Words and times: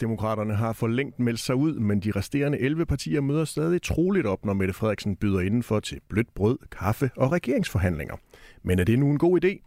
Danmarksdemokraterne 0.00 0.54
har 0.54 0.72
for 0.72 0.86
længt 0.86 1.18
meldt 1.18 1.40
sig 1.40 1.54
ud, 1.54 1.74
men 1.74 2.00
de 2.00 2.10
resterende 2.10 2.58
11 2.58 2.86
partier 2.86 3.20
møder 3.20 3.44
stadig 3.44 3.82
troligt 3.82 4.26
op, 4.26 4.44
når 4.44 4.52
Mette 4.52 4.74
Frederiksen 4.74 5.16
byder 5.16 5.40
indenfor 5.40 5.80
til 5.80 6.00
blødt 6.08 6.34
brød, 6.34 6.58
kaffe 6.78 7.10
og 7.16 7.32
regeringsforhandlinger. 7.32 8.16
Men 8.62 8.78
er 8.78 8.84
det 8.84 8.98
nu 8.98 9.10
en 9.10 9.18
god 9.18 9.44
idé? 9.44 9.62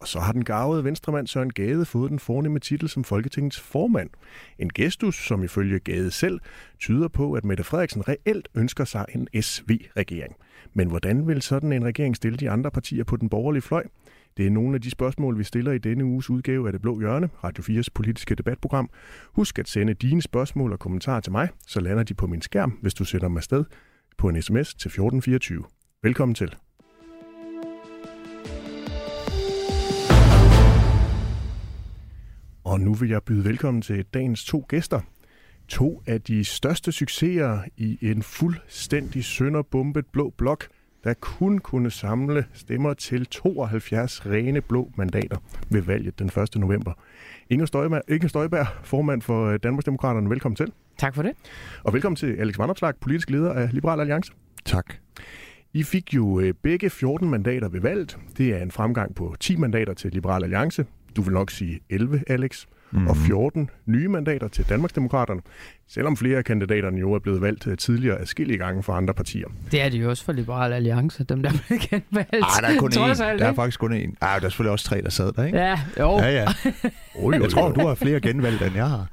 Og 0.00 0.08
så 0.08 0.20
har 0.20 0.32
den 0.32 0.44
gavede 0.44 0.84
venstremand 0.84 1.26
Søren 1.26 1.52
Gade 1.52 1.84
fået 1.84 2.10
den 2.10 2.18
fornemme 2.18 2.58
titel 2.58 2.88
som 2.88 3.04
Folketingets 3.04 3.60
formand. 3.60 4.10
En 4.58 4.70
gestus, 4.74 5.26
som 5.26 5.42
ifølge 5.42 5.78
Gade 5.78 6.10
selv 6.10 6.40
tyder 6.78 7.08
på, 7.08 7.32
at 7.32 7.44
Mette 7.44 7.64
Frederiksen 7.64 8.08
reelt 8.08 8.48
ønsker 8.54 8.84
sig 8.84 9.06
en 9.14 9.42
SV-regering. 9.42 10.34
Men 10.74 10.88
hvordan 10.88 11.28
vil 11.28 11.42
sådan 11.42 11.72
en 11.72 11.84
regering 11.84 12.16
stille 12.16 12.38
de 12.38 12.50
andre 12.50 12.70
partier 12.70 13.04
på 13.04 13.16
den 13.16 13.28
borgerlige 13.28 13.62
fløj? 13.62 13.84
Det 14.36 14.46
er 14.46 14.50
nogle 14.50 14.74
af 14.74 14.80
de 14.80 14.90
spørgsmål, 14.90 15.38
vi 15.38 15.44
stiller 15.44 15.72
i 15.72 15.78
denne 15.78 16.04
uges 16.04 16.30
udgave 16.30 16.66
af 16.66 16.72
Det 16.72 16.82
Blå 16.82 17.00
Hjørne, 17.00 17.28
Radio 17.44 17.80
4's 17.80 17.86
politiske 17.94 18.34
debatprogram. 18.34 18.90
Husk 19.32 19.58
at 19.58 19.68
sende 19.68 19.94
dine 19.94 20.22
spørgsmål 20.22 20.72
og 20.72 20.78
kommentarer 20.78 21.20
til 21.20 21.32
mig, 21.32 21.48
så 21.66 21.80
lander 21.80 22.02
de 22.02 22.14
på 22.14 22.26
min 22.26 22.42
skærm, 22.42 22.70
hvis 22.82 22.94
du 22.94 23.04
sender 23.04 23.28
dem 23.28 23.36
afsted 23.36 23.64
på 24.18 24.28
en 24.28 24.42
sms 24.42 24.74
til 24.74 24.88
1424. 24.88 25.64
Velkommen 26.02 26.34
til. 26.34 26.54
Og 32.64 32.80
nu 32.80 32.94
vil 32.94 33.08
jeg 33.08 33.22
byde 33.22 33.44
velkommen 33.44 33.82
til 33.82 34.04
dagens 34.14 34.44
to 34.44 34.64
gæster. 34.68 35.00
To 35.68 36.02
af 36.06 36.20
de 36.20 36.44
største 36.44 36.92
succeser 36.92 37.58
i 37.76 37.98
en 38.02 38.22
fuldstændig 38.22 39.24
sønderbombet 39.24 40.06
blå 40.12 40.30
blok, 40.38 40.68
der 41.04 41.14
kun 41.14 41.58
kunne 41.58 41.90
samle 41.90 42.44
stemmer 42.52 42.94
til 42.94 43.26
72 43.26 44.26
rene 44.26 44.60
blå 44.60 44.90
mandater 44.96 45.36
ved 45.70 45.82
valget 45.82 46.18
den 46.18 46.26
1. 46.26 46.56
november. 46.56 46.92
Inger 47.50 47.66
Støjberg, 47.66 48.02
Inger 48.08 48.28
Støjberg 48.28 48.66
formand 48.82 49.22
for 49.22 49.46
øh, 49.46 49.58
Danmarksdemokraterne, 49.62 50.30
velkommen 50.30 50.56
til. 50.56 50.72
Tak 50.98 51.14
for 51.14 51.22
det. 51.22 51.32
Og 51.82 51.92
velkommen 51.92 52.16
til 52.16 52.36
Alex 52.36 52.58
Vanderslag, 52.58 52.96
politisk 53.00 53.30
leder 53.30 53.52
af 53.52 53.68
Liberal 53.72 54.00
Alliance. 54.00 54.32
Tak. 54.64 54.94
I 55.72 55.82
fik 55.82 56.14
jo 56.14 56.40
øh, 56.40 56.54
begge 56.62 56.90
14 56.90 57.30
mandater 57.30 57.68
ved 57.68 57.80
valget. 57.80 58.18
Det 58.38 58.48
er 58.48 58.62
en 58.62 58.70
fremgang 58.70 59.14
på 59.14 59.34
10 59.40 59.56
mandater 59.56 59.94
til 59.94 60.12
Liberal 60.12 60.42
Alliance. 60.42 60.86
Du 61.16 61.22
vil 61.22 61.32
nok 61.32 61.50
sige 61.50 61.80
11, 61.90 62.22
Alex 62.26 62.66
mm. 62.92 63.06
og 63.06 63.16
14 63.16 63.70
nye 63.86 64.08
mandater 64.08 64.48
til 64.48 64.68
Danmarksdemokraterne, 64.68 65.40
selvom 65.94 66.16
flere 66.16 66.38
af 66.38 66.44
kandidaterne 66.44 67.00
jo 67.00 67.12
er 67.12 67.18
blevet 67.18 67.40
valgt 67.42 67.66
øh, 67.66 67.76
tidligere 67.76 68.18
afskillige 68.18 68.58
gange 68.58 68.82
for 68.82 68.92
andre 68.92 69.14
partier. 69.14 69.46
Det 69.72 69.82
er 69.82 69.88
det 69.88 70.02
jo 70.02 70.10
også 70.10 70.24
for 70.24 70.32
Liberal 70.32 70.72
Alliance, 70.72 71.24
dem 71.24 71.42
der 71.42 71.50
blev 71.66 71.78
genvalgt. 71.78 72.34
Ah, 72.34 72.62
der 72.62 72.68
er 72.68 72.78
kun 72.78 72.92
én. 72.92 73.18
Der 73.38 73.46
er 73.46 73.54
faktisk 73.54 73.80
kun 73.80 73.92
én. 73.92 74.14
Ah, 74.20 74.40
der 74.40 74.46
er 74.46 74.50
selvfølgelig 74.50 74.72
også 74.72 74.84
tre, 74.84 75.02
der 75.02 75.10
sad 75.10 75.32
der, 75.32 75.44
ikke? 75.44 75.58
Ja, 75.58 75.80
jo. 75.98 76.18
Ja, 76.18 76.30
ja. 76.30 76.46
Oh, 77.14 77.34
jo, 77.36 77.42
jeg 77.42 77.50
tror, 77.50 77.72
du 77.72 77.86
har 77.86 77.94
flere 77.94 78.20
genvalgt, 78.20 78.62
end 78.62 78.74
jeg 78.74 78.88
har. 78.88 79.06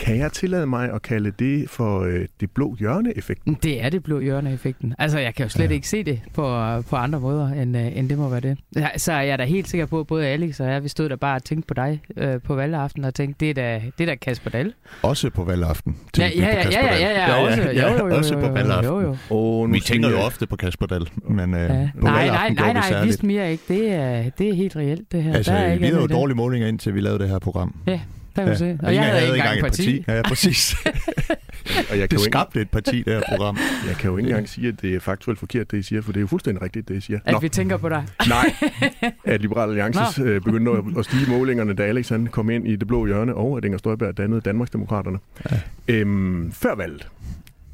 Kan 0.00 0.18
jeg 0.18 0.32
tillade 0.32 0.66
mig 0.66 0.92
at 0.92 1.02
kalde 1.02 1.32
det 1.38 1.70
for 1.70 2.00
øh, 2.00 2.26
det 2.40 2.50
blå 2.50 2.76
hjørne-effekten? 2.78 3.56
Det 3.62 3.84
er 3.84 3.88
det 3.88 4.02
blå 4.02 4.20
hjørne-effekten. 4.20 4.94
Altså, 4.98 5.18
jeg 5.18 5.34
kan 5.34 5.44
jo 5.44 5.50
slet 5.50 5.70
ja. 5.70 5.74
ikke 5.74 5.88
se 5.88 6.04
det 6.04 6.20
på, 6.34 6.42
på 6.90 6.96
andre 6.96 7.20
måder, 7.20 7.48
end, 7.48 7.76
øh, 7.76 7.98
end 7.98 8.08
det 8.08 8.18
må 8.18 8.28
være 8.28 8.40
det. 8.40 8.58
Så 8.96 9.12
er 9.12 9.20
jeg 9.20 9.38
da 9.38 9.44
helt 9.44 9.68
sikker 9.68 9.86
på, 9.86 10.00
at 10.00 10.06
både 10.06 10.26
Alex 10.26 10.60
og 10.60 10.66
jeg, 10.66 10.82
vi 10.82 10.88
stod 10.88 11.08
der 11.08 11.16
bare 11.16 11.36
og 11.36 11.44
tænkte 11.44 11.66
på 11.66 11.74
dig 11.74 12.00
øh, 12.16 12.40
på 12.40 12.54
valgaften, 12.54 13.04
og 13.04 13.14
tænkte, 13.14 13.46
det 13.46 13.50
er 13.50 13.54
da, 13.54 13.82
det 13.98 14.04
er 14.04 14.06
da 14.06 14.14
Kasper 14.14 14.50
Dahl. 14.50 14.74
Også 15.02 15.30
på 15.30 15.44
valgaften? 15.44 15.96
Ja, 16.18 16.30
ja, 16.36 16.46
ja, 16.46 16.70
ja, 16.70 16.86
ja, 16.86 17.00
ja, 17.00 17.26
ja, 17.26 17.44
også, 17.44 17.62
ja, 17.62 17.72
ja, 17.72 17.92
jo, 17.92 17.98
jo, 17.98 18.08
jo, 18.08 18.16
også 18.16 18.34
på 18.34 18.48
valgaften. 18.48 18.84
Jo, 18.84 19.00
jo. 19.00 19.16
Oh, 19.30 19.72
vi 19.72 19.80
tænker 19.80 20.10
jo 20.10 20.18
ofte 20.18 20.46
på 20.46 20.56
Kasper 20.56 20.86
Dahl, 20.86 21.08
men 21.28 21.54
øh, 21.54 21.60
ja. 21.60 21.90
på 22.00 22.06
nej, 22.06 22.26
nej, 22.26 22.48
nej, 22.48 22.72
nej, 22.72 23.04
vist 23.04 23.22
mere 23.22 23.50
ikke. 23.50 23.64
Det 23.68 23.92
er, 23.92 24.30
det 24.38 24.48
er 24.48 24.54
helt 24.54 24.76
reelt, 24.76 25.12
det 25.12 25.22
her. 25.22 25.34
Altså, 25.34 25.52
der 25.52 25.58
er 25.58 25.78
vi 25.78 25.84
havde 25.84 26.00
jo 26.00 26.06
dårlige 26.06 26.36
målinger, 26.36 26.68
indtil 26.68 26.94
vi 26.94 27.00
lavede 27.00 27.18
det 27.18 27.28
her 27.28 27.38
program. 27.38 27.74
Ja. 27.86 28.00
Der 28.36 28.42
kan 28.42 28.52
ja. 28.52 28.58
se. 28.58 28.78
Og, 28.80 28.86
og 28.86 28.94
jeg 28.94 29.04
havde 29.04 29.22
ikke 29.26 29.36
engang 29.36 29.56
et 29.56 29.64
parti. 29.64 30.02
parti. 30.02 30.16
Ja, 30.16 30.22
præcis. 30.22 30.76
og 31.90 31.98
jeg 31.98 32.08
kan 32.08 32.18
det 32.18 32.20
skabte 32.20 32.60
et 32.60 32.70
parti, 32.70 33.02
det 33.02 33.12
her 33.12 33.22
program. 33.28 33.56
Jeg 33.88 33.96
kan 33.96 34.10
jo 34.10 34.16
ikke 34.16 34.28
engang 34.28 34.48
sige, 34.48 34.68
at 34.68 34.82
det 34.82 34.94
er 34.94 35.00
faktuelt 35.00 35.38
forkert, 35.38 35.70
det 35.70 35.78
I 35.78 35.82
siger, 35.82 36.02
for 36.02 36.12
det 36.12 36.18
er 36.18 36.20
jo 36.20 36.26
fuldstændig 36.26 36.62
rigtigt, 36.62 36.88
det 36.88 36.96
I 36.96 37.00
siger. 37.00 37.18
At 37.24 37.32
Nå. 37.32 37.38
vi 37.38 37.48
tænker 37.48 37.76
på 37.76 37.88
dig. 37.88 38.06
Nej, 38.28 38.54
at 39.24 39.40
Liberal 39.40 39.68
Alliance 39.68 40.22
øh, 40.22 40.40
begyndte 40.40 40.70
at, 40.70 40.78
at 40.98 41.04
stige 41.04 41.30
målingerne, 41.30 41.74
da 41.74 41.82
Alex 41.82 42.08
han 42.08 42.26
kom 42.26 42.50
ind 42.50 42.68
i 42.68 42.76
det 42.76 42.88
blå 42.88 43.06
hjørne, 43.06 43.34
og 43.34 43.56
at 43.56 43.64
Inger 43.64 43.78
Støjberg 43.78 44.16
dannede 44.16 44.40
Danmarksdemokraterne. 44.40 45.18
Ja. 45.50 45.56
Øhm, 45.88 46.52
før 46.52 46.74
valget, 46.74 47.08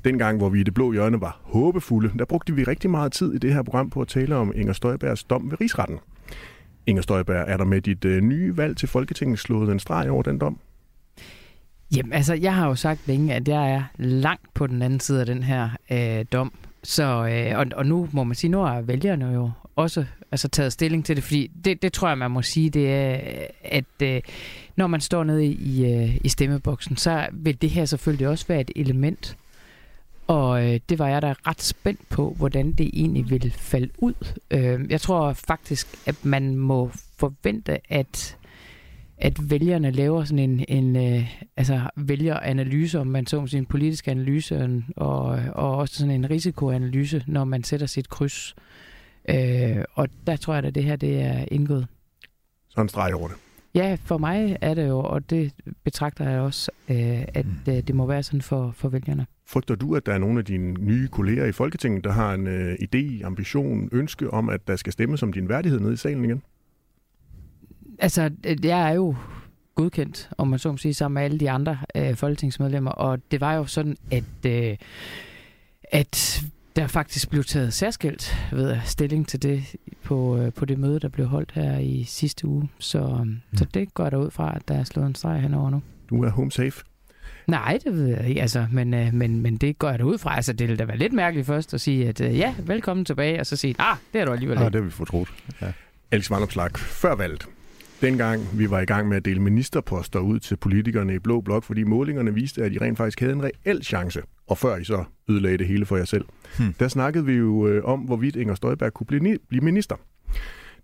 dengang, 0.05 0.39
hvor 0.39 0.49
vi 0.49 0.61
i 0.61 0.63
det 0.63 0.75
blå 0.75 0.93
hjørne 0.93 1.21
var 1.21 1.41
håbefulde, 1.43 2.11
der 2.19 2.25
brugte 2.25 2.55
vi 2.55 2.65
rigtig 2.65 2.91
meget 2.91 3.13
tid 3.13 3.35
i 3.35 3.39
det 3.39 3.55
her 3.55 3.63
program 3.63 3.91
på 3.91 4.01
at 4.01 4.09
tale 4.09 4.37
om 4.37 4.53
Inger 4.55 4.73
Støjbergs 4.73 5.25
dom 5.25 5.51
ved 5.51 5.61
rigsretten. 5.61 5.99
Inger 6.87 7.03
Støjberg, 7.03 7.45
er 7.49 7.57
der 7.57 7.65
med 7.65 7.81
dit 7.81 8.05
øh, 8.05 8.23
nye 8.23 8.57
valg 8.57 8.77
til 8.77 8.89
Folketinget 8.89 9.39
slået 9.39 9.73
en 9.73 9.79
streg 9.79 10.11
over 10.11 10.23
den 10.23 10.39
dom? 10.39 10.59
Jamen, 11.97 12.13
altså, 12.13 12.35
jeg 12.35 12.55
har 12.55 12.69
jo 12.69 12.75
sagt 12.75 13.01
længe, 13.07 13.35
at 13.35 13.49
jeg 13.49 13.73
er 13.73 13.83
langt 13.99 14.55
på 14.55 14.67
den 14.67 14.83
anden 14.83 15.01
side 15.01 15.21
af 15.21 15.27
den 15.27 15.43
her 15.43 15.71
øh, 15.91 16.25
dom. 16.33 16.53
Så, 16.83 17.03
øh, 17.05 17.59
og, 17.59 17.67
og 17.77 17.87
nu 17.87 18.09
må 18.13 18.25
man 18.25 18.35
sige, 18.35 18.51
nu 18.51 18.59
har 18.59 18.81
vælgerne 18.81 19.27
jo 19.27 19.51
også 19.77 20.05
altså, 20.33 20.49
taget 20.49 20.73
stilling 20.73 21.05
til 21.05 21.17
det, 21.17 21.25
fordi 21.25 21.51
det, 21.65 21.83
det 21.83 21.93
tror 21.93 22.09
jeg, 22.09 22.19
man 22.19 22.31
må 22.31 22.43
sige, 22.43 22.71
det 22.71 22.93
er, 22.93 23.21
at 23.65 23.85
øh, 24.03 24.21
når 24.77 24.87
man 24.87 25.01
står 25.01 25.25
nede 25.25 25.47
i, 25.47 25.93
øh, 25.93 26.17
i 26.25 26.29
stemmeboksen, 26.29 26.97
så 26.97 27.27
vil 27.33 27.63
det 27.63 27.71
her 27.71 27.85
selvfølgelig 27.85 28.29
også 28.29 28.45
være 28.49 28.61
et 28.61 28.71
element, 28.77 29.37
og 30.27 30.65
øh, 30.65 30.81
det 30.89 30.99
var 30.99 31.09
jeg 31.09 31.23
da 31.23 31.35
ret 31.47 31.63
spændt 31.63 32.09
på, 32.09 32.35
hvordan 32.39 32.73
det 32.73 32.91
egentlig 32.93 33.31
ville 33.31 33.51
falde 33.51 33.91
ud. 33.99 34.15
Øh, 34.51 34.91
jeg 34.91 35.01
tror 35.01 35.33
faktisk, 35.33 36.09
at 36.09 36.25
man 36.25 36.57
må 36.57 36.91
forvente, 37.19 37.93
at 37.93 38.37
at 39.19 39.51
vælgerne 39.51 39.91
laver 39.91 40.25
sådan 40.25 40.39
en, 40.39 40.65
en 40.69 40.97
øh, 40.97 41.41
altså 41.57 41.81
vælgeranalyse, 41.97 43.01
om 43.01 43.07
man 43.07 43.27
så 43.27 43.41
må 43.41 43.47
sige 43.47 43.59
en 43.59 43.67
politisk 43.67 44.09
analyse, 44.09 44.83
og, 44.97 45.25
og 45.53 45.77
også 45.77 45.95
sådan 45.95 46.15
en 46.15 46.31
risikoanalyse, 46.31 47.25
når 47.27 47.45
man 47.45 47.65
sætter 47.65 47.87
sit 47.87 48.09
kryds. 48.09 48.57
Øh, 49.29 49.85
og 49.95 50.09
der 50.27 50.37
tror 50.37 50.55
jeg, 50.55 50.65
at 50.65 50.75
det 50.75 50.85
her 50.85 50.97
det 50.97 51.23
er 51.23 51.45
indgået. 51.51 51.87
Så 52.69 52.81
en 52.81 52.89
streg 52.89 53.15
over 53.15 53.29
det. 53.29 53.37
Ja, 53.75 53.97
for 54.05 54.19
mig 54.19 54.57
er 54.61 54.75
det 54.75 54.89
jo, 54.89 54.99
og 54.99 55.31
det 55.31 55.53
betragter 55.85 56.31
jeg 56.31 56.41
også, 56.41 56.71
øh, 56.89 57.25
at 57.35 57.47
mm. 57.47 57.73
øh, 57.73 57.77
det 57.77 57.95
må 57.95 58.07
være 58.07 58.23
sådan 58.23 58.43
for, 58.43 58.71
for 58.77 58.89
vælgerne. 58.89 59.27
Frygter 59.49 59.75
du, 59.75 59.97
at 59.97 60.07
der 60.07 60.13
er 60.13 60.19
nogle 60.19 60.39
af 60.39 60.45
dine 60.45 60.73
nye 60.73 61.09
kolleger 61.09 61.45
i 61.45 61.53
Folketinget, 61.53 62.05
der 62.05 62.13
har 62.13 62.35
en 62.35 62.47
øh, 62.47 62.75
idé, 62.75 63.25
ambition, 63.25 63.89
ønske 63.93 64.31
om, 64.31 64.49
at 64.49 64.69
der 64.69 64.77
skal 64.77 64.93
stemmes 64.93 65.23
om 65.23 65.33
din 65.33 65.49
værdighed 65.49 65.81
nede 65.81 65.93
i 65.93 65.97
salen 65.97 66.25
igen? 66.25 66.43
Altså, 67.99 68.31
jeg 68.63 68.91
er 68.91 68.95
jo 68.95 69.15
godkendt, 69.75 70.31
om 70.39 70.49
man 70.49 70.59
så 70.59 70.71
må 70.71 70.77
sige, 70.77 70.95
sammen 70.95 71.15
med 71.15 71.23
alle 71.23 71.39
de 71.39 71.51
andre 71.51 71.79
øh, 71.97 72.15
folketingsmedlemmer, 72.15 72.91
og 72.91 73.19
det 73.31 73.41
var 73.41 73.55
jo 73.55 73.67
sådan, 73.67 73.97
at, 74.11 74.47
øh, 74.47 74.77
at 75.83 76.45
der 76.77 76.87
faktisk 76.87 77.31
blev 77.31 77.45
taget 77.45 77.73
særskilt 77.73 78.49
ved 78.53 78.77
stilling 78.85 79.29
til 79.29 79.43
det 79.43 79.77
på, 80.03 80.39
øh, 80.39 80.53
på 80.53 80.65
det 80.65 80.79
møde, 80.79 81.01
der 81.01 81.09
blev 81.09 81.27
holdt 81.27 81.53
her 81.53 81.79
i 81.79 82.05
sidste 82.05 82.47
uge. 82.47 82.69
Så, 82.79 83.23
mm. 83.25 83.41
så 83.55 83.67
det 83.75 83.95
går 83.95 84.11
der 84.11 84.17
ud 84.17 84.31
fra, 84.31 84.57
at 84.57 84.69
der 84.69 84.75
er 84.75 84.85
slået 84.85 85.07
en 85.07 85.15
streg 85.15 85.41
henover 85.41 85.71
nu. 85.71 85.83
Du 86.11 86.25
er 86.25 86.31
home 86.31 86.53
safe? 86.53 86.85
Nej, 87.47 87.79
det 87.85 87.93
ved 87.93 88.07
jeg 88.07 88.29
ikke, 88.29 88.43
altså, 88.43 88.67
men, 88.73 88.95
øh, 88.95 89.15
men, 89.15 89.41
men 89.41 89.57
det 89.57 89.79
går 89.79 89.91
jeg 89.91 89.99
da 89.99 90.05
ud 90.05 90.19
fra. 90.19 90.37
Altså, 90.37 90.53
det 90.53 90.69
ville 90.69 90.79
da 90.79 90.85
være 90.85 90.99
lidt 90.99 91.13
mærkeligt 91.13 91.47
først 91.47 91.75
at 91.75 91.81
sige, 91.81 92.09
at 92.09 92.21
øh, 92.21 92.39
ja, 92.39 92.55
velkommen 92.67 93.05
tilbage, 93.05 93.41
og 93.41 93.47
så 93.47 93.57
sige, 93.57 93.75
ah, 93.79 93.97
det 94.13 94.21
er 94.21 94.25
du 94.25 94.33
alligevel 94.33 94.59
ah, 94.59 94.65
ikke. 94.65 94.73
det 94.73 94.81
har 94.81 94.85
vi 94.85 94.91
fortrudt. 94.91 95.35
Ja. 95.63 95.73
Alex 96.11 96.31
Vandopslag, 96.31 96.71
før 96.79 97.15
valget, 97.15 97.47
dengang 98.01 98.59
vi 98.59 98.71
var 98.71 98.81
i 98.81 98.85
gang 98.85 99.09
med 99.09 99.17
at 99.17 99.25
dele 99.25 99.41
ministerposter 99.41 100.19
ud 100.19 100.39
til 100.39 100.57
politikerne 100.57 101.15
i 101.15 101.19
Blå 101.19 101.41
Blok, 101.41 101.65
fordi 101.65 101.85
målingerne 101.85 102.35
viste, 102.35 102.63
at 102.63 102.73
I 102.73 102.79
rent 102.79 102.97
faktisk 102.99 103.21
havde 103.21 103.33
en 103.33 103.43
reel 103.45 103.85
chance, 103.85 104.23
og 104.47 104.59
før 104.59 104.77
I 104.77 104.85
så 104.85 105.05
ødelagde 105.29 105.59
det 105.59 105.67
hele 105.67 105.87
for 105.87 105.97
jer 105.97 106.05
selv. 106.05 106.25
Hmm. 106.59 106.75
Der 106.81 106.89
snakkede 106.89 107.25
vi 107.25 107.33
jo 107.33 107.67
øh, 107.67 107.85
om, 107.85 108.01
hvorvidt 108.01 108.37
Inger 108.37 108.55
Støjberg 108.55 108.93
kunne 108.93 109.07
blive, 109.07 109.39
blive 109.49 109.65
minister. 109.65 109.97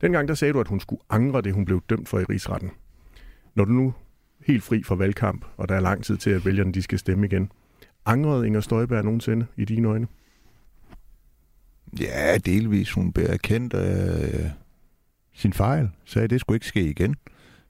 Dengang 0.00 0.28
der 0.28 0.34
sagde 0.34 0.52
du, 0.52 0.60
at 0.60 0.68
hun 0.68 0.80
skulle 0.80 1.02
angre 1.10 1.42
det, 1.42 1.52
hun 1.54 1.64
blev 1.64 1.82
dømt 1.90 2.08
for 2.08 2.18
i 2.18 2.24
rigsretten. 2.24 2.70
Når 3.54 3.64
du 3.64 3.72
nu 3.72 3.94
helt 4.46 4.62
fri 4.62 4.82
fra 4.82 4.94
valgkamp, 4.94 5.44
og 5.56 5.68
der 5.68 5.74
er 5.74 5.80
lang 5.80 6.04
tid 6.04 6.16
til, 6.16 6.30
at 6.30 6.46
vælgerne 6.46 6.72
de 6.72 6.82
skal 6.82 6.98
stemme 6.98 7.26
igen. 7.26 7.50
Angrede 8.06 8.46
Inger 8.46 8.60
Støjberg 8.60 9.04
nogensinde 9.04 9.46
i 9.56 9.64
dine 9.64 9.88
øjne? 9.88 10.06
Ja, 12.00 12.38
delvis. 12.38 12.92
Hun 12.92 13.12
blev 13.12 13.26
erkendt 13.28 13.74
af 13.74 14.24
øh, 14.24 14.50
sin 15.34 15.52
fejl. 15.52 15.88
Sagde, 16.04 16.24
at 16.24 16.30
det 16.30 16.40
skulle 16.40 16.56
ikke 16.56 16.66
ske 16.66 16.90
igen. 16.90 17.14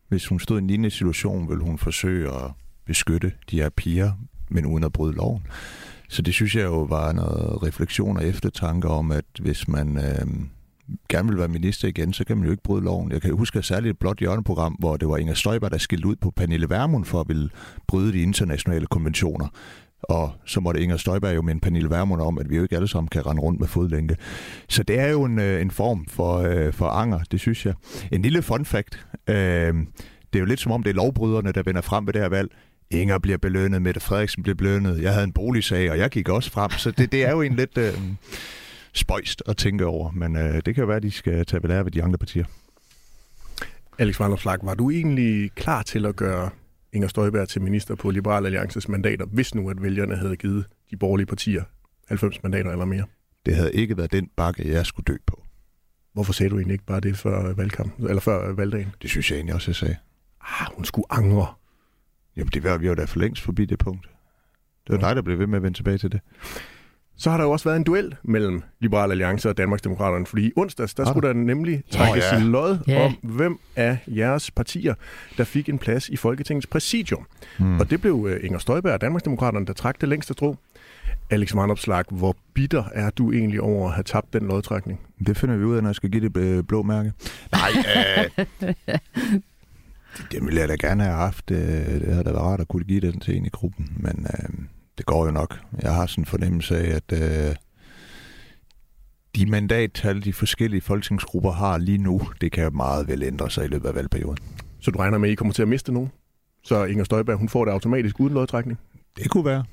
Hvis 0.08 0.26
hun 0.26 0.40
stod 0.40 0.58
i 0.58 0.62
en 0.62 0.66
lignende 0.66 0.90
situation, 0.90 1.48
ville 1.48 1.64
hun 1.64 1.78
forsøge 1.78 2.28
at 2.28 2.50
beskytte 2.86 3.32
de 3.50 3.56
her 3.56 3.68
piger, 3.68 4.12
men 4.48 4.66
uden 4.66 4.84
at 4.84 4.92
bryde 4.92 5.14
loven. 5.14 5.46
Så 6.08 6.22
det 6.22 6.34
synes 6.34 6.56
jeg 6.56 6.64
jo 6.64 6.82
var 6.82 7.12
noget 7.12 7.62
refleksion 7.62 8.16
og 8.16 8.24
eftertanke 8.24 8.88
om, 8.88 9.12
at 9.12 9.24
hvis 9.40 9.68
man 9.68 9.96
øh, 9.96 10.26
gerne 11.08 11.28
vil 11.28 11.38
være 11.38 11.48
minister 11.48 11.88
igen, 11.88 12.12
så 12.12 12.24
kan 12.24 12.36
man 12.36 12.46
jo 12.46 12.50
ikke 12.50 12.62
bryde 12.62 12.84
loven. 12.84 13.12
Jeg 13.12 13.22
kan 13.22 13.32
huske 13.32 13.62
særligt 13.62 13.90
et 13.90 13.98
blot 13.98 14.18
hjørneprogram, 14.18 14.72
hvor 14.72 14.96
det 14.96 15.08
var 15.08 15.16
Inger 15.16 15.34
Støjberg, 15.34 15.70
der 15.70 15.78
skilte 15.78 16.08
ud 16.08 16.16
på 16.16 16.30
Pernille 16.30 16.70
Vermund 16.70 17.04
for 17.04 17.20
at 17.20 17.28
ville 17.28 17.50
bryde 17.86 18.12
de 18.12 18.22
internationale 18.22 18.86
konventioner. 18.86 19.48
Og 20.02 20.32
så 20.46 20.60
måtte 20.60 20.80
Inger 20.80 20.96
Støjberg 20.96 21.34
jo 21.34 21.42
med 21.42 21.54
en 21.54 21.60
Pernille 21.60 21.90
Vermund 21.90 22.22
om, 22.22 22.38
at 22.38 22.50
vi 22.50 22.56
jo 22.56 22.62
ikke 22.62 22.76
alle 22.76 22.88
sammen 22.88 23.08
kan 23.08 23.26
rende 23.26 23.42
rundt 23.42 23.60
med 23.60 23.68
fodlænke. 23.68 24.16
Så 24.68 24.82
det 24.82 24.98
er 24.98 25.08
jo 25.08 25.24
en, 25.24 25.38
øh, 25.38 25.62
en 25.62 25.70
form 25.70 26.06
for, 26.08 26.38
øh, 26.38 26.72
for 26.72 26.86
anger, 26.86 27.20
det 27.30 27.40
synes 27.40 27.66
jeg. 27.66 27.74
En 28.12 28.22
lille 28.22 28.42
fun 28.42 28.64
fact. 28.64 29.06
Øh, 29.28 29.74
det 30.32 30.38
er 30.38 30.40
jo 30.40 30.44
lidt 30.44 30.60
som 30.60 30.72
om, 30.72 30.82
det 30.82 30.90
er 30.90 30.94
lovbryderne, 30.94 31.52
der 31.52 31.62
vender 31.62 31.80
frem 31.80 32.06
ved 32.06 32.12
det 32.12 32.22
her 32.22 32.28
valg. 32.28 32.50
Inger 32.90 33.18
bliver 33.18 33.38
belønnet, 33.38 33.82
Mette 33.82 34.00
Frederiksen 34.00 34.42
bliver 34.42 34.56
belønnet, 34.56 35.02
jeg 35.02 35.12
havde 35.12 35.24
en 35.24 35.32
boligsag, 35.32 35.90
og 35.90 35.98
jeg 35.98 36.10
gik 36.10 36.28
også 36.28 36.50
frem. 36.50 36.70
Så 36.70 36.90
det, 36.90 37.12
det 37.12 37.24
er 37.24 37.30
jo 37.30 37.40
en 37.40 37.54
lidt 37.54 37.78
øh, 37.78 37.92
spøjst 38.92 39.42
at 39.46 39.56
tænke 39.56 39.86
over, 39.86 40.10
men 40.10 40.36
øh, 40.36 40.54
det 40.54 40.64
kan 40.64 40.76
jo 40.76 40.86
være, 40.86 40.96
at 40.96 41.02
de 41.02 41.10
skal 41.10 41.46
tage 41.46 41.62
ved 41.62 41.68
lære 41.68 41.84
ved 41.84 41.92
de 41.92 42.02
andre 42.02 42.18
partier. 42.18 42.44
Alex 43.98 44.20
Vanderslag, 44.20 44.58
var 44.62 44.74
du 44.74 44.90
egentlig 44.90 45.52
klar 45.54 45.82
til 45.82 46.06
at 46.06 46.16
gøre 46.16 46.50
Inger 46.92 47.08
Støjberg 47.08 47.48
til 47.48 47.62
minister 47.62 47.94
på 47.94 48.10
Liberal 48.10 48.46
Alliances 48.46 48.88
mandater, 48.88 49.26
hvis 49.26 49.54
nu 49.54 49.70
at 49.70 49.82
vælgerne 49.82 50.16
havde 50.16 50.36
givet 50.36 50.64
de 50.90 50.96
borgerlige 50.96 51.26
partier 51.26 51.64
90 52.08 52.42
mandater 52.42 52.70
eller 52.70 52.84
mere? 52.84 53.04
Det 53.46 53.56
havde 53.56 53.72
ikke 53.72 53.96
været 53.96 54.12
den 54.12 54.28
bakke, 54.36 54.72
jeg 54.72 54.86
skulle 54.86 55.04
dø 55.04 55.16
på. 55.26 55.42
Hvorfor 56.12 56.32
sagde 56.32 56.50
du 56.50 56.56
egentlig 56.56 56.72
ikke 56.72 56.84
bare 56.84 57.00
det 57.00 57.16
før 57.16 57.54
valgkampen, 57.54 58.06
eller 58.06 58.20
før 58.20 58.52
valgdagen? 58.52 58.94
Det 59.02 59.10
synes 59.10 59.30
jeg 59.30 59.36
egentlig 59.36 59.54
også, 59.54 59.70
jeg 59.70 59.76
sagde. 59.76 59.96
Ah, 60.40 60.66
hun 60.74 60.84
skulle 60.84 61.06
angre. 61.10 61.46
Jamen, 62.36 62.50
det 62.54 62.64
var 62.64 62.78
vi 62.78 62.86
jo 62.86 62.94
da 62.94 63.04
for 63.04 63.18
længst 63.18 63.42
forbi 63.42 63.64
det 63.64 63.78
punkt. 63.78 64.10
Det 64.86 64.92
var 64.92 64.98
ja. 64.98 65.08
dig, 65.08 65.16
der 65.16 65.22
blev 65.22 65.38
ved 65.38 65.46
med 65.46 65.56
at 65.56 65.62
vende 65.62 65.78
tilbage 65.78 65.98
til 65.98 66.12
det. 66.12 66.20
Så 67.16 67.30
har 67.30 67.36
der 67.36 67.44
jo 67.44 67.50
også 67.50 67.64
været 67.64 67.76
en 67.76 67.84
duel 67.84 68.14
mellem 68.22 68.62
Liberal 68.80 69.10
Alliance 69.10 69.48
og 69.48 69.56
Danmarksdemokraterne, 69.56 70.26
fordi 70.26 70.46
i 70.46 70.52
onsdags, 70.56 70.94
der 70.94 71.04
skulle 71.04 71.28
der 71.28 71.34
nemlig 71.34 71.82
trækkes 71.90 72.32
oh, 72.32 72.40
ja. 72.40 72.44
lod 72.44 72.78
ja. 72.88 73.04
om, 73.04 73.12
hvem 73.22 73.58
af 73.76 73.98
jeres 74.06 74.50
partier, 74.50 74.94
der 75.38 75.44
fik 75.44 75.68
en 75.68 75.78
plads 75.78 76.08
i 76.08 76.16
Folketingets 76.16 76.66
præsidium. 76.66 77.26
Hmm. 77.58 77.80
Og 77.80 77.90
det 77.90 78.00
blev 78.00 78.26
øh, 78.30 78.44
Inger 78.44 78.58
Støjberg 78.58 78.92
og 78.92 79.00
Danmarksdemokraterne, 79.00 79.66
der 79.66 79.72
trak 79.72 80.00
det 80.00 80.08
længste 80.08 80.34
tro. 80.34 80.56
Alex 81.30 81.54
Vandopslag, 81.54 82.04
hvor 82.10 82.36
bitter 82.54 82.84
er 82.92 83.10
du 83.10 83.32
egentlig 83.32 83.60
over 83.60 83.88
at 83.88 83.94
have 83.94 84.04
tabt 84.04 84.32
den 84.32 84.48
lodtrækning? 84.48 85.00
Det 85.26 85.36
finder 85.36 85.56
vi 85.56 85.64
ud 85.64 85.76
af, 85.76 85.82
når 85.82 85.88
jeg 85.88 85.94
skal 85.94 86.10
give 86.10 86.28
det 86.28 86.36
øh, 86.36 86.64
blå 86.64 86.82
mærke. 86.82 87.12
Nej, 87.52 87.70
øh, 87.76 88.46
det, 90.16 90.26
det 90.32 90.44
ville 90.44 90.60
jeg 90.60 90.68
da 90.68 90.74
gerne 90.74 91.02
have 91.02 91.16
haft. 91.16 91.50
Øh, 91.50 91.58
det 91.58 92.12
havde 92.12 92.24
da 92.24 92.30
været 92.30 92.42
rart 92.42 92.60
at 92.60 92.68
kunne 92.68 92.84
give 92.84 93.00
den 93.00 93.20
til 93.20 93.36
en 93.36 93.46
i 93.46 93.48
gruppen, 93.48 93.92
men 93.96 94.26
øh, 94.32 94.48
det 95.02 95.06
går 95.06 95.26
jo 95.26 95.30
nok. 95.30 95.60
Jeg 95.82 95.94
har 95.94 96.06
sådan 96.06 96.22
en 96.22 96.26
fornemmelse 96.26 96.78
af, 96.78 96.96
at 96.96 97.22
øh, 97.22 97.56
de 99.36 99.50
mandattal, 99.50 100.24
de 100.24 100.32
forskellige 100.32 100.80
folketingsgrupper 100.80 101.52
har 101.52 101.78
lige 101.78 101.98
nu, 101.98 102.20
det 102.40 102.52
kan 102.52 102.76
meget 102.76 103.08
vel 103.08 103.22
ændre 103.22 103.50
sig 103.50 103.64
i 103.64 103.68
løbet 103.68 103.88
af 103.88 103.94
valgperioden. 103.94 104.38
Så 104.80 104.90
du 104.90 104.98
regner 104.98 105.18
med, 105.18 105.28
at 105.28 105.32
I 105.32 105.34
kommer 105.34 105.54
til 105.54 105.62
at 105.62 105.68
miste 105.68 105.92
nogen? 105.92 106.10
Så 106.64 106.84
Inger 106.84 107.04
Støjberg, 107.04 107.38
hun 107.38 107.48
får 107.48 107.64
det 107.64 107.72
automatisk 107.72 108.20
uden 108.20 108.34
lodtrækning? 108.34 108.78
Det 109.16 109.30
kunne 109.30 109.44
være. 109.44 109.64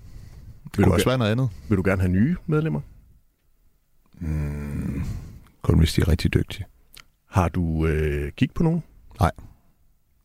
Det 0.64 0.78
vil 0.78 0.84
kunne 0.84 0.96
også 0.96 1.10
være 1.10 1.18
noget 1.18 1.32
andet. 1.32 1.50
Vil 1.70 1.78
du 1.78 1.84
gerne 1.86 2.02
have 2.02 2.12
nye 2.12 2.36
medlemmer? 2.46 2.82
Mm, 4.20 5.04
kun 5.62 5.80
hvis 5.80 5.94
de 5.94 6.02
er 6.02 6.08
rigtig 6.08 6.34
dygtige. 6.34 6.66
Har 7.30 7.50
du 7.50 7.88
øh, 7.88 8.32
kigget 8.32 8.56
på 8.56 8.64
nogen? 8.64 8.84
Nej. 9.20 9.32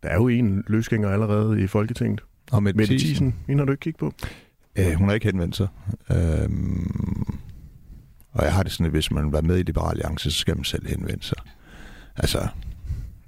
Der 0.03 0.09
er 0.09 0.15
jo 0.15 0.29
en 0.29 0.65
løsgænger 0.67 1.11
allerede 1.11 1.63
i 1.63 1.67
Folketinget. 1.67 2.21
Og 2.53 2.63
med 2.63 2.75
Mette 2.75 2.99
Thiesen, 2.99 3.35
hende 3.47 3.61
har 3.61 3.67
du 3.67 3.73
ikke 3.73 3.81
kigget 3.81 3.99
på? 3.99 4.13
Øh, 4.79 4.93
hun 4.93 5.09
har 5.09 5.15
ikke 5.15 5.27
henvendt 5.27 5.57
sig. 5.57 5.69
Øh, 6.11 6.49
og 8.33 8.45
jeg 8.45 8.53
har 8.53 8.63
det 8.63 8.73
sådan, 8.73 8.87
at 8.87 8.93
hvis 8.93 9.11
man 9.11 9.33
være 9.33 9.43
med 9.43 9.59
i 9.59 9.63
Liberal 9.63 9.91
Alliance, 9.91 10.31
så 10.31 10.39
skal 10.39 10.57
man 10.57 10.65
selv 10.65 10.89
henvende 10.89 11.25
sig. 11.25 11.39
Altså, 12.17 12.49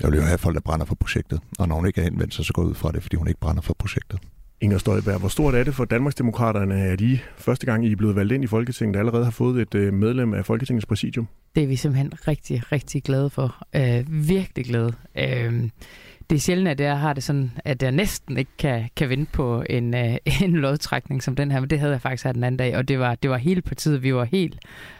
jeg 0.03 0.11
vil 0.11 0.17
jo 0.17 0.25
have 0.25 0.39
folk, 0.39 0.55
der 0.55 0.61
brænder 0.61 0.87
for 0.87 0.95
projektet. 0.95 1.41
Og 1.59 1.69
når 1.69 1.77
hun 1.77 1.87
ikke 1.87 2.01
har 2.01 2.05
henvendt 2.05 2.35
sig, 2.35 2.45
så 2.45 2.53
går 2.53 2.63
ud 2.63 2.75
fra 2.75 2.93
det, 2.93 3.03
fordi 3.03 3.17
hun 3.17 3.29
ikke 3.29 3.41
brænder 3.41 3.63
for 3.63 3.75
projektet. 3.79 4.21
Inger 4.61 4.79
Støjberg, 4.79 5.19
hvor 5.19 5.29
stort 5.29 5.55
er 5.55 5.65
det 5.65 5.75
for 5.75 5.85
Danmarksdemokraterne, 5.85 6.75
at 6.75 7.01
I 7.01 7.21
første 7.37 7.67
gang 7.67 7.87
I 7.87 7.93
er 7.93 7.97
blevet 7.97 8.17
valgt 8.17 8.33
ind 8.33 8.45
i 8.45 8.47
Folketinget, 8.47 8.95
der 8.95 9.01
allerede 9.01 9.25
har 9.25 9.31
fået 9.31 9.63
et 9.63 9.75
øh, 9.75 9.95
medlem 9.95 10.35
af 10.35 10.47
Folketingets 10.47 10.87
præsidium? 10.87 11.29
Det 11.55 11.63
er 11.63 11.67
vi 11.67 11.77
simpelthen 11.77 12.29
rigtig, 12.29 12.73
rigtig 12.73 13.03
glade 13.03 13.31
for. 13.31 13.67
Øh, 13.77 14.29
virkelig 14.29 14.65
glade. 14.65 14.93
Øh, 15.19 15.69
det 16.31 16.37
er 16.37 16.41
sjældent, 16.41 16.69
at 16.69 16.81
jeg 16.81 16.99
har 16.99 17.13
det 17.13 17.23
sådan, 17.23 17.53
at 17.65 17.83
jeg 17.83 17.93
næsten 17.93 18.39
ikke 18.39 18.51
kan, 18.59 18.89
kan 18.97 19.09
vinde 19.09 19.27
på 19.33 19.65
en, 19.71 19.95
øh, 19.95 20.17
en 20.43 20.53
lodtrækning 20.53 21.23
som 21.23 21.37
den 21.37 21.51
her, 21.51 21.61
men 21.61 21.71
det 21.71 21.79
havde 21.79 21.93
jeg 21.93 22.01
faktisk 22.01 22.25
her 22.25 22.33
den 22.33 22.45
anden 22.45 22.57
dag, 22.57 22.77
og 22.77 22.89
det 22.89 22.99
var, 22.99 23.15
det 23.15 23.31
var 23.31 23.37
hele 23.37 23.63
partiet, 23.63 24.03
vi 24.03 24.15
var 24.15 24.25
helt, 24.25 24.59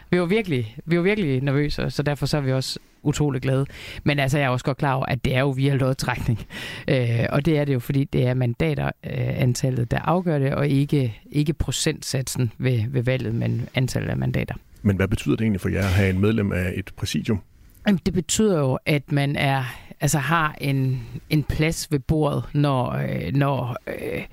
vi 0.09 0.19
var 0.19 0.25
virkelig, 0.25 0.75
vi 0.85 0.97
var 0.97 1.03
virkelig 1.03 1.41
nervøse, 1.41 1.89
så 1.89 2.03
derfor 2.03 2.25
så 2.25 2.37
er 2.37 2.41
vi 2.41 2.51
også 2.51 2.79
utrolig 3.03 3.41
glade. 3.41 3.65
Men 4.03 4.19
altså, 4.19 4.37
jeg 4.37 4.45
er 4.45 4.49
også 4.49 4.65
godt 4.65 4.77
klar 4.77 4.93
over, 4.93 5.05
at 5.05 5.25
det 5.25 5.35
er 5.35 5.39
jo 5.39 5.49
via 5.49 5.75
lodtrækning. 5.75 6.39
Øh, 6.89 7.25
og 7.29 7.45
det 7.45 7.57
er 7.57 7.65
det 7.65 7.73
jo, 7.73 7.79
fordi 7.79 8.03
det 8.03 8.27
er 8.27 8.33
mandater 8.33 8.91
øh, 9.03 9.85
der 9.91 9.99
afgør 9.99 10.39
det, 10.39 10.53
og 10.53 10.67
ikke, 10.67 11.21
ikke 11.31 11.53
procentsatsen 11.53 12.51
ved, 12.57 12.83
ved 12.89 13.03
valget, 13.03 13.35
men 13.35 13.69
antallet 13.75 14.09
af 14.09 14.17
mandater. 14.17 14.55
Men 14.81 14.95
hvad 14.95 15.07
betyder 15.07 15.35
det 15.35 15.41
egentlig 15.41 15.61
for 15.61 15.69
jer 15.69 15.79
at 15.79 15.85
have 15.85 16.09
en 16.09 16.19
medlem 16.19 16.51
af 16.51 16.73
et 16.75 16.91
præsidium? 16.97 17.41
Jamen, 17.87 17.99
det 18.05 18.13
betyder 18.13 18.59
jo, 18.59 18.79
at 18.85 19.11
man 19.11 19.35
er 19.35 19.63
altså 20.01 20.17
har 20.19 20.55
en, 20.61 21.01
en 21.29 21.43
plads 21.43 21.91
ved 21.91 21.99
bordet, 21.99 22.43
når, 22.53 22.91
øh, 22.91 23.33
når 23.33 23.75
øh, 23.87 24.23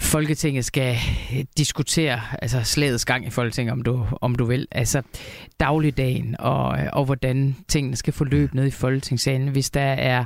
Folketinget 0.00 0.64
skal 0.64 0.96
diskutere 1.58 2.20
altså 2.42 2.62
slagets 2.64 3.04
gang 3.04 3.26
i 3.26 3.30
Folketinget, 3.30 3.72
om 3.72 3.82
du, 3.82 4.06
om 4.20 4.34
du 4.34 4.44
vil. 4.44 4.68
Altså 4.70 5.02
dagligdagen 5.60 6.36
og, 6.38 6.78
og 6.92 7.04
hvordan 7.04 7.56
tingene 7.68 7.96
skal 7.96 8.12
forløbe 8.12 8.56
ned 8.56 8.66
i 8.66 8.70
Folketingssalen, 8.70 9.48
hvis 9.48 9.70
der 9.70 9.80
er 9.80 10.24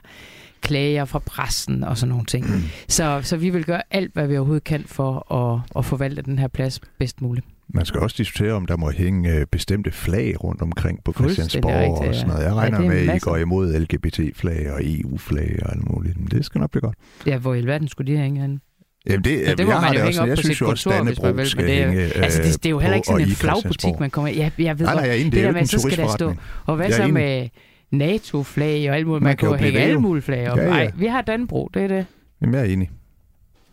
klager 0.61 1.05
fra 1.05 1.19
pressen 1.19 1.85
og 1.85 1.99
sådan 1.99 2.11
nogle 2.11 2.25
ting. 2.25 2.51
Mm. 2.51 2.63
Så, 2.89 3.21
så 3.23 3.37
vi 3.37 3.51
vil 3.51 3.65
gøre 3.65 3.83
alt, 3.91 4.13
hvad 4.13 4.27
vi 4.27 4.37
overhovedet 4.37 4.65
kan 4.65 4.85
for 4.87 5.33
at, 5.33 5.61
at 5.79 5.85
forvalte 5.85 6.23
den 6.23 6.39
her 6.39 6.49
plads 6.49 6.81
bedst 6.99 7.23
muligt. 7.23 7.47
Man 7.69 7.85
skal 7.85 8.01
også 8.01 8.15
diskutere, 8.19 8.53
om 8.53 8.67
der 8.67 8.77
må 8.77 8.91
hænge 8.91 9.33
øh, 9.33 9.47
bestemte 9.47 9.91
flag 9.91 10.45
rundt 10.45 10.63
omkring 10.63 11.05
på 11.05 11.13
Christiansborg 11.13 12.09
og 12.09 12.15
sådan 12.15 12.29
noget. 12.29 12.45
Jeg 12.45 12.55
regner 12.55 12.83
ja, 12.83 12.89
med, 12.89 13.09
at 13.09 13.17
I 13.17 13.19
går 13.19 13.37
imod 13.37 13.79
LGBT-flag 13.79 14.73
og 14.73 14.81
EU-flag 14.83 15.59
og 15.63 15.73
alt 15.73 15.91
muligt. 15.91 16.19
Men 16.19 16.27
det 16.27 16.45
skal 16.45 16.61
nok 16.61 16.71
blive 16.71 16.81
godt. 16.81 16.97
Ja, 17.27 17.39
hvor 17.39 17.55
i 17.55 17.59
alverden 17.59 17.89
skulle 17.89 18.13
de 18.13 18.19
hænge 18.19 18.41
hen? 18.41 18.61
Jamen 19.07 19.25
det, 19.25 19.31
ja, 19.31 19.51
det 19.51 19.59
jeg 19.59 19.93
jo 19.95 20.01
hænge 20.05 20.21
op 20.21 20.29
jeg 20.29 20.39
synes 20.39 20.59
kontor, 20.59 21.05
hvis 21.05 21.23
man 21.23 21.37
vil. 21.37 21.53
Men 21.57 21.67
det, 21.67 21.75
hænge, 21.75 22.01
altså 22.01 22.43
det, 22.43 22.63
det 22.63 22.67
er 22.67 22.71
jo 22.71 22.79
heller 22.79 22.97
ikke 22.97 23.07
sådan 23.07 23.27
en 23.27 23.29
flagbutik, 23.29 24.01
man 24.01 24.11
kommer 24.11 24.31
Ja, 24.31 24.51
jeg 24.59 24.79
ved 24.79 24.87
nej, 24.87 24.95
nej, 24.95 25.17
det, 25.17 25.33
det 25.33 25.45
der 25.45 25.53
med, 25.53 25.67
så 25.67 25.79
skal 25.79 25.97
der 25.97 26.09
stå. 26.09 26.35
Og 26.67 26.77
hvad 26.77 26.91
så 26.91 27.07
med 27.07 27.49
NATO-flag 27.91 28.91
og 28.91 28.97
alt 28.97 29.07
muligt? 29.07 29.23
Man, 29.23 29.31
man 29.31 29.37
kan 29.37 29.49
jo 29.49 29.55
hænge 29.55 29.79
alle 29.79 30.01
mulige 30.01 30.23
flag 30.23 30.51
op. 30.51 30.59
Nej, 30.59 30.91
vi 30.97 31.07
har 31.07 31.23
Danbro, 31.23 31.71
det 31.75 31.83
er 31.83 31.89
det. 31.89 32.07
Jamen, 32.41 32.55
jeg 32.55 32.61
er 32.61 32.73
enig. 32.73 32.91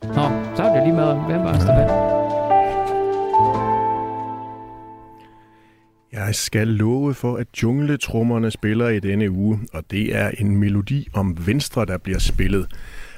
Nå, 0.04 0.30
så 0.56 0.64
er 0.64 0.76
det 0.76 0.84
lige 0.84 0.96
med, 0.96 1.06
hvem 1.06 1.40
var 1.40 1.54
ja. 1.80 2.31
Jeg 6.32 6.36
skal 6.36 6.68
love 6.68 7.14
for, 7.14 7.38
at 7.38 7.48
jungletrummerne 7.64 8.52
spiller 8.52 8.90
i 8.90 9.00
denne 9.00 9.32
uge, 9.32 9.60
og 9.74 9.84
det 9.92 10.16
er 10.16 10.32
en 10.38 10.58
melodi 10.58 11.08
om 11.14 11.48
Venstre, 11.48 11.86
der 11.86 11.98
bliver 11.98 12.20
spillet. 12.20 12.68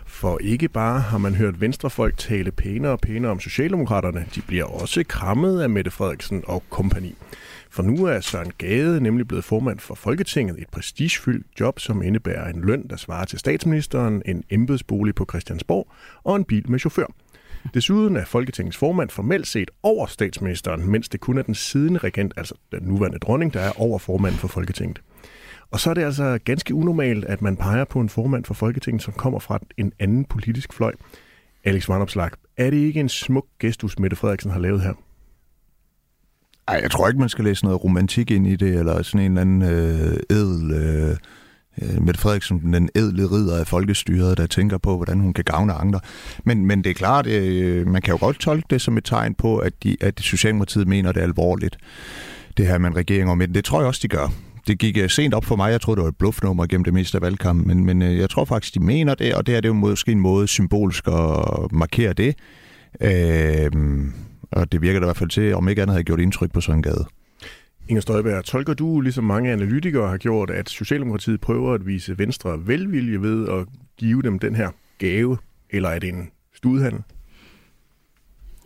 For 0.05 0.37
ikke 0.41 0.69
bare 0.69 0.99
har 0.99 1.17
man 1.17 1.35
hørt 1.35 1.61
venstrefolk 1.61 2.17
tale 2.17 2.51
pænere 2.51 2.91
og 2.91 2.99
pænere 2.99 3.31
om 3.31 3.39
Socialdemokraterne, 3.39 4.25
de 4.35 4.41
bliver 4.41 4.63
også 4.63 5.03
krammet 5.03 5.61
af 5.61 5.69
Mette 5.69 5.91
Frederiksen 5.91 6.43
og 6.47 6.63
kompagni. 6.69 7.15
For 7.69 7.83
nu 7.83 8.05
er 8.05 8.19
Søren 8.19 8.51
Gade 8.57 9.01
nemlig 9.01 9.27
blevet 9.27 9.43
formand 9.43 9.79
for 9.79 9.95
Folketinget, 9.95 10.59
et 10.59 10.69
prestigefyldt 10.71 11.47
job, 11.59 11.79
som 11.79 12.03
indebærer 12.03 12.49
en 12.49 12.61
løn, 12.61 12.87
der 12.89 12.95
svarer 12.95 13.25
til 13.25 13.39
statsministeren, 13.39 14.21
en 14.25 14.43
embedsbolig 14.49 15.15
på 15.15 15.25
Christiansborg 15.29 15.87
og 16.23 16.35
en 16.35 16.43
bil 16.43 16.71
med 16.71 16.79
chauffør. 16.79 17.13
Desuden 17.73 18.15
er 18.15 18.25
Folketingets 18.25 18.77
formand 18.77 19.09
formelt 19.09 19.47
set 19.47 19.71
over 19.83 20.05
statsministeren, 20.05 20.91
mens 20.91 21.09
det 21.09 21.19
kun 21.19 21.37
er 21.37 21.41
den 21.41 21.55
siddende 21.55 21.99
regent, 21.99 22.33
altså 22.37 22.55
den 22.71 22.83
nuværende 22.83 23.19
dronning, 23.19 23.53
der 23.53 23.59
er 23.59 23.81
over 23.81 23.99
formanden 23.99 24.39
for 24.39 24.47
Folketinget. 24.47 25.01
Og 25.71 25.79
så 25.79 25.89
er 25.89 25.93
det 25.93 26.03
altså 26.03 26.39
ganske 26.45 26.73
unormalt, 26.73 27.25
at 27.25 27.41
man 27.41 27.57
peger 27.57 27.85
på 27.85 27.99
en 27.99 28.09
formand 28.09 28.45
for 28.45 28.53
Folketinget, 28.53 29.03
som 29.03 29.13
kommer 29.13 29.39
fra 29.39 29.59
en 29.77 29.91
anden 29.99 30.25
politisk 30.25 30.73
fløj. 30.73 30.93
Alex 31.63 31.89
Vanopslag, 31.89 32.29
er 32.57 32.69
det 32.69 32.77
ikke 32.77 32.99
en 32.99 33.09
smuk 33.09 33.45
gestus, 33.59 33.99
Mette 33.99 34.15
Frederiksen 34.15 34.51
har 34.51 34.59
lavet 34.59 34.81
her? 34.81 34.93
Ej, 36.67 36.79
jeg 36.81 36.91
tror 36.91 37.07
ikke, 37.07 37.19
man 37.19 37.29
skal 37.29 37.43
læse 37.43 37.65
noget 37.65 37.83
romantik 37.83 38.31
ind 38.31 38.47
i 38.47 38.55
det, 38.55 38.79
eller 38.79 39.01
sådan 39.01 39.25
en 39.25 39.37
eller 39.37 39.41
anden 39.41 39.61
øh, 39.61 40.37
edel 40.37 40.71
øh, 40.71 41.17
øh, 41.81 42.03
Mette 42.03 42.21
Frederiksen, 42.21 42.73
den 42.73 42.89
edle 42.95 43.31
ridder 43.31 43.59
af 43.59 43.67
folkestyret, 43.67 44.37
der 44.37 44.47
tænker 44.47 44.77
på, 44.77 44.95
hvordan 44.95 45.19
hun 45.19 45.33
kan 45.33 45.43
gavne 45.43 45.73
andre. 45.73 45.99
Men, 46.43 46.65
men 46.65 46.83
det 46.83 46.89
er 46.89 46.93
klart, 46.93 47.27
øh, 47.27 47.87
man 47.87 48.01
kan 48.01 48.11
jo 48.11 48.17
godt 48.19 48.39
tolke 48.39 48.67
det 48.69 48.81
som 48.81 48.97
et 48.97 49.03
tegn 49.03 49.33
på, 49.33 49.57
at, 49.57 49.83
de, 49.83 49.97
at 50.01 50.19
Socialdemokratiet 50.19 50.87
mener 50.87 51.11
det 51.11 51.19
er 51.19 51.23
alvorligt, 51.23 51.77
det 52.57 52.67
her 52.67 52.77
med 52.77 52.89
en 52.89 52.95
regering 52.95 53.29
om 53.29 53.39
det. 53.39 53.65
tror 53.65 53.79
jeg 53.79 53.87
også, 53.87 53.99
de 54.03 54.07
gør. 54.07 54.33
Det 54.67 54.79
gik 54.79 54.97
øh, 54.97 55.09
sent 55.09 55.33
op 55.33 55.45
for 55.45 55.55
mig. 55.55 55.71
Jeg 55.71 55.81
troede, 55.81 55.97
det 55.97 56.03
var 56.03 56.09
et 56.09 56.17
bluffnummer 56.17 56.65
gennem 56.65 56.83
det 56.83 56.93
meste 56.93 57.17
af 57.17 57.21
valgkampen, 57.21 57.67
men, 57.67 57.85
men 57.85 58.01
øh, 58.01 58.17
jeg 58.17 58.29
tror 58.29 58.45
faktisk, 58.45 58.73
de 58.73 58.79
mener 58.79 59.15
det, 59.15 59.33
og 59.33 59.45
det 59.47 59.55
er 59.55 59.61
det 59.61 59.65
er 59.65 59.73
jo 59.73 59.73
måske 59.73 60.11
en 60.11 60.19
måde 60.19 60.47
symbolsk 60.47 61.07
at 61.07 61.71
markere 61.71 62.13
det. 62.13 62.35
Øh, 63.01 63.71
og 64.51 64.71
det 64.71 64.81
virker 64.81 64.99
da 64.99 65.05
i 65.05 65.07
hvert 65.07 65.17
fald 65.17 65.29
til, 65.29 65.55
om 65.55 65.69
ikke 65.69 65.81
andet 65.81 65.93
havde 65.93 66.03
gjort 66.03 66.19
indtryk 66.19 66.51
på 66.51 66.61
sådan 66.61 66.79
en 66.79 66.83
gade. 66.83 67.05
Inger 67.87 68.01
Støjberg, 68.01 68.43
tolker 68.43 68.73
du, 68.73 69.01
ligesom 69.01 69.23
mange 69.23 69.51
analytikere 69.51 70.09
har 70.09 70.17
gjort, 70.17 70.49
at 70.49 70.69
Socialdemokratiet 70.69 71.41
prøver 71.41 71.73
at 71.73 71.85
vise 71.85 72.17
Venstre 72.17 72.67
velvilje 72.67 73.21
ved 73.21 73.49
at 73.49 73.65
give 73.97 74.21
dem 74.21 74.39
den 74.39 74.55
her 74.55 74.69
gave, 74.97 75.37
eller 75.69 75.89
er 75.89 75.99
det 75.99 76.09
en 76.09 76.31
studhandel? 76.55 77.01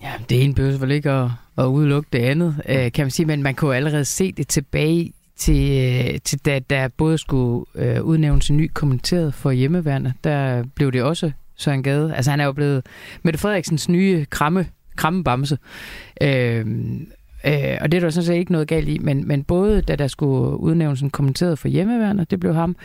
Ja, 0.02 0.12
det 0.30 0.44
ene 0.44 0.54
behøver 0.54 0.78
vel 0.78 0.92
ikke 0.92 1.12
at, 1.12 1.30
at 1.58 1.66
udelukke 1.66 2.10
det 2.14 2.20
andet, 2.20 2.62
øh, 2.70 2.92
kan 2.92 3.04
man 3.04 3.12
sige, 3.12 3.26
men 3.26 3.44
man 3.44 3.56
kunne 3.56 3.76
allerede 3.76 4.06
se 4.06 4.32
det 4.32 4.48
tilbage 4.48 5.14
til, 5.36 5.72
øh, 5.72 6.20
til 6.24 6.40
da 6.40 6.60
der 6.60 6.88
både 6.88 7.18
skulle 7.18 7.66
øh, 7.76 8.04
udnævnes 8.04 8.50
en 8.50 8.58
ny 8.58 8.72
kommenteret 8.74 9.34
for 9.34 9.52
hjemmeværende. 9.52 10.14
Der 10.24 10.64
blev 10.76 10.92
det 10.92 11.04
også 11.04 11.32
Søren 11.56 11.84
Gade. 11.84 12.16
Altså 12.16 12.32
han 12.32 12.40
er 12.40 12.46
jo 12.46 12.52
blevet 12.52 12.86
Mette 13.24 13.40
Frederiksens 13.40 13.90
nye 13.90 14.26
kramme, 14.30 14.68
krammebamse. 14.96 15.58
Øh, 16.22 16.66
Øh, 17.48 17.78
og 17.82 17.92
det 17.92 17.98
er 17.98 18.02
der 18.02 18.10
sådan 18.10 18.26
set 18.26 18.36
ikke 18.36 18.52
noget 18.52 18.68
galt 18.68 18.90
i, 18.90 18.98
men, 18.98 19.28
men 19.28 19.44
både 19.44 19.82
da 19.82 19.96
der 19.96 20.08
skulle 20.08 20.60
udnævnes 20.60 21.02
en 21.02 21.10
kommenteret 21.10 21.60
for 21.60 21.68
hjemmeværende, 21.68 22.26
det 22.30 22.40
blev 22.40 22.54
ham, 22.54 22.76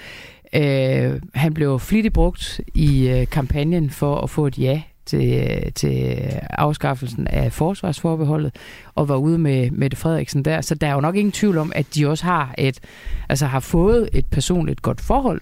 øh, 0.55 1.21
han 1.35 1.55
blev 1.55 1.79
flittigt 1.79 2.15
brugt 2.15 2.61
i 2.75 3.09
øh, 3.09 3.27
kampagnen 3.27 3.91
for 3.91 4.17
at 4.17 4.31
få 4.31 4.47
et 4.47 4.59
ja 4.59 4.83
til, 5.07 5.35
øh, 5.35 5.73
til 5.73 6.17
afskaffelsen 6.51 7.27
af 7.27 7.53
forsvarsforbeholdet, 7.53 8.57
og 8.95 9.09
var 9.09 9.17
ude 9.17 9.39
med 9.39 9.71
Mette 9.71 9.97
Frederiksen 9.97 10.45
der. 10.45 10.61
Så 10.61 10.75
der 10.75 10.87
er 10.87 10.95
jo 10.95 11.01
nok 11.01 11.17
ingen 11.17 11.33
tvivl 11.33 11.59
om, 11.59 11.73
at 11.75 11.87
de 11.95 12.09
også 12.09 12.25
har 12.25 12.55
et, 12.59 12.81
altså 13.29 13.47
har 13.47 13.61
fået 13.61 14.09
et 14.13 14.27
personligt 14.27 14.83
godt 14.83 15.01
forhold, 15.01 15.41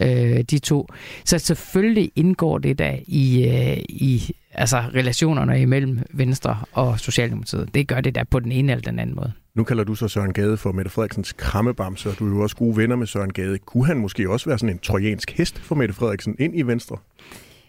øh, 0.00 0.42
de 0.42 0.58
to. 0.58 0.88
Så 1.24 1.38
selvfølgelig 1.38 2.12
indgår 2.16 2.58
det 2.58 2.78
da 2.78 2.98
i, 3.06 3.48
øh, 3.48 3.76
i 3.88 4.34
altså 4.54 4.78
relationerne 4.94 5.62
imellem 5.62 5.98
Venstre 6.10 6.58
og 6.72 7.00
Socialdemokratiet. 7.00 7.74
Det 7.74 7.88
gør 7.88 8.00
det 8.00 8.14
da 8.14 8.24
på 8.30 8.40
den 8.40 8.52
ene 8.52 8.72
eller 8.72 8.82
den 8.82 8.98
anden 8.98 9.16
måde. 9.16 9.32
Nu 9.54 9.64
kalder 9.64 9.84
du 9.84 9.94
så 9.94 10.08
Søren 10.08 10.32
Gade 10.32 10.56
for 10.56 10.72
Mette 10.72 10.90
Frederiksens 10.90 11.32
krammebamse, 11.32 12.08
og 12.08 12.18
du 12.18 12.26
er 12.26 12.36
jo 12.36 12.42
også 12.42 12.56
gode 12.56 12.76
venner 12.76 12.96
med 12.96 13.06
Søren 13.06 13.32
Gade. 13.32 13.58
Kunne 13.58 13.86
han 13.86 13.98
måske 13.98 14.30
også 14.30 14.50
være 14.50 14.58
sådan 14.58 14.74
en 14.74 14.78
trojansk 14.78 15.30
hest 15.30 15.58
for 15.58 15.74
Mette 15.74 15.94
Frederiksen 15.94 16.36
ind 16.38 16.58
i 16.58 16.62
Venstre? 16.62 16.96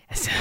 Altså, 0.10 0.32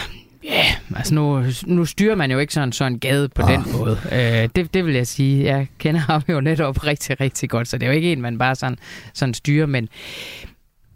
Ja, 0.44 0.48
yeah, 0.48 0.96
altså 0.96 1.14
nu, 1.14 1.44
nu 1.66 1.84
styrer 1.84 2.14
man 2.14 2.30
jo 2.30 2.38
ikke 2.38 2.52
sådan 2.52 2.72
sådan 2.72 2.92
en 2.92 2.98
gade 2.98 3.28
på 3.28 3.42
ah. 3.42 3.48
den 3.48 3.72
måde. 3.72 3.98
Øh, 4.12 4.48
det, 4.56 4.74
det 4.74 4.86
vil 4.86 4.94
jeg 4.94 5.06
sige. 5.06 5.44
Jeg 5.44 5.66
kender 5.78 6.00
ham 6.00 6.22
jo 6.28 6.40
netop 6.40 6.86
rigtig, 6.86 7.20
rigtig 7.20 7.50
godt, 7.50 7.68
så 7.68 7.78
det 7.78 7.86
er 7.86 7.90
jo 7.90 7.96
ikke 7.96 8.12
en, 8.12 8.20
man 8.20 8.38
bare 8.38 8.54
sådan, 8.54 8.78
sådan 9.14 9.34
styrer. 9.34 9.66
Men, 9.66 9.88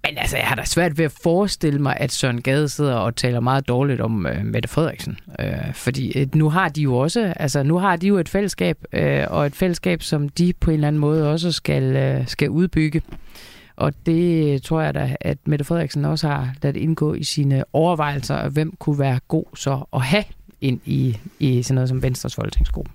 men 0.04 0.18
altså, 0.18 0.37
jeg 0.37 0.46
har 0.46 0.54
da 0.54 0.64
svært 0.64 0.99
ved 0.99 1.04
at 1.04 1.12
forestille 1.23 1.78
mig, 1.78 1.96
at 2.00 2.12
Søren 2.12 2.42
Gade 2.42 2.68
sidder 2.68 2.94
og 2.94 3.16
taler 3.16 3.40
meget 3.40 3.68
dårligt 3.68 4.00
om 4.00 4.26
øh, 4.26 4.44
Mette 4.44 4.68
Frederiksen. 4.68 5.18
Øh, 5.40 5.75
fordi 5.75 6.18
øh, 6.18 6.26
nu 6.34 6.50
har 6.50 6.68
de 6.68 6.82
jo 6.82 6.96
også, 6.96 7.32
altså 7.37 7.62
nu 7.62 7.78
har 7.78 7.96
de 7.96 8.06
jo 8.06 8.18
et 8.18 8.28
fællesskab, 8.28 8.78
øh, 8.92 9.25
og 9.28 9.46
et 9.46 9.54
fællesskab, 9.54 10.02
som 10.02 10.28
de 10.28 10.52
på 10.61 10.70
en 10.70 10.75
eller 10.75 10.88
anden 10.88 11.00
måde 11.00 11.30
også 11.30 11.52
skal, 11.52 11.82
øh, 11.96 12.28
skal 12.28 12.50
udbygge. 12.50 13.02
Og 13.76 13.92
det 14.06 14.62
tror 14.62 14.80
jeg 14.80 14.94
da, 14.94 15.16
at 15.20 15.38
Mette 15.46 15.64
Frederiksen 15.64 16.04
også 16.04 16.28
har 16.28 16.54
ladet 16.62 16.76
indgå 16.76 17.14
i 17.14 17.25
sine 17.25 17.64
overvejelser, 17.73 18.49
hvem 18.49 18.75
kunne 18.78 18.99
være 18.99 19.18
god 19.28 19.44
så 19.56 19.84
at 19.92 20.02
have 20.02 20.25
ind 20.61 20.80
i, 20.84 21.18
i 21.38 21.62
sådan 21.62 21.75
noget 21.75 21.88
som 21.88 22.02
Venstres 22.02 22.34
folketingsgruppe. 22.34 22.90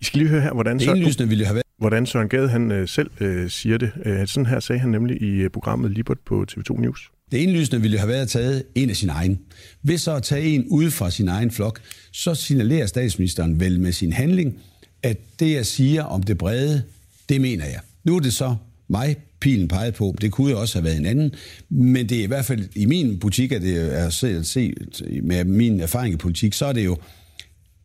I 0.00 0.04
skal 0.04 0.18
lige 0.18 0.28
høre 0.28 0.40
her, 0.40 0.52
hvordan 0.52 0.80
Søren, 0.80 1.30
ville 1.30 1.44
have 1.44 1.54
været 1.54 1.65
hvordan 1.78 2.06
Søren 2.06 2.28
Gade 2.28 2.48
han, 2.48 2.70
øh, 2.70 2.88
selv 2.88 3.10
øh, 3.20 3.50
siger 3.50 3.78
det. 3.78 3.92
Øh, 4.04 4.26
sådan 4.26 4.46
her 4.46 4.60
sagde 4.60 4.80
han 4.80 4.90
nemlig 4.90 5.22
i 5.22 5.30
øh, 5.30 5.50
programmet 5.50 5.90
Libert 5.90 6.18
på 6.26 6.44
TV2 6.52 6.80
News. 6.80 7.10
Det 7.32 7.38
indlysende 7.38 7.82
ville 7.82 7.98
have 7.98 8.08
været 8.08 8.22
at 8.22 8.28
tage 8.28 8.62
en 8.74 8.90
af 8.90 8.96
sin 8.96 9.08
egen. 9.08 9.38
Hvis 9.82 10.00
så 10.00 10.14
at 10.14 10.22
tage 10.22 10.42
en 10.42 10.66
ud 10.68 10.90
fra 10.90 11.10
sin 11.10 11.28
egen 11.28 11.50
flok, 11.50 11.80
så 12.12 12.34
signalerer 12.34 12.86
statsministeren 12.86 13.60
vel 13.60 13.80
med 13.80 13.92
sin 13.92 14.12
handling, 14.12 14.58
at 15.02 15.18
det 15.40 15.52
jeg 15.52 15.66
siger 15.66 16.02
om 16.02 16.22
det 16.22 16.38
brede, 16.38 16.82
det 17.28 17.40
mener 17.40 17.64
jeg. 17.64 17.80
Nu 18.04 18.16
er 18.16 18.20
det 18.20 18.32
så 18.32 18.56
mig, 18.88 19.16
pilen 19.40 19.68
peget 19.68 19.94
på. 19.94 20.14
Det 20.20 20.32
kunne 20.32 20.50
jo 20.50 20.60
også 20.60 20.78
have 20.78 20.84
været 20.84 20.96
en 20.96 21.06
anden. 21.06 21.34
Men 21.68 22.08
det 22.08 22.18
er 22.18 22.22
i 22.22 22.26
hvert 22.26 22.44
fald 22.44 22.68
i 22.74 22.86
min 22.86 23.18
butik, 23.18 23.52
at 23.52 23.62
det 23.62 23.98
er 23.98 24.10
set 24.10 24.46
set 24.46 25.02
med 25.22 25.44
min 25.44 25.80
erfaring 25.80 26.14
i 26.14 26.16
politik, 26.16 26.52
så 26.52 26.66
er 26.66 26.72
det 26.72 26.84
jo, 26.84 26.96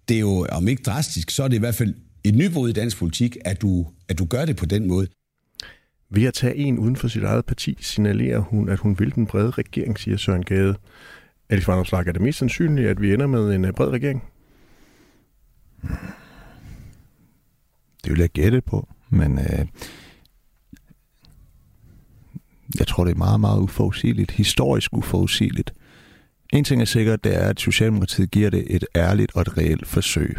det 0.09 0.15
er 0.15 0.19
jo, 0.19 0.47
om 0.51 0.67
ikke 0.67 0.83
drastisk, 0.83 1.29
så 1.29 1.43
er 1.43 1.47
det 1.47 1.55
i 1.55 1.59
hvert 1.59 1.75
fald 1.75 1.93
et 2.23 2.35
nybrud 2.35 2.69
i 2.69 2.73
dansk 2.73 2.97
politik, 2.97 3.37
at 3.45 3.61
du, 3.61 3.87
at 4.09 4.19
du 4.19 4.25
gør 4.25 4.45
det 4.45 4.55
på 4.55 4.65
den 4.65 4.87
måde. 4.87 5.07
Ved 6.09 6.23
at 6.23 6.33
tage 6.33 6.55
en 6.55 6.79
uden 6.79 6.95
for 6.95 7.07
sit 7.07 7.23
eget 7.23 7.45
parti, 7.45 7.77
signalerer 7.81 8.39
hun, 8.39 8.69
at 8.69 8.79
hun 8.79 8.99
vil 8.99 9.15
den 9.15 9.27
brede 9.27 9.51
regering, 9.51 9.99
siger 9.99 10.17
Søren 10.17 10.43
Gade. 10.43 10.75
Alice 11.49 11.67
Vanderslag, 11.67 12.07
er 12.07 12.11
det 12.11 12.21
mest 12.21 12.39
sandsynligt, 12.39 12.87
at 12.87 13.01
vi 13.01 13.13
ender 13.13 13.27
med 13.27 13.55
en 13.55 13.65
øh, 13.65 13.73
bred 13.73 13.87
regering? 13.87 14.23
Det 18.03 18.11
vil 18.11 18.19
jeg 18.19 18.29
gætte 18.29 18.61
på, 18.61 18.89
men 19.09 19.39
øh, 19.39 19.65
jeg 22.79 22.87
tror, 22.87 23.03
det 23.03 23.11
er 23.11 23.17
meget, 23.17 23.39
meget 23.39 23.59
uforudsigeligt. 23.59 24.31
Historisk 24.31 24.93
uforudsigeligt. 24.93 25.73
En 26.53 26.63
ting 26.63 26.81
er 26.81 26.85
sikkert, 26.85 27.23
det 27.23 27.35
er, 27.35 27.49
at 27.49 27.59
Socialdemokratiet 27.59 28.31
giver 28.31 28.49
det 28.49 28.75
et 28.75 28.85
ærligt 28.95 29.31
og 29.35 29.41
et 29.41 29.57
reelt 29.57 29.87
forsøg. 29.87 30.37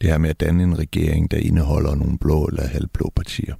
Det 0.00 0.10
her 0.10 0.18
med 0.18 0.30
at 0.30 0.40
danne 0.40 0.62
en 0.62 0.78
regering, 0.78 1.30
der 1.30 1.36
indeholder 1.36 1.94
nogle 1.94 2.18
blå 2.18 2.44
eller 2.44 2.66
halvblå 2.66 3.12
partier. 3.16 3.54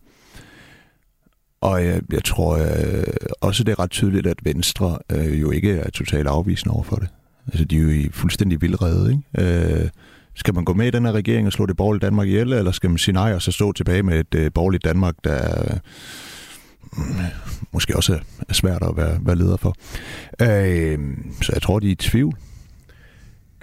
Og 1.60 1.84
jeg, 1.84 2.00
jeg 2.12 2.24
tror 2.24 2.56
øh, 2.56 3.04
også, 3.40 3.64
det 3.64 3.72
er 3.72 3.78
ret 3.78 3.90
tydeligt, 3.90 4.26
at 4.26 4.38
Venstre 4.44 4.98
øh, 5.12 5.40
jo 5.40 5.50
ikke 5.50 5.72
er 5.72 5.90
totalt 5.90 6.28
afvisende 6.28 6.74
over 6.74 6.82
for 6.82 6.96
det. 6.96 7.08
Altså, 7.46 7.64
de 7.64 7.76
er 7.76 7.80
jo 7.80 7.88
i 7.88 8.08
fuldstændig 8.12 8.62
vildrede, 8.62 9.10
ikke? 9.12 9.82
Øh, 9.82 9.88
skal 10.34 10.54
man 10.54 10.64
gå 10.64 10.72
med 10.72 10.86
i 10.86 10.90
den 10.90 11.04
her 11.04 11.12
regering 11.12 11.46
og 11.46 11.52
slå 11.52 11.66
det 11.66 11.76
borgerlige 11.76 12.06
Danmark 12.06 12.28
ihjel, 12.28 12.52
eller 12.52 12.72
skal 12.72 12.90
man 12.90 12.98
sige 12.98 13.12
nej 13.12 13.34
og 13.34 13.42
så 13.42 13.52
stå 13.52 13.72
tilbage 13.72 14.02
med 14.02 14.20
et 14.20 14.34
øh, 14.34 14.50
borgerligt 14.54 14.84
Danmark, 14.84 15.14
der 15.24 15.72
øh, 15.72 15.78
måske 17.72 17.96
også 17.96 18.18
er 18.48 18.54
svært 18.54 18.82
at 18.82 18.96
være, 18.96 19.18
være 19.20 19.36
leder 19.36 19.56
for. 19.56 19.74
Øh, 20.40 20.98
så 21.42 21.50
jeg 21.52 21.62
tror, 21.62 21.78
de 21.78 21.86
er 21.86 21.92
i 21.92 21.94
tvivl. 21.94 22.36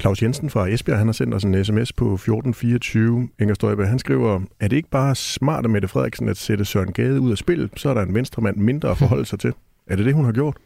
Claus 0.04 0.24
Jensen 0.24 0.50
fra 0.50 0.68
Esbjerg, 0.68 0.98
han 0.98 1.08
har 1.08 1.14
sendt 1.14 1.34
os 1.34 1.44
en 1.44 1.66
sms 1.66 1.94
på 1.94 2.14
1424. 2.14 3.30
Inger 3.40 3.56
Støjberg, 3.56 3.88
han 3.88 4.00
skriver, 4.00 4.42
er 4.60 4.68
det 4.68 4.76
ikke 4.76 4.90
bare 4.90 5.16
smart 5.16 5.66
af 5.66 5.70
Mette 5.70 5.88
Frederiksen 5.88 6.30
at 6.30 6.38
sætte 6.38 6.66
Søren 6.66 6.94
Gade 6.94 7.22
ud 7.22 7.32
af 7.32 7.38
spil, 7.38 7.70
så 7.76 7.90
er 7.90 7.94
der 7.94 8.02
en 8.02 8.14
venstremand 8.16 8.58
mindre 8.58 8.90
at 8.90 8.98
forholde 8.98 9.26
sig 9.26 9.40
til. 9.40 9.54
Er 9.88 9.96
det 9.96 10.06
det, 10.06 10.14
hun 10.14 10.26
har 10.26 10.32
gjort? 10.32 10.58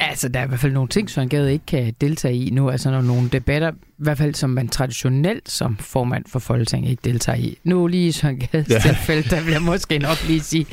Altså, 0.00 0.28
der 0.28 0.40
er 0.40 0.44
i 0.44 0.48
hvert 0.48 0.60
fald 0.60 0.72
nogle 0.72 0.88
ting, 0.88 1.10
Søren 1.10 1.28
Gade 1.28 1.52
ikke 1.52 1.66
kan 1.66 1.94
deltage 2.00 2.36
i 2.36 2.50
nu. 2.50 2.70
Altså, 2.70 2.90
når 2.90 3.02
nogle 3.02 3.28
debatter, 3.28 3.70
i 3.72 3.74
hvert 3.98 4.18
fald 4.18 4.34
som 4.34 4.50
man 4.50 4.68
traditionelt 4.68 5.50
som 5.50 5.76
formand 5.76 6.24
for 6.28 6.38
Folketinget 6.38 6.90
ikke 6.90 7.00
deltager 7.04 7.38
i. 7.38 7.58
Nu 7.64 7.86
lige 7.86 8.08
i 8.08 8.12
Søren 8.12 8.38
Gades 8.38 8.68
ja. 8.68 8.78
tilfælde, 8.78 9.22
der 9.30 9.44
vil 9.44 9.52
jeg 9.52 9.62
måske 9.62 9.98
nok 9.98 10.28
lige 10.28 10.40
sige, 10.40 10.66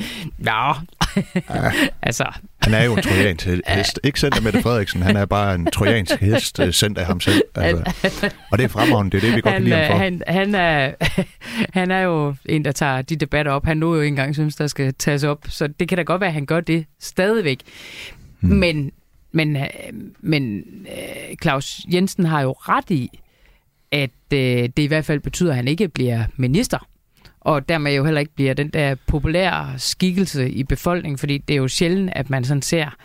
ja, 1.50 1.72
altså... 2.02 2.24
Han 2.62 2.74
er 2.74 2.84
jo 2.84 2.96
en 2.96 3.02
trojansk 3.02 3.46
hest. 3.68 4.00
Ikke 4.04 4.20
sendt 4.20 4.36
af 4.36 4.42
Mette 4.42 4.62
Frederiksen, 4.62 5.02
han 5.02 5.16
er 5.16 5.26
bare 5.26 5.54
en 5.54 5.66
trojansk 5.66 6.20
hest, 6.26 6.60
øh, 6.60 6.72
sendt 6.72 6.98
af 6.98 7.06
ham 7.06 7.20
selv. 7.20 7.42
Altså. 7.54 8.30
Og 8.50 8.58
det 8.58 8.64
er 8.64 8.68
fremragende, 8.68 9.10
det 9.10 9.24
er 9.24 9.28
det, 9.28 9.36
vi 9.36 9.40
godt 9.40 9.52
kan 9.52 9.64
lide 9.64 9.76
ham 9.76 9.92
for. 9.92 9.98
Han, 9.98 10.22
han, 10.26 10.54
er, 10.54 10.92
han 11.78 11.90
er 11.90 12.00
jo 12.00 12.34
en, 12.46 12.64
der 12.64 12.72
tager 12.72 13.02
de 13.02 13.16
debatter 13.16 13.52
op. 13.52 13.66
Han 13.66 13.76
nu 13.76 13.94
jo 13.94 14.00
ikke 14.00 14.08
engang 14.08 14.34
synes, 14.34 14.56
der 14.56 14.66
skal 14.66 14.94
tages 14.94 15.24
op. 15.24 15.38
Så 15.48 15.68
det 15.80 15.88
kan 15.88 15.98
da 15.98 16.02
godt 16.02 16.20
være, 16.20 16.28
at 16.28 16.34
han 16.34 16.46
gør 16.46 16.60
det 16.60 16.86
stadigvæk. 17.00 17.60
Hmm. 18.40 18.56
Men 18.56 18.90
men, 19.32 19.56
øh, 19.56 19.62
men 20.20 20.64
øh, 20.80 21.36
Claus 21.42 21.80
Jensen 21.92 22.24
har 22.24 22.40
jo 22.40 22.52
ret 22.52 22.90
i, 22.90 23.20
at 23.92 24.10
øh, 24.32 24.38
det 24.38 24.78
i 24.78 24.86
hvert 24.86 25.04
fald 25.04 25.20
betyder, 25.20 25.50
at 25.50 25.56
han 25.56 25.68
ikke 25.68 25.88
bliver 25.88 26.24
minister. 26.36 26.88
Og 27.50 27.68
dermed 27.68 27.94
jo 27.94 28.04
heller 28.04 28.20
ikke 28.20 28.34
bliver 28.34 28.54
den 28.54 28.68
der 28.68 28.94
populære 29.06 29.74
skikkelse 29.78 30.50
i 30.50 30.64
befolkningen, 30.64 31.18
fordi 31.18 31.38
det 31.38 31.54
er 31.54 31.58
jo 31.58 31.68
sjældent, 31.68 32.10
at 32.12 32.30
man 32.30 32.44
sådan 32.44 32.62
ser 32.62 32.96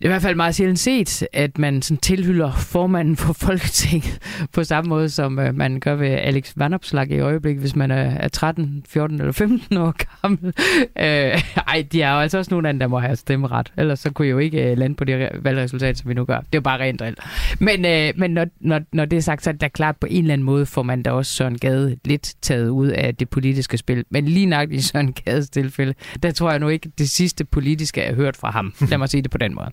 det 0.00 0.06
er 0.06 0.10
i 0.10 0.12
hvert 0.12 0.22
fald 0.22 0.36
meget 0.36 0.54
sjældent 0.54 0.78
set, 0.78 1.26
at 1.32 1.58
man 1.58 1.82
sådan 1.82 2.00
tilhylder 2.00 2.52
formanden 2.52 3.16
for 3.16 3.32
Folketinget 3.46 4.18
på 4.52 4.64
samme 4.64 4.88
måde, 4.88 5.08
som 5.08 5.38
øh, 5.38 5.54
man 5.54 5.80
gør 5.80 5.94
ved 5.94 6.08
Alex 6.08 6.52
Vandopslag 6.56 7.10
i 7.10 7.20
øjeblik, 7.20 7.58
hvis 7.58 7.76
man 7.76 7.90
er 7.90 8.28
13, 8.28 8.84
14 8.88 9.18
eller 9.18 9.32
15 9.32 9.76
år 9.76 9.94
gammel. 10.22 10.52
Øh, 10.98 11.42
ej, 11.66 11.86
de 11.92 12.02
er 12.02 12.12
jo 12.12 12.20
altså 12.20 12.38
også 12.38 12.50
nogle 12.50 12.68
andre, 12.68 12.84
der 12.84 12.88
må 12.88 12.98
have 12.98 13.16
stemmeret. 13.16 13.72
Ellers 13.76 14.00
så 14.00 14.10
kunne 14.10 14.26
I 14.26 14.30
jo 14.30 14.38
ikke 14.38 14.70
øh, 14.70 14.78
lande 14.78 14.96
på 14.96 15.04
det 15.04 15.28
valgresultat, 15.42 15.98
som 15.98 16.08
vi 16.08 16.14
nu 16.14 16.24
gør. 16.24 16.36
Det 16.36 16.44
er 16.44 16.58
jo 16.58 16.60
bare 16.60 16.80
rent 16.80 17.00
drill. 17.00 17.16
Men, 17.58 17.84
øh, 17.84 18.12
men 18.16 18.30
når, 18.30 18.46
når, 18.60 18.80
når 18.92 19.04
det 19.04 19.16
er 19.16 19.20
sagt, 19.20 19.44
så 19.44 19.50
er 19.50 19.54
det 19.54 19.72
klart, 19.72 19.96
på 19.96 20.06
en 20.10 20.24
eller 20.24 20.32
anden 20.32 20.44
måde 20.44 20.66
får 20.66 20.82
man 20.82 21.02
da 21.02 21.10
også 21.10 21.32
Søren 21.32 21.58
Gade 21.58 21.96
lidt 22.04 22.34
taget 22.42 22.68
ud 22.68 22.88
af 22.88 23.14
det 23.14 23.28
politiske 23.28 23.78
spil. 23.78 24.04
Men 24.10 24.24
lige 24.24 24.46
nok 24.46 24.72
i 24.72 24.80
Søren 24.80 25.12
Gades 25.12 25.50
tilfælde, 25.50 25.94
der 26.22 26.30
tror 26.30 26.50
jeg 26.50 26.58
nu 26.58 26.68
ikke, 26.68 26.90
det 26.98 27.10
sidste 27.10 27.44
politiske 27.44 28.02
er 28.02 28.14
hørt 28.14 28.36
fra 28.36 28.50
ham. 28.50 28.74
Lad 28.88 28.98
mig 28.98 29.08
sige 29.08 29.22
det 29.22 29.30
på 29.30 29.38
den 29.38 29.54
måde. 29.54 29.70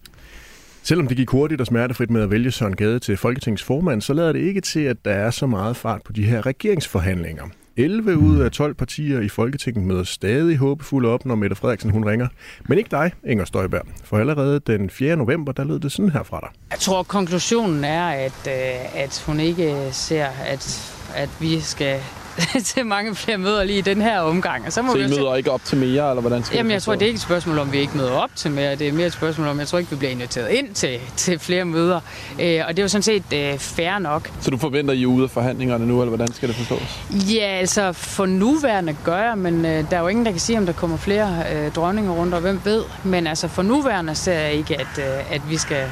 Selvom 0.83 1.07
det 1.07 1.17
gik 1.17 1.29
hurtigt 1.29 1.61
og 1.61 1.67
smertefrit 1.67 2.09
med 2.09 2.21
at 2.21 2.31
vælge 2.31 2.51
Søren 2.51 2.75
Gade 2.75 2.99
til 2.99 3.17
Folketingets 3.17 3.63
formand, 3.63 4.01
så 4.01 4.13
lader 4.13 4.33
det 4.33 4.39
ikke 4.39 4.61
til, 4.61 4.79
at 4.79 4.97
der 5.05 5.11
er 5.11 5.31
så 5.31 5.47
meget 5.47 5.77
fart 5.77 6.01
på 6.05 6.13
de 6.13 6.23
her 6.23 6.45
regeringsforhandlinger. 6.45 7.43
11 7.77 8.17
ud 8.17 8.39
af 8.39 8.51
12 8.51 8.73
partier 8.73 9.19
i 9.19 9.29
Folketinget 9.29 9.83
møder 9.85 10.03
stadig 10.03 10.57
håbefulde 10.57 11.09
op, 11.09 11.25
når 11.25 11.35
Mette 11.35 11.55
Frederiksen 11.55 11.89
hun 11.89 12.05
ringer. 12.05 12.27
Men 12.65 12.77
ikke 12.77 12.91
dig, 12.91 13.11
Inger 13.25 13.45
Støjberg. 13.45 13.81
For 14.03 14.17
allerede 14.17 14.59
den 14.59 14.89
4. 14.89 15.15
november, 15.15 15.51
der 15.51 15.63
lød 15.63 15.79
det 15.79 15.91
sådan 15.91 16.09
her 16.09 16.23
fra 16.23 16.39
dig. 16.39 16.49
Jeg 16.71 16.79
tror, 16.79 17.03
konklusionen 17.03 17.83
er, 17.83 18.07
at, 18.07 18.47
øh, 18.47 19.01
at 19.01 19.23
hun 19.25 19.39
ikke 19.39 19.89
ser, 19.91 20.25
at, 20.25 20.93
at 21.15 21.29
vi 21.39 21.59
skal 21.59 21.99
til 22.63 22.85
mange 22.85 23.15
flere 23.15 23.37
møder 23.37 23.63
lige 23.63 23.77
i 23.77 23.81
den 23.81 24.01
her 24.01 24.19
omgang. 24.19 24.65
Og 24.65 24.73
så 24.73 24.81
må 24.81 24.91
så 24.91 24.97
I 24.97 25.01
vi 25.01 25.07
møder 25.07 25.33
se... 25.33 25.37
ikke 25.37 25.51
op 25.51 25.61
til 25.65 25.77
mere, 25.77 26.09
eller 26.09 26.21
hvordan 26.21 26.43
skal 26.43 26.57
Jamen, 26.57 26.71
jeg 26.71 26.81
tror, 26.81 26.93
det 26.93 27.01
er 27.01 27.05
ikke 27.05 27.17
et 27.17 27.21
spørgsmål 27.21 27.59
om, 27.59 27.71
vi 27.71 27.77
ikke 27.77 27.97
møder 27.97 28.11
op 28.11 28.29
til 28.35 28.51
mere. 28.51 28.75
Det 28.75 28.87
er 28.87 28.91
mere 28.91 29.07
et 29.07 29.13
spørgsmål 29.13 29.47
om, 29.47 29.59
jeg 29.59 29.67
tror 29.67 29.77
ikke, 29.77 29.89
vi 29.89 29.95
bliver 29.95 30.11
inviteret 30.11 30.49
ind 30.49 30.73
til, 30.73 30.99
til 31.15 31.39
flere 31.39 31.65
møder. 31.65 31.99
Øh, 32.41 32.61
og 32.67 32.77
det 32.77 32.79
er 32.79 32.83
jo 32.83 32.87
sådan 32.87 33.03
set 33.03 33.23
øh, 33.33 33.57
fair 33.57 33.99
nok. 33.99 34.31
Så 34.41 34.51
du 34.51 34.57
forventer, 34.57 34.93
I 34.93 35.03
er 35.03 35.07
ude 35.07 35.23
af 35.23 35.29
forhandlingerne 35.29 35.87
nu, 35.87 36.01
eller 36.01 36.15
hvordan 36.15 36.33
skal 36.33 36.49
det 36.49 36.57
forstås? 36.57 36.99
Ja, 37.33 37.45
altså 37.45 37.93
for 37.93 38.25
nuværende 38.25 38.95
gør 39.03 39.17
jeg, 39.17 39.37
men 39.37 39.65
øh, 39.65 39.91
der 39.91 39.97
er 39.97 40.01
jo 40.01 40.07
ingen, 40.07 40.25
der 40.25 40.31
kan 40.31 40.39
sige, 40.39 40.57
om 40.57 40.65
der 40.65 40.73
kommer 40.73 40.97
flere 40.97 41.43
øh, 41.53 41.71
dronninger 41.71 42.11
rundt, 42.11 42.33
og 42.33 42.41
hvem 42.41 42.61
ved. 42.63 42.83
Men 43.03 43.27
altså 43.27 43.47
for 43.47 43.61
nuværende 43.61 44.15
ser 44.15 44.33
jeg 44.33 44.53
ikke, 44.53 44.75
at, 44.79 44.99
øh, 44.99 45.33
at 45.33 45.41
vi 45.49 45.57
skal 45.57 45.83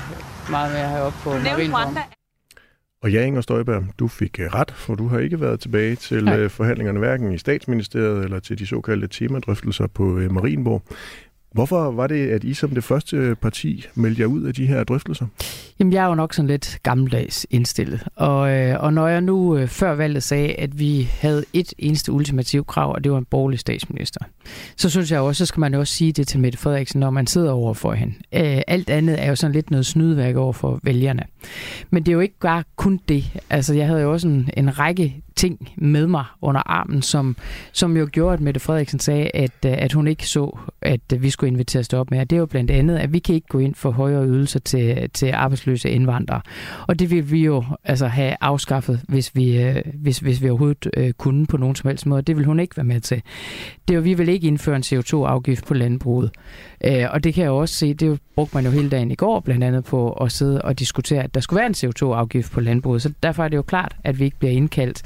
meget 0.49 0.73
mere 0.73 0.89
heroppe 0.89 1.19
på 1.23 1.29
Marienborg. 1.29 2.24
Og 3.05 3.11
ja, 3.11 3.25
Inger 3.25 3.41
Støjberg, 3.41 3.83
du 3.99 4.07
fik 4.07 4.39
øh, 4.39 4.45
ret, 4.45 4.71
for 4.71 4.95
du 4.95 5.07
har 5.07 5.19
ikke 5.19 5.41
været 5.41 5.59
tilbage 5.59 5.95
til 5.95 6.23
Nej. 6.23 6.39
øh, 6.39 6.49
forhandlingerne, 6.49 6.99
hverken 6.99 7.31
i 7.31 7.37
statsministeriet 7.37 8.23
eller 8.23 8.39
til 8.39 8.59
de 8.59 8.67
såkaldte 8.67 9.07
temadrøftelser 9.07 9.87
på 9.87 10.17
øh, 10.17 10.31
Marienborg. 10.31 10.81
Hvorfor 11.51 11.91
var 11.91 12.07
det, 12.07 12.29
at 12.29 12.43
I 12.43 12.53
som 12.53 12.69
det 12.69 12.83
første 12.83 13.35
parti 13.41 13.85
meldte 13.95 14.21
jer 14.21 14.27
ud 14.27 14.43
af 14.43 14.53
de 14.53 14.65
her 14.65 14.83
drøftelser? 14.83 15.25
Jamen, 15.79 15.93
jeg 15.93 16.03
er 16.03 16.07
jo 16.07 16.15
nok 16.15 16.33
sådan 16.33 16.47
lidt 16.47 16.79
gammeldags 16.83 17.47
indstillet. 17.49 18.07
Og, 18.15 18.51
øh, 18.51 18.83
og 18.83 18.93
når 18.93 19.07
jeg 19.07 19.21
nu 19.21 19.57
øh, 19.57 19.67
før 19.67 19.95
valget 19.95 20.23
sagde, 20.23 20.53
at 20.53 20.79
vi 20.79 21.09
havde 21.19 21.45
et 21.53 21.73
eneste 21.77 22.11
ultimativt 22.11 22.67
krav, 22.67 22.93
og 22.93 23.03
det 23.03 23.11
var 23.11 23.17
en 23.17 23.25
borgerlig 23.25 23.59
statsminister, 23.59 24.19
så 24.77 24.89
synes 24.89 25.11
jeg 25.11 25.19
også, 25.19 25.39
så 25.39 25.45
skal 25.45 25.59
man 25.59 25.73
jo 25.73 25.79
også 25.79 25.93
sige 25.93 26.11
det 26.11 26.27
til 26.27 26.39
Mette 26.39 26.57
Frederiksen, 26.57 26.99
når 26.99 27.09
man 27.09 27.27
sidder 27.27 27.51
over 27.51 27.73
for 27.73 27.93
hende. 27.93 28.13
Øh, 28.33 28.61
alt 28.67 28.89
andet 28.89 29.23
er 29.23 29.29
jo 29.29 29.35
sådan 29.35 29.53
lidt 29.53 29.71
noget 29.71 29.85
snydværk 29.85 30.35
over 30.35 30.53
for 30.53 30.79
vælgerne. 30.83 31.23
Men 31.89 32.03
det 32.03 32.11
er 32.11 32.13
jo 32.13 32.19
ikke 32.19 32.39
bare 32.39 32.63
kun 32.75 32.99
det. 33.07 33.31
Altså, 33.49 33.73
jeg 33.73 33.87
havde 33.87 34.01
jo 34.01 34.11
også 34.11 34.27
en, 34.27 34.49
en 34.57 34.79
række 34.79 35.21
ting 35.35 35.69
med 35.77 36.07
mig 36.07 36.25
under 36.41 36.61
armen, 36.65 37.01
som, 37.01 37.35
som 37.71 37.97
jo 37.97 38.07
gjorde, 38.11 38.33
at 38.33 38.41
Mette 38.41 38.59
Frederiksen 38.59 38.99
sagde, 38.99 39.31
at, 39.33 39.51
øh, 39.65 39.73
at 39.77 39.93
hun 39.93 40.07
ikke 40.07 40.27
så, 40.27 40.57
at 40.81 41.01
øh, 41.13 41.21
vi 41.21 41.29
skulle 41.29 41.51
invitere 41.51 41.79
os 41.79 41.93
op 41.93 42.11
med. 42.11 42.19
Og 42.19 42.29
det 42.29 42.35
er 42.35 42.39
jo 42.39 42.45
blandt 42.45 42.71
andet, 42.71 42.97
at 42.97 43.13
vi 43.13 43.19
kan 43.19 43.35
ikke 43.35 43.47
gå 43.47 43.59
ind 43.59 43.75
for 43.75 43.91
højere 43.91 44.25
ydelser 44.25 44.59
til, 44.59 45.09
til 45.13 45.31
arbejdsløse 45.31 45.89
indvandrere. 45.89 46.41
Og 46.87 46.99
det 46.99 47.11
vil 47.11 47.31
vi 47.31 47.43
jo 47.43 47.63
altså 47.83 48.07
have 48.07 48.35
afskaffet, 48.41 49.01
hvis 49.07 49.35
vi, 49.35 49.61
øh, 49.61 49.81
hvis, 49.93 50.19
hvis 50.19 50.41
vi 50.41 50.49
overhovedet 50.49 50.87
øh, 50.97 51.13
kunne 51.13 51.47
på 51.47 51.57
nogen 51.57 51.75
som 51.75 51.87
helst 51.87 52.05
måde. 52.05 52.21
Det 52.21 52.37
vil 52.37 52.45
hun 52.45 52.59
ikke 52.59 52.77
være 52.77 52.83
med 52.83 53.01
til. 53.01 53.21
Det 53.87 53.93
er 53.93 53.95
jo, 53.95 54.01
vi 54.01 54.13
vil 54.13 54.29
ikke 54.29 54.47
indføre 54.47 54.75
en 54.75 54.83
CO2-afgift 54.83 55.65
på 55.65 55.73
landbruget. 55.73 56.31
Øh, 56.83 57.05
og 57.11 57.23
det 57.23 57.33
kan 57.33 57.43
jeg 57.43 57.49
jo 57.49 57.57
også 57.57 57.75
se, 57.75 57.93
det 57.93 58.19
brugte 58.35 58.57
man 58.57 58.65
jo 58.65 58.71
hele 58.71 58.89
dagen 58.89 59.11
i 59.11 59.15
går, 59.15 59.39
blandt 59.39 59.63
andet 59.63 59.83
på 59.83 60.11
at 60.11 60.31
sidde 60.31 60.61
og 60.61 60.79
diskutere, 60.79 61.23
at 61.23 61.33
der 61.33 61.39
skulle 61.39 61.57
være 61.57 61.67
en 61.67 61.73
CO2-afgift 61.73 62.51
på 62.51 62.61
landbruget. 62.61 63.01
Så 63.01 63.13
derfor 63.23 63.43
er 63.43 63.47
det 63.47 63.57
jo 63.57 63.61
klart, 63.61 63.95
at 64.03 64.19
vi 64.19 64.25
ikke 64.25 64.39
bliver 64.39 64.51
indkaldt 64.51 65.01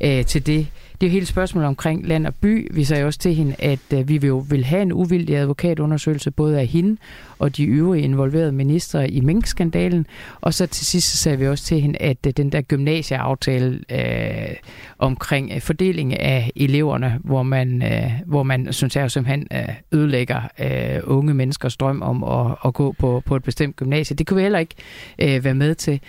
øh, 0.00 0.24
til 0.24 0.46
det. 0.46 0.66
Det 1.02 1.06
er 1.06 1.10
jo 1.10 1.12
hele 1.12 1.26
spørgsmålet 1.26 1.68
omkring 1.68 2.06
land 2.06 2.26
og 2.26 2.34
by. 2.34 2.68
Vi 2.74 2.84
sagde 2.84 3.04
også 3.04 3.18
til 3.18 3.34
hende, 3.34 3.54
at 3.58 3.78
øh, 3.94 4.08
vi 4.08 4.18
vil 4.18 4.28
jo 4.28 4.44
vil 4.48 4.64
have 4.64 4.82
en 4.82 4.92
uvildig 4.92 5.36
advokatundersøgelse 5.36 6.30
både 6.30 6.60
af 6.60 6.66
hende 6.66 6.96
og 7.38 7.56
de 7.56 7.64
øvrige 7.64 8.04
involverede 8.04 8.52
ministre 8.52 9.10
i 9.10 9.20
minkskandalen. 9.20 10.06
Og 10.40 10.54
så 10.54 10.66
til 10.66 10.86
sidst 10.86 11.10
så 11.10 11.16
sagde 11.16 11.38
vi 11.38 11.48
også 11.48 11.64
til 11.64 11.80
hende, 11.80 11.98
at 12.02 12.16
øh, 12.26 12.32
den 12.36 12.52
der 12.52 12.60
gymnasieaftale 12.60 13.80
øh, 13.90 14.56
omkring 14.98 15.50
øh, 15.54 15.60
fordeling 15.60 16.20
af 16.20 16.50
eleverne, 16.56 17.18
hvor 17.24 17.42
man, 17.42 17.82
øh, 17.82 18.10
hvor 18.26 18.42
man 18.42 18.72
synes 18.72 18.96
jeg 18.96 19.02
jo 19.02 19.08
simpelthen 19.08 19.48
øh, 19.52 19.68
ødelægger 19.92 20.40
øh, 20.58 21.00
unge 21.04 21.34
menneskers 21.34 21.76
drøm 21.76 22.02
om 22.02 22.24
at, 22.24 22.56
at 22.64 22.74
gå 22.74 22.92
på, 22.98 23.22
på 23.26 23.36
et 23.36 23.42
bestemt 23.42 23.76
gymnasie. 23.76 24.16
Det 24.16 24.26
kunne 24.26 24.36
vi 24.36 24.42
heller 24.42 24.58
ikke 24.58 24.74
øh, 25.18 25.44
være 25.44 25.54
med 25.54 25.74
til. 25.74 26.00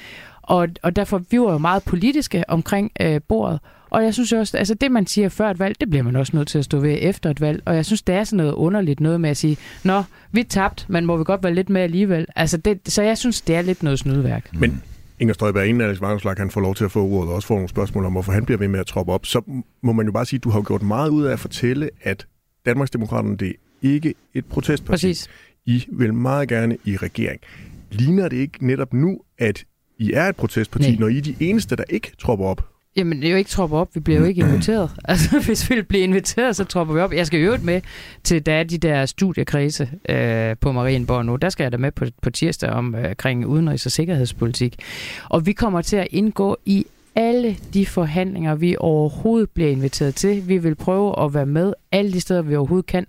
Og, 0.43 0.67
og 0.83 0.95
derfor 0.95 1.21
vi 1.29 1.39
var 1.39 1.51
jo 1.51 1.57
meget 1.57 1.83
politiske 1.83 2.43
omkring 2.47 2.91
øh, 3.01 3.21
bordet, 3.27 3.59
og 3.89 4.03
jeg 4.03 4.13
synes 4.13 4.33
også, 4.33 4.57
altså 4.57 4.73
det 4.73 4.91
man 4.91 5.07
siger 5.07 5.29
før 5.29 5.49
et 5.49 5.59
valg, 5.59 5.75
det 5.79 5.89
bliver 5.89 6.03
man 6.03 6.15
også 6.15 6.35
nødt 6.35 6.47
til 6.47 6.57
at 6.59 6.65
stå 6.65 6.79
ved 6.79 6.97
efter 7.01 7.29
et 7.29 7.41
valg. 7.41 7.63
Og 7.65 7.75
jeg 7.75 7.85
synes, 7.85 8.01
det 8.01 8.15
er 8.15 8.23
sådan 8.23 8.37
noget 8.37 8.53
underligt 8.53 8.99
noget 8.99 9.21
med 9.21 9.29
at 9.29 9.37
sige, 9.37 9.57
nå, 9.83 10.03
vi 10.31 10.43
tabt, 10.43 10.85
men 10.89 11.05
må 11.05 11.17
vi 11.17 11.23
godt 11.23 11.43
være 11.43 11.53
lidt 11.53 11.69
med 11.69 11.81
alligevel. 11.81 12.25
Altså 12.35 12.57
det, 12.57 12.79
så 12.85 13.03
jeg 13.03 13.17
synes, 13.17 13.41
det 13.41 13.55
er 13.55 13.61
lidt 13.61 13.83
noget 13.83 13.99
snydværk. 13.99 14.49
Men 14.53 14.83
Inger 15.19 15.33
Støjberg, 15.33 15.67
inden 15.67 15.81
Alex 15.81 16.01
Vanderslag 16.01 16.35
han 16.37 16.51
får 16.51 16.61
lov 16.61 16.75
til 16.75 16.85
at 16.85 16.91
få 16.91 17.05
ordet 17.07 17.29
og 17.29 17.35
også 17.35 17.47
får 17.47 17.55
nogle 17.55 17.69
spørgsmål 17.69 18.05
om, 18.05 18.11
hvorfor 18.11 18.31
han 18.31 18.45
bliver 18.45 18.57
ved 18.57 18.67
med 18.67 18.79
at 18.79 18.85
troppe 18.85 19.11
op, 19.11 19.25
så 19.25 19.41
må 19.81 19.91
man 19.93 20.05
jo 20.05 20.11
bare 20.11 20.25
sige, 20.25 20.37
at 20.37 20.43
du 20.43 20.49
har 20.49 20.61
gjort 20.61 20.81
meget 20.81 21.09
ud 21.09 21.23
af 21.23 21.31
at 21.31 21.39
fortælle, 21.39 21.89
at 22.01 22.27
Danmarksdemokraterne 22.65 23.37
det 23.37 23.47
er 23.49 23.53
ikke 23.81 24.13
et 24.33 24.45
protestparti. 24.45 25.07
Præcis. 25.07 25.29
I 25.65 25.85
vil 25.91 26.13
meget 26.13 26.49
gerne 26.49 26.77
i 26.85 26.97
regering. 26.97 27.41
Ligner 27.91 28.27
det 28.27 28.37
ikke 28.37 28.67
netop 28.67 28.93
nu, 28.93 29.19
at 29.37 29.65
I 30.03 30.11
er 30.13 30.23
et 30.23 30.35
protestparti, 30.35 30.89
Nej. 30.89 30.99
når 30.99 31.07
I 31.07 31.17
er 31.17 31.21
de 31.21 31.35
eneste, 31.39 31.75
der 31.75 31.83
ikke 31.89 32.11
tropper 32.19 32.45
op? 32.45 32.65
Jamen, 32.95 33.21
det 33.21 33.27
er 33.27 33.31
jo 33.31 33.37
ikke 33.37 33.49
tropper 33.49 33.77
op. 33.77 33.89
Vi 33.93 33.99
bliver 33.99 34.19
jo 34.19 34.25
ikke 34.25 34.41
inviteret. 34.41 34.89
Altså, 35.05 35.39
hvis 35.39 35.69
vi 35.69 35.81
bliver 35.81 36.03
inviteret, 36.03 36.55
så 36.55 36.63
tropper 36.63 36.93
vi 36.93 36.99
op. 36.99 37.13
Jeg 37.13 37.27
skal 37.27 37.39
jo 37.39 37.45
øvrigt 37.45 37.63
med 37.63 37.81
til, 38.23 38.45
der 38.45 38.53
er 38.53 38.63
de 38.63 38.77
der 38.77 39.05
studiekredse 39.05 39.89
øh, 40.09 40.55
på 40.61 40.71
Marienborg 40.71 41.25
nu. 41.25 41.35
Der 41.35 41.49
skal 41.49 41.63
jeg 41.63 41.71
da 41.71 41.77
med 41.77 41.91
på, 41.91 42.05
på 42.21 42.29
tirsdag 42.29 42.69
om, 42.69 42.95
øh, 42.95 43.09
omkring 43.09 43.45
udenrigs- 43.45 43.85
og 43.85 43.91
sikkerhedspolitik. 43.91 44.75
Og 45.29 45.45
vi 45.45 45.53
kommer 45.53 45.81
til 45.81 45.95
at 45.95 46.07
indgå 46.11 46.57
i 46.65 46.85
alle 47.15 47.57
de 47.73 47.85
forhandlinger, 47.85 48.55
vi 48.55 48.75
overhovedet 48.79 49.49
bliver 49.49 49.69
inviteret 49.69 50.15
til. 50.15 50.47
Vi 50.47 50.57
vil 50.57 50.75
prøve 50.75 51.23
at 51.23 51.33
være 51.33 51.45
med 51.45 51.73
alle 51.93 52.13
de 52.13 52.21
steder, 52.21 52.41
vi 52.41 52.55
overhovedet 52.55 52.85
kan. 52.85 53.05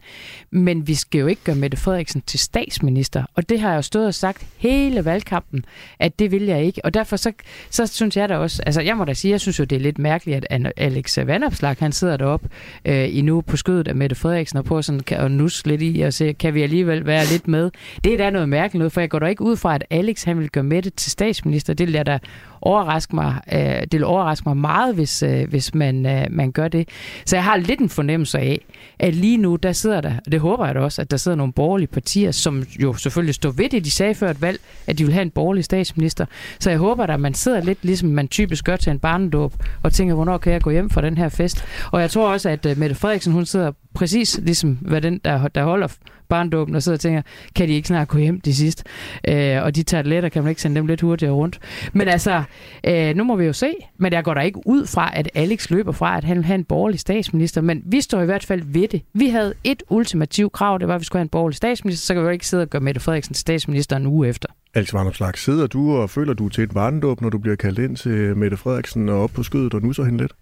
Men 0.51 0.89
vi 0.89 0.95
skal 0.95 1.19
jo 1.19 1.27
ikke 1.27 1.43
gøre 1.45 1.57
Mette 1.57 1.77
Frederiksen 1.77 2.23
til 2.27 2.39
statsminister. 2.39 3.25
Og 3.35 3.49
det 3.49 3.61
har 3.61 3.69
jeg 3.69 3.77
jo 3.77 3.83
stået 3.83 4.07
og 4.07 4.15
sagt 4.15 4.47
hele 4.57 5.05
valgkampen, 5.05 5.65
at 5.99 6.19
det 6.19 6.31
vil 6.31 6.43
jeg 6.43 6.65
ikke. 6.65 6.85
Og 6.85 6.95
derfor 6.95 7.17
så, 7.17 7.33
så 7.71 7.87
synes 7.87 8.17
jeg 8.17 8.29
da 8.29 8.37
også, 8.37 8.63
altså 8.67 8.81
jeg 8.81 8.97
må 8.97 9.05
da 9.05 9.15
sige, 9.15 9.33
jeg 9.33 9.41
synes 9.41 9.59
jo, 9.59 9.65
det 9.65 9.77
er 9.77 9.81
lidt 9.81 9.99
mærkeligt, 9.99 10.47
at 10.51 10.73
Alex 10.77 11.19
Vandopslag, 11.19 11.77
han 11.79 11.93
sidder 11.93 12.17
deroppe 12.17 12.49
øh, 12.85 13.17
endnu 13.17 13.41
på 13.41 13.57
skødet 13.57 13.89
af 13.89 13.95
Mette 13.95 14.17
Frederiksen 14.17 14.59
og 14.59 14.65
på 14.65 14.83
sådan 14.83 15.01
kan, 15.01 15.19
og 15.19 15.31
nus 15.31 15.67
lidt 15.67 15.83
i 15.83 16.01
og 16.01 16.13
se, 16.13 16.33
kan 16.33 16.55
vi 16.55 16.63
alligevel 16.63 17.07
være 17.07 17.25
lidt 17.25 17.49
med? 17.49 17.71
Det 18.05 18.13
er 18.13 18.17
da 18.17 18.31
noget 18.31 18.49
mærkeligt 18.49 18.79
noget, 18.79 18.93
for 18.93 19.01
jeg 19.01 19.11
går 19.11 19.19
da 19.19 19.27
ikke 19.27 19.43
ud 19.43 19.57
fra, 19.57 19.75
at 19.75 19.85
Alex 19.91 20.25
han 20.25 20.39
vil 20.39 20.51
gøre 20.51 20.65
Mette 20.65 20.91
til 20.91 21.13
statsminister. 21.13 21.75
Det 21.75 21.87
vil 21.87 21.95
jeg 21.95 22.07
da 22.07 22.19
overraske 22.61 23.15
mig, 23.15 23.41
øh, 23.53 23.59
det 23.61 23.93
vil 23.93 24.05
overraske 24.05 24.49
mig 24.49 24.57
meget, 24.57 24.95
hvis, 24.95 25.23
øh, 25.23 25.49
hvis 25.49 25.75
man, 25.75 26.07
øh, 26.07 26.27
man 26.31 26.53
gør 26.53 26.69
det. 26.69 26.89
Så 27.27 27.37
jeg 27.37 27.45
har 27.45 27.57
lidt 27.57 27.81
en 27.81 27.89
fornemmelse 27.89 28.39
af, 28.39 28.61
at 28.99 29.15
lige 29.15 29.37
nu, 29.37 29.57
der 29.57 29.73
sidder 29.73 30.01
der, 30.01 30.13
og 30.27 30.33
det 30.33 30.41
håber 30.41 30.67
jeg 30.67 30.75
da 30.75 30.81
også, 30.81 31.03
at 31.03 31.11
der 31.11 31.17
sidder 31.17 31.37
nogle 31.37 31.53
borgerlige 31.53 31.89
partier, 31.89 32.31
som 32.31 32.65
jo 32.83 32.95
selvfølgelig 32.95 33.35
står 33.35 33.51
ved 33.51 33.69
det, 33.69 33.85
de 33.85 33.91
sagde 33.91 34.15
før 34.15 34.31
et 34.31 34.43
valg, 34.43 34.61
at 34.87 34.99
de 34.99 35.05
vil 35.05 35.13
have 35.13 35.23
en 35.23 35.31
borgerlig 35.31 35.65
statsminister. 35.65 36.27
Så 36.61 36.71
jeg 36.71 36.79
håber 36.79 37.07
da, 37.07 37.15
at 37.15 37.21
man 37.21 37.35
sidder 37.35 37.61
lidt 37.61 37.79
ligesom 37.83 38.09
man 38.09 38.29
typisk 38.29 38.65
gør 38.65 38.77
til 38.77 38.91
en 38.91 38.99
barnedåb, 38.99 39.55
og 39.83 39.93
tænker, 39.93 40.15
hvornår 40.15 40.39
kan 40.39 40.53
jeg 40.53 40.61
gå 40.61 40.71
hjem 40.71 40.91
fra 40.91 41.01
den 41.01 41.17
her 41.17 41.29
fest? 41.29 41.65
Og 41.93 42.01
jeg 42.01 42.11
tror 42.11 42.33
også, 42.33 42.49
at 42.49 42.67
øh, 42.67 42.79
Mette 42.79 42.95
Frederiksen, 42.95 43.33
hun 43.33 43.47
sidder 43.47 43.73
præcis 43.95 44.41
ligesom 44.43 44.79
hvad 44.81 45.01
den, 45.01 45.21
der, 45.25 45.49
der 45.49 45.65
holder 45.65 45.89
barndåben, 46.29 46.75
og 46.75 46.83
sidder 46.83 46.97
og 46.97 47.01
tænker, 47.01 47.23
kan 47.55 47.69
de 47.69 47.73
ikke 47.73 47.89
snart 47.89 48.09
gå 48.09 48.19
hjem 48.19 48.41
de 48.41 48.55
sidste? 48.55 48.85
Øh, 49.29 49.63
og 49.63 49.77
de 49.77 49.83
tabletter, 49.83 50.29
kan 50.29 50.43
man 50.43 50.51
ikke 50.51 50.63
sende 50.63 50.77
dem 50.77 50.87
lidt 50.87 51.01
hurtigere 51.01 51.33
rundt? 51.33 51.59
Men 51.93 52.09
altså, 52.09 52.43
øh, 52.85 53.17
nu 53.17 53.25
må 53.25 53.37
vi 53.37 53.45
jo 53.45 53.53
se. 53.53 53.75
Men 53.99 54.13
jeg 54.13 54.25
går 54.25 54.35
da 54.35 54.41
ikke 54.41 54.61
ud 54.67 54.87
fra, 54.87 55.11
at 55.15 55.31
Alex 55.35 55.71
løber 55.71 55.93
fra, 55.93 56.17
at 56.17 56.25
han 56.25 56.37
vil 56.37 56.45
have 56.45 56.55
en 56.55 56.65
borgerlig 56.65 57.01
statsminister. 57.01 57.61
Men 57.61 57.83
vi 57.87 58.01
står 58.01 58.21
i 58.21 58.25
hvert 58.25 58.45
fald 58.45 58.63
ved 58.67 58.89
det. 58.89 59.03
Vi 59.15 59.29
havde 59.29 59.55
et 59.65 59.83
ultimativt 59.89 60.53
krav, 60.53 60.79
det 60.79 60.89
var, 60.89 60.95
at 60.95 61.01
vi 61.01 61.05
skulle 61.05 61.21
have 61.21 61.25
en 61.25 61.29
borgerlig 61.29 61.57
statsminister. 61.57 62.07
Så 62.07 62.15
kan 62.15 62.23
vi 62.23 62.27
jo 62.27 62.33
ikke 62.33 62.47
sidde 62.47 62.63
og 62.63 62.69
gøre 62.69 62.83
Mette 62.83 63.01
Frederiksen 63.01 63.35
statsminister 63.35 63.97
en 63.97 64.07
uge 64.07 64.29
efter. 64.29 64.49
Alex 64.75 64.95
Vanderslag, 64.95 65.39
sidder 65.39 65.67
du 65.67 65.97
og 65.97 66.11
føler 66.11 66.35
du 66.35 66.49
til 66.49 66.65
et 66.65 66.71
barndåb, 66.71 67.21
når 67.21 67.29
du 67.29 67.39
bliver 67.39 67.57
kaldt 67.57 67.79
ind 67.79 67.97
til 67.97 68.37
Mette 68.37 68.57
Frederiksen 68.57 69.09
og 69.09 69.23
op 69.23 69.31
på 69.31 69.43
skødet 69.43 69.75
og 69.75 69.83
nusser 69.83 70.05
hende 70.05 70.19
lidt? 70.19 70.33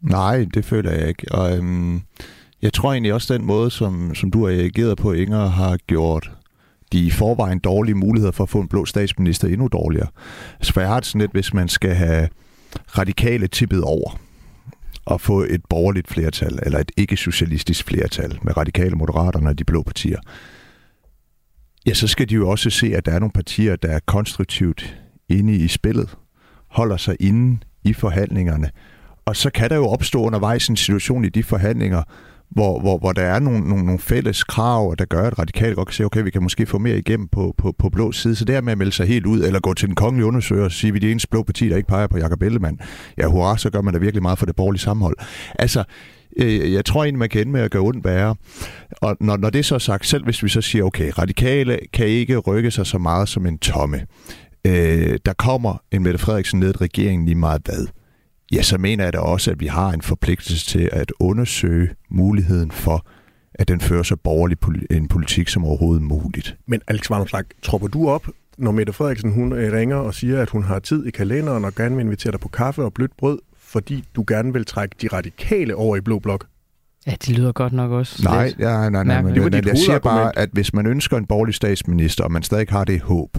Nej, 0.00 0.46
det 0.54 0.64
føler 0.64 0.90
jeg 0.90 1.08
ikke. 1.08 1.32
Og 1.32 1.56
øhm, 1.56 2.00
jeg 2.62 2.72
tror 2.72 2.92
egentlig 2.92 3.14
også, 3.14 3.34
den 3.34 3.44
måde, 3.44 3.70
som, 3.70 4.14
som 4.14 4.30
du 4.30 4.46
har 4.46 4.52
reageret 4.52 4.98
på, 4.98 5.12
Inger, 5.12 5.46
har 5.46 5.76
gjort 5.76 6.30
de 6.92 7.06
i 7.06 7.10
forvejen 7.10 7.58
dårlige 7.58 7.94
muligheder 7.94 8.32
for 8.32 8.44
at 8.44 8.50
få 8.50 8.60
en 8.60 8.68
blå 8.68 8.84
statsminister 8.84 9.48
endnu 9.48 9.68
dårligere. 9.68 10.08
Altså, 10.58 10.72
for 10.72 10.80
jeg 10.80 10.90
har 10.90 11.00
det 11.00 11.06
sådan 11.06 11.20
lidt, 11.20 11.32
hvis 11.32 11.54
man 11.54 11.68
skal 11.68 11.94
have 11.94 12.28
radikale 12.98 13.46
tippet 13.46 13.82
over 13.82 14.20
og 15.04 15.20
få 15.20 15.42
et 15.42 15.60
borgerligt 15.70 16.08
flertal, 16.08 16.58
eller 16.62 16.78
et 16.78 16.92
ikke-socialistisk 16.96 17.84
flertal 17.84 18.38
med 18.42 18.56
radikale 18.56 18.96
moderaterne 18.96 19.48
og 19.48 19.58
de 19.58 19.64
blå 19.64 19.82
partier, 19.82 20.18
ja, 21.86 21.94
så 21.94 22.06
skal 22.06 22.28
de 22.28 22.34
jo 22.34 22.48
også 22.48 22.70
se, 22.70 22.96
at 22.96 23.06
der 23.06 23.12
er 23.12 23.18
nogle 23.18 23.32
partier, 23.32 23.76
der 23.76 23.88
er 23.88 24.00
konstruktivt 24.06 24.96
inde 25.28 25.56
i 25.56 25.68
spillet, 25.68 26.16
holder 26.70 26.96
sig 26.96 27.16
inde 27.20 27.58
i 27.84 27.92
forhandlingerne, 27.92 28.70
og 29.26 29.36
så 29.36 29.50
kan 29.50 29.70
der 29.70 29.76
jo 29.76 29.86
opstå 29.86 30.22
undervejs 30.22 30.68
en 30.68 30.76
situation 30.76 31.24
i 31.24 31.28
de 31.28 31.42
forhandlinger, 31.42 32.02
hvor, 32.50 32.80
hvor, 32.80 32.98
hvor 32.98 33.12
der 33.12 33.22
er 33.22 33.38
nogle, 33.38 33.60
nogle, 33.60 33.84
nogle 33.84 33.98
fælles 33.98 34.44
krav, 34.44 34.94
der 34.98 35.04
gør, 35.04 35.26
at 35.26 35.38
radikalt 35.38 35.76
godt 35.76 35.88
kan 35.88 35.94
se, 35.94 36.04
okay, 36.04 36.22
vi 36.22 36.30
kan 36.30 36.42
måske 36.42 36.66
få 36.66 36.78
mere 36.78 36.98
igennem 36.98 37.28
på, 37.28 37.54
på, 37.58 37.74
på 37.78 37.88
blå 37.88 38.12
side. 38.12 38.36
Så 38.36 38.44
det 38.44 38.64
med 38.64 38.72
at 38.72 38.78
melde 38.78 38.92
sig 38.92 39.06
helt 39.06 39.26
ud, 39.26 39.42
eller 39.42 39.60
gå 39.60 39.74
til 39.74 39.88
den 39.88 39.94
kongelige 39.94 40.26
undersøger 40.26 40.64
og 40.64 40.72
sige, 40.72 40.88
at 40.88 40.94
vi 40.94 40.98
er 40.98 41.00
det 41.00 41.10
eneste 41.10 41.28
blå 41.28 41.42
parti, 41.42 41.68
der 41.68 41.76
ikke 41.76 41.88
peger 41.88 42.06
på 42.06 42.18
Jakob 42.18 42.42
Ellemann. 42.42 42.80
Ja, 43.18 43.26
hurra, 43.26 43.58
så 43.58 43.70
gør 43.70 43.80
man 43.80 43.94
da 43.94 44.00
virkelig 44.00 44.22
meget 44.22 44.38
for 44.38 44.46
det 44.46 44.56
borgerlige 44.56 44.80
sammenhold. 44.80 45.16
Altså, 45.58 45.84
øh, 46.36 46.72
jeg 46.72 46.84
tror 46.84 47.04
egentlig, 47.04 47.18
man 47.18 47.28
kan 47.28 47.40
ende 47.40 47.52
med 47.52 47.60
at 47.60 47.70
gøre 47.70 47.82
ondt 47.82 48.04
værre. 48.04 48.36
Og 49.02 49.16
når, 49.20 49.36
når 49.36 49.50
det 49.50 49.58
er 49.58 49.62
så 49.62 49.78
sagt, 49.78 50.06
selv 50.06 50.24
hvis 50.24 50.42
vi 50.42 50.48
så 50.48 50.60
siger, 50.60 50.84
okay, 50.84 51.10
radikale 51.18 51.78
kan 51.92 52.06
ikke 52.06 52.38
rykke 52.38 52.70
sig 52.70 52.86
så 52.86 52.98
meget 52.98 53.28
som 53.28 53.46
en 53.46 53.58
tomme. 53.58 54.06
Øh, 54.66 55.18
der 55.26 55.32
kommer 55.32 55.82
en 55.90 56.02
Mette 56.02 56.18
Frederiksen 56.18 56.60
ned 56.60 56.74
i 56.74 56.76
regeringen 56.76 57.26
lige 57.26 57.34
meget 57.34 57.62
hvad 57.64 57.97
ja, 58.52 58.62
så 58.62 58.78
mener 58.78 59.04
jeg 59.04 59.12
da 59.12 59.18
også, 59.18 59.50
at 59.50 59.60
vi 59.60 59.66
har 59.66 59.92
en 59.92 60.02
forpligtelse 60.02 60.66
til 60.66 60.88
at 60.92 61.12
undersøge 61.20 61.88
muligheden 62.10 62.70
for, 62.70 63.06
at 63.54 63.68
den 63.68 63.80
fører 63.80 64.02
så 64.02 64.16
borgerlig 64.16 64.58
en 64.90 65.08
politik 65.08 65.48
som 65.48 65.64
overhovedet 65.64 66.02
muligt. 66.02 66.56
Men 66.66 66.80
Alex 66.88 67.10
Vanderslag, 67.10 67.44
tropper 67.62 67.88
du 67.88 68.08
op, 68.08 68.26
når 68.58 68.70
Mette 68.70 68.92
Frederiksen 68.92 69.32
hun 69.32 69.52
øh, 69.52 69.72
ringer 69.72 69.96
og 69.96 70.14
siger, 70.14 70.42
at 70.42 70.50
hun 70.50 70.62
har 70.62 70.78
tid 70.78 71.06
i 71.06 71.10
kalenderen 71.10 71.64
og 71.64 71.74
gerne 71.74 71.96
vil 71.96 72.04
invitere 72.04 72.32
dig 72.32 72.40
på 72.40 72.48
kaffe 72.48 72.82
og 72.82 72.94
blødt 72.94 73.16
brød, 73.18 73.38
fordi 73.58 74.04
du 74.16 74.24
gerne 74.28 74.52
vil 74.52 74.64
trække 74.64 74.96
de 75.02 75.08
radikale 75.08 75.76
over 75.76 75.96
i 75.96 76.00
Blå 76.00 76.18
Blok? 76.18 76.46
Ja, 77.06 77.12
det 77.12 77.28
lyder 77.28 77.52
godt 77.52 77.72
nok 77.72 77.90
også. 77.90 78.22
Nej, 78.24 78.46
lidt. 78.46 78.58
ja, 78.58 78.66
nej, 78.66 78.90
nej, 78.90 79.04
Mærkeligt. 79.04 79.24
men, 79.24 79.34
Det 79.34 79.42
var 79.42 79.50
men 79.50 79.68
jeg 79.68 79.78
siger 79.78 79.98
bare, 79.98 80.38
at 80.38 80.48
hvis 80.52 80.74
man 80.74 80.86
ønsker 80.86 81.16
en 81.16 81.26
borgerlig 81.26 81.54
statsminister, 81.54 82.24
og 82.24 82.32
man 82.32 82.42
stadig 82.42 82.66
har 82.70 82.84
det 82.84 83.00
håb, 83.00 83.38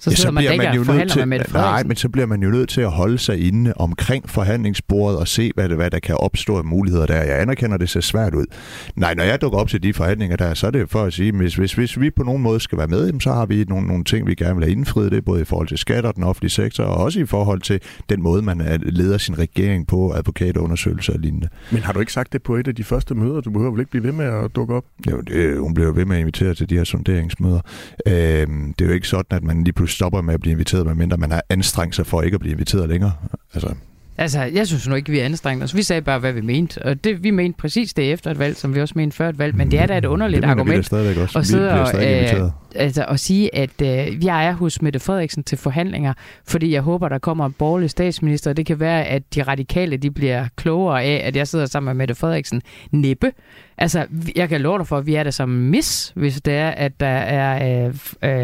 Så 0.00 0.10
sidder 0.10 0.30
man, 0.30 0.44
man 0.44 0.52
ikke 0.52 0.80
og 0.80 0.86
forhandler 0.86 1.14
til, 1.14 1.28
med 1.28 1.38
Mette 1.38 1.52
nej, 1.52 1.82
men 1.82 1.96
så 1.96 2.08
bliver 2.08 2.26
man 2.26 2.42
jo 2.42 2.50
nødt 2.50 2.68
til 2.68 2.80
at 2.80 2.90
holde 2.90 3.18
sig 3.18 3.46
inde 3.48 3.72
omkring 3.76 4.30
forhandlingsbordet 4.30 5.18
og 5.18 5.28
se, 5.28 5.50
hvad, 5.54 5.68
det, 5.68 5.76
hvad 5.76 5.90
der 5.90 5.98
kan 5.98 6.16
opstå 6.16 6.58
af 6.58 6.64
muligheder 6.64 7.06
der. 7.06 7.22
Jeg 7.22 7.40
anerkender, 7.40 7.76
det 7.76 7.88
ser 7.88 8.00
svært 8.00 8.34
ud. 8.34 8.44
Nej, 8.96 9.14
når 9.14 9.22
jeg 9.24 9.40
dukker 9.40 9.58
op 9.58 9.68
til 9.68 9.82
de 9.82 9.92
forhandlinger 9.94 10.36
der, 10.36 10.54
så 10.54 10.66
er 10.66 10.70
det 10.70 10.90
for 10.90 11.02
at 11.04 11.12
sige, 11.12 11.32
hvis, 11.32 11.54
hvis, 11.54 11.72
hvis 11.74 12.00
vi 12.00 12.10
på 12.10 12.22
nogen 12.22 12.42
måde 12.42 12.60
skal 12.60 12.78
være 12.78 12.86
med, 12.86 13.20
så 13.20 13.32
har 13.32 13.46
vi 13.46 13.64
nogle, 13.68 13.86
nogle 13.86 14.04
ting, 14.04 14.26
vi 14.26 14.34
gerne 14.34 14.54
vil 14.54 14.64
have 14.64 14.72
indfriet. 14.72 15.12
Det 15.12 15.24
både 15.24 15.40
i 15.40 15.44
forhold 15.44 15.68
til 15.68 15.78
skat 15.78 16.04
og 16.04 16.14
den 16.16 16.24
offentlige 16.24 16.50
sektor, 16.50 16.84
og 16.84 17.04
også 17.04 17.20
i 17.20 17.26
forhold 17.26 17.60
til 17.60 17.80
den 18.08 18.22
måde, 18.22 18.42
man 18.42 18.60
er- 18.60 18.78
leder 18.82 19.18
sin 19.18 19.38
regering 19.38 19.86
på, 19.86 20.12
advokatundersøgelser 20.12 21.12
og 21.12 21.18
lignende. 21.18 21.48
Men 21.72 21.82
har 21.82 21.92
du 21.92 22.00
ikke 22.00 22.12
sagt 22.12 22.32
det 22.32 22.42
på 22.42 22.56
et 22.56 22.68
af 22.68 22.74
de 22.74 22.84
første 22.84 23.14
møder? 23.14 23.40
Du 23.40 23.50
behøver 23.50 23.70
vel 23.70 23.80
ikke 23.80 23.90
blive 23.90 24.04
ved 24.04 24.12
med 24.12 24.24
at 24.24 24.50
dukke 24.56 24.74
op? 24.74 24.84
Jo, 25.10 25.20
det, 25.20 25.58
hun 25.58 25.74
bliver 25.74 25.86
jo 25.86 25.92
ved 25.96 26.04
med 26.04 26.16
at 26.16 26.20
invitere 26.20 26.54
til 26.54 26.70
de 26.70 26.74
her 26.76 26.84
sonderingsmøder. 26.84 27.60
Øhm, 28.08 28.74
det 28.78 28.84
er 28.84 28.88
jo 28.88 28.94
ikke 28.94 29.08
sådan, 29.08 29.36
at 29.36 29.44
man 29.44 29.64
lige 29.64 29.72
pludselig 29.72 29.87
stopper 29.88 30.20
med 30.20 30.34
at 30.34 30.40
blive 30.40 30.52
inviteret, 30.52 30.86
medmindre 30.86 31.16
man 31.16 31.30
har 31.30 31.42
anstrengt 31.50 31.96
sig 31.96 32.06
for 32.06 32.22
ikke 32.22 32.34
at 32.34 32.40
blive 32.40 32.52
inviteret 32.52 32.88
længere. 32.88 33.12
Altså, 33.54 33.74
Altså, 34.18 34.42
jeg 34.42 34.66
synes 34.66 34.88
nu 34.88 34.94
ikke, 34.94 35.10
vi 35.10 35.18
anstrengte 35.18 35.64
os. 35.64 35.74
Vi 35.74 35.82
sagde 35.82 36.02
bare, 36.02 36.18
hvad 36.18 36.32
vi 36.32 36.40
mente. 36.40 36.82
Og 36.82 37.04
det, 37.04 37.22
vi 37.22 37.30
mente 37.30 37.58
præcis 37.58 37.94
det 37.94 38.12
efter 38.12 38.30
et 38.30 38.38
valg, 38.38 38.56
som 38.56 38.74
vi 38.74 38.80
også 38.80 38.94
mente 38.96 39.16
før 39.16 39.28
et 39.28 39.38
valg. 39.38 39.56
Men 39.56 39.70
det 39.70 39.80
er 39.80 39.86
da 39.86 39.98
et 39.98 40.04
underligt 40.04 40.42
det 40.42 40.48
vi 40.48 40.54
da 40.54 40.60
argument 40.60 40.86
stadigvæk 40.86 41.16
også. 41.16 41.38
Vi 41.38 41.44
sidde 41.44 41.70
og, 41.70 42.04
øh, 42.04 42.10
inviteret. 42.10 42.52
Altså, 42.74 43.04
at 43.04 43.20
sige, 43.20 43.54
at 43.54 43.82
øh, 43.82 44.24
jeg 44.24 44.46
er 44.46 44.52
hos 44.52 44.82
Mette 44.82 44.98
Frederiksen 44.98 45.44
til 45.44 45.58
forhandlinger, 45.58 46.12
fordi 46.46 46.72
jeg 46.72 46.82
håber, 46.82 47.08
der 47.08 47.18
kommer 47.18 47.46
en 47.46 47.52
borgerlig 47.52 47.90
statsminister. 47.90 48.52
Det 48.52 48.66
kan 48.66 48.80
være, 48.80 49.04
at 49.04 49.22
de 49.34 49.42
radikale 49.42 49.96
de 49.96 50.10
bliver 50.10 50.46
klogere 50.56 51.02
af, 51.02 51.22
at 51.24 51.36
jeg 51.36 51.48
sidder 51.48 51.66
sammen 51.66 51.96
med 51.96 52.02
Mette 52.02 52.14
Frederiksen. 52.14 52.62
Næppe. 52.92 53.32
Altså, 53.78 54.06
jeg 54.36 54.48
kan 54.48 54.60
love 54.60 54.78
dig 54.78 54.86
for, 54.86 54.98
at 54.98 55.06
vi 55.06 55.14
er 55.14 55.22
der 55.22 55.30
som 55.30 55.48
mis, 55.48 56.12
hvis 56.16 56.40
det 56.40 56.54
er, 56.54 56.68
at 56.68 57.00
der 57.00 57.06
er 57.06 57.86
øh, 57.86 57.94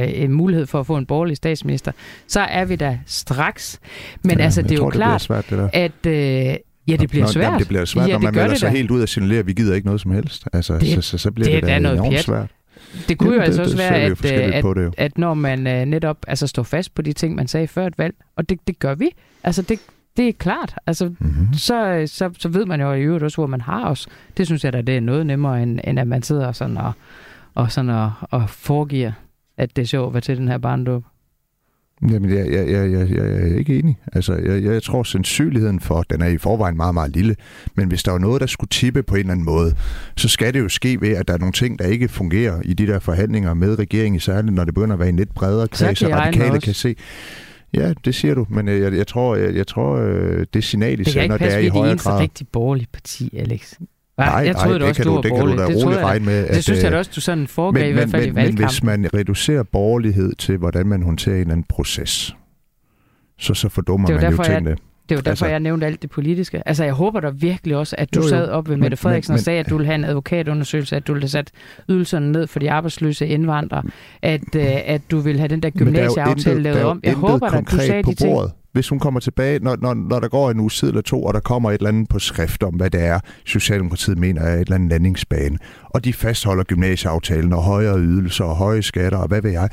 øh, 0.03 0.23
en 0.23 0.33
mulighed 0.33 0.67
for 0.67 0.81
at 0.81 0.87
få 0.87 0.97
en 0.97 1.07
borgerlig 1.07 1.37
statsminister. 1.37 1.93
Så 2.29 2.41
er 2.41 2.65
vi 2.65 2.77
der 2.77 2.97
straks. 3.07 3.81
Men 4.25 4.39
Ja, 4.39 4.45
altså, 4.45 4.63
det 4.63 4.71
er 4.73 4.77
tror, 4.77 4.85
jo 4.87 4.91
det 4.91 4.97
klart, 4.97 5.21
svært, 5.23 5.51
det 5.51 5.59
der. 5.59 5.69
at... 5.73 6.07
Øh, 6.51 6.57
Ja, 6.89 6.97
det 6.97 7.09
bliver 7.11 7.25
Nå, 7.25 7.31
svært. 7.33 7.45
Jamen, 7.45 7.59
det 7.59 7.69
bliver 7.69 7.85
svært, 7.85 8.09
ja, 8.09 8.13
når 8.13 8.19
man 8.19 8.27
det 8.27 8.35
gør 8.35 8.41
melder 8.43 8.53
det 8.55 8.61
sig 8.61 8.71
da. 8.71 8.77
helt 8.77 8.91
ud 8.91 9.03
og 9.03 9.09
signalerer, 9.09 9.39
at 9.41 9.47
vi 9.47 9.53
gider 9.53 9.75
ikke 9.75 9.87
noget 9.87 10.01
som 10.01 10.11
helst. 10.11 10.45
Altså, 10.53 10.79
Det- 10.79 10.89
så, 10.89 11.01
så, 11.01 11.19
så 11.19 11.31
bliver 11.31 11.47
det 11.51 11.55
det, 11.55 11.63
da 11.63 11.75
da 11.75 11.79
noget 11.79 11.97
enormt 11.97 12.11
pjat. 12.13 12.25
svært. 12.25 12.51
Det 13.09 13.19
kunne 13.19 13.29
jo 13.29 13.35
Jamen, 13.35 13.45
altså 13.45 13.63
det, 13.63 13.67
også 13.67 13.77
det 13.77 13.91
være, 13.91 14.01
jo 14.01 14.13
at, 14.13 14.19
forskelligt 14.19 14.55
at, 14.55 14.65
det 14.77 14.85
jo. 14.85 14.93
at 14.97 15.19
når 15.19 15.35
man 15.35 15.67
øh, 15.67 15.85
netop 15.85 16.17
altså, 16.29 16.47
står 16.47 16.63
fast 16.63 16.95
på 16.95 17.03
de 17.03 17.13
ting, 17.13 17.35
man 17.35 17.49
sagde 17.49 17.67
før 17.69 17.87
et 17.87 17.99
valg, 17.99 18.15
og 18.37 18.49
det, 18.49 18.59
det 18.67 18.79
gør 18.79 18.95
vi, 18.95 19.11
altså 19.43 19.63
det, 19.63 19.79
det 20.17 20.29
er 20.29 20.33
klart, 20.33 20.75
altså 20.87 21.09
Mm-hmm. 21.19 21.49
så, 21.55 21.87
øh, 21.87 22.09
så, 22.09 22.31
så 22.39 22.49
ved 22.49 22.67
man 22.67 22.81
jo 22.81 22.93
i 22.93 23.03
øvrigt 23.03 23.25
også, 23.25 23.37
hvor 23.37 23.47
man 23.47 23.61
har 23.61 23.91
os. 23.91 24.07
Det 24.37 24.47
synes 24.47 24.65
jeg 24.65 24.73
da, 24.73 24.81
det 24.81 24.97
er 24.97 25.01
noget 25.01 25.27
nemmere, 25.27 25.63
end, 25.63 25.81
end 25.85 26.01
at 26.01 26.07
man 26.07 26.23
sidder 26.23 26.53
sådan 26.53 26.77
og, 26.77 26.93
og, 27.55 27.73
sådan 27.73 27.91
og, 27.91 28.13
og 28.21 28.51
foregiver, 28.51 29.13
at 29.57 29.77
det 29.77 29.83
er 29.83 29.87
sjovt 29.87 30.07
at 30.07 30.15
være 30.15 30.21
til 30.21 30.37
den 30.37 30.49
her 30.49 30.59
barndåb. 30.59 31.05
Jamen, 32.03 32.31
jeg, 32.31 32.53
jeg, 32.53 32.69
jeg, 32.69 32.93
jeg, 32.93 33.11
jeg 33.11 33.27
er 33.27 33.59
ikke 33.59 33.79
enig. 33.79 33.99
Altså, 34.13 34.35
jeg, 34.35 34.65
jeg 34.65 34.83
tror, 34.83 35.03
sandsynligheden 35.03 35.81
for, 35.81 36.03
den 36.03 36.21
er 36.21 36.27
i 36.29 36.39
forvejen 36.39 36.77
meget, 36.77 36.95
meget 36.95 37.17
lille. 37.17 37.37
Men 37.75 37.89
hvis 37.89 38.03
der 38.03 38.11
var 38.11 38.19
noget, 38.19 38.41
der 38.41 38.47
skulle 38.47 38.69
tippe 38.69 39.03
på 39.03 39.15
en 39.15 39.21
eller 39.21 39.33
anden 39.33 39.45
måde, 39.45 39.75
så 40.17 40.29
skal 40.29 40.55
det 40.55 40.61
jo 40.61 40.69
ske 40.69 41.01
ved, 41.01 41.09
at 41.09 41.29
der 41.29 41.35
er 41.35 41.39
nogle 41.39 41.53
ting, 41.53 41.79
der 41.79 41.87
ikke 41.87 42.09
fungerer 42.09 42.61
i 42.65 42.75
de 42.75 42.87
der 42.87 42.99
forhandlinger 42.99 43.55
med 43.55 43.79
regeringen, 43.79 44.21
særligt 44.21 44.55
når 44.55 44.65
det 44.65 44.75
begynder 44.75 44.95
at 44.95 45.01
være 45.01 45.09
en 45.09 45.17
lidt 45.17 45.35
bredere 45.35 45.69
kreds, 45.69 46.03
og 46.03 46.11
I 46.11 46.15
radikale 46.15 46.61
kan 46.61 46.75
se. 46.75 46.97
Ja, 47.75 47.93
det 48.05 48.15
siger 48.15 48.35
du, 48.35 48.47
men 48.49 48.69
øh, 48.69 48.81
jeg, 48.81 48.93
jeg 48.93 49.07
tror, 49.07 49.37
jeg, 49.37 49.55
jeg 49.55 49.67
tror 49.67 49.97
øh, 49.97 50.47
det 50.55 50.65
signal, 50.65 50.91
de 50.93 50.97
Det 50.97 51.05
kan 51.05 51.13
sender, 51.13 51.23
ikke 51.23 51.33
det 51.33 51.39
passe, 51.41 51.57
er 51.57 51.61
vi 51.61 51.65
i 51.65 51.69
er 51.69 51.73
de 51.73 51.79
højere 51.79 51.93
eneste 51.93 52.09
grad. 52.09 52.21
rigtig 52.21 52.47
borgerlige 52.53 52.89
parti, 52.93 53.37
Alex. 53.39 53.73
Hva? 54.17 54.25
Nej, 54.25 54.35
jeg 54.35 54.57
troede 54.57 54.69
nej, 54.69 54.79
det 54.79 54.89
også, 54.89 55.03
kan 55.03 55.07
du 55.11 55.15
var 55.15 55.23
det 55.23 55.31
kan 55.33 55.41
du 55.47 55.57
da 55.57 55.67
Det 55.67 55.85
roligt 55.85 55.99
jeg 56.01 56.07
regne 56.07 56.25
med. 56.25 56.49
Det 56.49 56.65
synes 56.65 56.79
at, 56.79 56.83
jeg 56.85 56.93
da 56.93 56.97
øh, 56.97 56.99
også, 56.99 57.11
du 57.15 57.21
sådan 57.21 57.47
foregav 57.47 57.89
i 57.91 57.93
hvert 57.93 58.11
fald 58.11 58.23
i 58.23 58.27
men, 58.27 58.35
men 58.35 58.43
valgkampen. 58.43 58.67
hvis 58.67 58.83
man 58.83 59.15
reducerer 59.15 59.63
borgerlighed 59.63 60.33
til, 60.35 60.57
hvordan 60.57 60.87
man 60.87 61.03
håndterer 61.03 61.35
en 61.35 61.41
eller 61.41 61.53
anden 61.53 61.67
proces, 61.69 62.37
så, 63.39 63.55
så 63.55 63.69
fordummer 63.69 64.07
Det 64.07 64.13
er 64.15 64.17
jo 64.17 64.21
man 64.21 64.31
jo 64.31 64.37
derfor, 64.37 64.53
jeg- 64.53 64.59
tingene. 64.61 64.77
Det 65.09 65.15
er 65.15 65.17
jo 65.17 65.21
derfor, 65.21 65.31
Altså- 65.31 65.47
jeg 65.47 65.61
nævnte 65.61 65.87
alt 65.87 66.03
det 66.03 66.11
politiske. 66.11 66.69
Altså, 66.69 66.85
jeg 66.85 66.93
håber 66.93 67.21
da 67.21 67.29
virkelig 67.29 67.77
også, 67.77 67.97
at 67.99 68.15
du 68.15 68.19
Jo, 68.21 68.23
jo, 68.23 68.25
jo. 68.25 68.29
sad 68.31 68.49
op 68.49 68.69
ved 68.69 68.77
Men- 68.77 68.81
Mette 68.81 68.97
Frederiksen 68.97 69.33
men- 69.33 69.39
og 69.39 69.41
sagde, 69.41 69.61
at 69.61 69.71
du 69.71 69.77
ville 69.77 69.87
have 69.87 69.95
en 69.95 70.05
advokatundersøgelse, 70.05 70.97
at 70.97 71.07
du 71.07 71.13
ville 71.13 71.23
have 71.23 71.29
sat 71.29 71.51
ydelserne 71.91 72.33
ned 72.33 72.47
for 72.47 72.59
de 72.59 72.71
arbejdsløse 72.71 73.27
indvandrere, 73.27 73.83
at, 74.23 74.41
øh, 74.57 74.65
at 74.87 75.01
du 75.11 75.19
ville 75.19 75.39
have 75.41 75.49
den 75.49 75.61
der 75.63 75.71
Men 75.75 75.81
er 75.83 75.85
jo 76.05 76.11
gymnasieaftale 76.15 76.63
lavet 76.63 76.81
jo 76.81 76.89
om. 76.89 77.01
Jeg 77.05 77.15
håber 77.15 77.49
da, 77.49 77.57
at 77.59 77.71
du 77.71 77.77
sagde 77.77 78.03
de 78.03 78.15
ting. 78.15 78.35
bordet. 78.35 78.53
Hvis 78.75 78.89
hun 78.89 78.99
kommer 78.99 79.21
tilbage, 79.21 79.59
når, 79.59 79.77
når, 79.81 79.95
når 79.95 80.21
der 80.21 80.29
går 80.29 80.51
en 80.51 80.61
uge 80.61 80.71
tid 80.71 80.89
eller 80.89 81.03
to, 81.03 81.25
og 81.25 81.35
der 81.35 81.41
kommer 81.41 81.71
et 81.71 81.75
eller 81.75 81.89
andet 81.89 82.09
på 82.09 82.19
skrift 82.19 82.63
om, 82.63 82.75
hvad 82.75 82.91
det 82.91 83.01
er, 83.01 83.21
Socialdemokratiet 83.45 84.19
mener 84.19 84.43
er 84.43 84.55
et 84.55 84.61
eller 84.61 84.75
andet 84.75 84.91
landingsbane, 84.91 85.59
og 85.85 86.05
de 86.05 86.13
fastholder 86.13 86.65
gymnasieaftalen 86.65 87.53
og 87.53 87.63
højere 87.63 87.99
ydelser 87.99 88.45
og 88.45 88.57
høje 88.57 88.83
skatter 88.83 89.19
og 89.19 89.29
hvad 89.29 89.43
ved 89.43 89.51
jeg, 89.51 89.69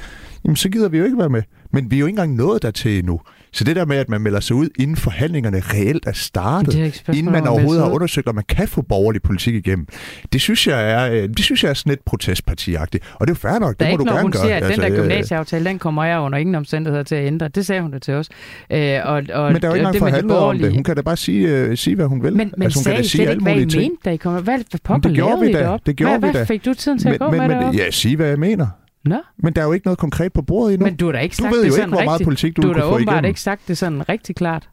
jamen 0.46 0.56
så 0.56 0.70
gider 0.70 0.90
vi 0.90 0.98
jo 0.98 1.04
ikke 1.04 1.18
være 1.18 1.30
med. 1.30 1.44
Men 1.72 1.92
vi 1.92 1.96
er 1.96 2.00
jo 2.00 2.06
ikke 2.06 2.14
engang 2.14 2.36
nået 2.36 2.62
dertil 2.62 3.00
endnu. 3.00 3.22
Så 3.54 3.64
det 3.64 3.76
der 3.76 3.86
med, 3.86 3.98
at 3.98 4.10
man 4.10 4.22
melder 4.22 4.40
sig 4.40 4.56
ud, 4.56 4.70
inden 4.80 4.96
forhandlingerne 4.96 5.60
reelt 5.66 6.06
er 6.08 6.12
startet, 6.12 6.74
Det 6.74 6.86
er 6.86 6.92
spørgsmål 6.92 7.18
inden 7.18 7.32
man 7.32 7.48
overhovedet 7.48 7.84
har 7.84 7.92
undersøgt, 7.92 8.28
om 8.28 8.36
man 8.36 8.44
kan 8.50 8.68
få 8.68 8.82
borgerlig 8.82 9.22
politik 9.22 9.56
igennem. 9.56 9.88
Det 10.34 10.42
synes 10.42 10.68
jeg 10.68 10.92
er, 10.92 11.12
øh, 11.12 11.30
det 11.30 11.40
synes 11.40 11.64
jeg 11.64 11.70
er 11.70 11.74
sådan 11.74 11.90
lidt 11.90 12.06
protestpartiagtigt. 12.06 13.04
Og 13.16 13.28
det 13.28 13.34
er 13.34 13.36
jo 13.44 13.50
fair 13.50 13.60
nok, 13.60 13.80
Der 13.80 13.86
det 13.86 13.94
er 13.94 13.98
må 13.98 14.04
ikke 14.04 14.10
du 14.10 14.14
gerne 14.16 14.22
hun 14.22 14.32
gøre. 14.32 14.42
siger, 14.44 14.56
at 14.56 14.64
den 14.64 14.80
der 14.80 14.90
øh, 14.92 14.96
gymnasieaftale, 14.96 15.66
den 15.66 15.80
kommer 15.80 16.04
jeg 16.04 16.20
under 16.20 16.38
ingen 16.38 16.56
omstændigheder 16.56 17.04
til 17.04 17.16
at 17.16 17.28
ændre. 17.28 17.48
Det 17.48 17.66
sagde 17.66 17.82
hun 17.82 17.92
da 17.92 18.00
til 18.00 18.14
os. 18.14 18.30
Øh, 18.72 19.00
og, 19.04 19.14
og, 19.14 19.24
Men 19.24 19.34
der 19.34 19.44
er 19.44 19.52
jo 19.52 19.54
ikke 19.54 19.68
engang 19.68 19.94
det 19.94 20.00
forhandlet 20.00 20.38
om 20.38 20.58
det. 20.58 20.74
Hun 20.74 20.84
kan 20.84 20.96
da 20.96 21.02
bare 21.02 21.18
sige, 21.18 21.48
øh, 21.50 21.78
sige 21.78 21.96
hvad 21.96 22.06
hun 22.06 22.24
vil. 22.24 22.36
Men, 22.36 22.52
men 22.58 22.64
altså, 22.64 22.80
hun 22.80 22.84
sagde 22.84 22.96
kan 22.96 23.04
da 23.04 23.08
sige 23.10 23.30
ikke, 23.32 23.44
hvad 23.44 23.56
I 23.56 23.66
ting. 23.66 23.82
mente, 23.82 23.98
da 24.06 24.10
I 24.12 24.16
kom? 24.18 24.34
Hvad, 24.34 24.44
hvad 24.44 24.80
pokker 24.84 25.10
det 25.10 25.16
gjorde 25.16 25.46
vi 25.46 25.52
da. 25.54 25.78
Det 25.86 25.96
gjorde 25.96 26.18
hvad, 26.20 26.30
vi 26.30 26.34
da. 26.34 26.38
Hvad 26.40 26.46
fik 26.46 26.66
du 26.66 26.74
tiden 26.74 27.00
til 27.00 27.08
Men, 27.08 27.14
at 27.14 27.20
gå 27.20 27.30
men, 27.32 27.40
med 27.40 27.48
men 27.48 27.58
deroppe? 27.58 27.78
ja, 27.80 27.92
sige 27.92 28.16
hvad 28.16 28.28
jeg 28.28 28.40
mener. 28.40 28.68
Nå, 29.06 29.16
Men 29.38 29.54
der 29.54 29.62
er 29.62 29.66
jo 29.66 29.72
ikke 29.74 29.88
noget 29.88 29.98
konkret 30.00 30.34
på 30.34 30.42
bordet 30.42 30.74
endnu. 30.74 30.86
men 30.88 30.96
du 30.96 31.06
har 31.06 31.12
da 31.12 31.20
ikke 31.20 31.34
du 31.34 31.44
sagt 31.44 31.54
ved 31.54 31.62
det 31.62 31.68
jo 31.68 31.72
sådan 31.72 31.84
ikke, 31.90 31.96
hvor 31.96 32.04
meget 32.04 32.12
rigtig. 32.20 32.26
politik 32.26 32.58
du, 32.58 32.62
Du 32.62 32.68
har 32.68 32.74
da 32.74 32.84
åbenbart 32.84 33.26
ikke 33.26 33.42
sagt 33.42 33.62
det 33.68 33.78
sådan 33.78 34.10
rigtig 34.10 34.36
klart. 34.36 34.70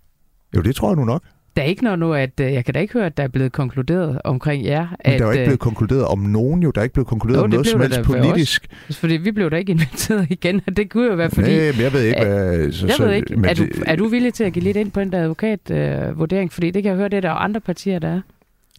Jo, 0.56 0.60
det 0.60 0.74
tror 0.76 0.88
jeg 0.90 0.96
nu 0.96 1.04
nok. 1.04 1.22
Der 1.56 1.62
er 1.64 1.66
ikke 1.66 1.84
noget 1.84 1.98
nu, 1.98 2.12
at 2.14 2.40
øh, 2.40 2.52
jeg 2.52 2.64
kan 2.64 2.74
da 2.74 2.80
ikke 2.80 2.92
høre, 2.92 3.06
at 3.06 3.16
der 3.16 3.22
er 3.22 3.28
blevet 3.28 3.52
konkluderet 3.52 4.20
omkring 4.24 4.64
jer. 4.64 4.80
Men 4.80 4.96
at, 5.00 5.18
der 5.18 5.24
er 5.24 5.28
jo 5.28 5.32
ikke 5.32 5.42
øh, 5.42 5.46
blevet 5.46 5.60
konkluderet 5.60 6.04
om 6.04 6.18
nogen 6.18 6.62
jo. 6.62 6.70
Der 6.70 6.80
er 6.80 6.82
ikke 6.82 6.92
blevet 6.92 7.06
konkluderet 7.08 7.38
Jo, 7.40 7.44
om 7.44 7.50
noget 7.50 7.66
som 7.66 7.80
der 7.80 7.86
helst 7.86 8.08
ved 8.12 8.20
os. 8.20 8.26
politisk. 8.26 8.66
Fordi 8.90 9.14
vi 9.16 9.30
blev 9.32 9.50
da 9.50 9.56
ikke 9.56 9.72
inviteret 9.72 10.26
igen, 10.36 10.60
og 10.66 10.76
det 10.76 10.90
kunne 10.90 11.06
jo 11.06 11.14
være, 11.14 11.30
fordi... 11.30 11.56
Nej, 11.56 11.72
men 11.72 11.80
jeg 11.80 11.92
ved 11.92 12.02
ikke, 12.02 12.20
hvad... 12.24 12.72
Så, 12.72 12.86
jeg 12.86 12.94
så, 12.96 13.04
ved 13.06 13.14
ikke, 13.14 13.36
men 13.36 13.44
er 13.44 13.54
du, 13.54 13.66
er 13.86 13.96
du 13.96 14.08
villig 14.08 14.34
til 14.34 14.44
at 14.44 14.52
give 14.52 14.62
lidt 14.62 14.76
ind 14.76 14.90
på 14.90 15.00
den 15.00 15.12
der 15.12 15.18
advokatvurdering? 15.22 16.46
Øh, 16.48 16.50
fordi 16.52 16.70
det 16.70 16.82
kan 16.82 16.90
jeg 16.90 16.96
høre, 16.96 17.08
det 17.08 17.16
er 17.16 17.20
der 17.20 17.30
andre 17.30 17.60
partier, 17.60 17.98
der 17.98 18.08
er. 18.08 18.20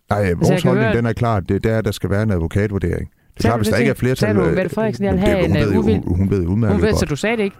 Nej, 0.10 0.20
jeg 0.20 0.38
vores 0.38 0.62
kan 0.62 0.70
holdning, 0.70 0.88
høre- 0.88 0.98
den 0.98 1.06
er 1.06 1.14
klar. 1.14 1.40
Det, 1.40 1.66
er, 1.66 1.78
at 1.78 1.86
der 1.86 1.92
skal 1.92 2.10
være 2.10 2.24
en 2.24 2.32
advokatvurdering. 2.32 3.10
Det 3.40 3.46
er 3.46 3.50
klart, 3.50 3.60
hvis 3.60 3.68
der 3.68 3.78
ikke 3.78 3.90
er 3.90 3.94
flertal... 3.94 4.18
sagde 4.18 4.34
du, 4.36 4.46
øh, 4.46 4.56
Mette 4.56 4.70
Frederiksen, 4.76 5.06
jeg 5.06 5.14
vil 5.14 5.20
have 5.22 5.46
en, 5.46 5.54
ved 5.54 5.68
øh, 5.72 5.78
uvild- 5.78 6.16
Hun, 6.18 6.30
ved 6.32 6.46
udmærket 6.48 6.74
Hun 6.76 6.82
ved, 6.82 6.94
så 6.94 7.00
godt. 7.00 7.10
du 7.10 7.16
sagde 7.16 7.38
det 7.38 7.44
ikke? 7.44 7.56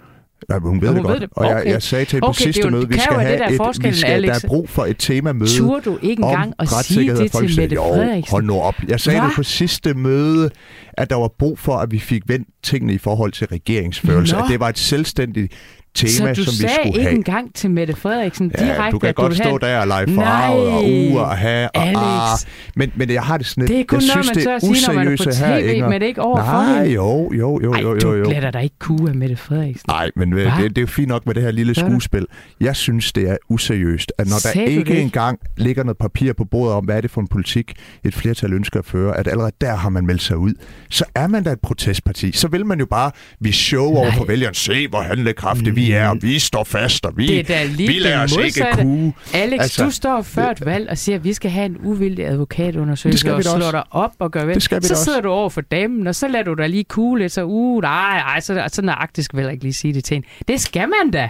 Nej, 0.50 0.60
men 0.60 0.68
hun 0.70 0.82
ved 0.82 0.88
Hun 0.88 0.98
det 0.98 1.04
ved 1.04 1.10
godt. 1.10 1.22
det. 1.22 1.30
Og 1.36 1.46
jeg, 1.46 1.58
Okay. 1.58 1.72
jeg 1.72 1.82
sagde 1.82 2.06
til 2.06 2.20
på 2.20 2.26
Okay, 2.26 2.34
det 2.34 2.40
er 2.42 2.44
sidste 2.54 2.62
jo- 2.62 2.70
møde, 2.70 2.88
vi 2.90 3.00
skal 3.00 3.12
være 3.12 3.20
det, 3.20 3.28
have 3.28 3.38
der 3.38 3.44
er 3.44 3.70
et, 3.70 3.84
vi 3.84 3.94
skal, 3.94 4.08
der 4.10 4.14
Alex. 4.16 4.44
er 4.44 4.48
brug 4.48 4.70
for 4.70 4.86
et 4.86 4.96
temamøde 5.00 5.50
Turde 5.58 5.82
du 5.86 5.98
ikke 6.02 6.24
engang 6.24 6.54
at 6.60 6.70
sige 6.70 7.16
det 7.16 7.32
til 7.32 7.62
Mette. 7.62 7.76
Jo, 7.76 7.82
Frederiksen? 7.84 8.32
hold 8.32 8.44
nu 8.44 8.60
op. 8.60 8.76
Jeg 8.88 9.00
sagde 9.00 9.20
Hva? 9.20 9.28
det 9.28 9.36
på 9.36 9.44
sidste 9.44 9.94
møde, 9.94 10.50
at 10.94 11.10
der 11.10 11.16
var 11.16 11.28
brug 11.40 11.60
for, 11.60 11.74
at 11.76 11.92
vi 11.92 12.00
fik 12.00 12.22
vendt 12.28 12.48
tingene 12.64 12.94
i 12.94 12.98
forhold 12.98 13.32
til 13.32 13.48
regeringsførelse. 13.48 14.36
Nå. 14.36 14.42
At 14.42 14.50
det 14.50 14.60
var 14.60 14.70
et 14.70 14.78
selvstændigt 14.78 15.54
tema, 15.96 16.10
Så 16.34 16.42
du 16.42 16.46
som 16.46 16.52
vi 16.52 16.58
sagde 16.58 16.74
skulle 16.76 16.88
ikke 16.88 17.02
have. 17.02 17.16
engang 17.16 17.56
til 17.56 17.72
Mette 17.72 17.96
Frederiksen 17.96 18.52
Ja, 18.60 18.66
direkte, 18.66 18.92
du 18.92 19.00
kan 19.00 19.10
at 19.10 19.16
godt 19.16 19.30
vil 19.30 19.38
stå 19.38 19.44
have... 19.50 19.60
der 19.60 19.80
og 19.80 19.88
lege 19.88 20.06
Nej, 20.16 20.26
farvet 20.26 20.68
og 20.68 20.84
uge 20.84 21.20
og 21.22 21.38
have 21.38 21.70
og 21.76 21.82
Alex. 21.88 21.98
ah. 21.98 22.38
Men, 22.76 22.92
men 22.96 23.10
jeg 23.10 23.24
har 23.24 23.38
det 23.38 23.46
sådan 23.46 23.62
lidt, 23.62 23.70
Det 23.72 23.80
er 23.80 23.84
kun 23.84 24.00
jeg 24.02 24.08
noget, 24.16 24.26
synes, 24.26 24.28
man 24.28 24.36
det 24.36 24.44
så 24.44 24.68
er 24.70 24.74
sige, 24.74 24.88
når 24.88 24.94
man 25.04 25.08
er 25.08 25.18
på 25.18 25.24
useriøse 25.24 25.46
her, 25.46 25.60
tv, 25.62 25.68
Inger. 25.74 25.90
men 25.90 25.94
det 26.02 26.04
er 26.04 26.08
ikke 26.08 26.22
over 26.22 26.38
for 26.38 26.44
Nej, 26.52 26.78
hende. 26.78 26.92
jo, 26.94 27.32
jo, 27.34 27.60
jo, 27.64 27.74
Ej, 27.74 27.82
jo, 27.82 27.90
jo, 27.94 28.00
du 28.00 28.14
jo. 28.14 28.24
glæder 28.30 28.52
dig 28.52 28.64
ikke 28.64 28.76
kue 28.80 29.10
af 29.10 29.16
Mette 29.16 29.36
Frederiksen. 29.36 29.86
Nej, 29.88 30.10
men 30.16 30.32
Hva? 30.32 30.42
det, 30.44 30.70
det 30.70 30.78
er 30.78 30.82
jo 30.82 30.88
fint 30.88 31.08
nok 31.08 31.26
med 31.26 31.36
det 31.36 31.44
her 31.44 31.52
lille 31.52 31.76
skuespil. 31.76 32.26
Jeg 32.62 32.76
synes, 32.76 33.12
det 33.14 33.30
er 33.30 33.38
useriøst, 33.50 34.12
at 34.18 34.28
når 34.28 34.32
der 34.32 34.40
Sagde 34.40 34.60
du 34.60 34.72
det 34.72 34.78
ikke 34.80 34.90
ikke? 34.92 35.02
engang 35.02 35.40
ligger 35.58 35.84
noget 35.84 35.98
papir 35.98 36.34
på 36.34 36.46
bordet 36.46 36.74
om, 36.76 36.86
hvad 36.86 36.98
er 36.98 37.02
det 37.02 37.12
for 37.12 37.22
en 37.22 37.28
politik, 37.28 37.74
et 38.04 38.16
flertal 38.16 38.54
ønsker 38.54 38.80
at 38.80 38.86
føre, 38.86 39.18
at 39.18 39.28
allerede 39.28 39.52
der 39.62 39.76
har 39.76 39.90
man 39.90 40.06
meldt 40.06 40.22
sig 40.22 40.38
ud, 40.38 40.54
så 40.90 41.06
er 41.16 41.28
man 41.28 41.44
da 41.44 41.52
et 41.52 41.60
protestparti. 41.64 42.32
Så 42.32 42.48
vil 42.48 42.66
man 42.66 42.80
jo 42.80 42.86
bare 42.86 43.12
vi 43.40 43.52
show 43.52 43.86
over 43.86 44.12
for 44.12 44.26
vælgeren. 44.26 44.54
Se, 44.54 44.88
hvor 44.88 45.02
handlekraftige 45.02 45.76
vi 45.80 45.92
er, 45.92 46.08
og 46.10 46.18
vi 46.22 46.40
står 46.40 46.64
fast, 46.64 47.06
og 47.06 47.18
vi, 47.18 47.28
Det 47.28 47.40
er 47.40 47.44
da 47.44 47.64
lige 47.64 47.88
vi 47.88 48.00
lader 48.00 48.26
det 48.28 48.38
os 48.40 48.46
ikke 48.46 48.68
kue. 48.82 49.14
Alex, 49.34 49.62
Altså, 49.62 49.86
du 49.86 49.92
står 49.92 50.22
før 50.22 50.50
et 50.50 50.66
valg 50.66 50.90
og 50.90 50.98
siger, 50.98 51.16
at 51.16 51.24
vi 51.24 51.34
skal 51.34 51.52
have 51.52 51.66
en 51.66 51.78
uvildig 51.84 52.26
Det 52.26 52.32
advokatundersøgelse 52.32 53.20
skal 53.20 53.32
vi 53.32 53.38
og 53.38 53.44
slår 53.44 53.54
også. 53.54 53.72
dig 53.72 53.84
op 53.92 54.12
og 54.20 54.32
gør. 54.32 54.46
Det 54.46 54.56
vi 54.56 54.88
så 54.88 54.96
sidder 55.04 55.22
du 55.22 55.30
over 55.30 55.50
for 55.50 55.62
damen, 55.62 56.08
og 56.08 56.16
så 56.16 56.28
lader 56.28 56.44
du 56.44 56.54
dig 56.54 56.70
lige 56.70 56.84
kugle 56.84 57.22
lidt, 57.24 57.32
så 57.32 57.44
uh, 57.44 57.82
nej, 57.82 58.18
nej, 58.18 58.40
så, 58.40 58.64
sådan 58.68 58.86
nøjagtigt 58.86 59.26
skal 59.26 59.40
vel 59.40 59.52
ikke 59.52 59.64
lige 59.64 59.74
sige 59.74 59.94
det 59.94 60.04
til 60.04 60.16
hende. 60.16 60.28
Det 60.48 60.62
skal 60.62 60.90
man 60.90 61.12
da. 61.12 61.30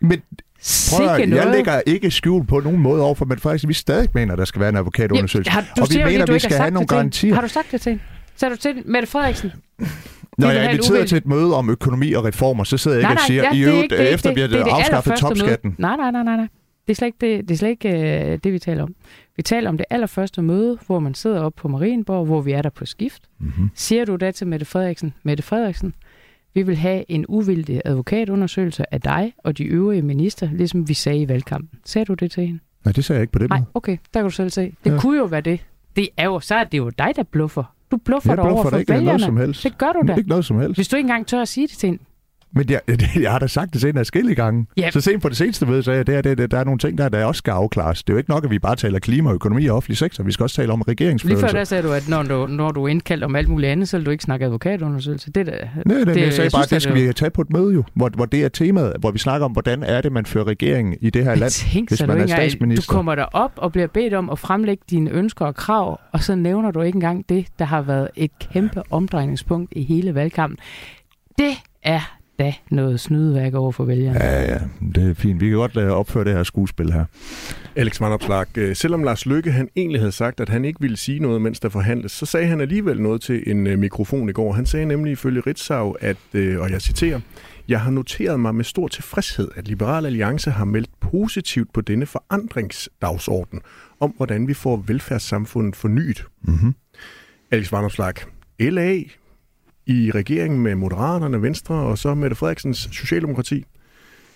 Men 0.00 0.20
prøv 0.90 1.06
at, 1.08 1.18
jeg 1.20 1.26
noget. 1.26 1.50
lægger 1.52 1.80
ikke 1.86 2.10
skjul 2.10 2.46
på 2.46 2.60
nogen 2.60 2.78
måde 2.80 3.02
over 3.02 3.14
for 3.14 3.24
Mette 3.24 3.42
Frederiksen. 3.42 3.68
Vi 3.68 3.74
stadig 3.74 4.08
mener, 4.14 4.36
der 4.36 4.44
skal 4.44 4.60
være 4.60 4.68
en 4.68 4.76
advokatundersøgelse. 4.76 5.50
Ja, 5.50 5.54
har, 5.54 5.82
og 5.82 5.86
vi 5.90 5.94
lige, 5.94 6.04
mener, 6.04 6.26
du 6.26 6.32
vi 6.32 6.38
skal 6.38 6.56
have 6.56 6.70
nogle 6.70 6.86
det 6.86 6.88
garantier. 6.88 7.34
Har 7.34 7.42
du 7.42 7.48
sagt 7.48 7.72
det 7.72 7.80
til 7.80 7.90
hende? 7.90 8.04
Sagde 8.36 8.54
du 8.54 8.60
til 8.60 8.74
Mette 8.84 9.08
Frederiksen? 9.08 9.52
Når 10.38 10.50
jeg 10.50 10.64
er 10.64 10.68
inviteret 10.70 11.08
til 11.08 11.18
et 11.18 11.26
møde 11.26 11.54
om 11.56 11.70
økonomi 11.70 12.12
og 12.12 12.24
reformer, 12.24 12.64
så 12.64 12.76
sidder 12.76 12.96
jeg 12.96 13.10
ikke 13.10 13.20
og 13.20 13.26
siger, 13.26 13.42
ja, 13.42 13.52
i 13.52 13.58
det 13.60 13.66
øvrigt, 13.68 13.90
det 13.90 14.00
er 14.00 14.14
efter 14.14 14.30
ikke- 14.30 14.42
vi 14.42 14.48
det 14.48 14.56
har 14.58 14.64
det 14.64 14.70
afskaffet 14.70 15.14
topskatten. 15.16 15.74
Nej, 15.78 15.96
nej, 15.96 16.10
nej, 16.10 16.22
nej, 16.22 16.36
nej. 16.36 16.48
Det 16.86 16.92
er 16.92 16.94
slet 16.94 17.06
ikke 17.06 17.18
det, 17.36 17.48
det, 17.48 17.54
er 17.54 17.58
slet 17.58 17.68
ikke, 17.68 17.88
øh, 18.32 18.38
det, 18.44 18.52
vi 18.52 18.58
taler 18.58 18.82
om. 18.82 18.94
Vi 19.36 19.42
taler 19.42 19.68
om 19.68 19.76
det 19.76 19.86
allerførste 19.90 20.42
møde, 20.42 20.78
hvor 20.86 20.98
man 20.98 21.14
sidder 21.14 21.40
oppe 21.40 21.60
på 21.60 21.68
Marienborg, 21.68 22.26
hvor 22.26 22.40
vi 22.40 22.52
er 22.52 22.62
der 22.62 22.70
på 22.70 22.86
skift. 22.86 23.22
Mm-hmm. 23.40 23.70
Siger 23.74 24.04
du 24.04 24.16
da 24.16 24.30
til 24.30 24.46
Mette 24.46 24.66
Frederiksen, 24.66 25.14
Mette 25.22 25.42
Frederiksen, 25.42 25.94
vi 26.54 26.62
vil 26.62 26.76
have 26.76 27.04
en 27.08 27.24
uvildig 27.28 27.82
advokatundersøgelse 27.84 28.94
af 28.94 29.00
dig 29.00 29.32
og 29.38 29.58
de 29.58 29.64
øvrige 29.64 30.02
minister, 30.02 30.48
ligesom 30.52 30.88
vi 30.88 30.94
sagde 30.94 31.18
i 31.18 31.28
valgkampen. 31.28 31.78
Sagde 31.84 32.04
du 32.04 32.14
det 32.14 32.30
til 32.30 32.46
hende? 32.46 32.60
Nej, 32.84 32.92
det 32.92 33.04
sagde 33.04 33.16
jeg 33.18 33.22
ikke 33.22 33.32
på 33.32 33.38
det 33.38 33.48
Nej, 33.50 33.60
okay, 33.74 33.96
der 34.14 34.20
kan 34.20 34.24
du 34.24 34.30
selv 34.30 34.50
se. 34.50 34.74
Det 34.84 34.92
ja. 34.92 34.98
kunne 35.00 35.18
jo 35.18 35.24
være 35.24 35.40
det. 35.40 35.60
Det 35.96 36.08
er 36.16 36.24
jo, 36.24 36.40
så 36.40 36.54
er 36.54 36.64
det 36.64 36.78
jo 36.78 36.88
dig, 36.88 37.12
der 37.16 37.22
bluffer. 37.22 37.74
Du 37.92 37.96
bluffer 37.96 38.30
Jeg 38.30 38.36
dig 38.36 38.44
over 38.44 38.62
for 38.62 38.70
da 38.70 38.76
ikke 38.76 39.00
noget 39.00 39.20
som 39.20 39.36
helst. 39.36 39.64
Det 39.64 39.78
gør 39.78 39.92
du 39.92 40.02
da. 40.08 40.14
Ikke 40.14 40.28
noget 40.28 40.44
som 40.44 40.60
helst. 40.60 40.78
Hvis 40.78 40.88
du 40.88 40.96
ikke 40.96 41.06
engang 41.06 41.26
tør 41.26 41.40
at 41.42 41.48
sige 41.48 41.66
det 41.66 41.76
til 41.76 41.86
hende. 41.86 42.02
Men 42.54 42.70
jeg, 42.70 42.80
jeg 43.22 43.30
har 43.32 43.38
da 43.38 43.46
sagt 43.46 43.72
det 43.72 43.80
til 43.80 43.90
en 43.90 43.98
af 43.98 44.36
gange. 44.36 44.66
Ja. 44.76 44.90
Så 44.90 45.00
sent 45.00 45.22
på 45.22 45.28
det 45.28 45.36
seneste 45.36 45.66
møde 45.66 45.82
sagde 45.82 45.96
jeg, 45.96 46.06
det 46.06 46.14
er, 46.16 46.22
det, 46.22 46.38
det, 46.38 46.50
der 46.50 46.58
er 46.58 46.64
nogle 46.64 46.78
ting, 46.78 46.98
der, 46.98 47.08
der 47.08 47.24
også 47.24 47.38
skal 47.38 47.50
afklares. 47.50 48.02
Det 48.02 48.10
er 48.10 48.14
jo 48.14 48.18
ikke 48.18 48.30
nok, 48.30 48.44
at 48.44 48.50
vi 48.50 48.58
bare 48.58 48.76
taler 48.76 48.98
klima, 48.98 49.32
økonomi 49.32 49.66
og 49.66 49.76
offentlig 49.76 49.96
sektor. 49.98 50.24
Vi 50.24 50.32
skal 50.32 50.44
også 50.44 50.56
tale 50.56 50.72
om 50.72 50.78
Lige 50.78 50.84
før 50.86 50.90
regeringsførelse. 50.92 51.56
der 51.56 51.64
sagde 51.64 51.82
du, 51.82 51.92
at 51.92 52.08
når 52.08 52.22
du, 52.22 52.46
når 52.46 52.70
du 52.70 52.84
er 52.84 52.88
indkaldt 52.88 53.24
om 53.24 53.36
alt 53.36 53.48
muligt 53.48 53.70
andet, 53.72 53.88
så 53.88 53.96
vil 53.96 54.06
du 54.06 54.10
ikke 54.10 54.24
snakke 54.24 54.44
advokatundersøgelse. 54.46 55.30
Det 55.32 55.40
er 55.40 55.44
da, 55.44 55.68
Nej, 55.86 55.98
det- 55.98 56.06
det, 56.06 56.16
jeg 56.20 56.32
sagde 56.32 56.42
jeg 56.42 56.50
bare, 56.52 56.62
synes, 56.62 56.66
at 56.66 56.70
det 56.70 56.82
skal 56.82 56.96
at 57.02 57.08
vi 57.08 57.12
tage 57.12 57.30
på 57.30 57.42
et 57.42 57.50
møde 57.52 57.74
jo, 57.74 57.84
hvor, 57.94 58.10
hvor 58.14 58.24
det 58.26 58.44
er 58.44 58.48
temaet, 58.48 58.92
hvor 59.00 59.10
vi 59.10 59.18
snakker 59.18 59.44
om, 59.44 59.52
hvordan 59.52 59.82
er 59.82 60.00
det, 60.00 60.12
man 60.12 60.26
fører 60.26 60.44
regeringen 60.46 60.96
i 61.00 61.10
det 61.10 61.24
her 61.24 61.34
land. 61.34 61.50
Tænk 61.50 61.88
hvis 61.90 62.00
man 62.00 62.08
du, 62.08 62.12
er 62.14 62.22
engang, 62.22 62.42
du 62.42 62.48
statsminister. 62.50 62.92
kommer 62.94 63.14
der 63.14 63.24
op 63.24 63.52
og 63.56 63.72
bliver 63.72 63.86
bedt 63.86 64.14
om 64.14 64.30
at 64.30 64.38
fremlægge 64.38 64.82
dine 64.90 65.10
ønsker 65.10 65.46
og 65.46 65.54
krav, 65.54 66.00
og 66.12 66.22
så 66.22 66.34
nævner 66.34 66.70
du 66.70 66.80
ikke 66.80 66.96
engang 66.96 67.24
det, 67.28 67.46
der 67.58 67.64
har 67.64 67.82
været 67.82 68.08
et 68.16 68.30
kæmpe 68.52 68.82
omdrejningspunkt 68.90 69.72
i 69.76 69.82
hele 69.82 70.14
valgkampen. 70.14 70.58
Det 71.38 71.50
er 71.82 72.16
da 72.42 72.54
noget 72.70 73.00
snydeværk 73.00 73.54
over 73.54 73.72
for 73.72 73.84
vælgerne. 73.84 74.24
Ja, 74.24 74.42
ja, 74.42 74.58
det 74.94 75.10
er 75.10 75.14
fint. 75.14 75.40
Vi 75.40 75.48
kan 75.48 75.56
godt 75.56 75.76
uh, 75.76 75.84
opføre 75.84 76.24
det 76.24 76.32
her 76.32 76.42
skuespil 76.42 76.92
her. 76.92 77.04
Alex 77.76 78.00
Van 78.00 78.12
Opslark, 78.12 78.48
øh, 78.56 78.76
selvom 78.76 79.02
Lars 79.02 79.26
Lykke 79.26 79.52
han 79.52 79.68
egentlig 79.76 80.00
havde 80.00 80.12
sagt, 80.12 80.40
at 80.40 80.48
han 80.48 80.64
ikke 80.64 80.80
ville 80.80 80.96
sige 80.96 81.18
noget, 81.18 81.42
mens 81.42 81.60
der 81.60 81.68
forhandles, 81.68 82.12
så 82.12 82.26
sagde 82.26 82.46
han 82.46 82.60
alligevel 82.60 83.00
noget 83.00 83.20
til 83.20 83.42
en 83.46 83.66
øh, 83.66 83.78
mikrofon 83.78 84.28
i 84.28 84.32
går. 84.32 84.52
Han 84.52 84.66
sagde 84.66 84.86
nemlig 84.86 85.12
ifølge 85.12 85.40
Ritzau, 85.40 85.96
at, 86.00 86.16
øh, 86.34 86.60
og 86.60 86.70
jeg 86.70 86.82
citerer, 86.82 87.20
jeg 87.68 87.80
har 87.80 87.90
noteret 87.90 88.40
mig 88.40 88.54
med 88.54 88.64
stor 88.64 88.88
tilfredshed, 88.88 89.48
at 89.56 89.68
Liberal 89.68 90.06
Alliance 90.06 90.50
har 90.50 90.64
meldt 90.64 90.90
positivt 91.00 91.72
på 91.72 91.80
denne 91.80 92.06
forandringsdagsorden 92.06 93.60
om, 94.00 94.14
hvordan 94.16 94.48
vi 94.48 94.54
får 94.54 94.84
velfærdssamfundet 94.86 95.76
fornyet. 95.76 96.24
Mm-hmm. 96.42 96.74
Alex 97.50 97.72
Van 97.72 97.84
Opslark, 97.84 98.26
LA 98.60 99.02
i 99.86 100.10
regeringen 100.10 100.60
med 100.60 100.74
Moderaterne, 100.74 101.42
Venstre 101.42 101.74
og 101.74 101.98
så 101.98 102.14
Mette 102.14 102.36
Frederiksens 102.36 102.88
Socialdemokrati. 102.92 103.64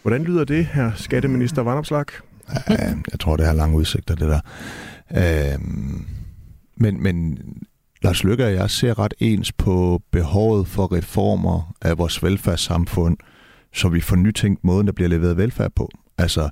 Hvordan 0.03 0.25
lyder 0.25 0.45
det, 0.45 0.67
her 0.67 0.93
skatteminister 0.95 1.63
Van 1.63 1.85
Ja, 2.69 2.95
jeg 3.13 3.21
tror, 3.21 3.37
det 3.37 3.47
har 3.47 3.53
lange 3.53 3.77
udsigter, 3.77 4.15
det 4.15 4.29
der. 4.29 4.41
Øhm, 5.55 6.05
men, 6.77 7.03
men 7.03 7.39
Lars 8.03 8.25
Lykke 8.25 8.45
og 8.45 8.53
jeg 8.53 8.71
ser 8.71 8.99
ret 8.99 9.15
ens 9.19 9.53
på 9.53 10.03
behovet 10.13 10.69
for 10.69 10.93
reformer 10.93 11.75
af 11.83 11.99
vores 11.99 12.23
velfærdssamfund, 12.23 13.17
så 13.75 13.89
vi 13.89 14.01
får 14.01 14.17
nytænkt 14.17 14.65
måden, 14.65 14.87
der 14.87 14.93
bliver 14.93 15.09
leveret 15.09 15.37
velfærd 15.37 15.73
på. 15.77 15.91
Altså, 16.19 16.49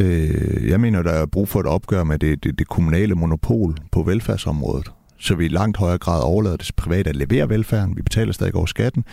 øh, 0.00 0.68
jeg 0.68 0.80
mener, 0.80 1.02
der 1.02 1.12
er 1.12 1.26
brug 1.26 1.48
for 1.48 1.60
et 1.60 1.66
opgør 1.66 2.04
med 2.04 2.18
det, 2.18 2.44
det, 2.44 2.58
det 2.58 2.68
kommunale 2.68 3.14
monopol 3.14 3.76
på 3.92 4.02
velfærdsområdet, 4.02 4.92
så 5.18 5.34
vi 5.34 5.44
i 5.44 5.48
langt 5.48 5.76
højere 5.76 5.98
grad 5.98 6.22
overlader 6.22 6.56
det 6.56 6.70
private 6.76 7.10
at 7.10 7.16
levere 7.16 7.48
velfærden. 7.48 7.96
Vi 7.96 8.02
betaler 8.02 8.32
stadig 8.32 8.54
over 8.54 8.66
skatten. 8.66 9.04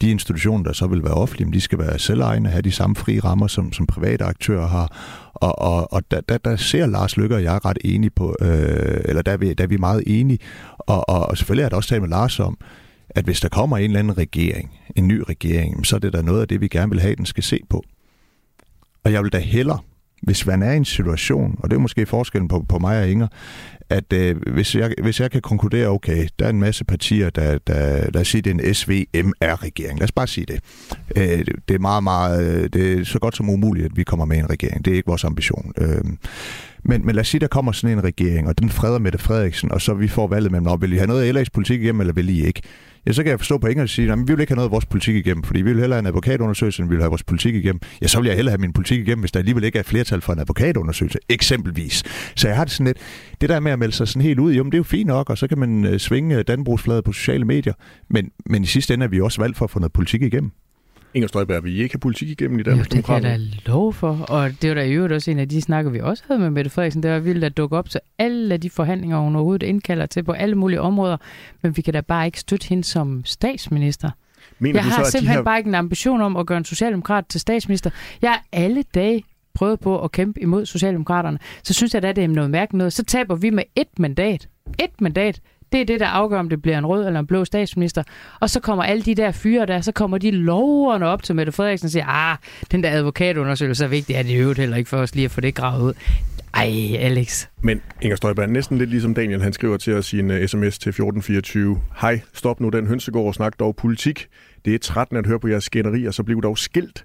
De 0.00 0.10
institutioner, 0.10 0.64
der 0.64 0.72
så 0.72 0.86
vil 0.86 1.04
være 1.04 1.14
offentlige, 1.14 1.52
de 1.52 1.60
skal 1.60 1.78
være 1.78 1.98
selvejende, 1.98 2.50
have 2.50 2.62
de 2.62 2.72
samme 2.72 2.96
frie 2.96 3.20
rammer, 3.20 3.46
som, 3.46 3.72
som 3.72 3.86
private 3.86 4.24
aktører 4.24 4.66
har. 4.66 4.96
Og, 5.34 5.58
og, 5.58 5.92
og 5.92 6.02
der, 6.10 6.20
der, 6.20 6.38
der 6.38 6.56
ser 6.56 6.86
Lars 6.86 7.16
Lykke 7.16 7.34
og 7.34 7.42
jeg 7.42 7.64
ret 7.64 7.78
enige 7.84 8.10
på, 8.10 8.36
øh, 8.40 9.00
eller 9.04 9.22
der 9.22 9.32
er, 9.32 9.36
vi, 9.36 9.54
der 9.54 9.64
er 9.64 9.68
vi 9.68 9.76
meget 9.76 10.02
enige. 10.06 10.38
Og, 10.78 11.08
og, 11.08 11.26
og 11.26 11.38
selvfølgelig 11.38 11.64
er 11.64 11.68
det 11.68 11.76
også 11.76 11.88
talt 11.88 12.02
med 12.02 12.10
Lars 12.10 12.40
om, 12.40 12.58
at 13.10 13.24
hvis 13.24 13.40
der 13.40 13.48
kommer 13.48 13.76
en 13.76 13.84
eller 13.84 13.98
anden 13.98 14.18
regering, 14.18 14.70
en 14.96 15.08
ny 15.08 15.22
regering, 15.28 15.86
så 15.86 15.96
er 15.96 16.00
det 16.00 16.12
da 16.12 16.22
noget 16.22 16.40
af 16.40 16.48
det, 16.48 16.60
vi 16.60 16.68
gerne 16.68 16.90
vil 16.90 17.00
have, 17.00 17.16
den 17.16 17.26
skal 17.26 17.42
se 17.42 17.60
på. 17.70 17.84
Og 19.04 19.12
jeg 19.12 19.22
vil 19.22 19.32
da 19.32 19.38
hellere, 19.38 19.78
hvis 20.22 20.46
man 20.46 20.62
er 20.62 20.72
i 20.72 20.76
en 20.76 20.84
situation, 20.84 21.58
og 21.58 21.70
det 21.70 21.76
er 21.76 21.80
måske 21.80 22.06
forskellen 22.06 22.48
på, 22.48 22.64
på 22.68 22.78
mig 22.78 23.02
og 23.02 23.08
Inger, 23.08 23.28
at 23.92 24.12
øh, 24.12 24.36
hvis, 24.52 24.74
jeg, 24.74 24.94
hvis 25.02 25.20
jeg 25.20 25.30
kan 25.30 25.40
konkludere, 25.40 25.86
okay, 25.88 26.26
der 26.38 26.44
er 26.46 26.50
en 26.50 26.60
masse 26.60 26.84
partier, 26.84 27.30
der, 27.30 27.58
der 27.58 28.10
lad 28.10 28.16
os 28.20 28.28
sige, 28.28 28.42
det 28.42 28.50
er 28.50 28.54
en 28.68 28.74
SVMR-regering. 28.74 29.98
Lad 29.98 30.04
os 30.04 30.12
bare 30.12 30.26
sige 30.26 30.46
det. 30.46 30.60
Øh, 31.16 31.44
det- 31.68 31.74
er 31.74 31.78
meget, 31.78 32.02
meget, 32.02 32.54
øh, 32.62 32.68
det 32.72 33.00
er 33.00 33.04
så 33.04 33.18
godt 33.18 33.36
som 33.36 33.48
umuligt, 33.50 33.86
at 33.86 33.92
vi 33.96 34.02
kommer 34.04 34.24
med 34.24 34.36
i 34.36 34.40
en 34.40 34.50
regering. 34.50 34.84
Det 34.84 34.90
er 34.90 34.94
ikke 34.96 35.06
vores 35.06 35.24
ambition. 35.24 35.72
Øh, 35.78 36.04
men, 36.84 37.06
men 37.06 37.14
lad 37.14 37.20
os 37.20 37.28
sige, 37.28 37.40
der 37.40 37.46
kommer 37.46 37.72
sådan 37.72 37.98
en 37.98 38.04
regering, 38.04 38.48
og 38.48 38.58
den 38.58 38.70
freder 38.70 38.98
Mette 38.98 39.18
Frederiksen, 39.18 39.72
og 39.72 39.80
så 39.80 39.94
vi 39.94 40.08
får 40.08 40.26
valget 40.28 40.50
mellem, 40.52 40.64
"Nå, 40.66 40.76
vil 40.76 40.92
I 40.92 40.96
have 40.96 41.06
noget 41.06 41.36
af 41.36 41.42
LA's 41.42 41.46
politik 41.54 41.82
igennem, 41.82 42.00
eller 42.00 42.12
vil 42.14 42.28
I 42.28 42.46
ikke? 42.46 42.62
Ja, 43.06 43.12
så 43.12 43.22
kan 43.22 43.30
jeg 43.30 43.40
forstå 43.40 43.58
på 43.58 43.66
engelsk 43.66 43.94
sige, 43.94 44.12
at 44.12 44.18
vi 44.18 44.24
vil 44.32 44.40
ikke 44.40 44.50
have 44.50 44.56
noget 44.56 44.68
af 44.68 44.72
vores 44.72 44.86
politik 44.86 45.16
igennem, 45.16 45.42
fordi 45.42 45.62
vi 45.62 45.72
vil 45.72 45.80
hellere 45.80 45.96
have 45.96 46.00
en 46.00 46.06
advokatundersøgelse, 46.06 46.82
end 46.82 46.88
vi 46.90 46.94
vil 46.96 47.02
have 47.02 47.08
vores 47.10 47.22
politik 47.22 47.54
igennem. 47.54 47.80
Ja, 48.02 48.06
så 48.06 48.20
vil 48.20 48.26
jeg 48.26 48.36
hellere 48.36 48.52
have 48.52 48.60
min 48.60 48.72
politik 48.72 49.00
igennem, 49.00 49.20
hvis 49.20 49.32
der 49.32 49.38
alligevel 49.38 49.64
ikke 49.64 49.78
er 49.78 49.82
flertal 49.82 50.20
for 50.20 50.32
en 50.32 50.38
advokatundersøgelse, 50.38 51.18
eksempelvis. 51.28 52.02
Så 52.36 52.48
jeg 52.48 52.56
har 52.56 52.64
det 52.64 52.72
sådan 52.72 52.86
lidt, 52.86 52.98
det 53.40 53.48
der 53.48 53.60
med 53.60 53.72
at 53.72 53.78
melde 53.82 53.94
sig 53.94 54.08
sådan 54.08 54.22
helt 54.22 54.38
ud, 54.38 54.52
jo, 54.52 54.62
men 54.62 54.72
det 54.72 54.76
er 54.76 54.78
jo 54.78 54.84
fint 54.84 55.06
nok, 55.06 55.30
og 55.30 55.38
så 55.38 55.46
kan 55.46 55.58
man 55.58 55.84
øh, 55.84 55.98
svinge 55.98 56.42
Dannebrogsfladet 56.42 57.04
på 57.04 57.12
sociale 57.12 57.44
medier, 57.44 57.72
men, 58.08 58.30
men 58.46 58.62
i 58.62 58.66
sidste 58.66 58.94
ende 58.94 59.04
er 59.04 59.08
vi 59.08 59.20
også 59.20 59.40
valgt 59.40 59.56
for 59.56 59.64
at 59.64 59.70
få 59.70 59.78
noget 59.78 59.92
politik 59.92 60.22
igennem. 60.22 60.50
Inger 61.14 61.28
Støjberg, 61.28 61.64
vil 61.64 61.76
I 61.76 61.82
ikke 61.82 61.94
have 61.94 62.00
politik 62.00 62.28
igennem 62.28 62.58
i 62.58 62.62
Jo, 62.62 62.70
Danmark? 62.70 62.92
det 62.92 63.04
kan 63.04 63.14
jeg 63.14 63.22
da 63.22 63.38
love 63.66 63.92
for. 63.92 64.26
Og 64.28 64.50
det 64.62 64.68
var 64.68 64.74
da 64.74 64.82
i 64.84 64.92
øvrigt 64.92 65.12
også 65.12 65.30
en 65.30 65.38
af 65.38 65.48
de 65.48 65.60
snakker, 65.60 65.90
vi 65.90 66.00
også 66.00 66.22
havde 66.26 66.40
med 66.40 66.50
Mette 66.50 66.70
Frederiksen. 66.70 67.02
Det 67.02 67.10
var 67.10 67.18
vildt 67.18 67.44
at 67.44 67.56
dukke 67.56 67.76
op 67.76 67.90
til 67.90 68.00
alle 68.18 68.56
de 68.56 68.70
forhandlinger, 68.70 69.18
hun 69.18 69.36
overhovedet 69.36 69.66
indkalder 69.66 70.06
til 70.06 70.22
på 70.22 70.32
alle 70.32 70.54
mulige 70.54 70.80
områder. 70.80 71.16
Men 71.62 71.76
vi 71.76 71.82
kan 71.82 71.94
da 71.94 72.00
bare 72.00 72.26
ikke 72.26 72.40
støtte 72.40 72.68
hende 72.68 72.84
som 72.84 73.22
statsminister. 73.24 74.10
Mener 74.58 74.78
Jeg 74.78 74.84
du 74.84 74.88
har 74.88 74.96
så, 74.96 75.00
at 75.00 75.06
de 75.06 75.10
simpelthen 75.10 75.36
her... 75.36 75.44
bare 75.44 75.58
ikke 75.58 75.68
en 75.68 75.74
ambition 75.74 76.20
om 76.20 76.36
at 76.36 76.46
gøre 76.46 76.58
en 76.58 76.64
socialdemokrat 76.64 77.26
til 77.26 77.40
statsminister. 77.40 77.90
Jeg 78.22 78.30
har 78.30 78.44
alle 78.52 78.84
dage 78.94 79.24
prøvet 79.54 79.80
på 79.80 80.04
at 80.04 80.12
kæmpe 80.12 80.42
imod 80.42 80.66
Socialdemokraterne. 80.66 81.38
Så 81.62 81.74
synes 81.74 81.94
jeg 81.94 82.02
da, 82.02 82.12
det 82.12 82.24
er 82.24 82.28
noget 82.28 82.50
mærkeligt 82.50 82.78
noget. 82.78 82.92
Så 82.92 83.04
taber 83.04 83.34
vi 83.34 83.50
med 83.50 83.64
et 83.76 83.98
mandat. 83.98 84.48
Et 84.78 85.00
mandat. 85.00 85.40
Det 85.72 85.80
er 85.80 85.84
det, 85.84 86.00
der 86.00 86.06
afgør, 86.06 86.38
om 86.38 86.48
det 86.48 86.62
bliver 86.62 86.78
en 86.78 86.86
rød 86.86 87.06
eller 87.06 87.20
en 87.20 87.26
blå 87.26 87.44
statsminister. 87.44 88.02
Og 88.40 88.50
så 88.50 88.60
kommer 88.60 88.84
alle 88.84 89.02
de 89.02 89.14
der 89.14 89.30
fyre 89.30 89.66
der, 89.66 89.80
så 89.80 89.92
kommer 89.92 90.18
de 90.18 90.30
loverne 90.30 91.06
op 91.06 91.22
til 91.22 91.34
Mette 91.34 91.52
Frederiksen 91.52 91.86
og 91.86 91.90
siger, 91.90 92.06
ah, 92.08 92.36
den 92.72 92.82
der 92.82 92.90
advokatundersøgelse 92.90 93.84
er 93.84 93.88
vigtig, 93.88 94.16
er 94.16 94.22
det 94.22 94.30
i 94.30 94.34
øvrigt 94.34 94.58
heller 94.58 94.76
ikke 94.76 94.90
for 94.90 94.96
os 94.96 95.14
lige 95.14 95.24
at 95.24 95.30
få 95.30 95.40
det 95.40 95.54
gravet 95.54 95.82
ud. 95.82 95.94
Ej, 96.54 96.96
Alex. 96.98 97.46
Men 97.62 97.82
Inger 98.02 98.16
Støjberg, 98.16 98.48
næsten 98.48 98.78
lidt 98.78 98.90
ligesom 98.90 99.14
Daniel, 99.14 99.42
han 99.42 99.52
skriver 99.52 99.76
til 99.76 99.94
os 99.94 100.12
i 100.12 100.18
en 100.18 100.30
øh, 100.30 100.40
uh, 100.40 100.46
sms 100.46 100.78
til 100.78 100.88
1424. 100.88 101.80
Hej, 102.00 102.20
stop 102.32 102.60
nu 102.60 102.68
den 102.68 102.86
hønsegård 102.86 103.26
og 103.26 103.34
snak 103.34 103.58
dog 103.58 103.76
politik. 103.76 104.26
Det 104.64 104.74
er 104.74 104.78
13 104.78 105.16
at 105.16 105.26
høre 105.26 105.40
på 105.40 105.48
jeres 105.48 105.64
skænderi, 105.64 106.04
og 106.04 106.14
så 106.14 106.22
bliv 106.22 106.42
dog 106.42 106.58
skilt. 106.58 107.04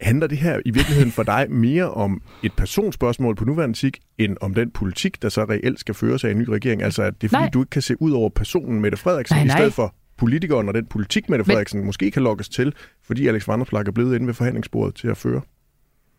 Handler 0.00 0.26
det 0.26 0.38
her 0.38 0.60
i 0.64 0.70
virkeligheden 0.70 1.12
for 1.12 1.22
dig 1.22 1.46
mere 1.50 1.90
om 1.90 2.22
et 2.42 2.52
personspørgsmål 2.56 3.34
på 3.36 3.44
nuværende 3.44 3.76
tid, 3.78 3.92
end 4.18 4.36
om 4.40 4.54
den 4.54 4.70
politik, 4.70 5.22
der 5.22 5.28
så 5.28 5.44
reelt 5.44 5.80
skal 5.80 5.94
føres 5.94 6.24
af 6.24 6.30
en 6.30 6.38
ny 6.38 6.48
regering? 6.48 6.82
Altså, 6.82 7.02
at 7.02 7.14
det 7.20 7.26
er 7.26 7.28
fordi, 7.28 7.40
Nej. 7.42 7.50
du 7.50 7.60
ikke 7.60 7.70
kan 7.70 7.82
se 7.82 8.02
ud 8.02 8.12
over 8.12 8.28
personen 8.28 8.80
Mette 8.80 8.96
Frederiksen, 8.98 9.36
Nej, 9.36 9.44
i 9.44 9.46
nej. 9.46 9.56
stedet 9.58 9.72
for 9.74 9.94
politikeren 10.16 10.68
og 10.68 10.74
den 10.74 10.86
politik, 10.86 11.28
Mette 11.28 11.40
Men- 11.42 11.46
Frederiksen 11.46 11.84
måske 11.84 12.10
kan 12.10 12.22
lokkes 12.22 12.48
til, 12.48 12.74
fordi 13.06 13.26
Alex 13.26 13.48
Vanderplak 13.48 13.88
er 13.88 13.92
blevet 13.92 14.14
inde 14.14 14.26
ved 14.26 14.34
forhandlingsbordet 14.34 14.94
til 14.94 15.08
at 15.08 15.16
føre. 15.16 15.40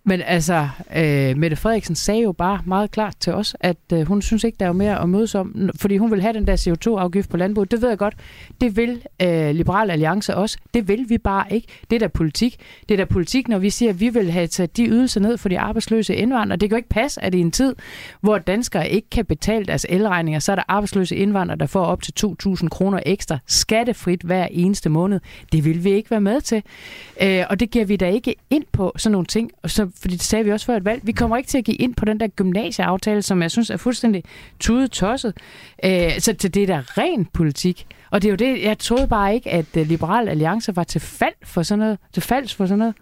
Men 0.04 0.22
altså, 0.22 0.70
øh, 0.96 1.38
Mette 1.38 1.56
Frederiksen 1.56 1.96
sagde 1.96 2.22
jo 2.22 2.32
bare 2.32 2.62
meget 2.66 2.92
klart 2.92 3.16
til 3.20 3.34
os, 3.34 3.56
at 3.60 3.78
øh, 3.94 4.02
hun 4.02 4.22
synes 4.22 4.44
ikke, 4.44 4.56
der 4.60 4.66
er 4.66 4.72
mere 4.72 5.02
at 5.02 5.10
mødes 5.10 5.36
om, 5.36 5.70
fordi 5.76 5.98
hun 5.98 6.12
vil 6.12 6.22
have 6.22 6.34
den 6.34 6.48
der 6.48 6.56
CO2-afgift 6.56 7.30
på 7.30 7.38
landbruget. 7.38 7.72
Det 7.72 7.82
ved 7.82 7.90
jeg 7.90 7.98
godt. 7.98 8.16
Det 8.62 8.78
vil 8.78 9.02
øh, 9.22 9.56
Liberal 9.56 9.92
Alliance 9.92 10.36
også. 10.36 10.58
Det 10.74 10.88
vil 10.88 11.06
vi 11.10 11.18
bare 11.18 11.46
ikke. 11.54 11.68
Det 11.90 11.96
er 11.96 12.00
da 12.00 12.08
politik. 12.08 12.58
Det 12.90 12.96
er 12.96 12.98
da 12.98 13.06
politik, 13.06 13.48
når 13.48 13.58
vi 13.60 13.70
siger, 13.70 13.90
at 13.90 14.00
vi 14.00 14.10
vil 14.10 14.32
have 14.32 14.48
taget 14.48 14.78
de 14.78 14.86
ydelser 14.86 15.22
ned 15.22 15.38
for 15.38 15.50
de 15.50 15.60
arbejdsløse 15.60 16.16
indvandrere. 16.16 16.58
Det 16.58 16.70
kan 16.70 16.76
jo 16.76 16.78
ikke 16.78 16.90
passe, 16.90 17.24
at 17.24 17.36
i 17.36 17.40
en 17.40 17.52
tid, 17.52 17.76
hvor 18.22 18.38
danskere 18.38 18.90
ikke 18.90 19.10
kan 19.10 19.26
betale 19.26 19.66
deres 19.66 19.86
elregninger, 19.90 20.40
så 20.40 20.52
er 20.52 20.56
der 20.56 20.64
arbejdsløse 20.68 21.16
indvandrere, 21.16 21.58
der 21.58 21.66
får 21.66 21.86
op 21.86 22.02
til 22.02 22.14
2.000 22.26 22.68
kroner 22.68 23.00
ekstra 23.06 23.38
skattefrit 23.48 24.22
hver 24.22 24.48
eneste 24.52 24.90
måned. 24.90 25.20
Det 25.52 25.66
vil 25.66 25.84
vi 25.84 25.92
ikke 25.92 26.12
være 26.12 26.22
med 26.22 26.42
til. 26.42 26.64
Øh, 27.22 27.44
og 27.50 27.60
det 27.60 27.72
giver 27.72 27.86
vi 27.86 27.96
da 27.96 28.10
ikke 28.10 28.36
ind 28.50 28.64
på 28.72 28.94
sådan 28.98 29.12
nogle 29.12 29.26
ting. 29.26 29.52
Og 29.64 29.70
så, 29.70 29.89
fordi 30.02 30.14
det 30.14 30.24
sagde 30.24 30.46
vi 30.46 30.52
også 30.52 30.66
før 30.66 30.78
et 30.78 30.86
valg. 30.86 31.02
Vi 31.04 31.12
kommer 31.12 31.38
ikke 31.38 31.48
til 31.48 31.58
at 31.58 31.64
give 31.66 31.78
ind 31.78 31.96
på 31.96 32.06
den 32.06 32.20
der 32.20 32.28
gymnasieaftale, 32.28 33.22
som 33.22 33.42
jeg 33.42 33.52
synes 33.52 33.70
er 33.70 33.78
fuldstændig 33.78 34.24
tudetosset. 34.60 35.34
Øh, 35.86 36.12
så 36.20 36.34
til 36.34 36.54
det 36.54 36.64
er 36.64 36.68
da 36.68 36.80
ren 36.80 37.26
politik. 37.26 37.88
Og 38.12 38.22
det 38.22 38.28
er 38.28 38.32
jo 38.32 38.36
det, 38.36 38.64
jeg 38.64 38.80
troede 38.80 39.08
bare 39.08 39.34
ikke, 39.34 39.50
at 39.50 39.78
øh, 39.78 39.88
Liberal 39.88 40.30
Alliance 40.30 40.76
var 40.76 40.84
til 40.84 41.02
fald 41.02 41.34
for 41.44 41.64
sådan 41.64 41.80
noget. 41.80 41.98
Til 42.14 42.24
falds 42.24 42.56
for 42.56 42.66
sådan 42.66 42.80
noget. 42.80 42.96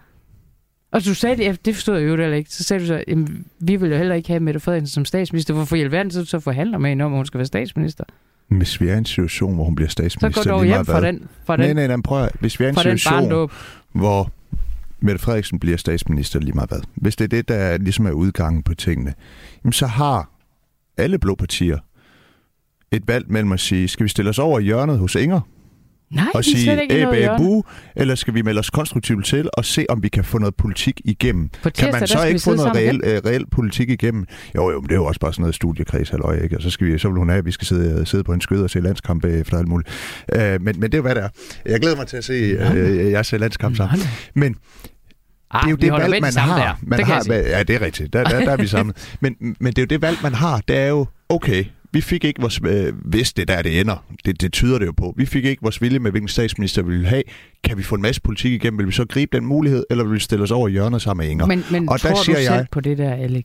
Og 0.92 1.04
du 1.04 1.14
sagde 1.14 1.36
det, 1.36 1.64
det 1.64 1.74
forstod 1.74 1.98
jeg 1.98 2.08
jo 2.08 2.16
heller 2.16 2.36
ikke. 2.36 2.50
Så 2.50 2.64
sagde 2.64 2.82
du 2.82 2.86
så, 2.86 3.04
jamen, 3.08 3.44
vi 3.58 3.76
vil 3.76 3.90
jo 3.90 3.96
heller 3.96 4.14
ikke 4.14 4.28
have 4.28 4.40
Mette 4.40 4.60
Frederiksen 4.60 4.94
som 4.94 5.04
statsminister. 5.04 5.54
Hvorfor 5.54 5.76
i 5.76 5.80
alverden 5.80 6.10
så, 6.10 6.24
så 6.24 6.40
forhandler 6.40 6.78
med 6.78 6.90
hende 6.90 7.04
om, 7.04 7.12
at 7.12 7.16
hun 7.16 7.26
skal 7.26 7.38
være 7.38 7.46
statsminister? 7.46 8.04
Hvis 8.48 8.80
vi 8.80 8.88
er 8.88 8.94
i 8.94 8.98
en 8.98 9.04
situation, 9.04 9.54
hvor 9.54 9.64
hun 9.64 9.74
bliver 9.74 9.88
Så 9.88 9.92
statsminister, 9.92 10.50
går 10.50 10.58
du 10.58 10.64
hjem 10.64 10.84
fra 10.84 11.00
den, 11.00 11.28
fra 11.44 11.56
Nej, 11.56 11.66
den, 11.66 11.76
nej, 11.76 11.86
nej, 11.86 11.96
prøv 12.04 12.24
at, 12.24 12.32
Hvis 12.40 12.60
vi 12.60 12.64
er 12.64 12.68
i 12.68 12.70
en 12.70 12.76
situation, 12.76 13.50
hvor 13.92 14.32
Mette 15.00 15.18
Frederiksen 15.20 15.58
bliver 15.58 15.76
statsminister 15.76 16.40
lige 16.40 16.52
meget 16.52 16.70
hvad. 16.70 16.80
Hvis 16.94 17.16
det 17.16 17.24
er 17.24 17.28
det, 17.28 17.48
der 17.48 17.78
ligesom 17.78 18.06
er 18.06 18.10
udgangen 18.10 18.62
på 18.62 18.74
tingene, 18.74 19.14
jamen 19.64 19.72
så 19.72 19.86
har 19.86 20.30
alle 20.96 21.18
blå 21.18 21.34
partier 21.34 21.78
et 22.92 23.08
valg 23.08 23.30
mellem 23.30 23.52
at 23.52 23.60
sige, 23.60 23.88
skal 23.88 24.04
vi 24.04 24.08
stille 24.08 24.28
os 24.28 24.38
over 24.38 24.58
i 24.58 24.62
hjørnet 24.62 24.98
hos 24.98 25.14
Inger, 25.14 25.40
Nej, 26.10 26.24
og 26.34 26.44
sige 26.44 26.86
hjørne. 26.88 27.38
bu, 27.38 27.64
eller 27.96 28.14
skal 28.14 28.34
vi 28.34 28.42
melde 28.42 28.58
os 28.58 28.70
konstruktivt 28.70 29.26
til 29.26 29.50
og 29.52 29.64
se, 29.64 29.86
om 29.88 30.02
vi 30.02 30.08
kan 30.08 30.24
få 30.24 30.38
noget 30.38 30.54
politik 30.54 31.00
igennem? 31.04 31.48
På 31.48 31.56
Kan 31.62 31.72
tirsdag, 31.72 32.00
man 32.00 32.06
så 32.08 32.24
ikke 32.26 32.40
få 32.40 32.54
noget 32.54 32.76
reel, 32.76 33.00
øh, 33.04 33.20
reel 33.26 33.44
politik 33.50 33.90
igennem? 33.90 34.26
Jo, 34.56 34.70
jo, 34.70 34.80
men 34.80 34.88
det 34.88 34.92
er 34.94 34.96
jo 34.98 35.04
også 35.04 35.20
bare 35.20 35.32
sådan 35.32 35.42
noget 35.42 35.54
studiekreds, 35.54 36.10
halløj, 36.10 36.38
ikke? 36.42 36.56
Og 36.56 36.62
så, 36.62 36.70
skal 36.70 36.86
vi, 36.86 36.98
så 36.98 37.08
vil 37.08 37.18
hun 37.18 37.28
have, 37.28 37.38
at 37.38 37.46
vi 37.46 37.50
skal 37.52 37.66
sidde, 37.66 38.06
sidde 38.06 38.24
på 38.24 38.32
en 38.32 38.40
skød 38.40 38.62
og 38.62 38.70
se 38.70 38.80
landskamp 38.80 39.24
efter 39.24 39.58
alt 39.58 39.68
muligt. 39.68 39.88
Øh, 40.36 40.40
men, 40.40 40.60
men 40.62 40.82
det 40.82 40.94
er 40.94 40.98
jo, 40.98 41.02
hvad 41.02 41.14
det 41.14 41.22
er. 41.24 41.28
Jeg 41.66 41.80
glæder 41.80 41.96
mig 41.96 42.06
til 42.06 42.16
at 42.16 42.24
se 42.24 42.32
øh, 42.32 43.10
jeres 43.10 43.32
landskamp 43.32 43.76
sammen. 43.76 43.98
Men 44.34 44.56
Ah, 45.50 45.60
det 45.62 45.66
er 45.66 45.70
jo 45.70 45.76
det 45.76 46.10
valg, 46.10 46.20
man 46.22 46.32
har. 46.36 46.58
Der. 46.58 46.74
Man 46.82 46.98
det 46.98 47.06
har 47.06 47.14
jeg 47.14 47.22
sige. 47.24 47.36
ja, 47.56 47.62
det 47.62 47.76
er 47.76 47.80
rigtigt. 47.80 48.12
Der, 48.12 48.24
der, 48.24 48.40
der 48.40 48.50
er 48.50 48.56
vi 48.56 48.66
sammen. 48.76 48.94
Men, 49.20 49.36
men 49.40 49.72
det 49.72 49.78
er 49.78 49.82
jo 49.82 49.86
det 49.86 50.02
valg, 50.02 50.16
man 50.22 50.34
har. 50.34 50.60
Det 50.68 50.76
er 50.76 50.86
jo, 50.86 51.06
okay, 51.28 51.64
vi 51.92 52.00
fik 52.00 52.24
ikke 52.24 52.40
vores, 52.40 52.60
øh, 52.66 52.92
hvis 53.04 53.32
det 53.32 53.50
er 53.50 53.54
der, 53.56 53.62
det 53.62 53.80
ender. 53.80 54.04
Det, 54.24 54.40
det 54.40 54.52
tyder 54.52 54.78
det 54.78 54.86
jo 54.86 54.92
på. 54.96 55.14
Vi 55.16 55.26
fik 55.26 55.44
ikke 55.44 55.62
vores 55.62 55.82
vilje 55.82 55.98
med, 55.98 56.10
hvilken 56.10 56.28
statsminister 56.28 56.82
vi 56.82 56.90
ville 56.90 57.06
have. 57.08 57.22
Kan 57.64 57.78
vi 57.78 57.82
få 57.82 57.94
en 57.94 58.02
masse 58.02 58.20
politik 58.20 58.52
igennem? 58.52 58.78
Vil 58.78 58.86
vi 58.86 58.92
så 58.92 59.04
gribe 59.08 59.36
den 59.36 59.46
mulighed, 59.46 59.84
eller 59.90 60.04
vil 60.04 60.14
vi 60.14 60.20
stille 60.20 60.42
os 60.42 60.50
over 60.50 60.68
hjørnet 60.68 61.02
sammen 61.02 61.24
med 61.24 61.30
Inger? 61.30 61.46
Men, 61.46 61.64
men 61.70 61.88
Og 61.88 62.02
der 62.02 62.08
tror 62.08 62.16
du 62.18 62.24
siger 62.24 62.36
selv 62.36 62.52
jeg- 62.54 62.66
på 62.72 62.80
det 62.80 62.98
der, 62.98 63.14
Alex? 63.14 63.44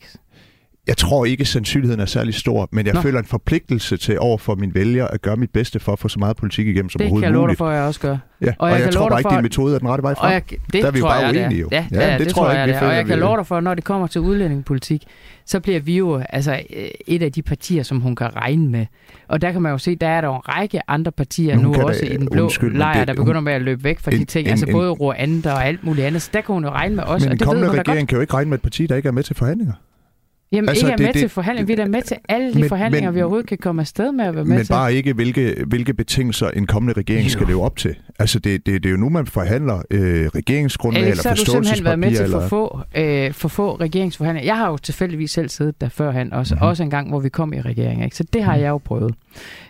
Jeg 0.87 0.97
tror 0.97 1.25
ikke, 1.25 1.41
at 1.41 1.47
sandsynligheden 1.47 1.99
er 2.01 2.05
særlig 2.05 2.33
stor, 2.33 2.69
men 2.71 2.85
jeg 2.85 2.93
Nå. 2.93 3.01
Føler 3.01 3.19
en 3.19 3.25
forpligtelse 3.25 3.97
til 3.97 4.19
over 4.19 4.37
for 4.37 4.55
mine 4.55 4.75
vælgere 4.75 5.13
at 5.13 5.21
gøre 5.21 5.35
mit 5.35 5.49
bedste 5.49 5.79
for 5.79 5.91
at 5.93 5.99
få 5.99 6.07
så 6.07 6.19
meget 6.19 6.35
politik 6.37 6.67
igennem 6.67 6.89
som 6.89 6.99
Det 6.99 7.05
kan 7.05 7.11
overhovedet 7.11 7.25
jeg 7.25 7.31
love 7.33 7.41
dig 7.41 7.47
muligt. 7.47 7.57
for, 7.57 7.69
at 7.69 7.75
jeg 7.77 7.83
også 7.83 7.99
gør. 7.99 8.17
Ja, 8.41 8.47
Og 8.47 8.53
og, 8.59 8.69
jeg 8.69 8.75
jeg, 8.75 8.83
kan 8.83 8.93
tror 8.93 9.09
bare 9.09 9.19
ikke, 9.19 9.29
for- 9.29 9.35
din 9.35 9.41
metode 9.43 9.75
er 9.75 9.79
den 9.79 9.87
rette 9.87 10.03
vej 10.03 10.13
frem. 10.15 10.27
Og 10.27 10.33
jeg, 10.33 10.41
det 10.49 10.59
Der 10.73 10.87
er 10.87 10.91
vi 10.91 10.99
jo 10.99 11.05
bare 11.05 11.33
det 11.33 11.39
uenige 11.39 11.61
jo. 11.61 11.69
Ja, 11.71 11.85
Ja, 11.91 11.99
ja, 12.05 12.11
det, 12.11 12.19
det 12.19 12.25
det 12.27 12.35
tror 12.35 12.49
jeg 12.49 12.57
jeg, 12.59 12.67
ikke, 12.67 12.79
det. 12.79 12.87
Og 12.87 12.95
jeg 12.95 13.05
kan 13.05 13.19
love 13.19 13.37
dig 13.37 13.47
for, 13.47 13.57
at 13.57 13.63
når 13.63 13.73
det 13.73 13.83
kommer 13.83 14.07
til 14.07 14.21
udlændingepolitik, 14.21 15.03
så 15.45 15.59
bliver 15.59 15.79
vi 15.79 15.97
jo 15.97 16.21
altså 16.29 16.51
øh, 16.75 16.85
et 17.07 17.23
af 17.23 17.31
de 17.31 17.41
partier, 17.41 17.83
som 17.83 17.99
hun 17.99 18.15
kan 18.15 18.35
regne 18.35 18.67
med. 18.67 18.85
Og 19.27 19.41
der 19.41 19.51
kan 19.51 19.61
man 19.61 19.71
jo 19.71 19.77
se, 19.77 19.95
der 19.95 20.07
er 20.07 20.21
der 20.21 20.29
en 20.29 20.41
række 20.49 20.79
andre 20.87 21.11
partier 21.11 21.55
hun 21.55 21.63
nu 21.65 21.73
kan 21.73 21.83
også 21.83 22.01
da- 22.05 22.13
i 22.13 22.17
den 22.17 22.27
blå 22.31 22.43
undskyld, 22.43 22.77
lejr, 22.77 22.99
det- 22.99 23.07
der 23.07 23.13
hun- 23.13 23.25
begynder 23.25 23.41
med 23.41 23.53
at 23.53 23.61
løbe 23.61 23.83
væk 23.83 23.99
fra 23.99 24.11
En- 24.11 24.19
de 24.19 24.25
ting. 24.25 24.45
en- 24.47 24.51
Altså 24.51 24.67
både 24.71 24.89
Rwanda 24.91 25.51
og 25.53 25.65
alt 25.65 25.83
muligt 25.83 26.07
andet. 26.07 26.21
Så 26.21 26.29
der 26.33 26.41
kan 26.41 26.53
hun 26.53 26.63
jo 26.63 26.69
regne 26.69 26.95
med 26.95 27.03
os, 27.03 27.07
Men 27.07 27.29
og 27.29 27.33
en 27.33 27.39
det 27.39 27.39
ved 27.39 27.53
kommende 27.53 27.79
regering 27.81 28.07
kan 28.07 28.15
jo 28.15 28.21
ikke 28.21 28.33
regne 28.33 28.49
med 28.49 28.57
et 28.57 28.61
parti, 28.61 28.87
der 28.87 28.95
ikke 28.95 29.07
er 29.07 29.11
med 29.13 29.23
til 29.23 29.35
forhandlinger. 29.35 29.73
Jamen 30.53 30.69
Altså, 30.69 30.85
ikke 30.85 30.91
er 30.93 30.97
det- 30.97 31.05
med 31.05 31.13
det- 31.13 31.19
til 31.19 31.29
forhandlinger. 31.29 31.65
Vi 31.67 31.73
er 31.73 31.77
da 31.77 31.85
med 31.85 32.01
til 32.01 32.17
alle 32.29 32.53
de 32.53 32.59
Men- 32.59 32.69
forhandlinger, 32.69 33.09
men- 33.09 33.15
vi 33.15 33.21
overhovedet 33.21 33.47
kan 33.49 33.57
komme 33.57 33.81
afsted 33.81 34.11
med 34.11 34.25
at 34.25 34.35
være 34.35 34.45
med 34.45 34.55
Men 34.55 34.65
til. 34.65 34.71
bare 34.73 34.93
ikke, 34.93 35.13
hvilke, 35.13 35.55
hvilke 35.67 35.93
betingelser 35.93 36.49
en 36.49 36.67
kommende 36.67 36.93
regering 36.99 37.23
Jo. 37.23 37.29
skal 37.29 37.47
leve 37.47 37.61
op 37.63 37.77
til. 37.77 37.95
Altså, 38.19 38.39
det, 38.39 38.65
det, 38.65 38.83
det 38.83 38.89
er 38.89 38.91
jo 38.91 38.97
nu, 38.97 39.09
man 39.09 39.27
forhandler 39.27 39.81
øh, 39.91 40.27
regeringsgrundlag 40.35 41.03
Alex, 41.03 41.17
så 41.17 41.21
eller 41.21 41.29
har 41.29 41.35
du 41.35 41.51
simpelthen 41.51 41.85
været 41.85 41.99
med 41.99 42.09
til 42.09 42.17
forståelsespapir. 42.17 42.49
for 42.49 42.85
Eller... 42.95 43.23
få, 43.25 43.27
øh, 43.29 43.33
for 43.33 43.47
få 43.47 43.75
regeringsforhandlinger. 43.75 44.45
Jeg 44.53 44.57
har 44.57 44.69
jo 44.69 44.77
tilfældigvis 44.77 45.31
selv 45.31 45.49
siddet 45.49 45.81
der 45.81 45.89
førhen, 45.89 46.33
også, 46.33 46.53
Mhm. 46.55 46.59
mm-hmm. 46.59 46.67
også 46.69 46.83
en 46.83 46.89
gang, 46.89 47.09
hvor 47.09 47.19
vi 47.19 47.29
kom 47.29 47.53
i 47.53 47.61
regering. 47.61 48.03
Ikke? 48.03 48.15
Så 48.15 48.23
det 48.33 48.43
har 48.43 48.55
jeg 48.55 48.69
jo 48.69 48.77
prøvet 48.77 49.13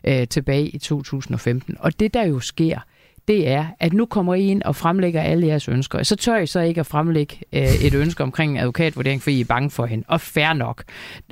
øh, 0.08 0.28
tilbage 0.28 0.68
i 0.70 0.78
2015. 0.78 1.76
Og 1.80 2.00
det, 2.00 2.14
der 2.14 2.26
jo 2.28 2.40
sker, 2.40 2.80
det 3.28 3.50
er, 3.50 3.66
at 3.80 3.94
nu 3.94 4.06
kommer 4.06 4.36
I 4.36 4.48
ind 4.48 4.64
og 4.64 4.76
fremlægger 4.76 5.22
alle 5.22 5.48
jeres 5.48 5.68
ønsker. 5.68 6.04
Så 6.04 6.16
tør 6.16 6.38
I 6.38 6.48
så 6.48 6.60
ikke 6.60 6.80
at 6.80 6.86
fremlægge 6.86 7.38
øh, 7.54 7.86
et 7.86 7.94
ønske 7.94 8.24
omkring 8.24 8.52
en 8.52 8.58
advokatvurdering, 8.58 9.22
fordi 9.22 9.38
I 9.38 9.42
er 9.42 9.46
bange 9.46 9.70
for 9.70 9.86
hende. 9.86 10.04
Og 10.08 10.22
fair 10.22 10.54
nok. 10.54 10.84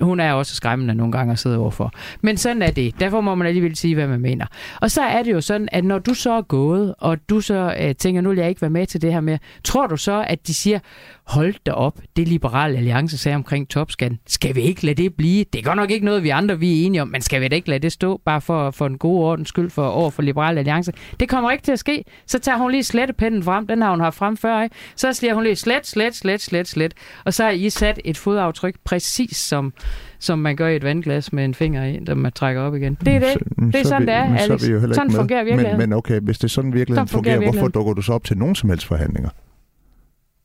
Hun 0.01 0.19
er 0.19 0.34
også 0.34 0.56
skræmmende 0.56 0.95
nogle 0.95 1.12
gange 1.12 1.32
at 1.32 1.39
sidde 1.39 1.58
overfor. 1.58 1.91
Men 2.21 2.38
sådan 2.38 2.62
er 2.62 2.71
det. 2.71 2.99
Derfor 2.99 3.21
må 3.21 3.36
man 3.36 3.47
alligevel 3.47 3.75
sige, 3.75 3.95
hvad 3.95 4.08
man 4.08 4.19
mener. 4.21 4.45
Og 4.82 4.91
så 4.91 5.01
er 5.01 5.23
det 5.23 5.32
jo 5.32 5.41
sådan, 5.41 5.69
at 5.71 5.84
når 5.84 5.99
du 5.99 6.13
så 6.13 6.32
er 6.32 6.41
gået, 6.41 6.95
og 6.97 7.30
du 7.30 7.41
så 7.41 7.75
øh, 7.80 7.95
tænker, 7.95 8.21
nu 8.21 8.30
vil 8.30 8.38
jeg 8.38 8.49
ikke 8.49 8.62
være 8.62 8.71
med 8.71 8.88
til 8.88 9.01
det 9.01 9.13
her 9.13 9.21
mere, 9.21 9.39
tror 9.63 9.88
du 9.88 9.97
så, 9.97 10.25
at 10.27 10.47
de 10.47 10.54
siger, 10.54 10.80
hold 11.34 11.54
da 11.65 11.72
op, 11.72 11.98
det 12.15 12.28
Liberale 12.28 12.78
Alliance 12.78 13.17
sagde 13.17 13.36
omkring 13.36 13.70
topskatten, 13.70 14.20
skal 14.28 14.56
vi 14.56 14.62
ikke 14.62 14.86
lade 14.86 15.04
det 15.04 15.13
blive? 15.15 15.46
Det 15.54 15.60
er 15.60 15.63
godt 15.63 15.76
nok 15.76 15.91
ikke 15.91 16.06
noget, 16.06 16.24
vi 16.24 16.30
andre 16.30 16.60
vi 16.60 16.82
er 16.82 16.86
enige 16.86 17.02
om, 17.02 17.08
men 17.08 17.22
skal 17.22 17.41
vi 17.41 17.48
da 17.48 17.56
ikke 17.56 17.70
lade 17.70 17.80
det 17.80 17.91
stå, 17.91 18.22
bare 18.26 18.41
for, 18.41 18.72
for 18.72 18.86
en 18.88 18.98
god 18.98 19.24
ordens 19.24 19.50
skyld 19.50 19.70
for, 19.70 19.88
over 19.88 20.10
for 20.10 20.22
Liberale 20.22 20.60
Alliance? 20.60 20.91
Det 21.20 21.30
kommer 21.30 21.52
ikke 21.52 21.63
til 21.63 21.72
at 21.72 21.80
ske. 21.80 22.04
Så 22.28 22.39
tager 22.39 22.58
hun 22.58 22.72
lige 22.72 22.84
slettepinden 22.84 23.44
frem, 23.44 23.67
den 23.67 23.82
har 23.82 23.89
hun 23.91 24.00
haft 24.00 24.17
frem 24.17 24.38
før, 24.38 24.62
ikke? 24.63 24.76
Så 24.96 25.13
siger 25.13 25.34
hun 25.34 25.44
lige 25.44 25.56
slet, 25.56 25.88
slet, 25.88 26.15
slet, 26.15 26.41
slet, 26.41 26.67
slet. 26.67 26.94
Og 27.26 27.34
så 27.34 27.44
har 27.44 27.52
I 27.52 27.70
sat 27.70 28.00
et 28.06 28.17
fodaftryk, 28.17 28.76
præcis 28.86 29.38
som, 29.38 29.74
som 30.20 30.39
man 30.39 30.56
gør 30.56 30.67
i 30.67 30.76
et 30.76 30.84
vandglas 30.84 31.34
med 31.34 31.46
en 31.46 31.54
finger 31.54 31.86
i, 31.86 32.00
der 32.08 32.15
man 32.15 32.32
trækker 32.32 32.62
op 32.62 32.76
igen. 32.76 32.98
Det 33.06 33.15
er 33.15 33.20
det. 33.20 33.28
Så- 33.34 33.39
Det 33.65 33.76
er 33.76 33.84
så 33.84 33.89
sådan, 33.89 34.02
vi- 34.02 34.06
det 34.06 34.13
er, 34.15 34.30
men 34.30 34.39
så 34.39 34.44
Alex. 34.54 34.67
vi 34.67 34.72
jo 34.72 34.80
heller 34.80 34.96
Sådan 34.96 35.12
fungerer 35.12 35.44
virkeligheden. 35.44 35.80
Men, 35.80 35.89
men 35.89 35.98
okay, 35.98 36.20
hvis 36.20 36.38
det 36.38 36.44
er 36.44 36.48
sådan 36.48 36.74
virkeligheden 36.74 37.08
Sådan 37.08 37.13
fungerer 37.13 37.36
fungerer, 37.36 37.52
hvorfor 37.52 37.52
virkeligheden. 37.52 37.72
dukker 37.74 37.94
du 37.94 38.02
så 38.02 38.13
op 38.13 38.24
til 38.24 38.38
nogen 38.38 38.56
som 38.56 38.70
helst 38.70 38.86
forhandlinger? 38.86 39.30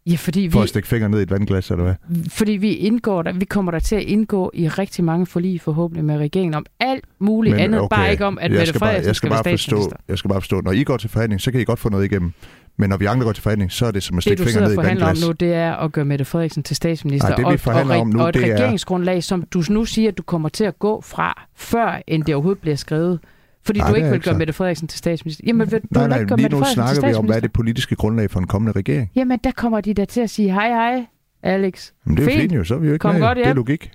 Ja, 0.06 0.16
fordi 0.16 0.50
For 0.50 0.58
vi, 0.58 0.62
at 0.62 0.68
stikke 0.68 0.88
fingre 0.88 1.08
ned 1.08 1.18
i 1.18 1.22
et 1.22 1.30
vandglas, 1.30 1.70
eller 1.70 1.84
hvad? 1.84 1.94
fordi 2.30 2.52
vi 2.52 2.72
indgår 2.72 3.22
der, 3.22 3.32
vi 3.32 3.44
kommer 3.44 3.72
der 3.72 3.78
til 3.78 3.96
at 3.96 4.02
indgå 4.02 4.50
i 4.54 4.68
rigtig 4.68 5.04
mange 5.04 5.26
forlig 5.26 5.60
forhåbentlig 5.60 6.04
med 6.04 6.18
regeringen 6.18 6.54
om 6.54 6.66
alt 6.80 7.04
muligt 7.18 7.52
Men 7.56 7.64
andet, 7.64 7.80
okay, 7.80 7.96
bare 7.96 8.10
ikke 8.10 8.24
om, 8.26 8.38
at 8.38 8.42
jeg 8.42 8.50
Mette 8.58 8.66
skal 8.66 8.80
bare, 8.80 8.88
Frederiksen 8.88 9.08
jeg 9.08 9.16
skal 9.16 9.30
bare 9.30 9.44
være 9.44 9.52
forstå, 9.52 9.92
jeg 10.08 10.18
skal 10.18 10.28
bare 10.28 10.40
forstå, 10.40 10.60
når 10.60 10.72
I 10.72 10.82
går 10.84 10.96
til 10.96 11.10
forhandling, 11.10 11.40
så 11.40 11.50
kan 11.52 11.60
I 11.60 11.64
godt 11.64 11.78
få 11.78 11.88
noget 11.88 12.04
igennem. 12.04 12.32
Men 12.78 12.90
når 12.90 12.96
vi 12.96 13.04
andre 13.04 13.24
går 13.24 13.32
til 13.32 13.42
forhandling, 13.42 13.72
så 13.72 13.86
er 13.86 13.90
det 13.90 14.02
som 14.02 14.14
at 14.14 14.16
Det, 14.16 14.22
stikke 14.22 14.40
du 14.40 14.44
fingre 14.44 14.52
sidder 14.52 14.68
ned 14.68 14.76
og 14.78 14.84
i 14.84 14.84
et 14.84 14.84
forhandler 14.84 15.04
om 15.04 15.08
vandglas. 15.08 15.26
nu, 15.28 15.32
det 15.46 15.54
er 15.54 15.74
at 15.74 15.92
gøre 15.92 16.04
Mette 16.04 16.24
Frederiksen 16.24 16.62
til 16.62 16.76
statsminister. 16.76 17.28
Nej, 17.28 17.36
det, 17.36 17.42
vi 17.42 17.46
og, 17.46 17.52
og, 17.52 17.60
forhandler 17.60 17.94
og, 17.94 18.00
om 18.00 18.08
nu, 18.08 18.20
og 18.22 18.28
et 18.28 18.34
det 18.34 18.48
er- 18.48 18.54
regeringsgrundlag, 18.54 19.24
som 19.24 19.42
du 19.42 19.62
nu 19.70 19.84
siger, 19.84 20.08
at 20.10 20.18
du 20.18 20.22
kommer 20.22 20.48
til 20.48 20.64
at 20.64 20.78
gå 20.78 21.00
fra, 21.00 21.46
før 21.56 22.02
end 22.06 22.24
det 22.24 22.34
overhovedet 22.34 22.60
bliver 22.60 22.76
skrevet. 22.76 23.18
Fordi 23.66 23.80
Nej, 23.80 23.88
du 23.90 23.94
ikke 23.94 24.10
vil 24.10 24.22
gøre. 24.22 24.38
Mette 24.38 24.52
Frederiksen 24.52 24.88
til 24.88 24.98
statsminister. 24.98 25.44
Jamen, 25.46 25.70
vil 25.70 25.80
Nej, 25.90 26.08
nej, 26.08 26.18
ikke 26.18 26.28
gøre 26.28 26.36
lige 26.36 26.44
Mette 26.44 26.56
nu 26.58 26.64
snakker 26.64 27.08
vi 27.08 27.14
om, 27.14 27.24
hvad 27.24 27.36
er 27.36 27.40
det 27.40 27.52
politiske 27.52 27.96
grundlag 27.96 28.30
for 28.30 28.40
en 28.40 28.46
kommende 28.46 28.72
regering. 28.72 29.10
Jamen, 29.16 29.38
der 29.44 29.50
kommer 29.50 29.80
de 29.80 29.94
der 29.94 30.04
til 30.04 30.20
at 30.20 30.30
sige, 30.30 30.52
hej, 30.52 30.68
hej, 30.68 31.06
Alex. 31.42 31.90
Men 32.04 32.16
det 32.16 32.28
er 32.28 32.34
jo 32.34 32.40
Fint. 32.40 32.52
jo, 32.52 32.64
så 32.64 32.74
er 32.74 32.78
vi 32.78 32.86
jo 32.86 32.92
ikke 32.92 33.02
Kom 33.02 33.14
med. 33.14 33.20
godt 33.22 33.36
Det 33.36 33.42
er 33.42 33.48
hjem. 33.48 33.56
logik. 33.56 33.90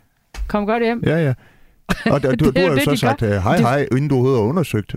Kom 0.47 0.65
godt 0.65 0.83
hjem. 0.83 1.03
Ja, 1.05 1.17
ja. 1.25 1.33
Og 2.11 2.21
du, 2.23 2.31
Det 2.31 2.39
du, 2.39 2.45
du 2.45 2.51
har 2.59 2.67
jo 2.67 2.75
det, 2.75 2.83
så 2.83 2.95
sagt, 2.95 3.21
øh, 3.21 3.29
hej 3.31 3.55
Det- 3.55 3.65
hej, 3.65 3.87
inden 3.91 4.07
du 4.07 4.15
overhovedet 4.15 4.41
har 4.41 4.47
undersøgt 4.49 4.95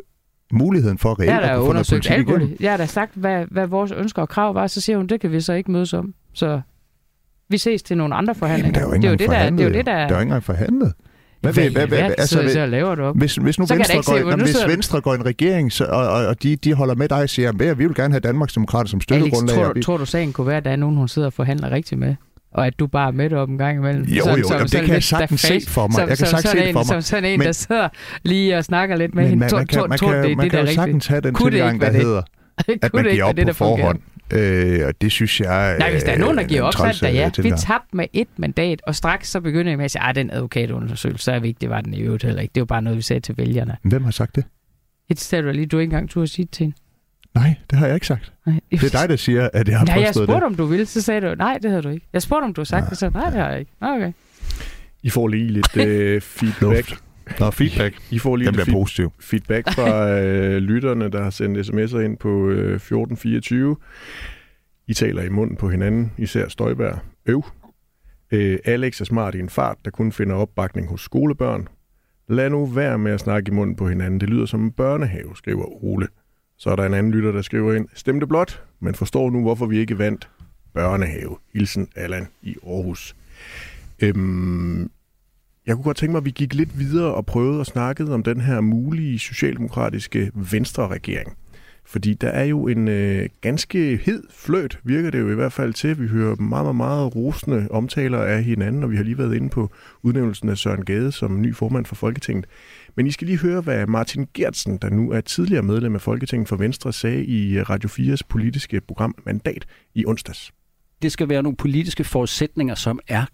muligheden 0.53 0.99
for 0.99 1.21
reelt 1.21 1.31
at 1.31 1.57
kunne 1.57 1.67
få 1.67 1.73
noget 1.73 1.87
politik 1.91 2.11
alt 2.11 2.29
igennem. 2.29 2.57
Jeg 2.61 2.71
har 2.73 2.77
da 2.77 2.87
sagt, 2.87 3.13
hvad, 3.15 3.45
hvad 3.51 3.67
vores 3.67 3.93
ønsker 3.93 4.23
og 4.23 4.29
krav 4.29 4.55
var, 4.55 4.67
så 4.67 4.81
siger 4.81 4.97
hun, 4.97 5.07
det 5.07 5.21
kan 5.21 5.33
vi 5.33 5.41
så 5.41 5.53
ikke 5.53 5.71
mødes 5.71 5.93
om. 5.93 6.15
Så 6.33 6.61
vi 7.49 7.59
ses 7.59 7.83
til 7.83 7.97
nogle 7.97 8.15
andre 8.15 8.31
Jamen, 8.31 8.39
forhandlinger. 8.39 8.73
der 8.81 8.87
er 8.87 8.89
jo 8.89 8.93
ikke 8.95 9.03
det 9.03 9.07
er 9.07 9.11
jo 9.11 9.17
det, 9.17 9.29
der, 9.29 9.51
det 9.51 9.61
er 9.61 9.65
jo 9.69 9.73
det, 9.75 9.87
der... 9.87 9.93
Der 9.93 9.99
er 10.01 10.09
jo 10.09 10.15
ikke 10.15 10.23
engang 10.23 10.43
forhandlet. 10.45 10.93
Hvad, 11.45 11.53
hvad, 11.53 11.65
vil- 11.65 11.73
hvad, 11.73 11.87
hvad, 11.87 11.99
hvad, 11.99 12.15
altså, 12.19 12.37
så, 12.49 12.59
hvad, 12.59 12.67
laver 12.69 12.95
du 12.95 13.03
op. 13.03 13.17
hvis, 13.19 13.35
hvis 13.37 13.59
nu 13.59 13.67
Så 13.67 13.75
Venstre, 13.75 14.03
se, 14.03 14.13
går, 14.13 14.19
nå, 14.31 14.37
nu 14.37 14.45
hvis 14.45 14.55
du- 14.55 14.71
Venstre 14.71 15.01
går 15.01 15.13
i 15.13 15.17
en 15.17 15.27
regering, 15.27 15.73
så, 15.73 15.85
og, 15.85 16.09
og, 16.09 16.27
og 16.27 16.43
de, 16.43 16.57
de 16.57 16.75
holder 16.75 16.95
med 16.95 17.09
dig 17.09 17.19
og 17.23 17.29
siger, 17.29 17.49
at 17.49 17.79
vi 17.79 17.85
vil 17.87 17.95
gerne 17.95 18.13
have 18.15 18.21
Danmarksdemokrater 18.21 18.89
som 18.91 18.97
Alex, 18.97 19.03
støttegrundlag. 19.03 19.57
tror, 19.57 19.65
og 19.65 19.73
vi- 19.75 19.83
tror 19.83 19.97
du 19.97 20.05
sagen 20.07 20.33
kunne 20.33 20.47
være, 20.47 20.57
at 20.57 20.65
der 20.65 20.71
er 20.71 20.77
nogen, 20.77 20.97
hun 20.97 21.09
sidder 21.09 21.27
og 21.27 21.33
forhandler 21.33 21.71
rigtigt 21.71 21.99
med? 21.99 22.15
Og 22.55 22.67
at 22.67 22.79
du 22.79 22.87
bare 22.87 23.09
er 23.09 23.13
med 23.13 23.33
op 23.33 23.49
en 23.49 23.59
gang 23.59 23.79
imellem? 23.79 24.05
Jo, 24.05 24.15
jo, 24.31 24.37
jamen, 24.51 24.67
det 24.67 24.81
kan 24.81 24.89
jeg 24.95 25.03
sagtens 25.03 25.41
se 25.41 25.61
for 25.69 25.87
mig. 25.87 25.95
Som, 25.95 26.01
Jeg 26.01 26.09
kan 26.09 26.17
som, 26.17 26.27
sagtens 26.27 26.51
sådan 26.51 26.57
se 26.59 26.63
det 26.63 26.69
en, 26.69 26.73
for 26.73 26.79
mig. 26.81 26.87
Som 26.87 27.01
sådan 27.03 27.25
en, 27.25 27.39
Men- 27.39 27.47
der 27.47 27.53
sidder 27.53 27.89
lige 28.23 28.57
og 28.57 28.65
snakker 28.65 28.97
lidt 28.97 29.15
med 29.15 29.23
Men 29.23 29.31
hende. 29.31 29.41
man, 29.41 29.49
Tror, 29.51 29.59
man 29.59 29.67
kan, 29.67 29.79
tror, 29.79 29.87
man 29.89 29.99
tror, 29.99 30.13
er 30.13 30.29
man 30.37 30.39
det, 30.39 30.51
kan 30.51 30.61
jo 30.67 30.75
sagtens 30.75 31.07
have 31.07 31.21
den 31.21 31.35
tilgang, 31.35 31.81
der 31.81 31.93
hedder, 31.93 32.23
at 32.83 32.93
Kunne 32.93 33.03
man 33.03 33.13
giver 33.13 33.25
op 33.25 33.37
det, 33.37 33.47
på 33.47 33.53
forhånd. 33.55 33.99
Øh, 34.33 34.87
og 34.87 35.01
det 35.01 35.13
synes 35.13 35.41
jeg 35.41 35.77
Nej, 35.79 35.91
hvis 35.93 36.03
der 36.03 36.13
er 36.13 36.19
nogen, 36.19 36.37
der 36.37 36.43
øh, 36.45 36.49
giver 36.49 36.61
en 36.61 36.67
op, 36.67 36.73
så 36.75 36.83
er 36.83 36.87
det 36.87 36.97
træls, 36.97 37.01
da 37.01 37.09
øh, 37.43 37.47
ja. 37.47 37.51
Vi 37.51 37.51
tabte 37.59 37.97
med 37.97 38.07
et 38.13 38.29
mandat, 38.37 38.83
og 38.87 38.95
straks 38.95 39.29
så 39.31 39.41
begynder 39.41 39.71
jeg 39.71 39.77
med 39.77 39.85
at 39.85 39.91
sige, 39.91 40.03
at 40.09 40.15
den 40.17 40.31
advokatundersøgelse, 40.31 41.25
så 41.25 41.33
er 41.33 41.39
vigtigt, 41.39 41.61
det 41.61 41.71
var 41.71 41.81
den 41.81 41.95
i 41.95 42.01
øvrigt 42.01 42.25
heller 42.25 42.43
ikke. 42.43 42.53
Det 42.55 42.61
var 42.61 42.65
bare 42.65 42.83
noget, 42.83 42.97
vi 42.97 43.03
sagde 43.03 43.21
til 43.21 43.37
vælgerne. 43.39 43.77
Hvem 43.83 44.05
har 44.05 44.11
sagt 44.11 44.37
det? 44.37 44.45
Et 45.09 45.21
sted, 45.21 45.43
du 45.43 45.51
lige, 45.51 45.67
du 45.67 45.79
ikke 45.79 45.91
engang 45.93 46.11
turde 46.11 46.27
sige 46.27 46.45
det 46.45 46.53
til 46.53 46.65
hende. 46.65 46.77
Nej, 47.35 47.55
det 47.71 47.79
har 47.79 47.87
jeg 47.87 47.95
ikke 47.95 48.07
sagt. 48.07 48.33
Nej, 48.47 48.61
Det 48.71 48.95
er 48.95 49.01
dig, 49.01 49.09
der 49.09 49.17
siger, 49.17 49.49
at 49.53 49.69
jeg 49.69 49.79
har 49.79 49.87
Nej, 49.87 49.95
jeg 49.97 50.07
påstået 50.07 50.29
det. 50.29 50.33
spurgte, 50.33 50.45
om 50.45 50.55
du 50.55 50.65
ville, 50.65 50.87
så 50.87 51.03
sagde 51.03 51.21
du, 51.21 51.35
nej, 51.35 51.59
det 51.63 51.71
havde 51.71 51.83
du 51.83 51.89
ikke. 51.89 52.07
Jeg 52.13 52.23
spurgte, 52.23 52.45
om 52.45 52.55
du 52.55 52.61
havde 52.61 52.69
sagt 52.69 52.91
det, 52.91 52.99
så 52.99 53.11
nej, 53.11 53.31
det 53.31 53.41
har 53.41 53.51
jeg 53.51 53.59
ikke. 53.59 53.73
Okay. 53.81 54.13
I 55.03 55.11
får 55.11 55.29
lige 55.29 55.49
lidt 55.49 55.77
øh, 55.77 56.21
feedback. 56.21 56.97
Nå, 57.41 57.51
feedback. 57.51 58.03
I 58.11 58.19
får 58.19 58.37
lige 58.37 58.51
lidt 58.51 58.71
positiv. 58.71 59.13
feedback 59.21 59.73
fra 59.75 60.11
øh, 60.21 60.57
lytterne, 60.57 61.09
der 61.11 61.23
har 61.23 61.31
sendt 61.31 61.59
sms'er 61.59 61.99
ind 61.99 62.17
på 62.17 62.49
øh, 62.49 62.75
1424. 62.75 63.77
I 64.87 64.95
taler 64.95 65.23
i 65.23 65.29
munden 65.29 65.57
på 65.57 65.69
hinanden, 65.71 66.13
især 66.19 66.49
Støjberg. 66.49 66.99
Øv. 67.27 67.45
Øh, 68.33 68.59
Alex 68.65 69.01
er 69.01 69.05
smart 69.05 69.35
i 69.35 69.39
en 69.39 69.49
fart, 69.49 69.77
der 69.85 69.91
kun 69.91 70.13
finder 70.13 70.35
opbakning 70.37 70.89
hos 70.89 71.01
skolebørn. 71.01 71.69
Lad 72.29 72.51
nu 72.51 72.67
være 72.67 72.99
med 72.99 73.13
at 73.13 73.21
snakke 73.21 73.49
i 73.49 73.55
munden 73.55 73.77
på 73.77 73.89
hinanden. 73.89 74.21
Det 74.21 74.31
lyder 74.31 74.47
som 74.47 74.63
en 74.65 74.73
børnehave, 74.73 75.37
skriver 75.37 75.85
Ole. 75.85 76.09
Så 76.59 76.71
er 76.71 76.77
der 76.77 76.85
en 76.85 76.95
anden 76.95 77.13
lytter, 77.13 77.33
der 77.33 77.43
skriver 77.43 77.75
ind. 77.75 77.89
Stemte 77.95 78.27
blot, 78.27 78.63
men 78.81 78.95
forstår 78.95 79.31
nu, 79.31 79.43
hvorfor 79.43 79.67
vi 79.67 79.79
ikke 79.79 79.99
vandt 79.99 80.29
børnehave. 80.75 81.37
Hilsen 81.53 81.89
Allan 81.97 82.29
i 82.43 82.57
Aarhus. 82.67 83.17
Øhm, 84.01 84.91
jeg 85.67 85.75
kunne 85.75 85.85
godt 85.85 85.97
tænke 85.97 86.13
mig, 86.13 86.19
at 86.19 86.25
vi 86.25 86.31
gik 86.31 86.55
lidt 86.55 86.79
videre 86.79 87.15
og 87.15 87.27
prøvede 87.27 87.61
at 87.61 87.67
snakke 87.67 88.05
om 88.15 88.23
den 88.23 88.41
her 88.41 88.61
mulige 88.61 89.19
socialdemokratiske 89.19 90.31
venstre-regering. 90.35 91.37
Fordi 91.87 92.15
der 92.15 92.29
er 92.29 92.45
jo 92.45 92.69
en 92.69 92.89
øh, 92.89 93.29
ganske 93.41 94.01
hed 94.05 94.23
fløt, 94.31 94.79
virker 94.85 95.11
det 95.11 95.21
jo 95.21 95.31
i 95.31 95.35
hvert 95.35 95.53
fald 95.53 95.73
til. 95.73 96.01
Vi 96.01 96.07
hører 96.07 96.37
meget, 96.37 96.65
meget, 96.65 96.77
meget 96.77 97.17
rosende 97.17 97.69
omtaler 97.71 98.19
af 98.19 98.45
hinanden, 98.45 98.85
og 98.85 98.91
vi 98.91 98.97
har 98.97 99.03
lige 99.03 99.19
været 99.19 99.35
inde 99.35 99.49
på 99.49 99.71
udnævnelsen 100.03 100.49
af 100.49 100.59
Søren 100.59 100.85
Gade 100.85 101.13
som 101.13 101.41
ny 101.41 101.55
formand 101.55 101.87
for 101.87 101.95
Folketinget. 101.95 102.47
Men 102.97 103.07
I 103.07 103.11
skal 103.11 103.27
lige 103.27 103.39
høre, 103.39 103.61
hvad 103.61 103.87
Martin 103.87 104.27
Gertsen, 104.35 104.77
der 104.77 104.91
nu 104.91 105.11
er 105.13 105.21
tidligere 105.21 105.63
medlem 105.63 105.95
af 105.95 106.01
Folketinget 106.01 106.49
for 106.49 106.57
Venstre, 106.57 106.93
sagde 106.93 107.25
i 107.25 107.59
øh, 107.59 107.71
Radio 107.71 107.89
4's 107.89 108.21
politiske 108.29 108.81
program 108.81 109.15
Mandat 109.27 109.67
i 109.95 110.07
onsdags. 110.07 110.53
det 111.03 111.13
skal 111.13 111.29
være 111.29 111.43
nogle 111.43 111.57
politiske 111.57 112.05
forudsætninger, 112.05 112.75
som 112.75 112.99
er 113.09 113.25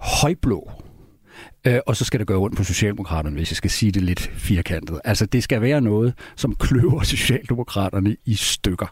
højblå. 0.00 0.70
Øh, 1.66 1.80
og 1.86 1.96
så 1.96 2.04
skal 2.04 2.20
det 2.20 2.26
gøre 2.26 2.38
ondt 2.38 2.56
på 2.56 2.64
Socialdemokraterne, 2.64 3.36
hvis 3.36 3.50
jeg 3.50 3.56
skal 3.56 3.70
sige 3.70 3.92
det 3.92 4.02
lidt 4.02 4.20
firkantet. 4.20 5.00
Altså, 5.04 5.26
det 5.26 5.42
skal 5.42 5.60
være 5.60 5.80
noget, 5.80 6.14
som 6.36 6.54
kløver 6.54 7.02
Socialdemokraterne 7.14 8.16
i 8.24 8.34
stykker. 8.34 8.86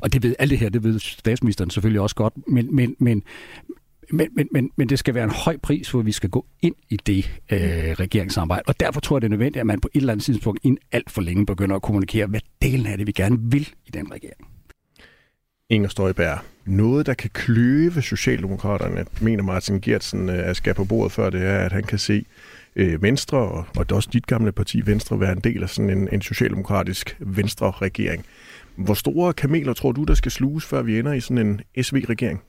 Og 0.00 0.12
det 0.12 0.22
ved 0.22 0.34
alt 0.38 0.50
det 0.50 0.58
her, 0.58 0.68
det 0.68 0.84
ved 0.84 0.98
statsministeren 0.98 1.70
selvfølgelig 1.70 2.00
også 2.00 2.16
godt, 2.16 2.34
men, 2.46 2.76
men, 2.76 2.96
men, 2.98 3.22
men, 4.12 4.28
men, 4.32 4.48
men, 4.52 4.70
men 4.76 4.88
det 4.88 4.98
skal 4.98 5.14
være 5.14 5.24
en 5.24 5.30
høj 5.30 5.56
pris, 5.56 5.90
hvor 5.90 6.02
vi 6.02 6.12
skal 6.12 6.30
gå 6.30 6.46
ind 6.62 6.74
i 6.88 6.96
det 6.96 7.40
øh, 7.52 7.60
regeringssamarbejde. 7.92 8.62
Og 8.66 8.80
derfor 8.80 9.00
tror 9.00 9.16
jeg, 9.16 9.22
det 9.22 9.26
er 9.26 9.30
nødvendigt, 9.30 9.60
at 9.60 9.66
man 9.66 9.80
på 9.80 9.88
et 9.94 10.00
eller 10.00 10.12
andet 10.12 10.24
tidspunkt 10.24 10.60
inden 10.62 10.78
alt 10.92 11.10
for 11.10 11.22
længe 11.22 11.46
begynder 11.46 11.76
at 11.76 11.82
kommunikere, 11.82 12.26
hvad 12.26 12.40
delen 12.62 12.86
af 12.86 12.98
det, 12.98 13.06
vi 13.06 13.12
gerne 13.12 13.38
vil 13.40 13.68
i 13.86 13.90
den 13.90 14.12
regering. 14.12 14.48
Inger 15.70 15.88
Støjberg, 15.88 16.38
noget, 16.64 17.06
der 17.06 17.14
kan 17.14 17.30
kløve 17.32 18.02
Socialdemokraterne, 18.02 19.04
mener 19.20 19.42
Martin 19.42 19.80
Gertsen 19.80 20.28
at 20.28 20.48
øh, 20.48 20.54
skal 20.54 20.74
på 20.74 20.84
bordet 20.84 21.12
før, 21.12 21.30
det 21.30 21.42
er, 21.42 21.58
at 21.58 21.72
han 21.72 21.82
kan 21.82 21.98
se 21.98 22.24
øh, 22.76 23.02
Venstre, 23.02 23.38
og, 23.38 23.66
og 23.76 23.86
også 23.92 24.08
dit 24.12 24.26
gamle 24.26 24.52
parti 24.52 24.86
Venstre, 24.86 25.20
være 25.20 25.32
en 25.32 25.40
del 25.40 25.62
af 25.62 25.68
sådan 25.68 25.90
en, 25.90 26.08
en 26.12 26.22
socialdemokratisk 26.22 27.16
Venstre-regering. 27.20 28.24
Hvor 28.76 28.94
store 28.94 29.32
kameler 29.32 29.72
tror 29.72 29.92
du, 29.92 30.04
der 30.04 30.14
skal 30.14 30.32
sluges, 30.32 30.64
før 30.64 30.82
vi 30.82 30.98
ender 30.98 31.12
i 31.12 31.20
sådan 31.20 31.46
en 31.46 31.60
SV-regering? 31.82 32.40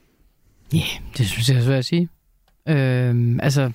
Ja, 0.74 0.78
yeah, 0.78 1.18
det 1.18 1.28
synes 1.28 1.49
jeg 1.49 1.57
er 1.57 1.62
svært 1.62 1.80
at 1.80 1.86
sige. 1.86 2.09
Øh, 2.68 3.36
altså, 3.39 3.72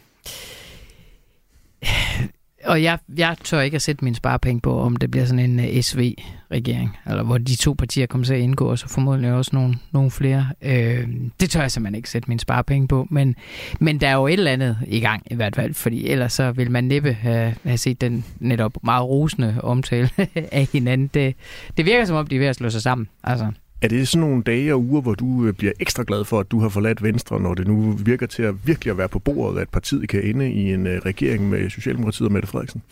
og 2.67 2.83
jeg, 2.83 2.99
jeg 3.17 3.37
tør 3.45 3.61
ikke 3.61 3.75
at 3.75 3.83
sætte 3.83 4.05
min 4.05 4.15
sparepenge 4.15 4.61
på, 4.61 4.81
om 4.81 4.97
det 4.97 5.11
bliver 5.11 5.27
sådan 5.27 5.51
en 5.51 5.61
øh, 5.61 5.67
uh, 5.67 5.81
SV-regering, 5.81 6.97
eller 7.07 7.23
hvor 7.23 7.39
de 7.39 7.57
to 7.57 7.73
partier 7.73 8.07
kommer 8.07 8.25
til 8.25 8.35
at 8.35 8.41
indgå, 8.41 8.71
og 8.71 8.79
så 8.79 8.89
formodentlig 8.89 9.33
også 9.33 9.51
nogle, 9.55 9.75
nogle 9.93 10.11
flere. 10.11 10.47
Øh, 10.63 11.09
det 11.41 11.51
tør 11.51 11.61
jeg 11.61 11.71
simpelthen 11.71 11.95
ikke 11.95 12.11
sætte 12.11 12.29
min 12.29 12.39
sparepenge 12.39 12.89
på, 12.89 13.07
men, 13.11 13.35
men 13.81 14.01
der 14.01 14.09
er 14.09 14.15
jo 14.15 14.27
et 14.27 14.33
eller 14.33 14.53
andet 14.53 14.79
i 14.87 15.01
gang 15.01 15.23
i 15.31 15.35
hvert 15.35 15.57
fald, 15.57 15.75
fordi 15.75 16.09
ellers 16.09 16.33
så 16.33 16.53
vil 16.53 16.71
man 16.71 16.85
næppe 16.85 17.13
have, 17.13 17.55
have 17.63 17.79
set 17.79 18.01
den 18.01 18.25
netop 18.39 18.77
meget 18.85 19.09
rosende 19.09 19.57
omtale 19.63 20.11
af 20.53 20.69
hinanden. 20.73 21.11
Det, 21.15 21.35
det 21.77 21.85
virker 21.85 22.05
som 22.05 22.17
om, 22.17 22.27
de 22.27 22.35
er 22.35 22.41
ved 22.41 22.47
at 22.47 22.57
slå 22.57 22.71
sig 22.71 22.83
sammen. 22.83 23.09
Altså. 23.25 23.53
Er 23.83 23.89
det 23.89 24.09
sådan 24.09 24.29
nogle 24.29 24.43
dage 24.43 24.75
og 24.75 24.81
uger, 24.81 25.01
hvor 25.01 25.15
du 25.15 25.47
øh, 25.47 25.53
bliver 25.53 25.73
ekstra 25.81 26.05
glad 26.07 26.25
for, 26.25 26.41
at 26.41 26.51
du 26.51 26.61
har 26.61 26.69
forladt 26.69 27.03
Venstre, 27.03 27.41
når 27.41 27.55
det 27.55 27.67
nu 27.67 27.93
virker 27.93 28.27
til 28.27 28.43
at 28.43 28.55
virkelig 28.67 28.91
at 28.91 28.99
være 28.99 29.09
på 29.09 29.19
bordet, 29.19 29.61
at 29.61 29.69
partiet 29.69 30.09
kan 30.09 30.23
ende 30.23 30.53
i 30.53 30.73
en 30.73 30.87
øh, 30.87 30.99
regering 30.99 31.49
med 31.49 31.71
Socialdemokratiet 31.71 32.27
og 32.27 32.33
Mette 32.33 32.49
Frederiksen? 32.49 32.83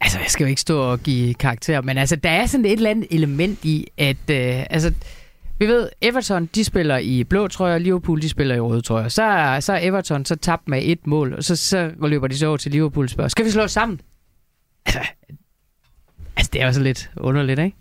Altså, 0.00 0.18
jeg 0.18 0.28
skal 0.28 0.44
jo 0.44 0.48
ikke 0.48 0.60
stå 0.60 0.80
og 0.80 1.00
give 1.00 1.34
karakter, 1.34 1.80
men 1.80 1.98
altså, 1.98 2.16
der 2.16 2.30
er 2.30 2.46
sådan 2.46 2.64
et 2.64 2.72
eller 2.72 2.90
andet 2.90 3.06
element 3.10 3.64
i, 3.64 3.86
at 3.98 4.30
øh, 4.30 4.66
altså, 4.70 4.92
vi 5.58 5.66
ved, 5.66 5.88
Everton, 6.00 6.46
de 6.46 6.64
spiller 6.64 6.98
i 6.98 7.24
blå 7.24 7.48
trøjer, 7.48 7.78
Liverpool, 7.78 8.22
de 8.22 8.28
spiller 8.28 8.54
i 8.54 8.60
røde 8.60 8.80
trøjer. 8.80 9.08
Så 9.08 9.22
er, 9.22 9.60
så 9.60 9.72
er 9.72 9.78
Everton 9.82 10.24
så 10.24 10.36
tabt 10.36 10.68
med 10.68 10.82
et 10.84 11.06
mål, 11.06 11.34
og 11.34 11.44
så, 11.44 11.56
så 11.56 11.92
løber 12.00 12.26
de 12.26 12.38
så 12.38 12.46
over 12.46 12.56
til 12.56 12.72
Liverpool 12.72 13.04
og 13.04 13.10
spørger, 13.10 13.28
skal 13.28 13.44
vi 13.44 13.50
slå 13.50 13.62
os 13.62 13.72
sammen? 13.72 14.00
Altså, 14.86 15.00
altså 16.36 16.50
det 16.52 16.62
er 16.62 16.72
så 16.72 16.80
lidt 16.80 17.10
underligt, 17.16 17.58
ikke? 17.58 17.76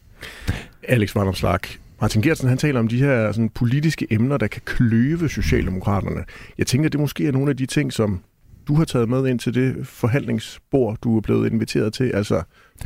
Alex 0.84 1.16
Vandomslag. 1.16 1.60
Martin 2.02 2.22
Gertsen 2.22 2.50
han 2.50 2.58
taler 2.58 2.80
om 2.80 2.88
de 2.88 2.98
her 2.98 3.32
sådan, 3.32 3.50
politiske 3.50 4.08
emner, 4.10 4.38
der 4.38 4.48
kan 4.48 4.62
kløve 4.66 5.30
Socialdemokraterne. 5.30 6.24
Jeg 6.58 6.68
tænker, 6.68 6.90
det 6.90 7.00
måske 7.00 7.28
er 7.28 7.32
nogle 7.32 7.50
af 7.50 7.58
de 7.58 7.66
ting, 7.66 7.94
som 7.94 8.20
du 8.68 8.76
har 8.76 8.86
taget 8.86 9.10
med 9.10 9.28
ind 9.28 9.40
til 9.40 9.54
det 9.54 9.88
forhandlingsbord, 9.88 10.98
du 11.04 11.18
er 11.18 11.22
blevet 11.22 11.52
inviteret 11.52 11.94
til, 11.94 12.04
altså 12.04 12.42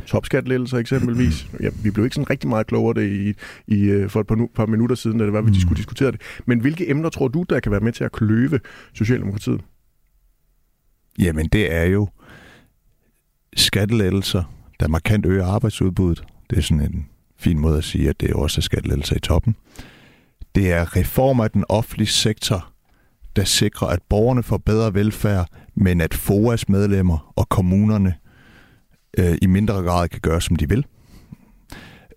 topskatlettelser 0.06 0.78
eksempelvis. 0.78 1.46
Ja, 1.60 1.68
vi 1.82 1.90
blev 1.90 2.04
ikke 2.04 2.14
sådan 2.14 2.30
rigtig 2.30 2.48
meget 2.48 2.66
klogere 2.66 2.94
det 2.94 3.12
i, 3.12 3.34
i, 3.74 3.82
øh, 3.82 4.10
for 4.10 4.20
et 4.20 4.26
par, 4.26 4.34
nu, 4.34 4.50
par 4.54 4.66
minutter 4.66 4.96
siden, 4.96 5.18
da 5.18 5.24
det 5.24 5.32
var, 5.32 5.40
vi 5.40 5.50
mm. 5.50 5.54
skulle 5.54 5.76
diskutere 5.76 6.12
det. 6.12 6.20
Men 6.46 6.60
hvilke 6.60 6.90
emner 6.90 7.08
tror 7.08 7.28
du, 7.28 7.44
der 7.48 7.60
kan 7.60 7.72
være 7.72 7.80
med 7.80 7.92
til 7.92 8.04
at 8.04 8.12
kløve 8.12 8.60
Socialdemokratiet? 8.94 9.60
Jamen, 11.18 11.48
det 11.48 11.74
er 11.74 11.84
jo 11.84 12.08
skattelettelser, 13.56 14.54
der 14.80 14.88
markant 14.88 15.26
øger 15.26 15.46
arbejdsudbuddet. 15.46 16.24
Det 16.50 16.58
er 16.58 16.62
sådan 16.62 16.80
en 16.80 17.06
fin 17.42 17.58
måde 17.58 17.78
at 17.78 17.84
sige, 17.84 18.08
at 18.08 18.20
det 18.20 18.32
også 18.32 18.60
er 18.60 18.62
skattelettelser 18.62 19.16
i 19.16 19.20
toppen. 19.20 19.56
Det 20.54 20.72
er 20.72 20.96
reformer 20.96 21.44
af 21.44 21.50
den 21.50 21.64
offentlige 21.68 22.08
sektor, 22.08 22.72
der 23.36 23.44
sikrer, 23.44 23.88
at 23.88 23.98
borgerne 24.08 24.42
får 24.42 24.56
bedre 24.56 24.94
velfærd, 24.94 25.48
men 25.74 26.00
at 26.00 26.14
FOAs 26.14 26.68
medlemmer 26.68 27.32
og 27.36 27.48
kommunerne 27.48 28.14
øh, 29.18 29.38
i 29.42 29.46
mindre 29.46 29.74
grad 29.74 30.08
kan 30.08 30.20
gøre, 30.20 30.40
som 30.40 30.56
de 30.56 30.68
vil. 30.68 30.86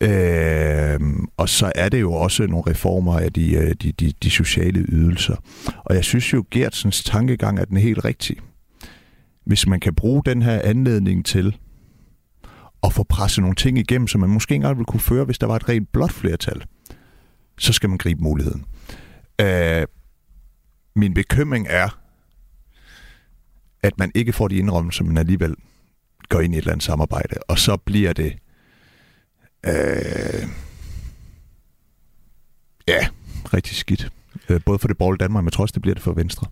Øh, 0.01 0.99
og 1.37 1.49
så 1.49 1.71
er 1.75 1.89
det 1.89 2.01
jo 2.01 2.13
også 2.13 2.47
nogle 2.47 2.71
reformer 2.71 3.19
af 3.19 3.33
de, 3.33 3.53
øh, 3.53 3.75
de, 3.81 3.91
de, 3.91 4.13
de 4.23 4.29
sociale 4.29 4.85
ydelser. 4.89 5.35
Og 5.85 5.95
jeg 5.95 6.03
synes 6.03 6.33
jo, 6.33 6.45
Gertsens 6.51 7.03
tankegang 7.03 7.59
er 7.59 7.65
den 7.65 7.77
helt 7.77 8.05
rigtig. 8.05 8.37
Hvis 9.45 9.67
man 9.67 9.79
kan 9.79 9.95
bruge 9.95 10.21
den 10.25 10.41
her 10.41 10.61
anledning 10.63 11.25
til 11.25 11.57
at 12.85 12.93
få 12.93 13.03
presset 13.03 13.41
nogle 13.41 13.55
ting 13.55 13.77
igennem, 13.77 14.07
som 14.07 14.21
man 14.21 14.29
måske 14.29 14.51
ikke 14.51 14.55
engang 14.55 14.77
ville 14.77 14.85
kunne 14.85 14.99
føre, 14.99 15.25
hvis 15.25 15.37
der 15.37 15.47
var 15.47 15.55
et 15.55 15.69
rent 15.69 15.91
blot 15.91 16.11
flertal, 16.11 16.65
så 17.57 17.73
skal 17.73 17.89
man 17.89 17.97
gribe 17.97 18.23
muligheden. 18.23 18.65
Øh, 19.41 19.87
min 20.95 21.13
bekymring 21.13 21.67
er, 21.69 21.99
at 23.83 23.99
man 23.99 24.11
ikke 24.15 24.33
får 24.33 24.47
de 24.47 24.55
indrømmelser, 24.55 25.03
man 25.03 25.17
alligevel 25.17 25.55
går 26.29 26.41
ind 26.41 26.53
i 26.53 26.57
et 26.57 26.61
eller 26.61 26.71
andet 26.71 26.83
samarbejde, 26.83 27.35
og 27.47 27.59
så 27.59 27.77
bliver 27.77 28.13
det 28.13 28.37
øh, 29.65 30.47
ja, 32.87 33.07
rigtig 33.53 33.75
skidt. 33.75 34.11
Øh, 34.49 34.61
både 34.65 34.79
for 34.79 34.87
det 34.87 34.97
borgerlige 34.97 35.23
Danmark, 35.23 35.43
men 35.43 35.51
trods 35.51 35.71
det 35.71 35.81
bliver 35.81 35.95
det 35.95 36.03
for 36.03 36.13
Venstre 36.13 36.47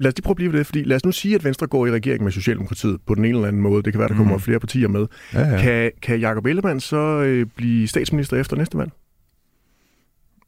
lad 0.00 0.08
os 0.08 0.16
lige 0.16 0.22
prøve 0.22 0.32
at 0.32 0.36
blive 0.36 0.52
ved 0.52 0.58
det, 0.58 0.66
fordi 0.66 0.84
lad 0.84 0.96
os 0.96 1.04
nu 1.04 1.12
sige, 1.12 1.34
at 1.34 1.44
Venstre 1.44 1.66
går 1.66 1.86
i 1.86 1.90
regering 1.90 2.24
med 2.24 2.32
Socialdemokratiet 2.32 3.00
på 3.06 3.14
den 3.14 3.24
ene 3.24 3.34
eller 3.34 3.48
anden 3.48 3.62
måde. 3.62 3.82
Det 3.82 3.92
kan 3.92 4.00
være, 4.00 4.08
der 4.08 4.16
kommer 4.16 4.34
mm. 4.34 4.40
flere 4.40 4.60
partier 4.60 4.88
med. 4.88 5.06
Ja, 5.34 5.48
ja. 5.48 5.62
Kan, 5.62 5.90
kan 6.02 6.20
Jacob 6.20 6.46
Ellemann 6.46 6.80
så 6.80 6.96
øh, 6.96 7.46
blive 7.56 7.88
statsminister 7.88 8.36
efter 8.36 8.56
næste 8.56 8.78
valg? 8.78 8.90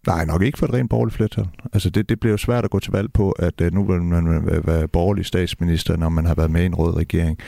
Nej, 0.06 0.24
nok 0.24 0.42
ikke 0.42 0.58
for 0.58 0.66
et 0.66 0.72
rent 0.72 0.90
borgerligt 0.90 1.16
flertal. 1.16 1.48
Altså 1.72 1.90
det, 1.90 2.08
det 2.08 2.20
bliver 2.20 2.32
jo 2.32 2.36
svært 2.36 2.64
at 2.64 2.70
gå 2.70 2.78
til 2.78 2.92
valg 2.92 3.12
på, 3.12 3.30
at 3.30 3.60
uh, 3.60 3.74
nu 3.74 3.84
vil 3.84 4.02
man 4.02 4.46
være 4.64 4.88
borgerlig 4.88 5.26
statsminister, 5.26 5.96
når 5.96 6.08
man 6.08 6.26
har 6.26 6.34
været 6.34 6.50
med 6.50 6.62
i 6.62 6.66
en 6.66 6.74
rød 6.74 6.96
regering. 6.96 7.38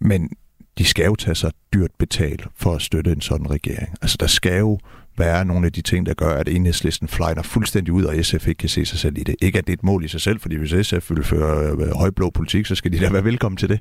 Men 0.00 0.30
de 0.78 0.84
skal 0.84 1.04
jo 1.04 1.14
tage 1.14 1.34
sig 1.34 1.52
dyrt 1.74 1.90
betalt 1.98 2.46
for 2.56 2.74
at 2.74 2.82
støtte 2.82 3.12
en 3.12 3.20
sådan 3.20 3.50
regering. 3.50 3.94
Altså 4.02 4.16
der 4.20 4.26
skal 4.26 4.58
jo 4.58 4.78
være 5.16 5.44
nogle 5.44 5.66
af 5.66 5.72
de 5.72 5.80
ting, 5.80 6.06
der 6.06 6.14
gør, 6.14 6.34
at 6.34 6.48
enhedslisten 6.48 7.08
flyner 7.08 7.42
fuldstændig 7.42 7.92
ud, 7.92 8.04
og 8.04 8.24
SF 8.24 8.48
ikke 8.48 8.58
kan 8.58 8.68
se 8.68 8.84
sig 8.84 8.98
selv 8.98 9.18
i 9.18 9.22
det. 9.22 9.36
Ikke 9.42 9.58
at 9.58 9.66
det 9.66 9.72
er 9.72 9.76
et 9.76 9.84
mål 9.84 10.04
i 10.04 10.08
sig 10.08 10.20
selv, 10.20 10.40
fordi 10.40 10.56
hvis 10.56 10.86
SF 10.86 11.10
vil 11.10 11.24
føre 11.24 11.70
øh, 11.70 11.96
højblå 11.96 12.30
politik, 12.30 12.66
så 12.66 12.74
skal 12.74 12.92
de 12.92 13.00
da 13.00 13.10
være 13.10 13.24
velkommen 13.24 13.56
til 13.56 13.68
det. 13.68 13.80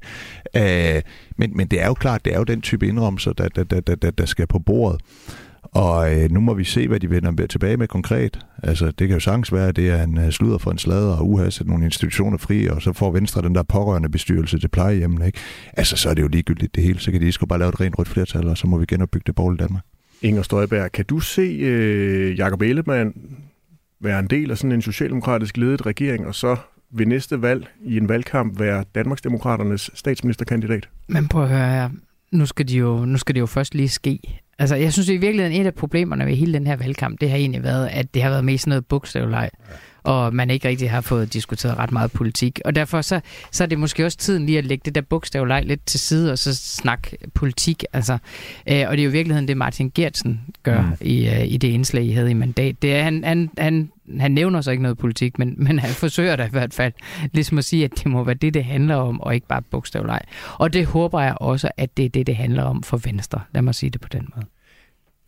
Øh, 0.55 1.01
men, 1.37 1.57
men 1.57 1.67
det 1.67 1.81
er 1.81 1.87
jo 1.87 1.93
klart, 1.93 2.25
det 2.25 2.33
er 2.33 2.37
jo 2.37 2.43
den 2.43 2.61
type 2.61 2.87
indrømmelser, 2.87 3.33
der, 3.33 3.47
der, 3.47 3.63
der, 3.63 3.95
der, 3.95 4.11
der 4.11 4.25
skal 4.25 4.47
på 4.47 4.59
bordet. 4.59 5.01
Og 5.63 6.15
øh, 6.15 6.31
nu 6.31 6.39
må 6.39 6.53
vi 6.53 6.63
se, 6.63 6.87
hvad 6.87 6.99
de 6.99 7.09
vender 7.09 7.47
tilbage 7.47 7.77
med 7.77 7.87
konkret. 7.87 8.39
Altså, 8.63 8.85
det 8.85 9.07
kan 9.07 9.09
jo 9.09 9.19
sagtens 9.19 9.53
være, 9.53 9.67
at 9.67 9.75
det 9.75 9.89
er 9.89 10.03
en 10.03 10.17
øh, 10.17 10.31
sludder 10.31 10.57
for 10.57 10.71
en 10.71 10.77
slader, 10.77 11.15
og 11.15 11.29
uha, 11.29 11.49
sætte 11.49 11.69
nogle 11.69 11.85
institutioner 11.85 12.37
fri, 12.37 12.67
og 12.67 12.81
så 12.81 12.93
får 12.93 13.11
Venstre 13.11 13.41
den 13.41 13.55
der 13.55 13.63
pårørende 13.63 14.09
bestyrelse 14.09 14.59
til 14.59 14.67
plejehjemmene, 14.67 15.25
ikke? 15.25 15.39
Altså, 15.73 15.97
så 15.97 16.09
er 16.09 16.13
det 16.13 16.21
jo 16.21 16.27
ligegyldigt 16.27 16.75
det 16.75 16.83
hele. 16.83 16.99
Så 16.99 17.11
kan 17.11 17.21
de 17.21 17.31
sgu 17.31 17.45
bare 17.45 17.59
lave 17.59 17.69
et 17.69 17.81
rent 17.81 17.99
rødt 17.99 18.07
flertal, 18.07 18.47
og 18.47 18.57
så 18.57 18.67
må 18.67 18.77
vi 18.77 18.85
genopbygge 18.85 19.23
det 19.27 19.35
borgerlige 19.35 19.63
Danmark. 19.63 19.83
Inger 20.23 20.41
Støjberg, 20.41 20.91
kan 20.91 21.05
du 21.05 21.19
se 21.19 21.41
øh, 21.41 22.39
Jacob 22.39 22.61
Ellemann 22.61 23.13
være 23.99 24.19
en 24.19 24.27
del 24.27 24.51
af 24.51 24.57
sådan 24.57 24.71
en 24.71 24.81
socialdemokratisk 24.81 25.57
ledet 25.57 25.85
regering, 25.85 26.27
og 26.27 26.35
så 26.35 26.55
ved 26.91 27.05
næste 27.05 27.41
valg 27.41 27.67
i 27.85 27.97
en 27.97 28.09
valgkamp 28.09 28.59
være 28.59 28.83
Danmarksdemokraternes 28.95 29.91
statsministerkandidat? 29.93 30.89
Men 31.07 31.27
prøv 31.27 31.43
at 31.43 31.49
høre 31.49 31.69
her. 31.69 31.89
Nu 32.31 32.45
skal, 32.45 32.67
de 32.67 32.77
jo, 32.77 33.05
nu 33.05 33.17
skal 33.17 33.35
det 33.35 33.41
jo 33.41 33.45
først 33.45 33.75
lige 33.75 33.89
ske. 33.89 34.19
Altså, 34.59 34.75
jeg 34.75 34.93
synes 34.93 35.09
i 35.09 35.17
virkeligheden, 35.17 35.61
et 35.61 35.65
af 35.65 35.73
problemerne 35.73 36.25
ved 36.25 36.35
hele 36.35 36.53
den 36.53 36.67
her 36.67 36.75
valgkamp, 36.75 37.21
det 37.21 37.29
har 37.29 37.37
egentlig 37.37 37.63
været, 37.63 37.87
at 37.87 38.13
det 38.13 38.23
har 38.23 38.29
været 38.29 38.45
mest 38.45 38.67
noget 38.67 38.85
bogstavleg. 38.85 39.49
Ja 39.69 39.75
og 40.03 40.35
man 40.35 40.49
ikke 40.49 40.67
rigtig 40.67 40.91
har 40.91 41.01
fået 41.01 41.33
diskuteret 41.33 41.77
ret 41.77 41.91
meget 41.91 42.11
politik. 42.11 42.59
Og 42.65 42.75
derfor 42.75 43.01
så, 43.01 43.19
så 43.51 43.63
er 43.63 43.67
det 43.67 43.79
måske 43.79 44.05
også 44.05 44.17
tiden 44.17 44.45
lige 44.45 44.57
at 44.57 44.65
lægge 44.65 44.81
det 44.85 44.95
der 44.95 45.01
bogstavleg 45.01 45.63
lidt 45.65 45.85
til 45.85 45.99
side, 45.99 46.31
og 46.31 46.37
så 46.37 46.55
snakke 46.55 47.17
politik. 47.33 47.83
Altså, 47.93 48.13
øh, 48.69 48.85
og 48.87 48.91
det 48.91 48.99
er 48.99 49.03
jo 49.03 49.09
i 49.09 49.11
virkeligheden 49.11 49.47
det, 49.47 49.57
Martin 49.57 49.91
Gertsen 49.95 50.41
gør 50.63 50.81
mm. 50.81 50.95
i, 51.01 51.27
øh, 51.27 51.47
i 51.47 51.57
det 51.57 51.67
indslag, 51.67 52.03
I 52.03 52.11
havde 52.11 52.31
i 52.31 52.33
mandat. 52.33 52.81
Det 52.81 52.95
er, 52.95 53.03
han, 53.03 53.23
han, 53.23 53.49
han, 53.57 53.91
han 54.19 54.31
nævner 54.31 54.61
så 54.61 54.71
ikke 54.71 54.83
noget 54.83 54.97
politik, 54.97 55.39
men, 55.39 55.55
men 55.57 55.79
han 55.79 55.89
forsøger 55.89 56.35
da 56.35 56.45
i 56.45 56.49
hvert 56.49 56.73
fald 56.73 56.93
ligesom 57.33 57.57
at 57.57 57.63
sige, 57.63 57.83
at 57.85 57.91
det 57.95 58.05
må 58.05 58.23
være 58.23 58.35
det, 58.35 58.53
det 58.53 58.65
handler 58.65 58.95
om, 58.95 59.21
og 59.21 59.35
ikke 59.35 59.47
bare 59.47 59.61
bogstavleg. 59.61 60.21
Og 60.53 60.73
det 60.73 60.85
håber 60.85 61.21
jeg 61.21 61.35
også, 61.41 61.69
at 61.77 61.97
det 61.97 62.05
er 62.05 62.09
det, 62.09 62.27
det 62.27 62.35
handler 62.35 62.63
om 62.63 62.83
for 62.83 62.97
Venstre. 62.97 63.41
Lad 63.51 63.61
mig 63.61 63.75
sige 63.75 63.89
det 63.89 64.01
på 64.01 64.09
den 64.11 64.29
måde. 64.35 64.45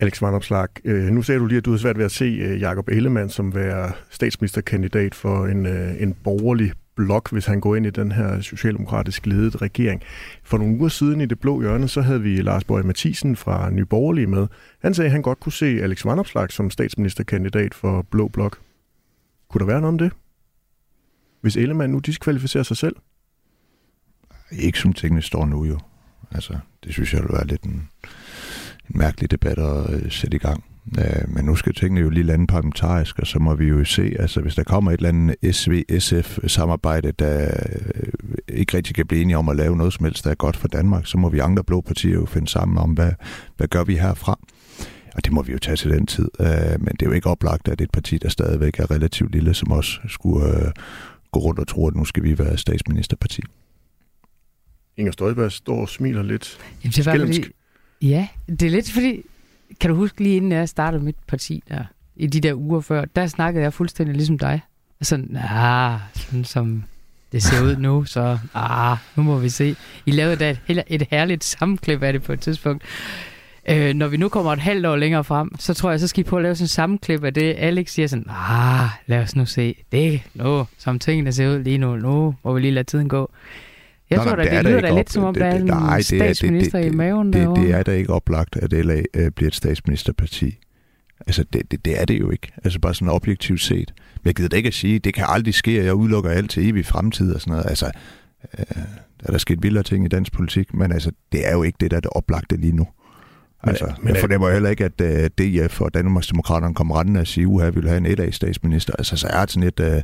Alex 0.00 0.22
Vandopslag, 0.22 0.68
øh, 0.84 1.04
nu 1.04 1.22
ser 1.22 1.38
du 1.38 1.46
lige, 1.46 1.58
at 1.58 1.64
du 1.64 1.70
har 1.70 1.78
svært 1.78 1.98
ved 1.98 2.04
at 2.04 2.12
se 2.12 2.24
øh, 2.24 2.60
Jakob 2.60 2.88
Ellemann 2.88 3.30
som 3.30 3.54
være 3.54 3.92
statsministerkandidat 4.10 5.14
for 5.14 5.46
en, 5.46 5.66
øh, 5.66 6.02
en 6.02 6.14
borgerlig 6.14 6.72
blok, 6.96 7.32
hvis 7.32 7.46
han 7.46 7.60
går 7.60 7.76
ind 7.76 7.86
i 7.86 7.90
den 7.90 8.12
her 8.12 8.40
socialdemokratisk 8.40 9.26
ledet 9.26 9.62
regering. 9.62 10.02
For 10.42 10.58
nogle 10.58 10.76
uger 10.78 10.88
siden 10.88 11.20
i 11.20 11.26
det 11.26 11.40
blå 11.40 11.60
hjørne, 11.60 11.88
så 11.88 12.00
havde 12.00 12.22
vi 12.22 12.36
Lars 12.36 12.64
Borg 12.64 12.86
Mathisen 12.86 13.36
fra 13.36 13.70
Nye 13.70 13.84
Borgerlige 13.84 14.26
med. 14.26 14.46
Han 14.82 14.94
sagde, 14.94 15.06
at 15.06 15.12
han 15.12 15.22
godt 15.22 15.40
kunne 15.40 15.52
se 15.52 15.66
Alex 15.66 16.04
Vandopslag 16.04 16.52
som 16.52 16.70
statsministerkandidat 16.70 17.74
for 17.74 18.02
Blå 18.02 18.28
Blok. 18.28 18.58
Kunne 19.48 19.58
der 19.58 19.66
være 19.66 19.80
noget 19.80 19.92
om 19.92 19.98
det? 19.98 20.12
Hvis 21.40 21.56
Ellemann 21.56 21.92
nu 21.92 21.98
diskvalificerer 21.98 22.62
sig 22.62 22.76
selv? 22.76 22.96
Ikke 24.52 24.78
som 24.78 24.92
tingene 24.92 25.22
står 25.22 25.46
nu 25.46 25.64
jo. 25.64 25.78
Altså, 26.30 26.58
det 26.84 26.92
synes 26.92 27.14
jeg 27.14 27.22
det 27.22 27.32
være 27.32 27.46
lidt 27.46 27.62
en, 27.62 27.88
en 28.90 28.98
mærkelig 28.98 29.30
debat 29.30 29.58
at 29.58 29.94
øh, 29.94 30.10
sætte 30.10 30.36
i 30.36 30.38
gang. 30.38 30.64
Øh, 30.98 31.34
men 31.34 31.44
nu 31.44 31.56
skal 31.56 31.74
tingene 31.74 32.00
jo 32.00 32.10
lige 32.10 32.24
lande 32.24 32.46
parlamentarisk, 32.46 33.18
og 33.18 33.26
så 33.26 33.38
må 33.38 33.54
vi 33.54 33.66
jo 33.66 33.84
se, 33.84 34.16
altså 34.18 34.40
hvis 34.40 34.54
der 34.54 34.64
kommer 34.64 34.90
et 34.92 34.96
eller 34.96 35.08
andet 35.08 35.54
SV-SF-samarbejde, 35.56 37.12
der 37.12 37.50
øh, 37.94 38.12
ikke 38.48 38.76
rigtig 38.76 38.94
kan 38.94 39.06
blive 39.06 39.22
enige 39.22 39.38
om 39.38 39.48
at 39.48 39.56
lave 39.56 39.76
noget 39.76 39.92
som 39.92 40.04
helst, 40.04 40.24
der 40.24 40.30
er 40.30 40.34
godt 40.34 40.56
for 40.56 40.68
Danmark, 40.68 41.06
så 41.06 41.18
må 41.18 41.28
vi 41.28 41.38
andre 41.38 41.64
blå 41.64 41.80
partier 41.80 42.14
jo 42.14 42.26
finde 42.26 42.48
sammen 42.48 42.78
om, 42.78 42.90
hvad, 42.90 43.12
hvad 43.56 43.68
gør 43.68 43.84
vi 43.84 43.96
herfra. 43.96 44.38
Og 45.14 45.24
det 45.24 45.32
må 45.32 45.42
vi 45.42 45.52
jo 45.52 45.58
tage 45.58 45.76
til 45.76 45.90
den 45.90 46.06
tid. 46.06 46.28
Øh, 46.40 46.80
men 46.80 46.88
det 46.88 47.02
er 47.02 47.06
jo 47.06 47.12
ikke 47.12 47.30
oplagt, 47.30 47.68
at 47.68 47.80
et 47.80 47.90
parti, 47.90 48.18
der 48.18 48.28
stadigvæk 48.28 48.80
er 48.80 48.90
relativt 48.90 49.32
lille, 49.32 49.54
som 49.54 49.72
os 49.72 50.00
skulle 50.08 50.72
gå 51.32 51.40
rundt 51.40 51.60
og 51.60 51.68
tro, 51.68 51.88
at 51.88 51.94
nu 51.94 52.04
skal 52.04 52.22
vi 52.22 52.38
være 52.38 52.58
statsministerparti. 52.58 53.42
Inger 54.96 55.12
Støjberg 55.12 55.52
står 55.52 55.80
og 55.80 55.88
smiler 55.88 56.22
lidt 56.22 56.58
Jamen, 56.84 56.92
det 56.92 57.06
var 57.06 57.18
fordi, 57.18 57.44
Ja, 58.02 58.28
det 58.48 58.62
er 58.62 58.70
lidt 58.70 58.92
fordi, 58.92 59.22
kan 59.80 59.90
du 59.90 59.96
huske 59.96 60.22
lige 60.22 60.36
inden 60.36 60.52
jeg 60.52 60.68
startede 60.68 61.02
mit 61.02 61.16
parti 61.26 61.62
der, 61.68 61.84
i 62.16 62.26
de 62.26 62.40
der 62.40 62.54
uger 62.54 62.80
før, 62.80 63.04
der 63.04 63.26
snakkede 63.26 63.62
jeg 63.64 63.72
fuldstændig 63.72 64.16
ligesom 64.16 64.38
dig. 64.38 64.60
Sådan, 65.02 65.36
ah, 65.36 66.00
sådan 66.14 66.44
som 66.44 66.84
det 67.32 67.42
ser 67.42 67.62
ud 67.62 67.76
nu, 67.76 68.04
så 68.04 68.38
ah, 68.54 68.96
nu 69.16 69.22
må 69.22 69.38
vi 69.38 69.48
se. 69.48 69.76
I 70.06 70.10
lavede 70.10 70.36
da 70.36 70.56
et, 70.68 70.84
et 70.86 71.06
herligt 71.10 71.44
sammenklip 71.44 72.02
af 72.02 72.12
det 72.12 72.22
på 72.22 72.32
et 72.32 72.40
tidspunkt. 72.40 72.84
Øh, 73.68 73.94
når 73.94 74.08
vi 74.08 74.16
nu 74.16 74.28
kommer 74.28 74.52
et 74.52 74.58
halvt 74.58 74.86
år 74.86 74.96
længere 74.96 75.24
frem, 75.24 75.58
så 75.58 75.74
tror 75.74 75.90
jeg, 75.90 76.00
så 76.00 76.08
skal 76.08 76.20
I 76.20 76.24
på 76.24 76.36
at 76.36 76.42
lave 76.42 76.54
sådan 76.54 76.64
en 76.64 76.68
sammenklip 76.68 77.24
af 77.24 77.34
det. 77.34 77.54
Alex 77.58 77.90
siger 77.90 78.08
sådan, 78.08 78.26
ah, 78.28 78.88
lad 79.06 79.18
os 79.18 79.36
nu 79.36 79.46
se. 79.46 79.74
Det 79.92 80.22
nu, 80.34 80.66
som 80.78 80.98
tingene 80.98 81.32
ser 81.32 81.48
ud 81.48 81.58
lige 81.58 81.78
nu. 81.78 81.96
Nu 81.96 82.34
må 82.44 82.54
vi 82.54 82.60
lige 82.60 82.70
lade 82.70 82.84
tiden 82.84 83.08
gå. 83.08 83.30
Jeg 84.10 84.18
Nå, 84.18 84.24
tror 84.24 84.36
da, 84.36 84.42
det, 84.42 84.52
det 84.52 84.64
lyder 84.64 84.80
da 84.80 84.94
lidt 84.94 85.12
som 85.12 85.24
om, 85.24 85.34
der 85.34 85.44
er 85.44 85.56
en 85.56 85.64
nej, 85.64 86.00
statsminister 86.02 86.78
det, 86.78 86.84
det, 86.84 86.92
det, 86.92 86.94
i 86.94 86.96
maven 86.96 87.32
det, 87.32 87.48
det, 87.48 87.56
det 87.56 87.70
er 87.70 87.82
da 87.82 87.92
ikke 87.92 88.12
oplagt, 88.12 88.56
at 88.56 88.72
LA 88.72 89.02
øh, 89.14 89.30
bliver 89.30 89.48
et 89.48 89.54
statsministerparti. 89.54 90.58
Altså, 91.26 91.44
det, 91.52 91.70
det, 91.70 91.84
det 91.84 92.00
er 92.00 92.04
det 92.04 92.20
jo 92.20 92.30
ikke. 92.30 92.52
Altså, 92.64 92.80
bare 92.80 92.94
sådan 92.94 93.08
objektivt 93.08 93.60
set. 93.60 93.92
Men 94.14 94.26
jeg 94.26 94.34
gider 94.34 94.48
da 94.48 94.56
ikke 94.56 94.66
at 94.66 94.74
sige, 94.74 94.98
det 94.98 95.14
kan 95.14 95.24
aldrig 95.28 95.54
ske, 95.54 95.84
jeg 95.84 95.94
udelukker 95.94 96.30
alt 96.30 96.50
til 96.50 96.68
evig 96.68 96.86
fremtid 96.86 97.34
og 97.34 97.40
sådan 97.40 97.50
noget. 97.50 97.66
Altså, 97.68 97.90
øh, 98.58 98.64
der 99.20 99.26
er 99.26 99.30
der 99.30 99.38
sket 99.38 99.62
vildere 99.62 99.82
ting 99.82 100.04
i 100.04 100.08
dansk 100.08 100.32
politik, 100.32 100.74
men 100.74 100.92
altså, 100.92 101.10
det 101.32 101.48
er 101.48 101.52
jo 101.52 101.62
ikke 101.62 101.76
det, 101.80 101.90
der 101.90 101.96
er 101.96 102.00
det 102.00 102.10
oplagte 102.14 102.56
lige 102.56 102.76
nu. 102.76 102.86
Altså, 103.62 103.84
men, 103.86 103.94
men, 104.02 104.14
jeg 104.14 104.20
fornemmer 104.20 104.50
heller 104.50 104.70
ikke, 104.70 104.84
at 104.84 105.00
uh, 105.00 105.06
øh, 105.06 105.66
DF 105.66 105.80
og 105.80 105.94
Danmarksdemokraterne 105.94 106.74
kommer 106.74 107.00
rendende 107.00 107.20
og 107.20 107.26
siger, 107.26 107.60
at 107.60 107.74
vi 107.74 107.80
vil 107.80 107.88
have 107.88 107.96
en 107.96 108.06
et 108.06 108.34
statsminister. 108.34 108.92
Altså, 108.98 109.16
så 109.16 109.26
er 109.26 109.40
det 109.40 109.50
sådan 109.50 109.68
et... 109.68 109.80
Uh, 109.80 110.00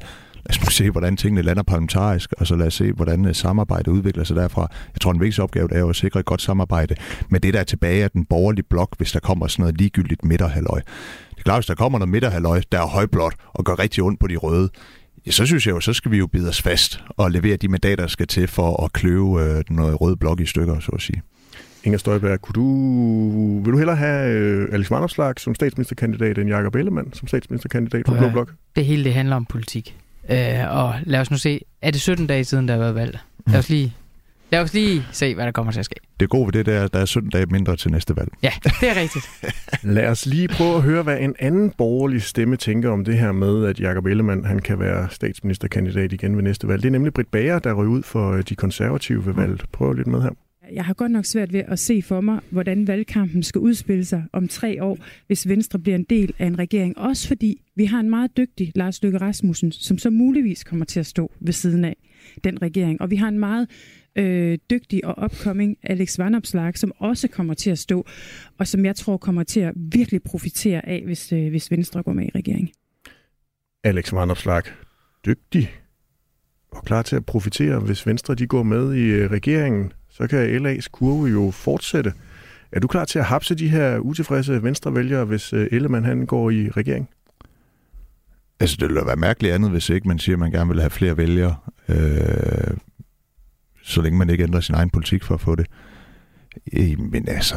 lad 0.46 0.50
os 0.50 0.60
nu 0.60 0.70
se, 0.70 0.90
hvordan 0.90 1.16
tingene 1.16 1.42
lander 1.42 1.62
parlamentarisk, 1.62 2.32
og 2.38 2.46
så 2.46 2.56
lad 2.56 2.66
os 2.66 2.74
se, 2.74 2.92
hvordan 2.92 3.24
uh, 3.24 3.32
samarbejdet 3.32 3.88
udvikler 3.88 4.24
sig 4.24 4.36
derfra. 4.36 4.68
Jeg 4.94 5.00
tror, 5.00 5.12
den 5.12 5.20
vigtigste 5.20 5.40
opgave 5.40 5.74
er 5.74 5.78
jo 5.78 5.88
at 5.88 5.96
sikre 5.96 6.20
et 6.20 6.26
godt 6.26 6.42
samarbejde 6.42 6.94
med 7.28 7.40
det, 7.40 7.54
der 7.54 7.60
er 7.60 7.64
tilbage 7.64 8.04
af 8.04 8.10
den 8.10 8.24
borgerlige 8.24 8.64
blok, 8.70 8.96
hvis 8.96 9.12
der 9.12 9.20
kommer 9.20 9.46
sådan 9.46 9.62
noget 9.62 9.78
ligegyldigt 9.78 10.24
midterhaløj. 10.24 10.80
Det 11.30 11.38
er 11.38 11.42
klart, 11.42 11.58
hvis 11.58 11.66
der 11.66 11.74
kommer 11.74 11.98
noget 11.98 12.08
midterhaløj, 12.08 12.62
der 12.72 12.78
er 12.78 12.86
højblot 12.86 13.34
og 13.48 13.64
gør 13.64 13.78
rigtig 13.78 14.04
ondt 14.04 14.20
på 14.20 14.26
de 14.26 14.36
røde, 14.36 14.68
ja, 15.26 15.30
så 15.30 15.46
synes 15.46 15.66
jeg 15.66 15.72
jo, 15.72 15.80
så 15.80 15.92
skal 15.92 16.10
vi 16.10 16.18
jo 16.18 16.26
bide 16.26 16.48
os 16.48 16.62
fast 16.62 17.04
og 17.08 17.30
levere 17.30 17.56
de 17.56 17.68
mandater, 17.68 17.96
der 17.96 18.06
skal 18.06 18.26
til 18.26 18.48
for 18.48 18.84
at 18.84 18.92
kløve 18.92 19.42
øh, 19.42 19.64
noget 19.70 20.00
rød 20.00 20.16
blok 20.16 20.40
i 20.40 20.46
stykker, 20.46 20.80
så 20.80 20.92
at 20.92 21.00
sige. 21.00 21.22
Inger 21.84 21.98
Støjberg, 21.98 22.40
kunne 22.40 22.54
du, 22.54 23.60
vil 23.64 23.72
du 23.72 23.78
hellere 23.78 23.96
have 23.96 24.30
øh, 24.30 24.68
Alex 24.72 24.90
Vanopslag 24.90 25.34
som 25.38 25.54
statsministerkandidat 25.54 26.38
end 26.38 26.48
Jakob 26.48 26.74
Ellemann 26.74 27.12
som 27.12 27.28
statsministerkandidat 27.28 28.02
for 28.06 28.16
Blå 28.16 28.30
Blok? 28.30 28.52
Det 28.76 28.84
hele 28.84 29.04
det 29.04 29.14
handler 29.14 29.36
om 29.36 29.44
politik. 29.44 29.96
Øh, 30.30 30.76
og 30.76 30.94
lad 31.02 31.20
os 31.20 31.30
nu 31.30 31.36
se, 31.36 31.60
er 31.82 31.90
det 31.90 32.00
17 32.00 32.26
dage 32.26 32.44
siden, 32.44 32.68
der 32.68 32.74
har 32.74 32.80
været 32.80 32.94
valg? 32.94 33.18
Lad 33.46 33.58
os 33.58 33.68
lige 33.68 33.94
Lad 34.52 34.60
os 34.60 34.74
lige 34.74 35.06
se, 35.12 35.34
hvad 35.34 35.44
der 35.44 35.52
kommer 35.52 35.72
til 35.72 35.78
at 35.78 35.84
ske. 35.84 35.94
Det 36.20 36.28
gode 36.28 36.46
ved 36.46 36.52
det, 36.52 36.66
der, 36.66 36.88
der 36.88 36.98
er 36.98 37.04
17 37.04 37.30
dage 37.30 37.46
mindre 37.46 37.76
til 37.76 37.90
næste 37.90 38.16
valg. 38.16 38.28
Ja, 38.42 38.52
det 38.80 38.90
er 38.90 38.96
rigtigt. 38.96 39.30
Lad 39.96 40.06
os 40.06 40.26
lige 40.26 40.48
prøve 40.48 40.76
at 40.76 40.82
høre, 40.82 41.02
hvad 41.02 41.18
en 41.20 41.34
anden 41.38 41.70
borgerlig 41.78 42.22
stemme 42.22 42.56
tænker 42.56 42.90
om 42.90 43.04
det 43.04 43.18
her 43.18 43.32
med, 43.32 43.66
at 43.66 43.80
Jakob 43.80 44.06
Ellemann 44.06 44.44
han 44.44 44.58
kan 44.58 44.80
være 44.80 45.08
statsministerkandidat 45.10 46.12
igen 46.12 46.36
ved 46.36 46.42
næste 46.42 46.68
valg. 46.68 46.82
Det 46.82 46.88
er 46.88 46.92
nemlig 46.92 47.14
Britt 47.14 47.30
Bager, 47.30 47.58
der 47.58 47.72
ryger 47.72 47.90
ud 47.90 48.02
for 48.02 48.32
de 48.32 48.54
konservative 48.54 49.26
ved 49.26 49.34
valget. 49.34 49.64
Prøv 49.72 49.92
lidt 49.92 50.06
med 50.06 50.22
her. 50.22 50.30
Jeg 50.74 50.84
har 50.84 50.94
godt 50.94 51.12
nok 51.12 51.24
svært 51.24 51.52
ved 51.52 51.62
at 51.68 51.78
se 51.78 52.02
for 52.02 52.20
mig, 52.20 52.40
hvordan 52.50 52.86
valgkampen 52.86 53.42
skal 53.42 53.58
udspille 53.58 54.04
sig 54.04 54.24
om 54.32 54.48
tre 54.48 54.82
år, 54.82 54.98
hvis 55.26 55.48
Venstre 55.48 55.78
bliver 55.78 55.96
en 55.96 56.04
del 56.04 56.34
af 56.38 56.46
en 56.46 56.58
regering. 56.58 56.98
Også 56.98 57.28
fordi 57.28 57.62
vi 57.74 57.84
har 57.84 58.00
en 58.00 58.10
meget 58.10 58.36
dygtig 58.36 58.72
Lars 58.74 59.02
Løkke 59.02 59.18
Rasmussen, 59.18 59.72
som 59.72 59.98
så 59.98 60.10
muligvis 60.10 60.64
kommer 60.64 60.84
til 60.84 61.00
at 61.00 61.06
stå 61.06 61.32
ved 61.40 61.52
siden 61.52 61.84
af 61.84 61.96
den 62.44 62.62
regering. 62.62 63.00
Og 63.00 63.10
vi 63.10 63.16
har 63.16 63.28
en 63.28 63.38
meget 63.38 63.70
øh, 64.16 64.58
dygtig 64.70 65.04
og 65.04 65.24
upcoming 65.24 65.76
Alex 65.82 66.18
Vanopslag, 66.18 66.78
som 66.78 66.92
også 66.98 67.28
kommer 67.28 67.54
til 67.54 67.70
at 67.70 67.78
stå, 67.78 68.06
og 68.58 68.66
som 68.66 68.84
jeg 68.84 68.96
tror 68.96 69.16
kommer 69.16 69.42
til 69.42 69.60
at 69.60 69.72
virkelig 69.76 70.22
profitere 70.22 70.88
af, 70.88 71.02
hvis, 71.04 71.32
øh, 71.32 71.50
hvis 71.50 71.70
Venstre 71.70 72.02
går 72.02 72.12
med 72.12 72.24
i 72.24 72.30
regeringen. 72.34 72.68
Alex 73.84 74.12
Vanopslag, 74.12 74.62
dygtig 75.26 75.70
og 76.70 76.84
klar 76.84 77.02
til 77.02 77.16
at 77.16 77.26
profitere, 77.26 77.80
hvis 77.80 78.06
Venstre 78.06 78.34
de 78.34 78.46
går 78.46 78.62
med 78.62 78.94
i 78.94 79.02
øh, 79.02 79.30
regeringen 79.30 79.92
så 80.12 80.26
kan 80.26 80.66
LA's 80.66 80.86
kurve 80.92 81.26
jo 81.26 81.50
fortsætte. 81.50 82.12
Er 82.72 82.80
du 82.80 82.88
klar 82.88 83.04
til 83.04 83.18
at 83.18 83.24
hapse 83.24 83.54
de 83.54 83.68
her 83.68 83.98
utilfredse 83.98 84.62
venstrevælgere, 84.62 85.24
hvis 85.24 85.52
øh, 85.52 85.68
Ellemann 85.72 86.04
han 86.04 86.26
går 86.26 86.50
i 86.50 86.70
regering? 86.70 87.08
Altså, 88.60 88.76
det 88.80 88.88
ville 88.88 89.06
være 89.06 89.16
mærkeligt 89.16 89.54
andet, 89.54 89.70
hvis 89.70 89.90
ikke 89.90 90.08
man 90.08 90.18
siger, 90.18 90.36
at 90.36 90.40
man 90.40 90.50
gerne 90.50 90.70
vil 90.70 90.80
have 90.80 90.90
flere 90.90 91.16
vælgere, 91.16 91.56
øh, 91.88 92.76
så 93.82 94.02
længe 94.02 94.18
man 94.18 94.30
ikke 94.30 94.44
ændrer 94.44 94.60
sin 94.60 94.74
egen 94.74 94.90
politik 94.90 95.24
for 95.24 95.34
at 95.34 95.40
få 95.40 95.54
det. 95.54 95.66
Øh, 96.72 97.00
men 97.00 97.28
altså, 97.28 97.56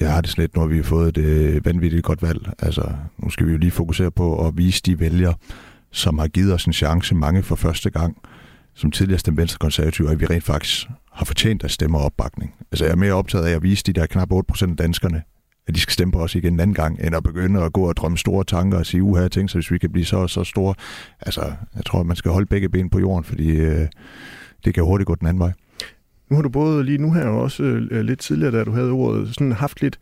jeg 0.00 0.12
har 0.12 0.20
det 0.20 0.30
slet, 0.30 0.56
når 0.56 0.66
vi 0.66 0.76
har 0.76 0.82
fået 0.82 1.14
det 1.14 1.24
øh, 1.24 1.64
vanvittigt 1.64 2.04
godt 2.04 2.22
valg. 2.22 2.52
Altså, 2.58 2.92
nu 3.18 3.30
skal 3.30 3.46
vi 3.46 3.52
jo 3.52 3.58
lige 3.58 3.70
fokusere 3.70 4.10
på 4.10 4.46
at 4.46 4.56
vise 4.56 4.82
de 4.86 5.00
vælgere, 5.00 5.34
som 5.90 6.18
har 6.18 6.28
givet 6.28 6.54
os 6.54 6.64
en 6.64 6.72
chance, 6.72 7.14
mange 7.14 7.42
for 7.42 7.56
første 7.56 7.90
gang, 7.90 8.16
som 8.76 8.90
tidligere 8.90 9.18
stemte 9.18 9.40
venstre 9.40 9.58
konservative, 9.58 10.10
at 10.10 10.20
vi 10.20 10.26
rent 10.26 10.44
faktisk 10.44 10.86
har 11.12 11.24
fortjent 11.24 11.64
at 11.64 11.70
stemme 11.70 11.98
opbakning. 11.98 12.54
Altså 12.72 12.84
jeg 12.84 12.92
er 12.92 12.96
mere 12.96 13.12
optaget 13.12 13.44
af 13.44 13.50
at 13.50 13.62
vise 13.62 13.84
de 13.84 13.92
der 13.92 14.06
knap 14.06 14.32
8% 14.32 14.70
af 14.70 14.76
danskerne, 14.76 15.22
at 15.66 15.74
de 15.74 15.80
skal 15.80 15.92
stemme 15.92 16.12
på 16.12 16.18
os 16.18 16.34
igen 16.34 16.52
en 16.52 16.60
anden 16.60 16.74
gang, 16.74 17.00
end 17.00 17.16
at 17.16 17.22
begynde 17.22 17.62
at 17.62 17.72
gå 17.72 17.88
og 17.88 17.96
drømme 17.96 18.18
store 18.18 18.44
tanker 18.44 18.78
og 18.78 18.86
sige, 18.86 19.02
uha, 19.02 19.22
jeg 19.22 19.30
tænker, 19.30 19.48
så 19.48 19.58
hvis 19.58 19.70
vi 19.70 19.78
kan 19.78 19.92
blive 19.92 20.04
så 20.04 20.26
så 20.26 20.44
store. 20.44 20.74
Altså, 21.20 21.52
jeg 21.74 21.84
tror, 21.84 22.00
at 22.00 22.06
man 22.06 22.16
skal 22.16 22.30
holde 22.30 22.46
begge 22.46 22.68
ben 22.68 22.90
på 22.90 22.98
jorden, 22.98 23.24
fordi 23.24 23.50
øh, 23.50 23.86
det 24.64 24.74
kan 24.74 24.84
hurtigt 24.84 25.06
gå 25.06 25.14
den 25.14 25.26
anden 25.26 25.40
vej. 25.40 25.52
Nu 26.30 26.36
har 26.36 26.42
du 26.42 26.48
både 26.48 26.84
lige 26.84 26.98
nu 26.98 27.12
her 27.12 27.26
og 27.26 27.40
også 27.40 27.62
øh, 27.62 28.00
lidt 28.00 28.20
tidligere, 28.20 28.58
da 28.58 28.64
du 28.64 28.70
havde 28.70 28.90
ordet, 28.90 29.34
sådan 29.34 29.52
haft 29.52 29.82
lidt 29.82 29.98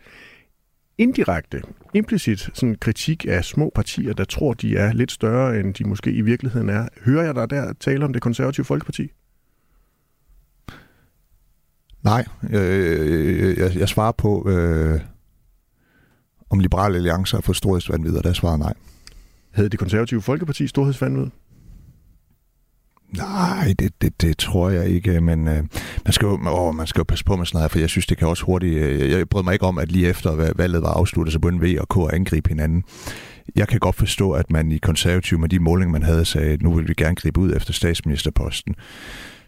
indirekte, 0.98 1.62
implicit 1.94 2.50
sådan 2.54 2.76
kritik 2.80 3.26
af 3.28 3.44
små 3.44 3.72
partier, 3.74 4.12
der 4.12 4.24
tror, 4.24 4.54
de 4.54 4.76
er 4.76 4.92
lidt 4.92 5.12
større, 5.12 5.60
end 5.60 5.74
de 5.74 5.84
måske 5.84 6.12
i 6.12 6.20
virkeligheden 6.20 6.68
er. 6.68 6.88
Hører 7.04 7.24
jeg 7.24 7.34
dig 7.34 7.50
der 7.50 7.72
tale 7.80 8.04
om 8.04 8.12
det 8.12 8.22
konservative 8.22 8.64
folkeparti? 8.64 9.10
Nej, 12.02 12.24
øh, 12.50 13.58
jeg, 13.58 13.76
jeg 13.76 13.88
svarer 13.88 14.12
på, 14.12 14.48
øh, 14.50 15.00
om 16.50 16.58
Liberale 16.60 16.96
Alliance 16.96 17.36
har 17.36 17.40
fået 17.40 17.56
storhedsvandvid, 17.56 18.16
og 18.16 18.24
der 18.24 18.32
svarer 18.32 18.56
nej. 18.56 18.74
Havde 19.50 19.68
det 19.68 19.78
konservative 19.78 20.22
folkeparti 20.22 20.66
storhedsvandvid? 20.66 21.26
Nej, 23.16 23.74
det, 23.78 24.02
det, 24.02 24.22
det 24.22 24.38
tror 24.38 24.70
jeg 24.70 24.88
ikke, 24.88 25.20
men 25.20 25.48
øh, 25.48 25.64
man, 26.04 26.12
skal 26.12 26.26
jo, 26.26 26.38
åh, 26.48 26.74
man 26.74 26.86
skal 26.86 27.00
jo 27.00 27.04
passe 27.04 27.24
på 27.24 27.36
med 27.36 27.46
sådan 27.46 27.58
noget, 27.58 27.70
for 27.70 27.78
jeg 27.78 27.88
synes, 27.88 28.06
det 28.06 28.18
kan 28.18 28.28
også 28.28 28.44
hurtigt... 28.44 28.74
Øh, 28.74 29.10
jeg 29.10 29.28
brød 29.28 29.42
mig 29.42 29.52
ikke 29.52 29.66
om, 29.66 29.78
at 29.78 29.92
lige 29.92 30.08
efter 30.08 30.52
valget 30.56 30.82
var 30.82 30.92
afsluttet, 30.92 31.32
så 31.32 31.38
begyndte 31.38 31.66
V 31.66 31.76
og 31.80 31.88
K 31.88 32.12
at 32.12 32.16
angribe 32.16 32.48
hinanden. 32.48 32.84
Jeg 33.56 33.68
kan 33.68 33.80
godt 33.80 33.96
forstå, 33.96 34.32
at 34.32 34.50
man 34.50 34.72
i 34.72 34.78
konservativ 34.78 35.38
med 35.38 35.48
de 35.48 35.58
målinger, 35.58 35.92
man 35.92 36.02
havde, 36.02 36.24
sagde, 36.24 36.52
at 36.52 36.62
nu 36.62 36.74
vil 36.74 36.88
vi 36.88 36.94
gerne 36.96 37.14
gribe 37.14 37.40
ud 37.40 37.56
efter 37.56 37.72
statsministerposten. 37.72 38.74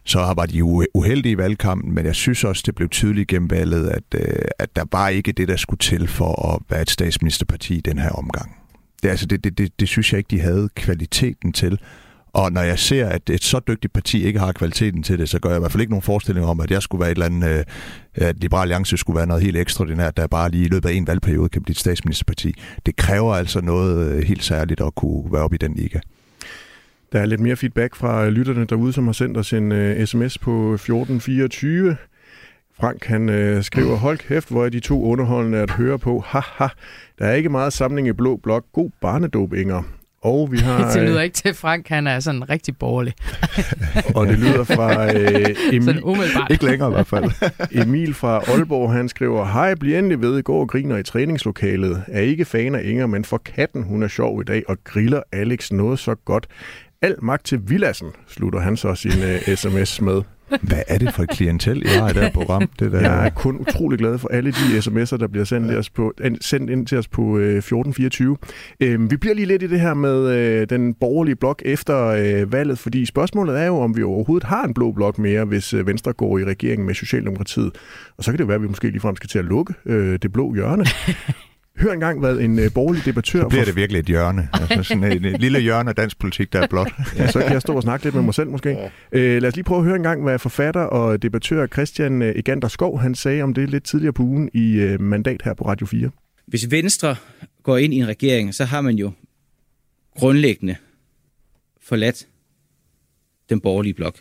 Så 0.05 0.35
var 0.37 0.47
de 0.47 0.65
uheldige 0.95 1.33
i 1.33 1.39
valgkampen, 1.39 1.95
men 1.95 2.07
jeg 2.07 2.15
synes 2.15 2.45
også, 2.45 2.63
det 2.67 2.75
blev 2.75 2.89
tydeligt 2.89 3.29
gennem 3.29 3.51
valget, 3.51 3.89
at, 3.89 4.03
øh, 4.15 4.45
at 4.59 4.77
der 4.77 4.85
var 4.93 5.09
ikke 5.09 5.33
det, 5.33 5.49
der 5.49 5.57
skulle 5.57 5.79
til 5.79 6.09
for 6.09 6.55
at 6.55 6.63
være 6.71 6.83
et 6.83 6.91
statsministerparti 6.91 7.75
i 7.75 7.81
den 7.81 7.99
her 7.99 8.11
omgang. 8.11 8.57
Det, 9.03 9.09
altså, 9.09 9.27
det, 9.27 9.45
det, 9.45 9.59
det, 9.59 9.81
det 9.81 9.89
synes 9.89 10.13
jeg 10.13 10.19
ikke, 10.19 10.31
de 10.31 10.41
havde 10.41 10.69
kvaliteten 10.75 11.53
til. 11.53 11.79
Og 12.37 12.53
når 12.53 12.63
jeg 12.63 12.79
ser, 12.79 13.09
at 13.09 13.31
et 13.31 13.45
så 13.45 13.61
dygtigt 13.69 13.93
parti 13.93 14.25
ikke 14.25 14.39
har 14.39 14.53
kvaliteten 14.53 15.03
til 15.03 15.19
det, 15.19 15.29
så 15.29 15.39
gør 15.39 15.49
jeg 15.49 15.57
i 15.57 15.61
hvert 15.61 15.73
fald 15.73 15.81
ikke 15.81 15.93
nogen 15.93 16.03
forestilling 16.03 16.47
om, 16.47 16.61
at 16.61 16.71
jeg 16.71 16.83
skulle 16.83 17.01
være 17.01 17.11
et 17.11 17.15
eller 17.15 17.27
andet, 17.27 17.59
øh, 17.59 17.65
at 18.15 18.41
Liberal 18.41 18.63
Alliance 18.63 18.97
skulle 18.97 19.17
være 19.17 19.27
noget 19.27 19.43
helt 19.43 19.57
ekstraordinært, 19.57 20.17
der 20.17 20.27
bare 20.27 20.51
lige 20.51 20.65
i 20.65 20.69
løbet 20.69 20.89
af 20.89 20.93
en 20.93 21.07
valgperiode 21.07 21.49
kan 21.49 21.63
blive 21.63 21.73
et 21.73 21.79
statsministerparti. 21.79 22.55
Det 22.87 22.97
kræver 22.97 23.35
altså 23.35 23.61
noget 23.61 24.11
øh, 24.11 24.23
helt 24.23 24.45
særligt 24.45 24.81
at 24.81 24.95
kunne 24.95 25.33
være 25.33 25.43
op 25.43 25.55
i 25.55 25.57
den 25.57 25.75
liga. 25.75 25.99
Der 27.13 27.21
er 27.21 27.27
lidt 27.27 27.41
mere 27.41 27.57
feedback 27.57 27.97
fra 27.97 28.25
øh, 28.25 28.33
lytterne 28.33 28.65
derude, 28.65 28.93
som 28.93 29.07
har 29.07 29.13
sendt 29.13 29.37
os 29.37 29.53
en 29.53 29.73
øh, 29.73 30.01
uh, 30.01 30.05
sms 30.05 30.39
på 30.39 30.75
1424. 30.75 31.97
Frank 32.81 33.05
han 33.05 33.29
øh, 33.29 33.63
skriver, 33.63 33.97
hold 33.97 34.19
kæft, 34.19 34.51
hvor 34.51 34.65
er 34.65 34.69
de 34.69 34.81
to 34.81 35.05
underholdende 35.05 35.59
at 35.59 35.71
høre 35.71 35.99
på. 35.99 36.25
Haha, 36.27 36.69
der 37.19 37.27
er 37.27 37.35
ikke 37.35 37.49
meget 37.49 37.73
samling 37.73 38.09
i 38.09 38.13
blå 38.13 38.37
blok. 38.37 38.65
God 38.73 38.91
barnedåb, 39.01 39.55
Inger. 39.55 39.96
Og 40.27 40.53
vi 40.53 40.59
har... 40.59 40.91
det 40.95 41.03
lyder 41.03 41.21
ikke 41.21 41.35
til 41.35 41.55
Frank, 41.55 41.89
han 41.89 42.07
er 42.07 42.21
sådan 42.21 42.51
rigtig 42.51 42.77
borgerlig. 42.79 43.15
og 44.17 44.27
det 44.27 44.39
lyder 44.39 44.65
fra 44.65 45.13
øh, 45.15 45.57
Emil... 45.73 46.03
Ikke 46.51 46.65
længere 46.65 46.89
i 46.91 46.93
hvert 46.93 47.07
fald. 47.07 47.31
Emil 47.83 48.15
fra 48.15 48.43
Aalborg, 48.49 48.93
han 48.93 49.09
skriver, 49.09 49.45
Hej, 49.45 49.75
bliv 49.75 49.99
endelig 49.99 50.21
ved, 50.21 50.43
går 50.43 50.61
og 50.61 50.69
griner 50.69 50.97
i 50.97 51.03
træningslokalet. 51.03 52.05
Er 52.09 52.21
ikke 52.21 52.45
fan 52.45 52.75
af 52.75 52.83
Inger, 52.85 53.07
men 53.07 53.25
for 53.25 53.39
katten, 53.39 53.83
hun 53.83 54.03
er 54.03 54.09
sjov 54.09 54.41
i 54.41 54.45
dag, 54.45 54.63
og 54.69 54.77
griller 54.85 55.23
Alex 55.33 55.73
noget 55.73 55.99
så 55.99 56.15
godt. 56.25 56.47
Al 57.03 57.15
magt 57.23 57.47
til 57.47 57.61
Villassen, 57.67 58.09
slutter 58.29 58.61
han 58.61 58.77
så 58.77 58.95
sin 58.95 59.13
uh, 59.13 59.55
sms 59.55 60.01
med. 60.01 60.23
Hvad 60.49 60.83
er 60.89 60.99
det 60.99 61.15
for 61.15 61.23
et 61.23 61.31
klientel, 61.31 61.83
I 61.83 61.89
har 61.89 62.11
i 62.11 62.13
det 62.13 62.23
her 62.23 62.31
program? 62.31 62.71
Det 62.79 62.93
der... 62.93 63.01
Jeg 63.01 63.27
er 63.27 63.31
kun 63.31 63.57
utrolig 63.57 63.99
glad 63.99 64.19
for 64.19 64.29
alle 64.29 64.51
de 64.51 64.79
sms'er, 64.79 65.17
der 65.17 65.27
bliver 65.27 65.45
sendt, 65.45 65.73
ja. 65.73 65.79
os 65.79 65.91
på, 65.91 66.13
sendt 66.41 66.71
ind 66.71 66.87
til 66.87 66.99
os 66.99 67.09
på 67.09 67.39
øh, 67.39 67.57
1424. 67.57 68.37
Øh, 68.81 69.11
vi 69.11 69.17
bliver 69.17 69.35
lige 69.35 69.47
lidt 69.47 69.63
i 69.63 69.67
det 69.67 69.81
her 69.81 69.95
med 69.95 70.29
øh, 70.29 70.67
den 70.71 70.95
borgerlige 70.95 71.37
blok 71.37 71.63
efter 71.65 72.07
øh, 72.07 72.53
valget, 72.53 72.79
fordi 72.79 73.07
spørgsmålet 73.07 73.61
er 73.61 73.67
jo, 73.67 73.77
om 73.77 73.97
vi 73.97 74.03
overhovedet 74.03 74.49
har 74.49 74.65
en 74.65 74.75
blå 74.75 74.93
blok 74.93 75.19
mere, 75.19 75.45
hvis 75.45 75.75
øh, 75.75 75.87
Venstre 75.87 76.13
går 76.13 76.39
i 76.39 76.45
regeringen 76.45 76.87
med 76.87 76.95
Socialdemokratiet. 76.95 77.71
Og 78.17 78.25
så 78.25 78.31
kan 78.31 78.39
det 78.39 78.49
være, 78.49 78.55
at 78.55 78.63
vi 78.63 78.69
måske 78.69 78.91
ligefrem 78.91 79.17
skal 79.17 79.29
til 79.29 79.39
at 79.39 79.45
lukke 79.45 79.75
øh, 79.87 80.19
det 80.23 80.33
blå 80.33 80.55
hjørne. 80.55 80.85
Hør 81.79 81.93
engang, 81.93 82.21
hvad 82.21 82.39
en 82.39 82.59
øh, 82.59 82.73
borgerlig 82.75 83.05
debattør... 83.05 83.41
Så 83.41 83.49
bliver 83.49 83.65
det 83.65 83.77
virkelig 83.77 83.99
et 83.99 84.07
hjørne. 84.07 84.49
Altså 84.53 84.83
sådan 84.83 85.05
et, 85.05 85.27
et 85.27 85.41
lille 85.41 85.61
hjørne 85.61 85.91
af 85.91 85.97
dansk 85.97 86.19
politik, 86.19 86.53
der 86.53 86.61
er 86.61 86.67
blot. 86.67 86.93
ja, 87.17 87.31
så 87.31 87.41
kan 87.41 87.53
jeg 87.53 87.61
stå 87.61 87.77
og 87.77 87.83
snakke 87.83 88.05
lidt 88.05 88.15
med 88.15 88.23
mig 88.23 88.35
selv 88.35 88.51
måske. 88.51 88.71
Ja. 88.71 88.89
Øh, 89.13 89.43
lad 89.43 89.49
os 89.49 89.57
lige 89.57 89.65
prøve 89.65 89.79
at 89.79 89.85
høre 89.85 89.97
engang, 89.97 90.23
hvad 90.23 90.39
forfatter 90.39 90.81
og 90.81 91.23
debattør 91.23 91.67
Christian 91.67 92.23
øh, 92.23 92.35
Egander 92.37 92.69
Skov, 92.69 93.01
han 93.01 93.15
sagde 93.15 93.43
om 93.43 93.55
det 93.55 93.71
lidt 93.71 93.85
tidligere 93.85 94.13
på 94.13 94.23
ugen 94.23 94.51
i 94.55 94.73
øh, 94.73 95.01
mandat 95.01 95.43
her 95.45 95.55
på 95.55 95.65
Radio 95.65 95.87
4. 95.87 96.11
Hvis 96.47 96.71
Venstre 96.71 97.17
går 97.63 97.77
ind 97.77 97.95
i 97.95 97.97
en 97.97 98.09
regering, 98.09 98.55
så 98.55 98.65
har 98.65 98.81
man 98.81 98.95
jo 98.97 99.13
grundlæggende 100.17 100.77
forladt 101.81 102.29
den 103.49 103.61
borgerlige 103.61 103.95
blok. 103.95 104.19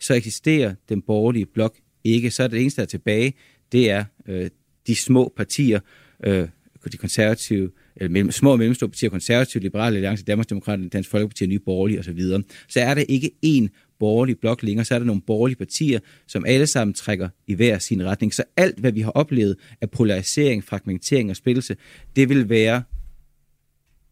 Så 0.00 0.14
eksisterer 0.14 0.74
den 0.88 1.02
borgerlige 1.02 1.46
blok 1.46 1.74
ikke. 2.04 2.30
Så 2.30 2.42
er 2.42 2.48
det 2.48 2.60
eneste, 2.60 2.76
der 2.76 2.82
er 2.82 2.88
tilbage, 2.88 3.34
det 3.72 3.90
er 3.90 4.04
øh, 4.28 4.50
de 4.86 4.94
små 4.94 5.32
partier, 5.36 5.80
øh, 6.24 6.48
de 6.84 6.96
konservative, 6.96 7.70
eller 7.96 8.10
mellem, 8.10 8.30
små 8.30 8.52
og 8.52 8.58
mellemstore 8.58 8.90
partier, 8.90 9.10
konservative, 9.10 9.62
liberale 9.62 9.96
alliance, 9.96 10.24
Danmarksdemokraterne, 10.24 10.88
Dansk 10.88 11.10
Folkeparti, 11.10 11.46
Nye 11.46 11.58
Borgerlige 11.58 12.00
osv., 12.00 12.20
så 12.68 12.80
er 12.80 12.94
der 12.94 13.02
ikke 13.08 13.30
én 13.46 13.68
borgerlig 13.98 14.38
blok 14.38 14.62
længere, 14.62 14.84
så 14.84 14.94
er 14.94 14.98
der 14.98 15.06
nogle 15.06 15.22
borgerlige 15.22 15.56
partier, 15.56 16.00
som 16.26 16.44
alle 16.44 16.66
sammen 16.66 16.94
trækker 16.94 17.28
i 17.46 17.54
hver 17.54 17.78
sin 17.78 18.04
retning. 18.04 18.34
Så 18.34 18.44
alt, 18.56 18.78
hvad 18.78 18.92
vi 18.92 19.00
har 19.00 19.10
oplevet 19.10 19.56
af 19.80 19.90
polarisering, 19.90 20.64
fragmentering 20.64 21.30
og 21.30 21.36
splittelse, 21.36 21.76
det 22.16 22.28
vil 22.28 22.48
være 22.48 22.82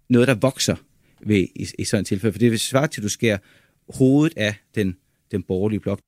noget, 0.08 0.28
der 0.28 0.34
vokser 0.34 0.76
ved, 1.20 1.46
i, 1.54 1.66
i 1.78 1.84
sådan 1.84 2.00
et 2.00 2.06
tilfælde. 2.06 2.32
For 2.32 2.38
det 2.38 2.50
vil 2.50 2.60
svare 2.60 2.86
til, 2.86 3.00
at 3.00 3.02
du 3.02 3.08
skærer 3.08 3.38
hovedet 3.98 4.38
af 4.38 4.54
den, 4.74 4.96
den 5.30 5.42
borgerlige 5.42 5.80
blok. 5.80 6.00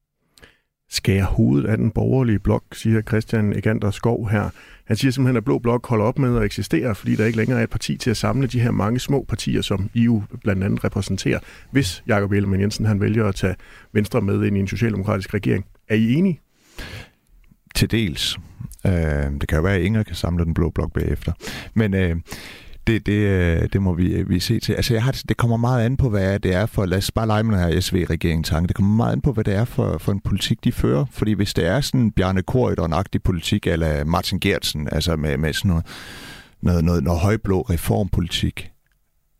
Skære 0.90 1.24
hovedet 1.24 1.68
af 1.68 1.76
den 1.76 1.90
borgerlige 1.90 2.38
blok, 2.38 2.64
siger 2.72 3.02
Christian 3.02 3.52
Egander 3.52 3.90
Skov 3.90 4.28
her. 4.30 4.50
Han 4.84 4.96
siger 4.96 5.12
simpelthen, 5.12 5.36
at 5.36 5.44
Blå 5.44 5.58
Blok 5.58 5.86
holder 5.86 6.04
op 6.04 6.18
med 6.18 6.36
at 6.36 6.44
eksistere, 6.44 6.94
fordi 6.94 7.16
der 7.16 7.26
ikke 7.26 7.38
længere 7.38 7.58
er 7.58 7.62
et 7.62 7.70
parti 7.70 7.96
til 7.96 8.10
at 8.10 8.16
samle 8.16 8.46
de 8.46 8.60
her 8.60 8.70
mange 8.70 9.00
små 9.00 9.24
partier, 9.28 9.62
som 9.62 9.90
EU 9.94 10.22
blandt 10.42 10.64
andet 10.64 10.84
repræsenterer, 10.84 11.38
hvis 11.70 12.02
Jakob 12.06 12.32
Ellemann 12.32 12.62
Jensen 12.62 12.86
han 12.86 13.00
vælger 13.00 13.26
at 13.26 13.34
tage 13.34 13.54
Venstre 13.92 14.20
med 14.20 14.44
ind 14.44 14.56
i 14.56 14.60
en 14.60 14.68
socialdemokratisk 14.68 15.34
regering. 15.34 15.64
Er 15.88 15.94
I 15.94 16.12
enige? 16.12 16.40
Til 17.74 17.90
dels. 17.90 18.38
Øh, 18.86 18.92
det 19.40 19.48
kan 19.48 19.56
jo 19.56 19.62
være, 19.62 19.74
at 19.76 19.82
Inger 19.82 20.02
kan 20.02 20.14
samle 20.14 20.44
den 20.44 20.54
blå 20.54 20.70
blok 20.70 20.92
bagefter. 20.92 21.32
Men 21.74 21.94
øh, 21.94 22.16
det, 22.88 23.06
det, 23.06 23.12
øh, 23.12 23.68
det 23.72 23.82
må 23.82 23.94
vi, 23.94 24.12
øh, 24.12 24.30
vi 24.30 24.40
se 24.40 24.60
til. 24.60 24.72
Altså, 24.72 24.94
jeg 24.94 25.02
har, 25.02 25.22
det 25.28 25.36
kommer 25.36 25.56
meget 25.56 25.84
an 25.84 25.96
på, 25.96 26.08
hvad 26.08 26.40
det 26.40 26.54
er 26.54 26.66
for... 26.66 26.86
Lad 26.86 26.98
os 26.98 27.10
bare 27.10 27.26
lege 27.26 27.42
med 27.42 27.58
den 27.58 27.72
her 27.72 27.80
SV-regering 27.80 28.44
tanke. 28.44 28.68
Det 28.68 28.76
kommer 28.76 28.96
meget 28.96 29.12
an 29.12 29.20
på, 29.20 29.32
hvad 29.32 29.44
det 29.44 29.54
er 29.54 29.64
for, 29.64 29.98
for 29.98 30.12
en 30.12 30.20
politik, 30.20 30.64
de 30.64 30.72
fører. 30.72 31.04
Fordi 31.10 31.32
hvis 31.32 31.54
det 31.54 31.66
er 31.66 31.80
sådan 31.80 32.10
Bjarne 32.10 32.42
Korydon-agtig 32.50 33.18
politik, 33.24 33.66
eller 33.66 34.04
Martin 34.04 34.40
Gertsen, 34.40 34.88
altså 34.92 35.16
med, 35.16 35.36
med 35.36 35.52
sådan 35.52 35.68
noget, 35.68 35.86
noget, 36.62 36.84
noget, 36.84 37.02
noget 37.02 37.20
højblå 37.20 37.60
reformpolitik, 37.60 38.70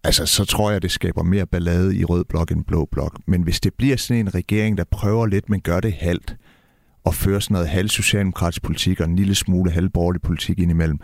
altså 0.05 0.27
så 0.27 0.45
tror 0.45 0.71
jeg, 0.71 0.83
det 0.83 0.91
skaber 0.91 1.23
mere 1.23 1.47
ballade 1.47 1.97
i 1.97 2.05
rød 2.05 2.25
blok 2.25 2.51
end 2.51 2.65
blå 2.65 2.89
blok. 2.93 3.19
Men 3.27 3.43
hvis 3.43 3.61
det 3.61 3.75
bliver 3.79 3.97
sådan 3.97 4.21
en 4.27 4.35
regering, 4.35 4.79
der 4.79 4.85
prøver 4.91 5.27
lidt, 5.27 5.49
men 5.49 5.61
gør 5.61 5.81
det 5.81 5.93
halvt, 5.93 6.37
og 7.05 7.15
fører 7.15 7.41
sådan 7.41 7.55
noget 7.55 7.69
halv 7.69 7.89
socialdemokratisk 7.89 8.63
politik 8.63 9.01
og 9.01 9.07
en 9.07 9.17
lille 9.17 9.35
smule 9.35 9.71
halvborgerlig 9.71 10.23
politik 10.23 10.59
indimellem, 10.59 11.01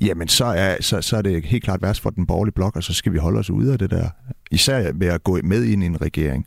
jamen 0.00 0.28
så 0.28 0.44
er, 0.44 0.76
så, 0.80 1.02
så 1.02 1.16
er 1.16 1.22
det 1.22 1.44
helt 1.44 1.64
klart 1.64 1.82
værst 1.82 2.00
for 2.00 2.10
den 2.10 2.26
borgerlige 2.26 2.54
blok, 2.54 2.76
og 2.76 2.82
så 2.82 2.94
skal 2.94 3.12
vi 3.12 3.18
holde 3.18 3.38
os 3.38 3.50
ude 3.50 3.72
af 3.72 3.78
det 3.78 3.90
der. 3.90 4.08
Især 4.50 4.92
ved 4.94 5.06
at 5.06 5.24
gå 5.24 5.38
med 5.44 5.64
ind 5.64 5.82
i 5.82 5.86
en 5.86 6.00
regering. 6.00 6.46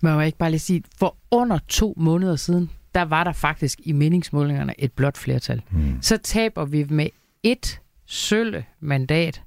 Men 0.00 0.12
jeg 0.12 0.26
ikke 0.26 0.38
bare 0.38 0.50
lige 0.50 0.60
sige, 0.60 0.82
for 0.98 1.16
under 1.30 1.58
to 1.68 1.94
måneder 1.96 2.36
siden, 2.36 2.70
der 2.94 3.02
var 3.02 3.24
der 3.24 3.32
faktisk 3.32 3.78
i 3.84 3.92
meningsmålingerne 3.92 4.74
et 4.78 4.92
blot 4.92 5.16
flertal. 5.16 5.62
Hmm. 5.70 5.98
Så 6.02 6.16
taber 6.16 6.64
vi 6.64 6.86
med 6.90 7.06
et 7.42 7.80
sølle 8.06 8.64
mandat. 8.80 9.42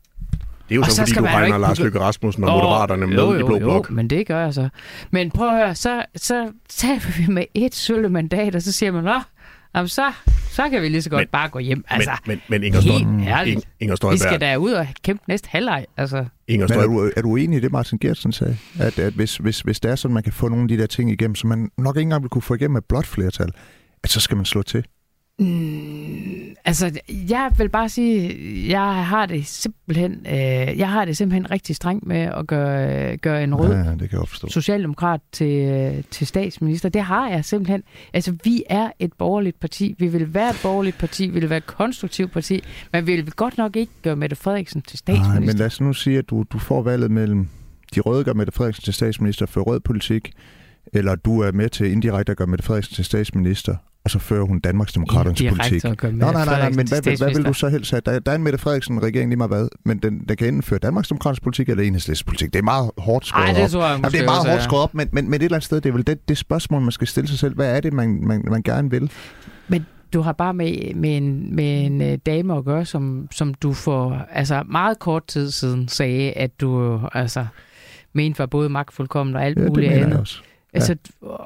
Det 0.70 0.76
er 0.76 0.80
jo 0.80 0.84
så, 0.84 1.02
fordi 1.02 1.12
du 1.12 1.24
regner 1.24 1.58
Lars 1.58 1.80
Løkke 1.80 2.00
Rasmussen 2.00 2.44
og 2.44 2.52
Moderaterne 2.52 3.08
med 3.08 3.16
jo, 3.16 3.34
jo, 3.34 3.40
i 3.40 3.44
Blå 3.44 3.60
Blok. 3.60 3.90
Jo, 3.90 3.96
men 3.96 4.10
det 4.10 4.28
gør 4.28 4.44
jeg 4.44 4.54
så. 4.54 4.70
Men 5.12 5.32
prøv 5.32 5.48
at 5.48 5.56
høre, 5.56 5.76
så, 5.76 6.06
så 6.16 6.52
taber 6.70 7.18
vi 7.18 7.34
med 7.34 7.46
et 7.54 7.76
sølle 7.76 8.10
mandat, 8.10 8.56
og 8.56 8.62
så 8.62 8.72
siger 8.72 8.92
man, 8.92 9.08
at 9.08 9.22
Jamen, 9.76 9.88
så, 9.88 10.12
så 10.52 10.70
kan 10.70 10.82
vi 10.82 10.90
lige 10.90 11.02
så 11.02 11.10
godt 11.10 11.22
men, 11.22 11.28
bare 11.32 11.50
gå 11.50 11.60
hjem. 11.60 11.84
Altså, 11.88 12.12
men, 12.26 12.42
men, 12.50 12.62
men 12.62 12.64
Inger, 12.64 12.82
Støj, 12.82 12.96
Inger 13.80 13.96
Støjberg... 13.96 14.14
Vi 14.14 14.18
skal 14.18 14.42
da 14.42 14.56
ud 14.56 14.72
og 14.72 14.88
kæmpe 15.04 15.24
næste 15.28 15.50
halvleg. 15.52 15.86
Altså. 15.98 16.26
Inger 16.48 16.68
Støjberg... 16.68 16.90
Men 16.90 17.00
er, 17.00 17.04
du, 17.04 17.12
er 17.16 17.22
du 17.22 17.36
enig 17.36 17.58
i 17.58 17.60
det, 17.60 17.72
Martin 17.72 17.98
Gertsen 17.98 18.32
sagde? 18.32 18.58
At, 18.80 19.00
at 19.00 19.14
hvis, 19.14 19.38
hvis, 19.38 19.60
hvis 19.60 19.80
det 19.80 19.92
er 19.92 19.96
sådan, 19.96 20.14
man 20.14 20.24
kan 20.24 20.34
få 20.34 20.48
nogle 20.48 20.64
af 20.64 20.68
de 20.68 20.78
der 20.78 20.86
ting 20.86 21.12
igennem, 21.12 21.36
som 21.36 21.50
man 21.50 21.70
nok 21.78 21.96
ikke 21.96 22.02
engang 22.02 22.24
vil 22.24 22.30
kunne 22.30 22.42
få 22.42 22.54
igennem 22.54 22.74
med 22.74 22.82
blot 22.82 23.06
flertal, 23.06 23.52
at 24.04 24.10
så 24.10 24.20
skal 24.20 24.38
man 24.38 24.46
slå 24.46 24.62
til? 24.62 24.86
Mm, 25.40 26.11
altså, 26.66 27.00
jeg 27.30 27.52
vil 27.58 27.70
bare 27.70 27.90
sige, 27.90 28.38
jeg 28.70 29.06
har 29.06 29.26
det 29.26 29.46
simpelthen, 29.46 30.12
øh, 30.12 30.78
jeg 30.78 30.90
har 30.90 31.06
det 31.06 31.18
simpelthen 31.18 31.52
rigtig 31.52 31.76
strengt 31.76 32.06
med 32.06 32.18
at 32.18 32.48
gøre, 32.48 33.18
gøre 33.18 33.44
en 33.44 33.56
rød 33.56 33.74
ja, 33.74 33.92
det 33.92 34.10
kan 34.10 34.20
jeg 34.20 34.28
forstå. 34.28 34.48
socialdemokrat 34.48 35.22
til, 35.32 35.70
øh, 35.70 36.04
til 36.12 36.28
statsminister. 36.28 36.90
Det 36.90 37.02
har 37.02 37.30
jeg 37.30 37.46
simpelthen. 37.46 37.84
Altså, 38.14 38.34
vi 38.44 38.64
er 38.70 38.92
et 39.00 39.14
borgerligt 39.14 39.60
parti. 39.60 39.96
Vi 39.98 40.08
vil 40.08 40.34
være 40.34 40.50
et 40.50 40.60
borgerligt 40.64 40.98
parti. 40.98 41.28
Vi 41.28 41.40
vil 41.40 41.50
være 41.50 41.58
et 41.58 41.68
konstruktivt 41.68 42.32
parti. 42.32 42.64
Men 42.92 43.08
vi 43.08 43.16
vil 43.16 43.32
godt 43.32 43.58
nok 43.58 43.76
ikke 43.76 43.92
gøre 44.02 44.16
Mette 44.16 44.36
Frederiksen 44.36 44.82
til 44.82 45.00
statsminister. 45.00 45.40
Nej, 45.40 45.46
men 45.46 45.56
lad 45.56 45.66
os 45.66 45.82
nu 45.82 45.94
sige, 45.94 46.18
at 46.18 46.30
du, 46.30 46.46
du 46.54 46.60
får 46.60 46.82
valget 46.82 47.12
mellem 47.12 47.48
de 47.96 48.00
røde 48.00 48.24
gør 48.24 48.34
Mette 48.34 48.52
Frederiksen 48.52 48.84
til 48.84 48.94
statsminister 48.94 49.46
for 49.46 49.62
rød 49.62 49.80
politik, 49.80 50.32
eller 50.94 51.16
du 51.16 51.40
er 51.40 51.52
med 51.52 51.70
til 51.70 51.92
indirekte 51.92 52.32
at 52.32 52.38
gøre 52.38 52.48
Mette 52.48 52.66
Frederiksen 52.66 52.96
til 52.96 53.06
statsminister, 53.06 53.76
og 54.04 54.10
så 54.12 54.20
fører 54.20 54.46
hun 54.46 54.60
Danmarksdemokraternes 54.60 55.44
politik. 55.50 55.84
Nej, 55.84 56.12
nej, 56.12 56.32
nej, 56.32 56.46
nej, 56.46 56.70
men 56.70 56.88
hvad, 56.88 57.18
hvad 57.18 57.36
vil 57.36 57.46
du 57.46 57.54
så 57.54 57.70
helst 57.70 57.92
have? 57.92 58.02
Der, 58.06 58.20
der 58.20 58.32
er 58.32 58.36
en 58.36 58.44
Mette 58.44 58.60
Frederiksen-regering 58.60 59.30
lige 59.30 59.38
meget 59.38 59.52
hvad, 59.52 59.68
men 59.86 59.98
den, 59.98 60.26
den 60.30 60.38
kan 60.38 60.48
enten 60.48 60.64
føre 60.64 60.80
Danmarksdemokraternes 60.80 61.40
politik 61.40 61.70
eller 61.70 61.84
enhedslistens 61.84 62.24
politik. 62.24 62.54
Det 62.54 62.60
er 62.60 62.64
meget 62.64 62.92
hårdt 62.98 63.26
skåret 63.26 63.44
Ej, 63.44 63.62
det 63.62 63.72
tror 63.72 63.86
jeg, 63.86 63.94
op. 63.94 63.98
Jamen, 63.98 64.12
det 64.12 64.20
er 64.20 64.26
meget 64.26 64.50
hårdt 64.50 64.64
skåret 64.64 64.84
op, 64.84 64.94
men, 64.94 65.10
men, 65.12 65.26
men 65.26 65.34
et 65.34 65.44
eller 65.44 65.56
andet 65.56 65.66
sted, 65.66 65.82
det 65.82 65.90
er 65.90 65.94
vel 65.94 66.08
det, 66.08 66.30
det 66.30 66.38
spørgsmål, 66.38 66.82
man 66.82 66.92
skal 66.92 67.08
stille 67.08 67.28
sig 67.28 67.40
selv. 67.40 67.56
Hvad 67.56 67.76
er 67.76 67.80
det, 67.80 67.94
man, 67.94 68.20
man, 68.24 68.46
man 68.48 68.62
gerne 68.64 68.90
vil? 68.90 69.12
Men 69.68 69.86
du 70.14 70.22
har 70.22 70.34
bare 70.34 70.54
med, 70.54 70.94
med 70.96 71.18
en, 71.18 71.56
med 71.56 71.86
en 71.86 72.02
uh, 72.02 72.14
dame 72.26 72.58
at 72.58 72.66
gøre, 72.66 72.86
som, 72.86 73.28
som 73.32 73.54
du 73.54 73.74
for 73.74 74.26
altså 74.32 74.64
meget 74.70 75.00
kort 75.00 75.28
tid 75.28 75.52
siden 75.52 75.88
sagde, 75.88 76.32
at 76.32 76.62
du 76.62 77.00
altså 77.14 77.46
mente 78.14 78.40
var 78.40 78.46
både 78.46 78.70
magtfuldkommen 78.70 79.36
og 79.36 79.46
alt 79.46 79.60
ja, 79.60 79.68
muligt 79.68 79.92
andet. 79.92 80.20
Også. 80.20 80.42
Altså, 80.74 80.96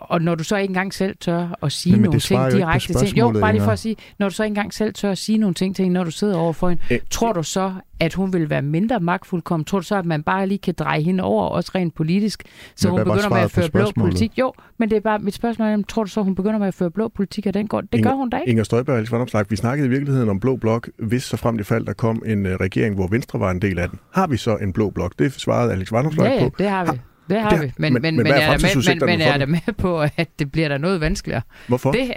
og 0.01 0.21
når 0.21 0.35
du 0.35 0.43
så 0.43 0.55
ikke 0.55 0.71
engang 0.71 0.93
selv 0.93 1.15
tør 1.19 1.59
at 1.63 1.71
sige 1.71 1.97
nogle 1.97 2.19
ting 2.19 2.51
direkte 2.51 2.93
til 2.93 3.07
hende. 3.07 3.19
Jo, 3.19 3.31
bare 3.31 3.51
lige 3.53 3.63
for 3.63 3.71
at 3.71 3.79
sige, 3.79 3.95
når 4.19 4.29
du 4.29 4.35
så 4.35 4.43
ikke 4.43 4.51
engang 4.51 4.73
selv 4.73 4.93
tør 4.93 5.11
at 5.11 5.17
sige 5.17 5.37
nogle 5.37 5.53
ting 5.53 5.75
til 5.75 5.83
hende, 5.83 5.93
når 5.93 6.03
du 6.03 6.11
sidder 6.11 6.37
overfor 6.37 6.69
hende, 6.69 6.81
Æ, 6.91 6.97
tror 7.09 7.33
du 7.33 7.43
så, 7.43 7.73
at 7.99 8.13
hun 8.13 8.33
vil 8.33 8.49
være 8.49 8.61
mindre 8.61 8.99
magtfuldkommen? 8.99 9.65
Tror 9.65 9.79
du 9.79 9.85
så, 9.85 9.95
at 9.95 10.05
man 10.05 10.23
bare 10.23 10.47
lige 10.47 10.57
kan 10.57 10.73
dreje 10.77 11.01
hende 11.01 11.23
over, 11.23 11.45
også 11.45 11.71
rent 11.75 11.95
politisk, 11.95 12.43
så 12.75 12.89
hun 12.89 12.99
begynder 12.99 13.29
med 13.29 13.37
at 13.37 13.51
føre 13.51 13.69
blå 13.69 13.91
politik? 13.99 14.31
Jo, 14.37 14.53
men 14.77 14.89
det 14.89 14.95
er 14.95 15.01
bare 15.01 15.19
mit 15.19 15.33
spørgsmål, 15.33 15.67
er, 15.67 15.83
tror 15.87 16.03
du 16.03 16.09
så, 16.09 16.23
hun 16.23 16.35
begynder 16.35 16.59
med 16.59 16.67
at 16.67 16.73
føre 16.73 16.91
blå 16.91 17.07
politik, 17.07 17.45
og 17.45 17.53
den 17.53 17.67
går? 17.67 17.81
Det 17.81 17.93
Inger, 17.93 18.09
gør 18.09 18.15
hun 18.15 18.29
da 18.29 18.37
ikke. 18.37 18.49
Inger 18.49 18.63
Støjberg 18.63 18.93
og 18.93 19.21
Alex 19.25 19.49
vi 19.49 19.55
snakkede 19.55 19.87
i 19.87 19.89
virkeligheden 19.89 20.29
om 20.29 20.39
blå 20.39 20.55
blok, 20.55 20.89
hvis 20.99 21.23
så 21.23 21.37
frem 21.37 21.57
det 21.57 21.65
fald, 21.65 21.85
der 21.85 21.93
kom 21.93 22.23
en 22.25 22.45
uh, 22.45 22.51
regering, 22.51 22.95
hvor 22.95 23.07
Venstre 23.07 23.39
var 23.39 23.51
en 23.51 23.61
del 23.61 23.79
af 23.79 23.89
den. 23.89 23.99
Har 24.13 24.27
vi 24.27 24.37
så 24.37 24.57
en 24.57 24.73
blå 24.73 24.89
blok? 24.89 25.13
Det 25.19 25.33
svarede 25.33 25.71
Alex 25.71 25.91
Vandomslag 25.91 26.27
ja, 26.27 26.33
ja, 26.33 26.49
på. 26.49 26.55
det 26.57 26.69
har 26.69 26.83
vi. 26.83 26.87
Har, 26.87 26.97
det 27.29 27.41
har 27.41 27.49
det, 27.49 27.61
vi. 27.61 27.73
Men, 27.77 27.93
men, 27.93 28.01
men, 28.01 28.15
men, 28.15 28.27
er, 28.27 28.35
er 28.35 28.51
med, 28.51 28.97
men, 28.99 29.05
men 29.05 29.21
er 29.21 29.37
der 29.37 29.45
med 29.45 29.73
på, 29.77 30.01
at 30.01 30.29
det 30.39 30.51
bliver 30.51 30.67
der 30.67 30.77
noget 30.77 31.01
vanskeligere? 31.01 31.41
Hvorfor? 31.67 31.91
Det, 31.91 32.13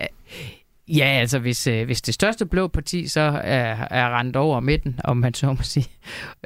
ja, 0.88 1.04
altså 1.04 1.38
hvis, 1.38 1.66
øh, 1.66 1.84
hvis 1.84 2.02
det 2.02 2.14
største 2.14 2.46
blå 2.46 2.68
parti 2.68 3.08
så 3.08 3.40
er, 3.44 3.76
er 3.90 4.18
rendt 4.18 4.36
over 4.36 4.60
midten, 4.60 5.00
om 5.04 5.16
man 5.16 5.34
så 5.34 5.46
må 5.46 5.62
sige, 5.62 5.86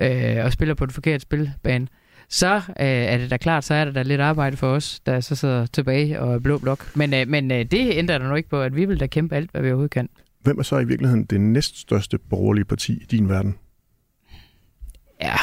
øh, 0.00 0.44
og 0.44 0.52
spiller 0.52 0.74
på 0.74 0.86
den 0.86 0.92
forkerte 0.92 1.22
spilbane, 1.22 1.88
så 2.28 2.54
øh, 2.54 2.86
er 2.86 3.18
det 3.18 3.30
da 3.30 3.36
klart, 3.36 3.64
så 3.64 3.74
er 3.74 3.84
der 3.84 3.92
da 3.92 4.02
lidt 4.02 4.20
arbejde 4.20 4.56
for 4.56 4.68
os, 4.68 5.00
der 5.00 5.20
så 5.20 5.34
sidder 5.34 5.66
tilbage 5.66 6.20
og 6.20 6.34
er 6.34 6.38
blå 6.38 6.58
blok. 6.58 6.96
Men, 6.96 7.14
øh, 7.14 7.28
men 7.28 7.50
øh, 7.50 7.64
det 7.64 7.90
ændrer 7.92 8.18
der 8.18 8.28
nu 8.28 8.34
ikke 8.34 8.48
på, 8.48 8.62
at 8.62 8.76
vi 8.76 8.84
vil 8.84 9.00
da 9.00 9.06
kæmpe 9.06 9.36
alt, 9.36 9.50
hvad 9.50 9.62
vi 9.62 9.68
overhovedet 9.68 9.90
kan. 9.90 10.08
Hvem 10.40 10.58
er 10.58 10.62
så 10.62 10.78
i 10.78 10.84
virkeligheden 10.84 11.24
det 11.24 11.40
næststørste 11.40 12.18
borgerlige 12.18 12.64
parti 12.64 12.92
i 12.92 13.04
din 13.10 13.28
verden? 13.28 13.54
Ja, 15.20 15.36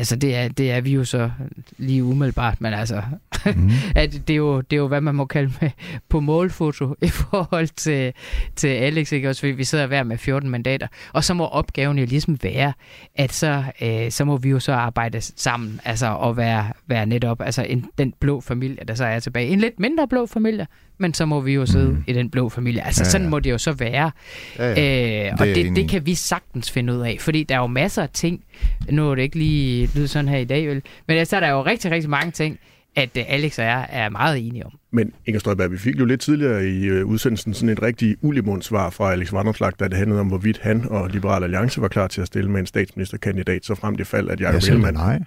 altså 0.00 0.16
det 0.16 0.36
er, 0.36 0.48
det 0.48 0.70
er 0.70 0.80
vi 0.80 0.92
jo 0.92 1.04
så 1.04 1.30
lige 1.78 2.04
umiddelbart, 2.04 2.60
men 2.60 2.72
altså, 2.72 3.02
Mm. 3.46 3.70
at 3.96 4.12
det, 4.12 4.30
er 4.30 4.36
jo, 4.36 4.60
det 4.60 4.76
er 4.76 4.80
jo, 4.80 4.88
hvad 4.88 5.00
man 5.00 5.14
må 5.14 5.24
kalde 5.24 5.52
med 5.60 5.70
på 6.08 6.20
målfoto 6.20 6.94
i 7.02 7.08
forhold 7.08 7.68
til, 7.68 8.12
til 8.56 8.68
Alex, 8.68 9.12
ikke? 9.12 9.28
Også 9.28 9.40
fordi 9.40 9.52
vi 9.52 9.64
sidder 9.64 9.86
hver 9.86 10.02
med 10.02 10.18
14 10.18 10.50
mandater. 10.50 10.86
Og 11.12 11.24
så 11.24 11.34
må 11.34 11.46
opgaven 11.46 11.98
jo 11.98 12.04
ligesom 12.04 12.38
være, 12.42 12.72
at 13.14 13.32
så, 13.32 13.64
øh, 13.82 14.10
så 14.10 14.24
må 14.24 14.36
vi 14.36 14.48
jo 14.48 14.60
så 14.60 14.72
arbejde 14.72 15.20
sammen, 15.20 15.80
altså 15.84 16.06
og 16.06 16.36
være, 16.36 16.72
være 16.86 17.06
netop 17.06 17.40
altså 17.40 17.62
en, 17.62 17.86
den 17.98 18.14
blå 18.20 18.40
familie, 18.40 18.84
der 18.88 18.94
så 18.94 19.04
er 19.04 19.18
tilbage. 19.18 19.48
En 19.48 19.60
lidt 19.60 19.80
mindre 19.80 20.08
blå 20.08 20.26
familie, 20.26 20.66
men 21.00 21.14
så 21.14 21.26
må 21.26 21.40
vi 21.40 21.54
jo 21.54 21.66
sidde 21.66 21.88
mm. 21.90 22.04
i 22.06 22.12
den 22.12 22.30
blå 22.30 22.48
familie. 22.48 22.86
Altså 22.86 23.02
Ja, 23.02 23.06
ja, 23.06 23.10
sådan 23.10 23.28
må 23.28 23.38
det 23.38 23.50
jo 23.50 23.58
så 23.58 23.72
være. 23.72 24.10
Ja, 24.58 24.64
ja. 24.64 24.70
Øh, 24.70 25.32
Det 25.32 25.40
og 25.40 25.48
er 25.48 25.54
det, 25.54 25.66
enig 25.66 25.82
det 25.82 25.90
kan 25.90 26.06
vi 26.06 26.14
sagtens 26.14 26.70
finde 26.70 26.94
ud 26.94 27.00
af, 27.00 27.16
fordi 27.20 27.42
der 27.42 27.54
er 27.54 27.58
jo 27.58 27.66
masser 27.66 28.02
af 28.02 28.08
ting, 28.12 28.44
nu 28.90 29.10
er 29.10 29.14
det 29.14 29.22
ikke 29.22 29.38
lige 29.38 29.90
lyde 29.94 30.08
sådan 30.08 30.28
her 30.28 30.38
i 30.38 30.44
dag, 30.44 30.68
vel? 30.68 30.82
men 31.08 31.26
så 31.26 31.36
er 31.36 31.40
der 31.40 31.48
jo 31.48 31.64
rigtig, 31.64 31.90
rigtig 31.90 32.10
mange 32.10 32.30
ting, 32.30 32.58
at 32.96 33.10
øh, 33.16 33.24
Alex 33.28 33.58
og 33.58 33.64
jeg 33.64 33.86
er 33.90 34.08
meget 34.08 34.46
enige 34.46 34.66
om. 34.66 34.72
Men 34.92 35.12
Inger 35.26 35.38
Støjberg, 35.40 35.72
vi 35.72 35.78
fik 35.78 35.98
jo 35.98 36.04
lidt 36.04 36.20
tidligere 36.20 36.66
i 36.66 36.84
øh, 36.84 37.06
udsendelsen 37.06 37.54
sådan 37.54 37.68
et 37.68 37.82
rigtig 37.82 38.16
ulimundsvar 38.20 38.90
fra 38.90 39.12
Alex 39.12 39.32
Vanderslag, 39.32 39.72
da 39.80 39.88
det 39.88 39.96
handlede 39.96 40.20
om, 40.20 40.26
hvorvidt 40.28 40.58
han 40.62 40.86
og 40.90 41.08
Liberal 41.08 41.42
Alliance 41.42 41.80
var 41.80 41.88
klar 41.88 42.06
til 42.06 42.20
at 42.20 42.26
stille 42.26 42.50
med 42.50 42.60
en 42.60 42.66
statsministerkandidat, 42.66 43.64
så 43.64 43.74
frem 43.74 43.96
det 43.96 44.06
fald, 44.06 44.28
at 44.28 44.40
Jeg 44.40 44.52
Jacob 44.54 44.68
Ellemann... 44.68 45.26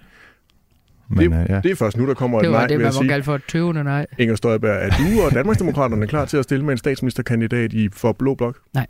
Men 1.08 1.32
Det, 1.32 1.40
øh, 1.40 1.46
ja. 1.48 1.60
det 1.60 1.70
er 1.70 1.74
først 1.74 1.96
nu, 1.96 2.06
der 2.06 2.14
kommer 2.14 2.38
Det 2.38 2.46
et 2.46 2.52
var 2.52 2.58
nej, 2.58 2.66
det, 2.66 2.78
vil 2.78 2.84
man 2.84 2.94
må 2.96 3.02
kalde 3.02 3.24
for 3.24 3.34
et 3.34 3.42
tøvende 3.48 3.84
nej. 3.84 4.06
Inger 4.18 4.36
Støjberg, 4.36 4.76
er 4.76 4.90
du 4.90 5.22
og 5.22 5.32
Danmarksdemokraterne 5.32 6.06
klar 6.06 6.24
til 6.24 6.36
at 6.36 6.44
stille 6.44 6.64
med 6.64 6.72
en 6.72 6.78
statsministerkandidat 6.78 7.72
i 7.72 7.88
for 7.92 8.12
Blå 8.12 8.34
Blok? 8.34 8.58
Nej. 8.74 8.86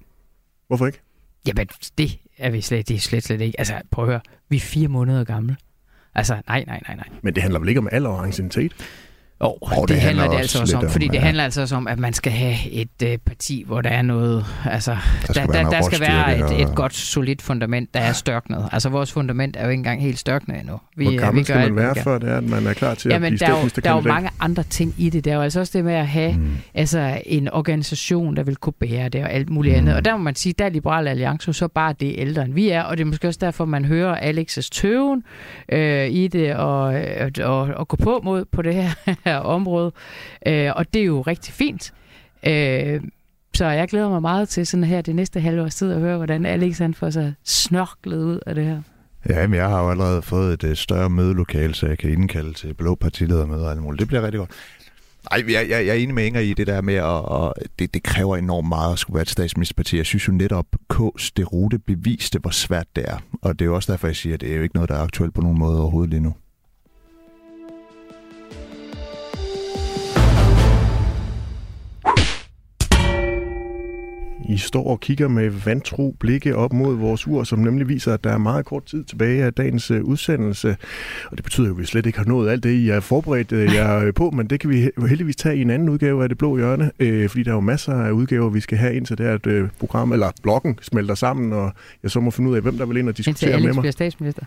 Hvorfor 0.67 0.87
ikke? 0.87 1.01
Jamen, 1.47 1.69
det 1.99 2.19
er 2.39 2.51
vi 2.51 2.61
slet, 2.61 2.89
det 2.89 2.97
er 2.97 3.01
slet, 3.01 3.25
slet 3.25 3.41
ikke. 3.41 3.61
Altså, 3.61 3.75
prøv 3.91 4.05
at 4.05 4.11
høre. 4.11 4.21
Vi 4.49 4.57
er 4.57 4.61
fire 4.61 4.89
måneder 4.89 5.25
gamle. 5.25 5.57
Altså, 6.15 6.35
nej, 6.49 6.65
nej, 6.67 6.81
nej, 6.89 6.97
nej. 6.97 7.09
Men 7.23 7.35
det 7.35 7.43
handler 7.43 7.61
vel 7.61 7.69
ikke 7.69 7.79
om 7.79 7.89
alder 7.93 8.11
og 8.11 8.27
anciennitet? 8.27 8.73
Oh, 9.41 9.53
Åh, 9.63 9.81
det, 9.81 9.89
det 9.89 10.01
handler 10.01 10.23
handler 10.23 10.37
det 10.37 10.43
altså 10.43 10.61
også 10.61 10.77
om, 10.77 10.85
om, 10.85 10.91
fordi 10.91 11.09
det 11.09 11.15
ja. 11.15 11.21
handler 11.21 11.45
altså 11.45 11.61
også 11.61 11.77
om, 11.77 11.87
at 11.89 11.99
man 11.99 12.13
skal 12.13 12.33
have 12.33 12.71
et 12.71 12.89
øh, 13.05 13.19
parti, 13.19 13.65
hvor 13.67 13.81
der 13.81 13.91
er 13.91 14.03
noget, 14.03 14.45
altså, 14.71 14.97
der, 15.27 15.33
skal 15.33 15.47
der, 15.47 15.53
være 15.53 15.65
der, 15.65 15.71
der 15.71 15.83
skal 15.83 16.01
være 16.01 16.37
et, 16.39 16.43
og- 16.45 16.61
et 16.63 16.75
godt, 16.77 16.95
solidt 16.95 17.43
fundament, 17.43 17.95
der 17.95 18.01
er 18.01 18.13
størknet. 18.13 18.69
Altså, 18.73 18.89
vores 18.89 19.13
fundament 19.13 19.57
er 19.57 19.65
jo 19.65 19.69
ikke 19.71 19.79
engang 19.81 20.03
helt 20.03 20.19
størknet 20.19 20.61
endnu. 20.61 20.81
Vi, 20.97 21.05
Hvor 21.05 21.13
øh, 21.13 21.19
gammel 21.19 21.41
vi 21.41 21.45
skal 21.45 21.57
man 21.57 21.77
være, 21.77 21.95
før 21.95 22.19
det 22.19 22.29
er, 22.31 22.37
at 22.37 22.45
man 22.45 22.67
er 22.67 22.73
klar 22.73 22.95
til 22.95 23.09
at 23.09 23.13
Jamen, 23.15 23.31
blive 23.31 23.39
der 23.39 23.47
er, 23.55 23.61
jo, 23.63 23.69
der 23.85 23.91
er 23.91 23.95
jo 23.95 24.01
mange 24.01 24.31
andre 24.41 24.63
ting 24.63 24.95
i 24.99 25.11
det. 25.11 25.25
Der 25.25 25.31
er 25.33 25.35
jo 25.37 25.43
altså 25.43 25.61
også 25.61 25.79
det 25.79 25.85
med 25.85 25.95
at 25.95 26.07
have 26.09 26.33
Mm. 26.33 26.49
altså, 26.75 27.21
en 27.27 27.49
organisation, 27.53 28.37
der 28.37 28.43
vil 28.43 28.57
kunne 28.57 28.73
bære 28.73 29.09
det 29.09 29.23
og 29.25 29.33
alt 29.33 29.51
muligt 29.51 29.73
mm. 29.75 29.79
andet. 29.79 29.95
Og 29.97 30.05
der 30.05 30.17
må 30.17 30.23
man 30.23 30.35
sige, 30.35 30.55
der 30.59 30.65
er 30.65 30.69
Liberal 30.69 31.09
Alliance 31.09 31.49
jo 31.49 31.53
så 31.53 31.69
bare 31.69 31.95
det 32.01 32.15
ældre, 32.19 32.45
end 32.45 32.55
vi 32.55 32.69
er. 32.69 32.83
Og 32.83 32.97
det 32.97 33.03
er 33.05 33.07
måske 33.07 33.29
også 33.29 33.39
derfor, 33.43 33.65
man 33.65 33.85
hører 33.85 34.17
Alex's 34.33 34.69
tøven 34.73 35.23
øh, 35.69 36.07
i 36.09 36.29
det 36.29 36.55
og, 36.55 36.95
øh, 36.95 37.31
og, 37.43 37.61
og 37.61 37.89
gå 37.89 37.97
på 37.97 38.21
mod 38.25 38.45
på 38.53 38.63
det 38.63 38.75
her, 38.75 38.91
her 39.35 39.43
område. 39.43 39.93
Øh, 40.47 40.71
og 40.77 40.95
det 40.95 41.01
er 41.01 41.07
jo 41.07 41.21
rigtig 41.21 41.55
fint. 41.55 41.95
Øh, 42.47 43.01
så 43.55 43.67
jeg 43.67 43.89
glæder 43.89 44.09
mig 44.09 44.23
meget 44.23 44.49
til 44.49 44.67
sådan 44.67 44.85
her 44.85 45.03
det 45.03 45.15
næste 45.15 45.41
halve 45.41 45.63
års 45.63 45.75
tid 45.75 45.93
at 45.93 46.01
høre, 46.01 46.17
hvordan 46.17 46.47
Alex 46.47 46.79
han 46.79 46.95
får 46.95 47.11
sig 47.11 47.35
snørklet 47.45 48.25
ud 48.25 48.41
af 48.47 48.55
det 48.55 48.65
her. 48.65 48.83
Ja, 49.29 49.47
men 49.47 49.57
jeg 49.57 49.69
har 49.69 49.83
jo 49.83 49.91
allerede 49.91 50.23
fået 50.23 50.53
et 50.53 50.65
øh, 50.65 50.77
større 50.77 51.11
mødelokale, 51.11 51.75
så 51.75 51.87
jeg 51.87 51.99
kan 51.99 52.11
indkalde 52.11 52.53
til 52.53 52.75
blå 52.75 52.95
partiledermøder 52.95 53.65
og 53.65 53.71
alt 53.71 53.83
muligt. 53.83 54.01
Det 54.01 54.09
bliver 54.09 54.23
rigtig 54.23 54.39
godt. 54.39 54.51
Nej, 55.31 55.45
jeg, 55.53 55.71
jeg, 55.71 55.87
jeg 55.87 55.89
er 55.89 55.95
enig 55.99 56.15
med 56.15 56.25
Inger 56.25 56.41
i 56.41 56.55
det 56.55 56.67
der 56.67 56.81
med, 56.81 56.95
at, 56.95 57.05
og 57.05 57.55
det, 57.79 57.95
det 57.95 58.03
kræver 58.03 58.37
enormt 58.37 58.69
meget 58.69 58.93
at 58.93 58.99
skulle 58.99 59.15
være 59.15 59.23
et 59.23 59.31
statsministerparti. 59.31 59.97
Jeg 59.97 60.07
synes 60.07 60.29
jo 60.29 60.33
netop, 60.33 60.67
K's 60.93 61.31
derute 61.37 61.79
beviste, 61.79 62.39
hvor 62.39 62.51
svært 62.51 62.87
det 62.97 63.05
er. 63.09 63.17
Og 63.43 63.59
det 63.59 63.65
er 63.65 63.67
jo 63.67 63.75
også 63.75 63.93
derfor, 63.93 64.07
jeg 64.07 64.17
siger, 64.17 64.35
at 64.35 64.41
det 64.41 64.53
er 64.53 64.57
jo 64.57 64.63
ikke 64.63 64.75
noget, 64.75 64.91
der 64.91 64.97
er 64.97 65.03
aktuelt 65.03 65.35
på 65.35 65.41
nogen 65.41 65.59
måde 65.59 65.81
overhovedet 65.81 66.11
lige 66.11 66.21
nu. 66.21 66.35
I 74.49 74.57
står 74.59 74.87
og 74.87 75.01
kigger 75.01 75.29
med 75.29 75.51
vantro 75.51 76.17
blikke 76.21 76.57
op 76.57 76.73
mod 76.73 76.97
vores 76.97 77.27
ur, 77.27 77.45
som 77.45 77.59
nemlig 77.59 77.89
viser, 77.89 78.15
at 78.15 78.25
der 78.25 78.31
er 78.33 78.39
meget 78.39 78.65
kort 78.67 78.85
tid 78.85 79.05
tilbage 79.05 79.45
af 79.45 79.53
dagens 79.55 79.91
øh, 79.91 80.05
udsendelse. 80.05 80.77
Og 81.31 81.37
det 81.37 81.45
betyder 81.45 81.67
jo, 81.67 81.73
at 81.75 81.79
vi 81.81 81.85
slet 81.85 82.07
ikke 82.07 82.19
har 82.19 82.27
nået 82.27 82.51
alt 82.51 82.63
det, 82.63 82.71
I 82.73 82.89
er 82.89 83.01
forberedt 83.01 83.53
øh, 83.53 83.75
jer 83.75 84.13
på, 84.17 84.31
men 84.31 84.47
det 84.47 84.61
kan 84.61 84.71
vi 84.71 84.87
he- 84.87 85.07
heldigvis 85.07 85.37
tage 85.37 85.57
i 85.57 85.61
en 85.63 85.71
anden 85.71 85.89
udgave 85.89 86.23
af 86.23 86.29
Det 86.29 86.39
Blå 86.39 86.57
Hjørne, 86.57 86.91
øh, 86.99 87.29
fordi 87.29 87.43
der 87.43 87.51
er 87.51 87.55
jo 87.55 87.61
masser 87.61 87.93
af 87.93 88.11
udgaver, 88.11 88.51
vi 88.51 88.61
skal 88.61 88.79
have 88.79 88.95
indtil 88.95 89.19
det 89.19 89.25
at 89.25 89.47
øh, 89.47 89.69
program, 89.79 90.13
eller 90.13 90.31
bloggen 90.43 90.79
smelter 90.83 91.15
sammen, 91.15 91.53
og 91.53 91.73
jeg 92.03 92.11
så 92.11 92.21
må 92.21 92.31
finde 92.31 92.51
ud 92.51 92.57
af, 92.57 92.63
hvem 92.63 92.79
der 92.79 92.87
vil 92.87 92.97
ind 92.97 93.07
og 93.09 93.11
Indtil 93.11 93.25
diskutere 93.25 93.51
med 93.51 93.65
Alex 93.65 93.75
mig. 93.75 93.83
bliver 93.83 93.93
statsminister. 93.93 94.43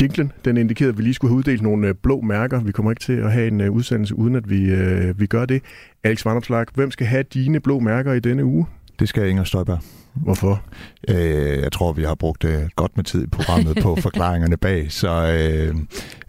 Jinglen, 0.00 0.32
den 0.44 0.56
indikerede, 0.56 0.92
at 0.92 0.98
vi 0.98 1.02
lige 1.02 1.14
skulle 1.14 1.30
have 1.30 1.38
uddelt 1.38 1.62
nogle 1.62 1.88
øh, 1.88 1.94
blå 1.94 2.20
mærker. 2.20 2.60
Vi 2.60 2.72
kommer 2.72 2.92
ikke 2.92 3.02
til 3.02 3.12
at 3.12 3.32
have 3.32 3.48
en 3.48 3.60
øh, 3.60 3.70
udsendelse, 3.70 4.14
uden 4.14 4.34
at 4.34 4.50
vi, 4.50 4.70
øh, 4.70 5.20
vi 5.20 5.26
gør 5.26 5.44
det. 5.44 5.62
Alex 6.04 6.24
Vanderslag, 6.24 6.66
hvem 6.74 6.90
skal 6.90 7.06
have 7.06 7.22
dine 7.22 7.60
blå 7.60 7.80
mærker 7.80 8.12
i 8.12 8.20
denne 8.20 8.44
uge? 8.44 8.66
Det 8.98 9.08
skal 9.08 9.28
Inger 9.28 9.44
Støjberg. 9.44 9.78
Hvorfor? 10.14 10.64
Øh, 11.08 11.60
jeg 11.62 11.72
tror, 11.72 11.92
vi 11.92 12.02
har 12.02 12.14
brugt 12.14 12.44
øh, 12.44 12.62
godt 12.76 12.96
med 12.96 13.04
tid 13.04 13.24
i 13.24 13.26
programmet 13.26 13.78
på 13.82 13.96
forklaringerne 14.06 14.56
bag, 14.56 14.92
så 14.92 15.10
øh, 15.10 15.76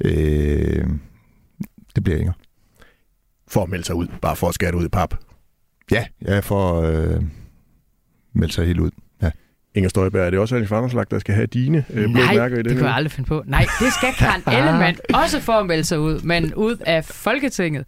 øh, 0.01 0.87
det 1.95 2.03
bliver 2.03 2.19
Inger. 2.19 2.33
For 3.47 3.63
at 3.63 3.69
melde 3.69 3.83
sig 3.85 3.95
ud, 3.95 4.07
bare 4.21 4.35
for 4.35 4.47
at 4.47 4.53
skære 4.53 4.71
det 4.71 4.77
ud 4.77 4.85
i 4.85 4.89
pap. 4.89 5.15
Ja, 5.91 6.05
jeg 6.21 6.43
får 6.43 6.81
øh, 6.81 7.23
meldt 8.33 8.53
sig 8.53 8.65
helt 8.65 8.79
ud. 8.79 8.91
Ja. 9.75 9.79
Inger 9.79 9.89
Støjberg, 9.89 10.25
er 10.25 10.29
det 10.29 10.39
også 10.39 10.55
Alex 10.55 10.71
Vanderslag, 10.71 11.05
der 11.11 11.19
skal 11.19 11.35
have 11.35 11.47
dine 11.47 11.85
øh, 11.93 12.03
blå 12.11 12.21
Nej, 12.21 12.35
mærker 12.35 12.55
i 12.55 12.57
det 12.57 12.65
denne 12.65 12.77
kan 12.77 12.87
jeg 12.87 12.95
aldrig 12.95 13.11
finde 13.11 13.27
på. 13.27 13.43
Nej, 13.45 13.65
det 13.79 13.93
skal 13.93 14.09
Karen 14.17 14.41
Ellemann 14.57 14.97
også 15.13 15.39
for 15.39 15.53
at 15.53 15.65
melde 15.65 15.83
sig 15.83 15.99
ud, 15.99 16.19
men 16.21 16.53
ud 16.53 16.75
af 16.85 17.05
Folketinget. 17.05 17.85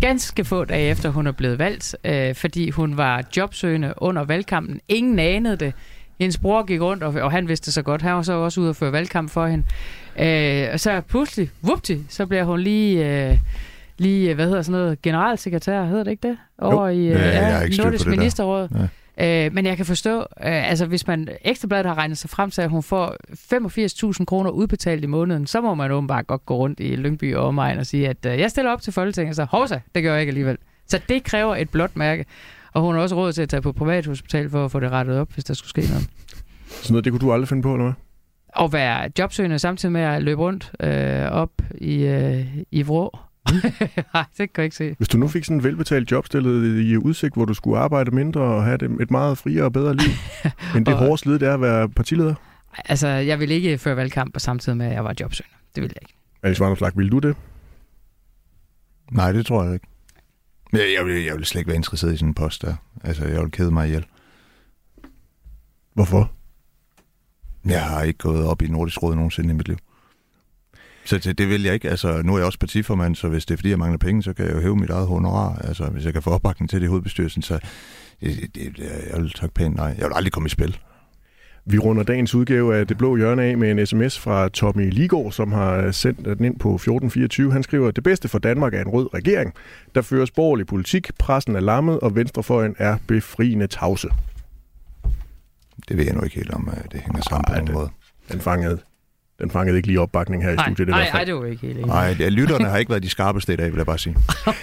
Ganske 0.00 0.44
få 0.44 0.64
dage 0.64 0.90
efter 0.90 1.08
hun 1.08 1.26
er 1.26 1.32
blevet 1.32 1.58
valgt, 1.58 1.96
øh, 2.04 2.34
fordi 2.34 2.70
hun 2.70 2.96
var 2.96 3.24
jobsøgende 3.36 3.94
under 3.96 4.24
valgkampen. 4.24 4.80
Ingen 4.88 5.18
anede 5.18 5.56
det. 5.56 5.72
Hendes 6.20 6.38
bror 6.38 6.64
gik 6.66 6.80
rundt, 6.80 7.02
og, 7.02 7.14
og 7.22 7.32
han 7.32 7.48
vidste 7.48 7.66
det 7.66 7.74
så 7.74 7.82
godt. 7.82 8.02
Han 8.02 8.14
var 8.14 8.22
så 8.22 8.32
også 8.32 8.60
ude 8.60 8.68
og 8.70 8.76
føre 8.76 8.92
valgkamp 8.92 9.30
for 9.30 9.46
hende. 9.46 9.64
Øh, 10.20 10.68
og 10.72 10.80
så 10.80 11.00
pludselig, 11.00 11.50
vupti, 11.62 12.02
så 12.08 12.26
bliver 12.26 12.44
hun 12.44 12.60
lige... 12.60 13.28
Øh, 13.30 13.38
lige, 13.98 14.34
hvad 14.34 14.46
hedder 14.46 14.62
sådan 14.62 14.80
noget, 14.80 15.02
generalsekretær, 15.02 15.84
hedder 15.84 16.04
det 16.04 16.10
ikke 16.10 16.28
det? 16.28 16.36
Over 16.58 16.88
i 16.88 17.06
Ja, 17.06 17.18
jeg 17.18 17.56
har 17.56 17.62
ikke 17.62 17.74
styr 17.74 17.82
på 17.82 17.88
Nordisk 17.88 18.04
det 18.04 18.38
der. 18.72 18.88
Øh, 19.20 19.54
men 19.54 19.66
jeg 19.66 19.76
kan 19.76 19.86
forstå, 19.86 20.18
øh, 20.20 20.70
altså 20.70 20.86
hvis 20.86 21.06
man 21.06 21.28
Ekstrabladet 21.44 21.86
har 21.86 21.94
regnet 21.94 22.18
sig 22.18 22.30
frem 22.30 22.50
til, 22.50 22.62
at 22.62 22.70
hun 22.70 22.82
får 22.82 23.16
85.000 24.18 24.24
kroner 24.24 24.50
udbetalt 24.50 25.04
i 25.04 25.06
måneden, 25.06 25.46
så 25.46 25.60
må 25.60 25.74
man 25.74 25.90
åbenbart 25.90 26.26
godt 26.26 26.46
gå 26.46 26.56
rundt 26.56 26.80
i 26.80 26.96
Lyngby 26.96 27.34
og 27.34 27.46
omegn 27.46 27.78
og 27.78 27.86
sige, 27.86 28.08
at 28.08 28.26
øh, 28.26 28.38
jeg 28.38 28.50
stiller 28.50 28.72
op 28.72 28.82
til 28.82 28.92
Folketinget, 28.92 29.36
så 29.36 29.44
hovsa, 29.44 29.78
det 29.94 30.02
gør 30.02 30.12
jeg 30.12 30.20
ikke 30.20 30.30
alligevel. 30.30 30.58
Så 30.86 31.00
det 31.08 31.24
kræver 31.24 31.56
et 31.56 31.70
blåt 31.70 31.96
mærke. 31.96 32.24
Og 32.72 32.82
hun 32.82 32.94
har 32.94 33.02
også 33.02 33.16
råd 33.16 33.32
til 33.32 33.42
at 33.42 33.48
tage 33.48 33.62
på 33.62 33.72
privathospital 33.72 34.50
for 34.50 34.64
at 34.64 34.70
få 34.70 34.80
det 34.80 34.90
rettet 34.90 35.18
op, 35.18 35.32
hvis 35.32 35.44
der 35.44 35.54
skulle 35.54 35.70
ske 35.70 35.80
noget. 35.80 36.08
Sådan 36.68 36.92
noget, 36.92 37.04
det 37.04 37.12
kunne 37.12 37.20
du 37.20 37.32
aldrig 37.32 37.48
finde 37.48 37.62
på, 37.62 37.72
eller 37.72 37.84
hvad? 37.84 37.94
Og 38.48 38.72
være 38.72 39.10
jobsøgende 39.18 39.58
samtidig 39.58 39.92
med 39.92 40.00
at 40.00 40.22
løbe 40.22 40.40
rundt 40.40 40.72
øh, 40.80 41.32
op 41.32 41.50
i, 41.74 42.04
øh, 42.04 42.46
i 42.70 42.82
vrå. 42.82 43.18
Nej, 44.14 44.24
det 44.38 44.52
kan 44.52 44.56
jeg 44.56 44.64
ikke 44.64 44.76
se. 44.76 44.94
Hvis 44.98 45.08
du 45.08 45.18
nu 45.18 45.28
fik 45.28 45.44
sådan 45.44 45.56
en 45.56 45.64
velbetalt 45.64 46.10
job 46.10 46.26
stillet 46.26 46.80
i 46.84 46.96
udsigt, 46.96 47.34
hvor 47.34 47.44
du 47.44 47.54
skulle 47.54 47.78
arbejde 47.78 48.10
mindre 48.10 48.40
og 48.40 48.64
have 48.64 49.02
et 49.02 49.10
meget 49.10 49.38
friere 49.38 49.64
og 49.64 49.72
bedre 49.72 49.94
liv, 49.96 50.10
end 50.76 50.86
det 50.86 50.94
Og- 50.94 51.00
hårde 51.00 51.18
slid, 51.18 51.38
det 51.38 51.48
er 51.48 51.54
at 51.54 51.60
være 51.60 51.88
partileder. 51.88 52.34
Altså, 52.84 53.08
jeg 53.08 53.40
vil 53.40 53.50
ikke 53.50 53.78
føre 53.78 53.96
valgkamp 53.96 54.34
samtidig 54.38 54.76
med, 54.78 54.86
at 54.86 54.92
jeg 54.92 55.04
var 55.04 55.14
jobsøgende. 55.20 55.56
Det 55.74 55.82
vil 55.82 55.90
jeg 55.94 56.02
ikke. 56.02 56.14
Alex 56.42 56.60
Vanderslag, 56.60 56.92
vil 56.96 57.12
du 57.12 57.18
det? 57.18 57.36
Nej, 59.12 59.32
det 59.32 59.46
tror 59.46 59.64
jeg 59.64 59.74
ikke. 59.74 59.86
Men 60.72 60.80
Jeg, 60.80 60.88
jeg, 60.98 61.06
vil, 61.06 61.24
jeg 61.24 61.36
vil 61.36 61.44
slet 61.44 61.60
ikke 61.60 61.68
være 61.68 61.76
interesseret 61.76 62.12
i 62.12 62.16
sådan 62.16 62.28
en 62.28 62.34
post 62.34 62.62
der. 62.62 62.74
Altså, 63.04 63.24
jeg 63.26 63.40
vil 63.42 63.50
kede 63.50 63.70
mig 63.70 63.86
ihjel. 63.86 64.06
Hvorfor? 65.94 66.32
Jeg 67.64 67.82
har 67.84 68.02
ikke 68.02 68.18
gået 68.18 68.46
op 68.46 68.62
i 68.62 68.66
Nordisk 68.68 69.02
Råd 69.02 69.14
nogensinde 69.14 69.50
i 69.50 69.56
mit 69.56 69.68
liv. 69.68 69.76
Så 71.04 71.18
det, 71.18 71.38
det 71.38 71.48
vil 71.48 71.62
jeg 71.62 71.74
ikke. 71.74 71.90
Altså, 71.90 72.22
nu 72.22 72.34
er 72.34 72.38
jeg 72.38 72.46
også 72.46 72.58
partiformand, 72.58 73.14
så 73.16 73.28
hvis 73.28 73.46
det 73.46 73.54
er 73.54 73.58
fordi, 73.58 73.70
jeg 73.70 73.78
mangler 73.78 73.98
penge, 73.98 74.22
så 74.22 74.32
kan 74.32 74.46
jeg 74.46 74.54
jo 74.54 74.60
hæve 74.60 74.76
mit 74.76 74.90
eget 74.90 75.06
honorar. 75.06 75.58
Altså, 75.58 75.84
hvis 75.84 76.04
jeg 76.04 76.12
kan 76.12 76.22
få 76.22 76.30
opbakning 76.30 76.70
til 76.70 76.80
det 76.80 76.86
i 76.86 76.88
hovedbestyrelsen, 76.88 77.42
så 77.42 77.58
det, 78.20 78.54
det, 78.54 78.78
jeg 79.12 79.22
vil 79.22 79.30
takke 79.32 79.54
pænt 79.54 79.76
nej. 79.76 79.86
Jeg 79.98 80.06
vil 80.06 80.12
aldrig 80.14 80.32
komme 80.32 80.46
i 80.46 80.50
spil. 80.50 80.78
Vi 81.66 81.78
runder 81.78 82.02
dagens 82.02 82.34
udgave 82.34 82.76
af 82.76 82.86
Det 82.86 82.98
Blå 82.98 83.16
Hjørne 83.16 83.42
af 83.42 83.58
med 83.58 83.70
en 83.70 83.86
sms 83.86 84.18
fra 84.18 84.48
Tommy 84.48 84.90
Ligård, 84.90 85.32
som 85.32 85.52
har 85.52 85.90
sendt 85.90 86.18
den 86.24 86.44
ind 86.44 86.58
på 86.58 86.74
1424. 86.74 87.52
Han 87.52 87.62
skriver, 87.62 87.90
det 87.90 88.04
bedste 88.04 88.28
for 88.28 88.38
Danmark 88.38 88.74
er 88.74 88.80
en 88.80 88.88
rød 88.88 89.14
regering. 89.14 89.54
Der 89.94 90.02
føres 90.02 90.30
borgerlig 90.30 90.66
politik, 90.66 91.10
pressen 91.18 91.56
er 91.56 91.60
lammet, 91.60 92.00
og 92.00 92.14
venstrefløjen 92.16 92.74
er 92.78 92.96
befriende 93.06 93.66
tavse. 93.66 94.08
Det 95.88 95.96
ved 95.96 96.04
jeg 96.04 96.14
nu 96.14 96.22
ikke 96.22 96.36
helt 96.36 96.50
om, 96.50 96.70
det 96.92 97.00
hænger 97.00 97.22
sammen 97.28 97.44
Ej, 97.54 97.60
på 97.60 97.66
det- 97.66 97.74
måde. 97.74 97.88
Den 98.32 98.40
fangede 98.40 98.78
Den 99.40 99.50
fangede 99.50 99.76
ikke 99.76 99.88
lige 99.88 100.00
opbakning 100.00 100.42
her 100.42 100.50
i 100.50 100.56
studiet 100.66 100.88
nej, 100.88 101.10
nej, 101.12 101.24
det 101.24 101.34
var 101.34 101.44
ikke 101.44 101.62
helt 101.62 101.78
enig. 101.78 101.86
Nej, 101.86 102.14
lytterne 102.28 102.64
har 102.64 102.78
ikke 102.78 102.90
været 102.90 103.02
de 103.02 103.10
skarpeste 103.10 103.52
i 103.52 103.56
dag, 103.56 103.66
vil 103.66 103.76
jeg 103.76 103.86
bare 103.86 103.98
sige. 103.98 104.16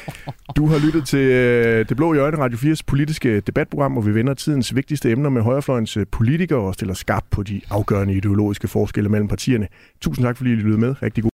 Du 0.55 0.67
har 0.67 0.79
lyttet 0.85 1.07
til 1.07 1.19
øh, 1.19 1.89
Det 1.89 1.97
Blå 1.97 2.13
i 2.13 2.17
Øjne, 2.17 2.37
Radio 2.37 2.57
4's 2.57 2.79
politiske 2.87 3.39
debatprogram, 3.39 3.91
hvor 3.91 4.01
vi 4.01 4.13
vender 4.13 4.33
tidens 4.33 4.75
vigtigste 4.75 5.11
emner 5.11 5.29
med 5.29 5.41
højrefløjens 5.41 5.97
øh, 5.97 6.05
politikere 6.11 6.59
og 6.59 6.73
stiller 6.73 6.93
skarpt 6.93 7.29
på 7.29 7.43
de 7.43 7.61
afgørende 7.69 8.13
ideologiske 8.13 8.67
forskelle 8.67 9.09
mellem 9.09 9.27
partierne. 9.27 9.67
Tusind 10.01 10.25
tak, 10.25 10.37
fordi 10.37 10.49
I 10.51 10.55
lyttede 10.55 10.77
med. 10.77 11.03
Rigtig 11.03 11.23
god 11.23 11.29